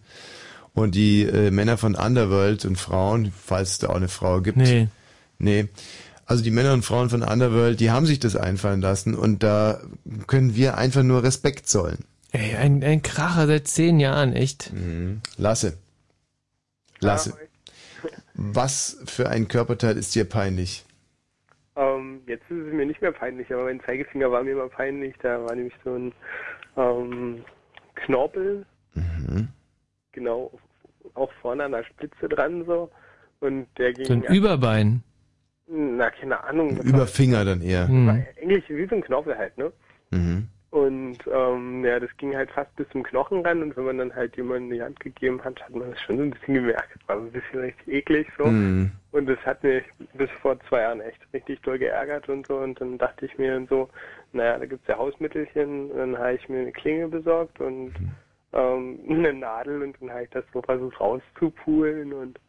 [0.74, 4.58] und die äh, Männer von Underworld und Frauen, falls es da auch eine Frau gibt.
[4.58, 4.88] Nee.
[5.38, 5.68] Nee.
[6.24, 9.80] Also die Männer und Frauen von Underworld, die haben sich das einfallen lassen und da
[10.26, 12.04] können wir einfach nur Respekt zollen.
[12.30, 14.72] Ey, ein, ein Kracher seit zehn Jahren, echt.
[14.72, 15.20] Mhm.
[15.36, 15.76] Lasse.
[17.00, 17.34] Lasse.
[18.34, 20.84] Was für ein Körperteil ist dir peinlich?
[22.26, 25.14] Jetzt ist es mir nicht mehr peinlich, aber mein Zeigefinger war mir immer peinlich.
[25.22, 26.12] Da war nämlich so ein
[26.76, 27.44] ähm,
[27.94, 29.48] Knorpel, Mhm.
[30.12, 30.50] genau,
[31.14, 32.90] auch vorne an der Spitze dran so.
[33.40, 34.06] Und der ging.
[34.06, 35.02] So ein Überbein.
[35.66, 36.76] Na, keine Ahnung.
[36.76, 37.88] das Über Finger dann eher.
[37.88, 38.06] Hm.
[38.06, 39.72] war Englisch wie so ein Knorpel halt, ne?
[40.10, 40.48] Mhm.
[40.72, 44.14] Und ähm, ja, das ging halt fast bis zum Knochen ran und wenn man dann
[44.14, 46.96] halt jemandem die Hand gegeben hat, hat man das schon so ein bisschen gemerkt.
[47.08, 48.46] War so ein bisschen richtig eklig so.
[48.46, 48.90] Mhm.
[49.10, 49.84] Und das hat mich
[50.14, 52.56] bis vor zwei Jahren echt richtig doll geärgert und so.
[52.56, 53.90] Und dann dachte ich mir so,
[54.32, 55.90] naja, da gibt's ja Hausmittelchen.
[55.90, 57.92] Und dann habe ich mir eine Klinge besorgt und
[58.54, 62.14] ähm, eine Nadel und dann habe ich das so versucht rauszupulen.
[62.14, 62.40] Und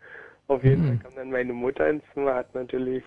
[0.48, 0.88] auf jeden Mhm.
[0.88, 3.04] Fall kam dann meine Mutter ins Zimmer, hat natürlich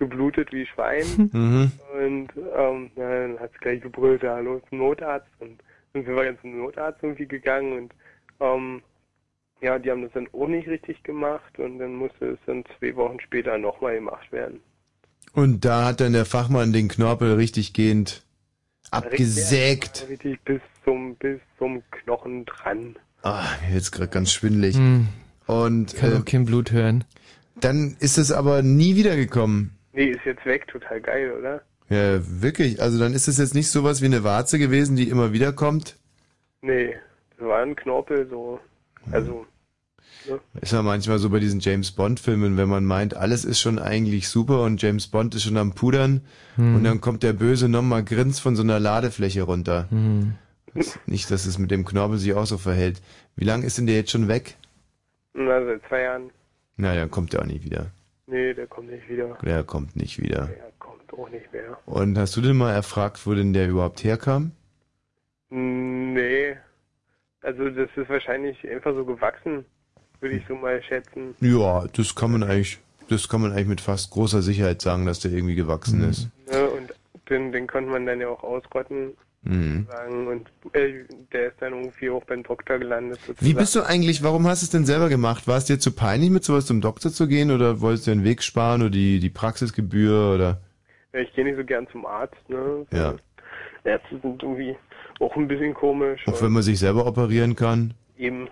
[0.00, 1.04] geblutet wie Schwein.
[1.32, 1.72] Mhm.
[1.94, 5.28] Und ähm, dann hat es gleich gebrüllt, ja, los zum Notarzt.
[5.38, 5.60] Und
[5.92, 7.92] dann sind wir ganz zum Notarzt irgendwie gegangen und
[8.40, 8.82] ähm,
[9.60, 12.96] ja, die haben das dann auch nicht richtig gemacht und dann musste es dann zwei
[12.96, 14.60] Wochen später nochmal gemacht werden.
[15.32, 18.24] Und da hat dann der Fachmann den Knorpel richtig gehend
[18.90, 20.06] abgesägt.
[20.08, 22.96] Richtig bis zum, bis zum Knochen dran.
[23.22, 24.76] Ah, wird's gerade ganz schwindelig.
[24.76, 25.08] Hm.
[25.46, 27.04] Und Kann äh, auch kein Blut hören.
[27.60, 29.76] dann ist es aber nie wiedergekommen.
[29.92, 31.62] Nee, ist jetzt weg, total geil, oder?
[31.88, 32.80] Ja, wirklich.
[32.80, 35.96] Also dann ist es jetzt nicht sowas wie eine Warze gewesen, die immer wieder kommt.
[36.62, 36.94] Nee,
[37.36, 38.60] das war ein Knorpel so.
[39.10, 39.46] Also,
[40.28, 40.38] ne?
[40.60, 43.78] Ist ja manchmal so bei diesen James Bond Filmen, wenn man meint, alles ist schon
[43.78, 46.20] eigentlich super und James Bond ist schon am Pudern
[46.56, 46.76] Hm.
[46.76, 49.86] und dann kommt der Böse nochmal grins von so einer Ladefläche runter.
[49.90, 50.34] Hm.
[51.06, 53.00] Nicht, dass es mit dem Knorpel sich auch so verhält.
[53.34, 54.56] Wie lange ist denn der jetzt schon weg?
[55.34, 56.30] Na, seit zwei Jahren.
[56.76, 57.86] Na, dann kommt der auch nicht wieder.
[58.30, 59.36] Nee, der kommt nicht wieder.
[59.42, 60.46] Der kommt nicht wieder.
[60.46, 61.76] Der kommt auch nicht mehr.
[61.84, 64.52] Und hast du denn mal erfragt, wo denn der überhaupt herkam?
[65.50, 66.56] Nee.
[67.42, 69.64] Also das ist wahrscheinlich einfach so gewachsen,
[70.20, 71.34] würde ich so mal schätzen.
[71.40, 72.78] Ja, das kann man eigentlich,
[73.08, 76.28] das kann man eigentlich mit fast großer Sicherheit sagen, dass der irgendwie gewachsen ist.
[76.52, 76.68] Ne?
[76.70, 76.94] Und
[77.28, 79.16] den, den konnte man dann ja auch ausrotten.
[79.42, 79.86] Mhm.
[80.26, 83.18] Und äh, der ist dann irgendwie auch beim Doktor gelandet.
[83.26, 83.46] Sozusagen.
[83.46, 85.48] Wie bist du eigentlich, warum hast du es denn selber gemacht?
[85.48, 88.24] War es dir zu peinlich, mit sowas zum Doktor zu gehen oder wolltest du den
[88.24, 90.60] Weg sparen oder die, die Praxisgebühr oder?
[91.14, 92.86] Ja, ich gehe nicht so gern zum Arzt, ne?
[92.92, 93.14] Ja.
[93.84, 94.76] Ärzte sind irgendwie
[95.20, 96.20] auch ein bisschen komisch.
[96.26, 97.94] Auch wenn man sich selber operieren kann?
[98.18, 98.48] Eben,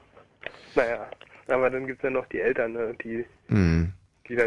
[0.75, 1.07] naja,
[1.49, 2.95] aber dann gibt's ja noch die Eltern, ne?
[3.05, 3.93] Die, Mhm.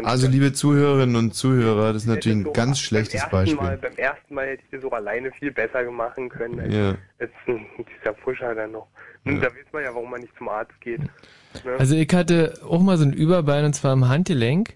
[0.04, 3.56] Also liebe Zuhörerinnen und Zuhörer, das ist natürlich so ein ganz beim schlechtes Beispiel.
[3.56, 6.94] Mal, beim ersten Mal hätte ich das auch alleine viel besser machen können, als, Ja.
[7.18, 8.86] als dieser Pusher dann noch.
[9.24, 11.00] Und da weiß man ja, warum man nicht zum Arzt geht.
[11.00, 11.08] Ne?
[11.78, 14.74] Also ich hatte auch mal so ein Überbein und zwar im Handgelenk.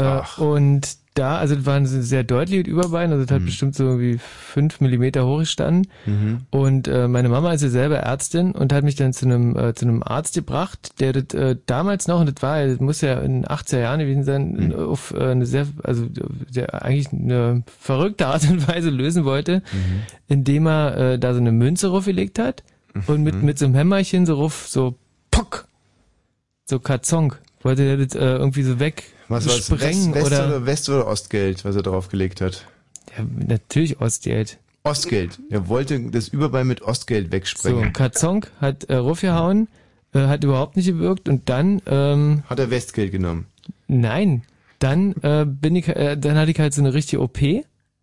[0.00, 3.98] Äh, und da, also das war ein sehr deutliches Überbein, also das hat bestimmt so
[3.98, 5.90] wie fünf Millimeter hoch gestanden.
[6.06, 6.38] Mhm.
[6.50, 9.74] Und äh, meine Mama ist ja selber Ärztin und hat mich dann zu einem äh,
[9.74, 13.20] zu einem Arzt gebracht, der das äh, damals noch, und das war, das muss ja
[13.20, 18.28] in den 80er Jahren gewesen sein, auf äh, eine sehr, also der eigentlich eine verrückte
[18.28, 19.62] Art und Weise lösen wollte,
[20.28, 22.62] indem er äh, da so eine Münze raufgelegt hat
[23.08, 24.94] und mit mit so einem Hämmerchen so ruf, so
[25.32, 25.66] pock,
[26.66, 29.66] so Katzonk, wollte der das äh, irgendwie so weg Was war das?
[29.66, 32.66] sprengen West, West oder, oder West- oder Ostgeld, was er draufgelegt hat?
[33.16, 34.58] Ja, natürlich Ostgeld.
[34.82, 35.38] Ostgeld.
[35.50, 37.92] Er wollte das Überbein mit Ostgeld So, wegsprengen.
[37.92, 39.68] Katzonk hat äh, raufgehauen,
[40.14, 43.46] äh, hat überhaupt nicht gewirkt und dann ähm, hat er Westgeld genommen.
[43.88, 44.42] Nein,
[44.78, 47.40] dann äh, bin ich, äh, dann hatte ich halt so eine richtige OP,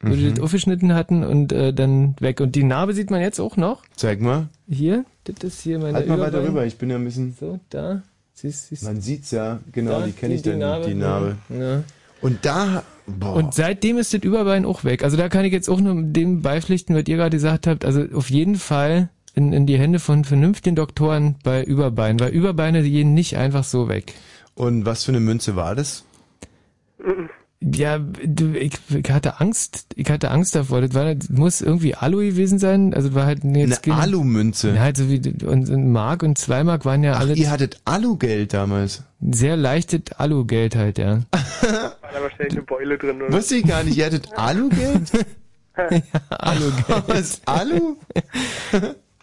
[0.02, 0.36] wo die Mhm.
[0.36, 2.40] das aufgeschnitten hatten und äh, dann weg.
[2.40, 3.82] Und die Narbe sieht man jetzt auch noch.
[3.96, 4.48] Zeig mal.
[4.70, 6.48] Hier, das ist hier meine Halt mal weiter Überbein.
[6.50, 7.36] rüber, ich bin ja ein bisschen...
[7.40, 8.04] So, da.
[8.40, 11.38] Siehst, siehst, Man sieht's ja, genau, Da, die kenne ich die- dann, Narbe, die Narbe.
[11.50, 11.84] Ja.
[12.22, 15.04] Und da, boah, Und seitdem ist das Überbein auch weg.
[15.04, 17.84] Also da kann ich jetzt auch nur dem beipflichten, was ihr gerade gesagt habt.
[17.84, 22.84] Also auf jeden Fall in, in die Hände von vernünftigen Doktoren bei Überbein, weil Überbeine
[22.84, 24.14] gehen nicht einfach so weg.
[24.54, 26.04] Und was für eine Münze war das?
[27.60, 30.82] Ja, du, ich, ich hatte Angst, ich hatte Angst davor.
[30.82, 32.94] Das war, das muss irgendwie Alu gewesen sein.
[32.94, 34.76] Also war halt nee, jetzt Eine Alumünze?
[34.76, 37.50] Ja, halt so wie und und Mark und zwei Mark waren ja Ach, alle ihr
[37.50, 39.04] hattet Alugeld damals?
[39.20, 41.22] sehr leichtes Alugeld halt, ja.
[41.32, 43.34] War da wahrscheinlich eine Beule drin, oder?
[43.34, 45.12] Wusste ich gar nicht, ihr hattet Alugeld?
[46.30, 46.86] Alugeld.
[47.08, 47.98] Was, Alu?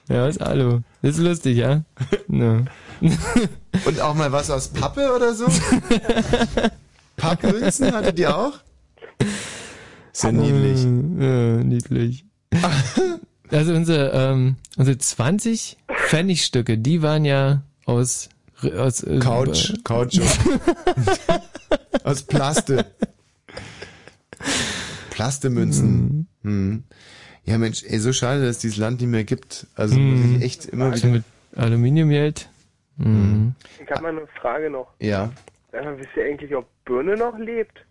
[0.08, 0.80] Ja, was Alu.
[1.02, 1.82] Das ist lustig, ja?
[2.28, 2.64] No.
[3.00, 5.46] Und auch mal was aus Pappe oder so?
[7.16, 8.54] Pappmünzen hattet ihr auch?
[10.12, 10.82] Ist ja niedlich.
[10.84, 12.24] Ja, niedlich.
[13.50, 15.76] Also unsere, ähm, unsere 20
[16.06, 18.28] Pfennigstücke, die waren ja aus,
[18.76, 20.18] aus äh, Couch, Couch.
[22.04, 22.86] aus Plaste.
[25.10, 26.26] Plastemünzen.
[26.42, 26.84] Hm.
[27.44, 29.66] Ja, Mensch, ey, so schade, dass es dieses Land nicht mehr gibt.
[29.74, 30.32] Also Hm.
[30.32, 31.12] muss ich echt immer Also wieder...
[31.16, 31.24] mit
[31.56, 32.48] Aluminiumgeld.
[32.96, 33.54] Mhm.
[33.84, 34.88] Ich habe mal eine Frage noch.
[35.00, 35.32] Ja.
[35.74, 37.84] Sag mal, wisst ihr eigentlich, ob Birne noch lebt?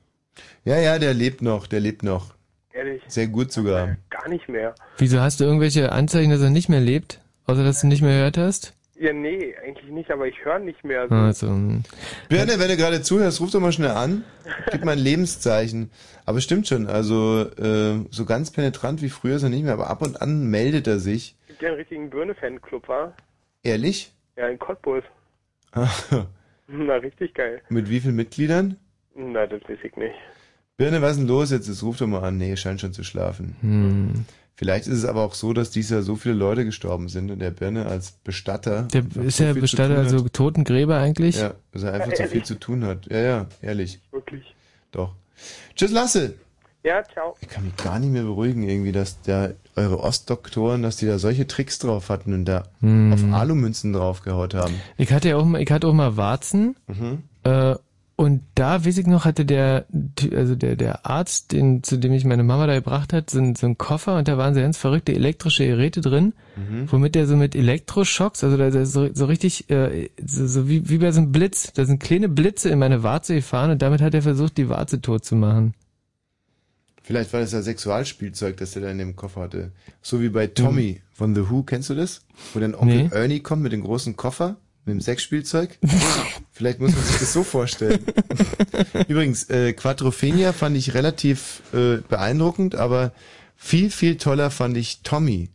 [0.63, 2.33] Ja, ja, der lebt noch, der lebt noch.
[2.71, 3.03] Ehrlich?
[3.09, 3.97] Sehr gut sogar.
[4.09, 4.73] Gar nicht mehr.
[4.97, 7.19] Wieso hast du irgendwelche Anzeichen, dass er nicht mehr lebt?
[7.45, 8.73] Außer dass du nicht mehr gehört hast?
[8.95, 11.09] Ja, nee, eigentlich nicht, aber ich höre nicht mehr.
[11.09, 11.15] So.
[11.15, 11.47] Also.
[12.29, 14.23] Birne, wenn du gerade zuhörst, ruf doch mal schnell an.
[14.71, 15.91] Gib mal ein Lebenszeichen.
[16.25, 19.89] Aber stimmt schon, also äh, so ganz penetrant wie früher ist er nicht mehr, aber
[19.89, 21.35] ab und an meldet er sich.
[21.47, 23.13] Gibt ja einen richtigen Birne-Fanclub, wa?
[23.61, 24.13] Ehrlich?
[24.37, 25.03] Ja, in Cottbus.
[26.67, 27.61] Na, richtig geil.
[27.69, 28.77] Mit wie vielen Mitgliedern?
[29.15, 30.15] Na, das weiß ich nicht.
[30.77, 31.67] Birne, was ist denn los jetzt?
[31.67, 32.37] Jetzt ruf doch mal an.
[32.37, 33.55] Nee, scheint schon zu schlafen.
[33.61, 34.25] Hm.
[34.55, 37.39] Vielleicht ist es aber auch so, dass dieses Jahr so viele Leute gestorben sind und
[37.39, 38.87] der Birne als Bestatter.
[38.93, 40.13] Der ist so ja viel zu Bestatter, tun hat.
[40.13, 41.37] also Totengräber eigentlich.
[41.37, 43.07] Ja, dass er einfach Ja, zu viel zu tun hat.
[43.11, 43.99] Ja, ja, ehrlich.
[44.11, 44.55] Wirklich.
[44.91, 45.15] Doch.
[45.75, 46.35] Tschüss, Lasse.
[46.83, 47.35] Ja, ciao.
[47.41, 51.17] Ich kann mich gar nicht mehr beruhigen irgendwie, dass da eure Ostdoktoren, dass die da
[51.17, 53.13] solche Tricks drauf hatten und da Hm.
[53.13, 54.73] auf Alumünzen draufgehaut haben.
[54.97, 56.75] Ich hatte ja auch mal, ich hatte auch mal Warzen.
[56.87, 57.23] Mhm.
[57.43, 57.75] Äh,
[58.15, 59.85] und da weiß ich noch, hatte der,
[60.35, 63.55] also der, der Arzt, den, zu dem ich meine Mama da gebracht hat, so, ein-
[63.55, 66.91] so einen Koffer und da waren so ganz verrückte elektrische Geräte drin, Mhm.
[66.91, 70.87] womit der so mit Elektroschocks, also da da so, so richtig, äh, so, so wie,
[70.89, 74.01] wie bei so einem Blitz, da sind kleine Blitze in meine Warze gefahren und damit
[74.01, 75.73] hat er versucht, die Warze tot zu machen.
[77.05, 79.71] Vielleicht war das ja Sexualspielzeug, das er da in dem Koffer hatte.
[80.01, 82.21] So wie bei Tommy von The Who, kennst du das?
[82.53, 83.09] Wo dann Onkel Nee.
[83.11, 85.77] Ernie kommt mit dem großen Koffer, mit dem Sexspielzeug.
[86.53, 87.99] Vielleicht muss man sich das so vorstellen.
[89.09, 93.11] Übrigens, äh, Quadrophenia fand ich relativ äh, beeindruckend, aber
[93.57, 95.49] viel, viel toller fand ich Tommy.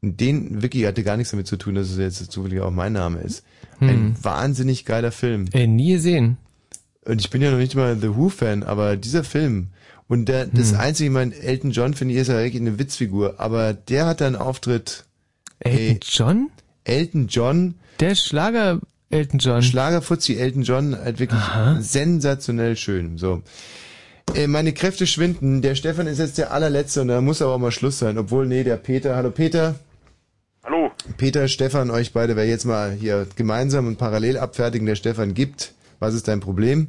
[0.00, 2.92] Und den, Vicky hatte gar nichts damit zu tun, dass es jetzt zufällig auch mein
[2.94, 3.42] Name ist.
[3.80, 4.14] Ein Hm.
[4.22, 5.46] wahnsinnig geiler Film.
[5.52, 6.36] Ey, nie gesehen.
[7.04, 9.68] Und ich bin ja noch nicht mal The Who-Fan, aber dieser Film.
[10.08, 10.80] Und der, das Hm.
[10.80, 14.20] einzige, ich mein, Elton John finde ich ist ja wirklich eine Witzfigur, aber der hat
[14.20, 15.04] da einen Auftritt.
[15.60, 16.50] Elton John?
[16.84, 17.74] Elton John.
[18.00, 19.62] Der Schlager Elton John.
[19.62, 21.40] Schlagerfuzzi Elton John, halt wirklich
[21.80, 23.16] sensationell schön.
[23.16, 23.42] So.
[24.34, 25.62] Äh, meine Kräfte schwinden.
[25.62, 28.18] Der Stefan ist jetzt der allerletzte und da muss aber auch mal Schluss sein.
[28.18, 29.14] Obwohl, nee, der Peter.
[29.16, 29.76] Hallo Peter.
[30.64, 30.90] Hallo.
[31.18, 35.72] Peter, Stefan, euch beide, wer jetzt mal hier gemeinsam und parallel abfertigen, der Stefan gibt.
[36.00, 36.88] Was ist dein Problem?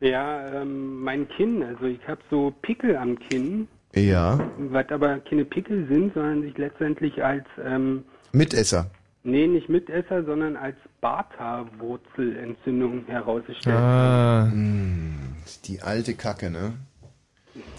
[0.00, 4.38] Ja, ähm, mein Kinn, also ich habe so Pickel am Kinn, Ja.
[4.58, 8.86] was aber keine Pickel sind, sondern sich letztendlich als, ähm, Mitesser.
[9.24, 13.76] nee, nicht Mitesser, sondern als Barthaarwurzelentzündung herausgestellt.
[13.76, 14.50] Ah.
[15.64, 16.72] Die alte Kacke, ne?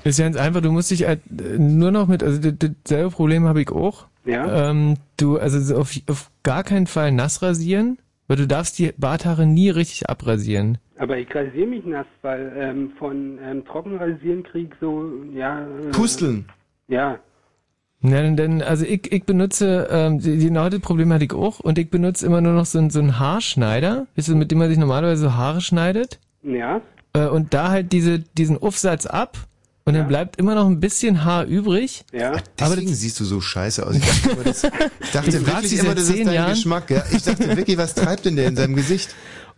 [0.04, 3.46] Ist ja ganz einfach, du musst dich halt äh, nur noch mit, also dasselbe Problem
[3.46, 4.08] habe ich auch.
[4.26, 4.70] Ja.
[4.70, 7.98] Ähm, du, also so auf, auf gar keinen Fall nass rasieren,
[8.32, 10.78] weil du darfst die Barthaare nie richtig abrasieren.
[10.98, 15.04] Aber ich rasiere mich nass, weil ähm, von ähm, Trockenrasieren krieg so,
[15.36, 15.64] ja.
[15.68, 16.46] Äh, Pusteln.
[16.88, 17.20] Ja.
[18.02, 21.34] Ja, denn, denn also ich, ich benutze, ähm, die, die genau das Problem hatte ich
[21.34, 24.50] auch und ich benutze immer nur noch so, einen- so einen Haarschneider, weißt du, mit
[24.50, 26.18] dem man sich normalerweise so Haare schneidet.
[26.42, 26.80] Ja.
[27.12, 29.40] Äh, und da halt diese, diesen Aufsatz ab
[29.84, 32.06] und dann bleibt immer noch ein bisschen Haar übrig.
[32.12, 32.38] Ja.
[32.60, 33.96] Deswegen siehst du so scheiße aus.
[33.96, 34.64] Ich dachte, immer, das,
[35.00, 36.52] ich dachte Ich wirklich immer, das ist dein Jahren.
[36.52, 36.90] Geschmack.
[36.90, 37.04] Ja?
[37.12, 39.16] Ich dachte wirklich, was treibt denn der in seinem Gesicht?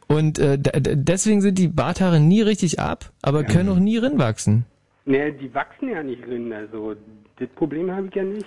[0.08, 4.66] Und äh, deswegen sind die Barthaare nie richtig ab, aber können auch nie rinwachsen.
[5.06, 6.96] Nee, die wachsen ja nicht drin, also
[7.38, 8.46] das Problem habe ich ja nicht.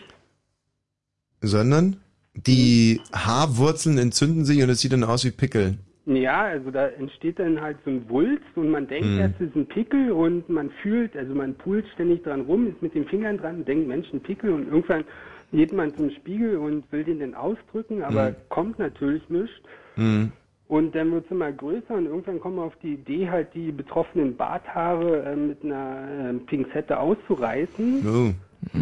[1.42, 1.96] Sondern
[2.34, 5.78] die Haarwurzeln entzünden sich und es sieht dann aus wie Pickel.
[6.06, 9.18] Ja, also da entsteht dann halt so ein Wulst und man denkt Mhm.
[9.18, 12.80] erst, es ist ein Pickel und man fühlt, also man pult ständig dran rum, ist
[12.80, 15.04] mit den Fingern dran, denkt, Mensch, ein Pickel und irgendwann
[15.52, 18.34] geht man zum Spiegel und will den dann ausdrücken, aber Mhm.
[18.50, 19.62] kommt natürlich nicht.
[19.96, 20.30] Mhm.
[20.68, 23.70] Und dann wird es immer größer und irgendwann kommt man auf die Idee, halt die
[23.72, 28.04] betroffenen Barthaare äh, mit einer äh, Pinzette auszureißen.
[28.06, 28.32] Oh.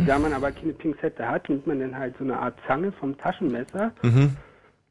[0.06, 3.16] Da man aber keine Pinzette hat, nimmt man dann halt so eine Art Zange vom
[3.18, 3.92] Taschenmesser.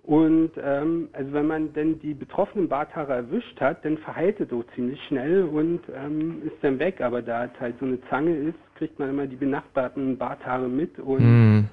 [0.04, 4.66] Und ähm, also wenn man dann die betroffenen Barthaare erwischt hat, dann verheilt es auch
[4.76, 7.00] ziemlich schnell und ähm, ist dann weg.
[7.00, 11.00] Aber da es halt so eine Zange ist, kriegt man immer die benachbarten Barthaare mit
[11.00, 11.68] und Mhm.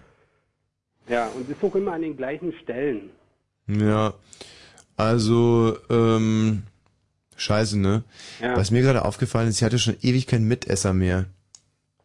[1.08, 3.10] ja, und ist auch immer an den gleichen Stellen.
[3.66, 4.14] Ja.
[4.96, 6.62] Also, ähm,
[7.36, 8.04] scheiße, ne?
[8.40, 8.56] Ja.
[8.56, 11.24] Was mir gerade aufgefallen ist, ich hatte schon ewig keinen Mitesser mehr.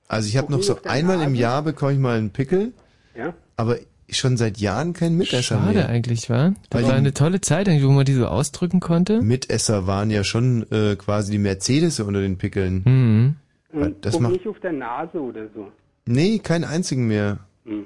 [0.07, 1.35] Also ich habe noch Okay, so einmal im?
[1.35, 2.73] Jahr bekomme ich mal einen Pickel,
[3.15, 3.33] Ja.
[3.57, 3.77] aber
[4.09, 5.89] schon seit Jahren kein Mitesser Schade mehr.
[5.89, 6.53] eigentlich, war?
[6.69, 9.21] Das Weil war eine tolle Zeit, eigentlich, wo man die so ausdrücken konnte.
[9.21, 12.83] Mitesser waren ja schon äh, quasi die Mercedes unter den Pickeln.
[12.85, 13.35] Mhm.
[13.71, 15.71] Weil Und Das macht nicht auf der Nase oder so.
[16.05, 17.39] nee, keinen einzigen mehr.
[17.65, 17.83] Hm.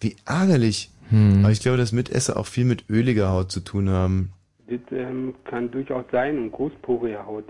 [0.00, 0.90] Wie ärgerlich.
[1.10, 1.40] Hm.
[1.44, 4.32] Aber ich glaube, dass Mitesser auch viel mit öliger Haut zu tun haben.
[4.68, 7.44] Das ähm, kann durchaus sein und großporige Haut.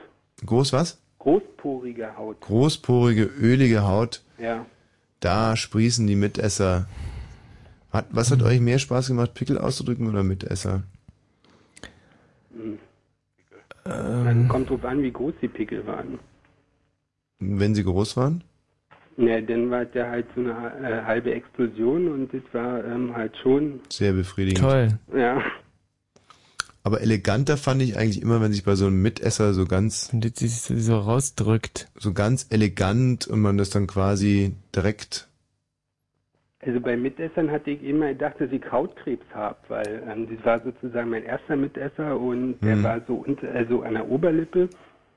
[0.45, 0.99] Groß was?
[1.21, 2.41] Großporige Haut.
[2.41, 4.23] Großporige, ölige Haut.
[4.39, 4.67] Ja.
[5.21, 6.87] Da sprießen die Mitesser.
[7.91, 10.83] Hat, was hat euch mehr Spaß gemacht, Pickel auszudrücken oder Mitesser?
[12.55, 12.79] Hm.
[13.87, 16.19] Ähm, Kommt drauf an, wie groß die Pickel waren.
[17.39, 18.45] Wenn sie groß waren?
[19.17, 23.37] Ja, dann war der halt so eine äh, halbe Explosion und das war ähm, halt
[23.43, 24.61] schon, Sehr befriedigend.
[24.61, 24.99] Toll.
[25.17, 25.43] ja.
[26.85, 30.25] Aber eleganter fand ich eigentlich immer, wenn sich bei so einem Mitesser so ganz Und
[30.25, 31.89] jetzt sich so rausdrückt.
[31.99, 35.28] so ganz elegant und man das dann quasi direkt
[36.69, 40.61] Also bei Mitessern hatte ich immer gedacht, dass ich Hautkrebs habe, weil ähm, das war
[40.63, 42.83] sozusagen mein erster Mitesser und der Hm.
[42.83, 44.69] war so unter, also an der Oberlippe,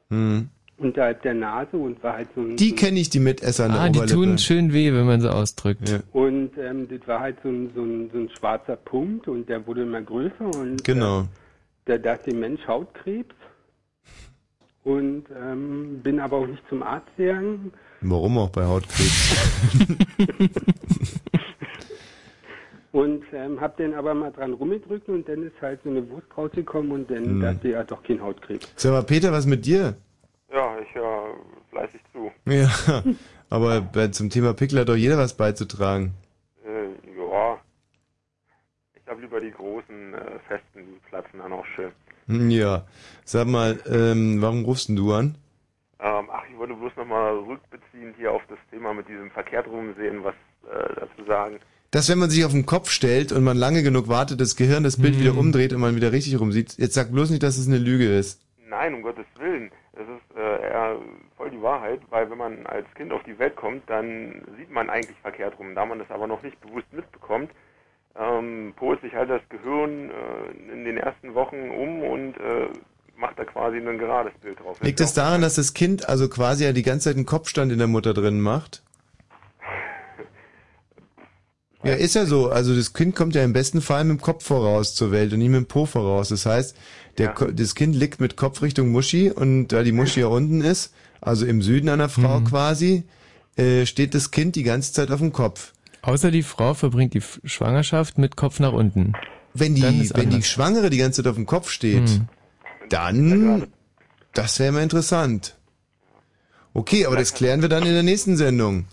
[0.09, 0.47] hm.
[0.77, 2.55] unterhalb der Nase und war halt so ein...
[2.55, 5.29] Die kenne ich, die Mitesser an der Ah, die tun schön weh, wenn man sie
[5.29, 5.89] ausdrückt.
[5.89, 5.99] Ja.
[6.13, 9.67] Und ähm, das war halt so ein, so, ein, so ein schwarzer Punkt und der
[9.67, 11.23] wurde immer größer und Genau.
[11.23, 11.25] äh,
[11.83, 13.35] da dachte ich, Mensch, Hautkrebs.
[14.85, 17.73] Und ähm, bin aber auch nicht zum Arzt gegangen.
[18.01, 19.35] Warum auch bei Hautkrebs?
[22.91, 26.27] Und ähm, hab dann aber mal dran rumgedrückt und dann ist halt so eine Wurst
[26.37, 27.39] rausgekommen und dann Hm.
[27.41, 28.67] dachte ich, ja doch kein Hautkrebs.
[28.75, 29.95] Sag mal, Peter, was mit dir?
[30.53, 31.35] Ja, ich höre
[31.69, 32.29] fleißig zu.
[32.51, 32.69] Ja,
[33.49, 36.11] aber bei, zum Thema Pickel hat doch jeder was beizutragen.
[36.65, 37.57] Äh, ja.
[38.93, 41.91] Ich habe lieber die großen, äh, festen, die platzen dann auch schön.
[42.27, 42.85] Hm, Ja,
[43.23, 45.35] sag mal, ähm, warum rufst denn du an?
[46.03, 50.23] Ähm, ach, ich wollte bloß nochmal rückbeziehen hier auf das Thema mit diesem verkehrt rumsehen,
[50.23, 51.59] was äh, dazu sagen.
[51.91, 54.83] Dass wenn man sich auf den Kopf stellt und man lange genug wartet, das Gehirn
[54.83, 56.77] das Bild wieder umdreht und man wieder richtig rumsieht.
[56.77, 58.41] Jetzt sag bloß nicht, dass es eine Lüge ist.
[58.67, 59.69] Nein, um Gottes Willen.
[59.93, 60.97] Es ist äh, eher
[61.35, 64.89] voll die Wahrheit, weil wenn man als Kind auf die Welt kommt, dann sieht man
[64.89, 65.75] eigentlich verkehrt rum.
[65.75, 67.51] Da man das aber noch nicht bewusst mitbekommt,
[68.15, 72.69] ähm, polt sich halt das Gehirn äh, in den ersten Wochen um und äh,
[73.17, 74.77] macht da quasi ein gerades Bild drauf.
[74.81, 77.77] Liegt es daran, dass das Kind also quasi ja die ganze Zeit einen Kopfstand in
[77.77, 78.83] der Mutter drin macht?
[81.83, 82.49] Ja, ist ja so.
[82.49, 85.39] Also das Kind kommt ja im besten Fall mit dem Kopf voraus zur Welt und
[85.39, 86.29] nicht mit dem Po voraus.
[86.29, 86.75] Das heißt,
[87.17, 90.61] der, Ko- das Kind liegt mit Kopf Richtung Muschi und da die Muschi ja unten
[90.61, 93.03] ist, also im Süden einer Frau quasi,
[93.57, 95.73] äh, steht das Kind die ganze Zeit auf dem Kopf.
[96.03, 99.13] Außer die Frau verbringt die Schwangerschaft mit Kopf nach unten.
[99.55, 99.81] Wenn die,
[100.13, 100.43] wenn die.
[100.43, 102.27] Schwangere die ganze Zeit auf dem Kopf steht, Hm.
[102.91, 103.67] Dann,
[104.33, 105.55] das wäre mal interessant.
[106.73, 108.85] Okay, aber das klären wir dann in der nächsten Sendung.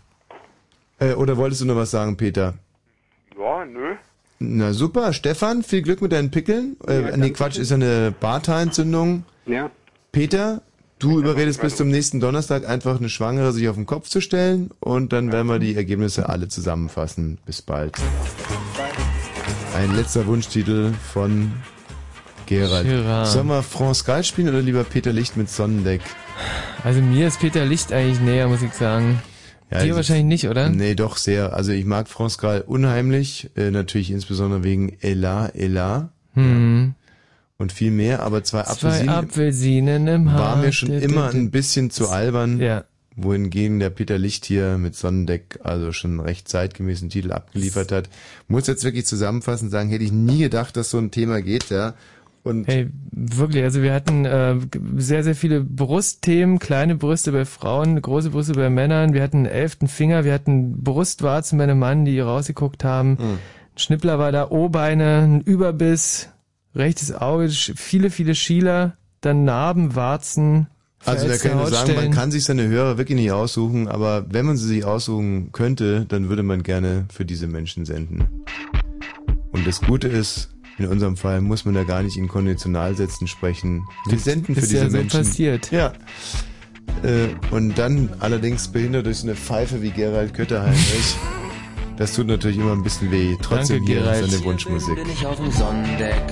[0.98, 2.54] Äh, oder wolltest du noch was sagen, Peter?
[3.38, 3.94] Ja, nö.
[4.40, 6.76] Na super, Stefan, viel Glück mit deinen Pickeln.
[6.86, 9.24] Äh, nee, Quatsch, ist ja eine Bartharentzündung.
[9.46, 9.70] Ja.
[10.12, 10.62] Peter,
[10.98, 14.70] du überredest bis zum nächsten Donnerstag einfach eine Schwangere sich auf den Kopf zu stellen
[14.80, 17.38] und dann werden wir die Ergebnisse alle zusammenfassen.
[17.46, 17.96] Bis bald.
[19.74, 21.52] Ein letzter Wunschtitel von
[22.48, 22.86] Gerald.
[22.86, 23.26] Gerard.
[23.28, 26.00] Sollen wir France Gall spielen oder lieber Peter Licht mit Sonnendeck?
[26.84, 29.20] Also mir ist Peter Licht eigentlich näher, muss ich sagen.
[29.70, 30.70] Dir also- wahrscheinlich nicht, oder?
[30.70, 31.52] Nee, doch sehr.
[31.52, 36.94] Also ich mag France Gall unheimlich, äh, natürlich insbesondere wegen Ella, Ella Hm.
[37.58, 40.38] und viel mehr, aber zwei, Zwei Apfelsinen Apfelsinen im Haar.
[40.40, 41.36] war mir schon dä, immer dä.
[41.38, 42.60] ein bisschen zu albern.
[42.60, 42.84] Ja.
[43.20, 48.08] Wohingegen der Peter Licht hier mit Sonnendeck also schon einen recht zeitgemäßen Titel abgeliefert hat.
[48.46, 51.94] Muss jetzt wirklich zusammenfassend sagen, hätte ich nie gedacht, dass so ein Thema geht, ja.
[52.44, 54.56] Und Hey, wirklich, also wir hatten äh,
[54.96, 59.46] sehr, sehr viele Brustthemen, kleine Brüste bei Frauen, große Brüste bei Männern, wir hatten einen
[59.46, 63.24] elften Finger, wir hatten Brustwarzen bei einem Mann, die rausgeguckt haben, Hm.
[63.74, 66.30] ein Schnippler war da, O-Beine, ein Überbiss,
[66.74, 70.68] rechtes Auge, viele, viele Schieler, dann Narben, Warzen,
[71.04, 74.46] Also da kann ich sagen, man kann sich seine Hörer wirklich nicht aussuchen, aber wenn
[74.46, 78.24] man sie sich aussuchen könnte, dann würde man gerne für diese Menschen senden.
[79.52, 83.84] Und das Gute ist, in unserem Fall muss man da gar nicht in Konditionalsätzen sprechen.
[84.06, 85.18] Wir Das senden für ist diese ja so Menschen.
[85.20, 85.70] passiert.
[85.70, 85.92] Ja.
[87.02, 91.16] Äh, und dann allerdings behindert durch so eine Pfeife wie Gerald Kötter-Heinrich.
[91.96, 93.36] Das tut natürlich immer ein bisschen weh.
[93.42, 94.30] Trotzdem Danke, hier Gerald.
[94.30, 94.94] seine Wunschmusik.
[94.94, 96.22] Bin ich auf dem Sonnendeck.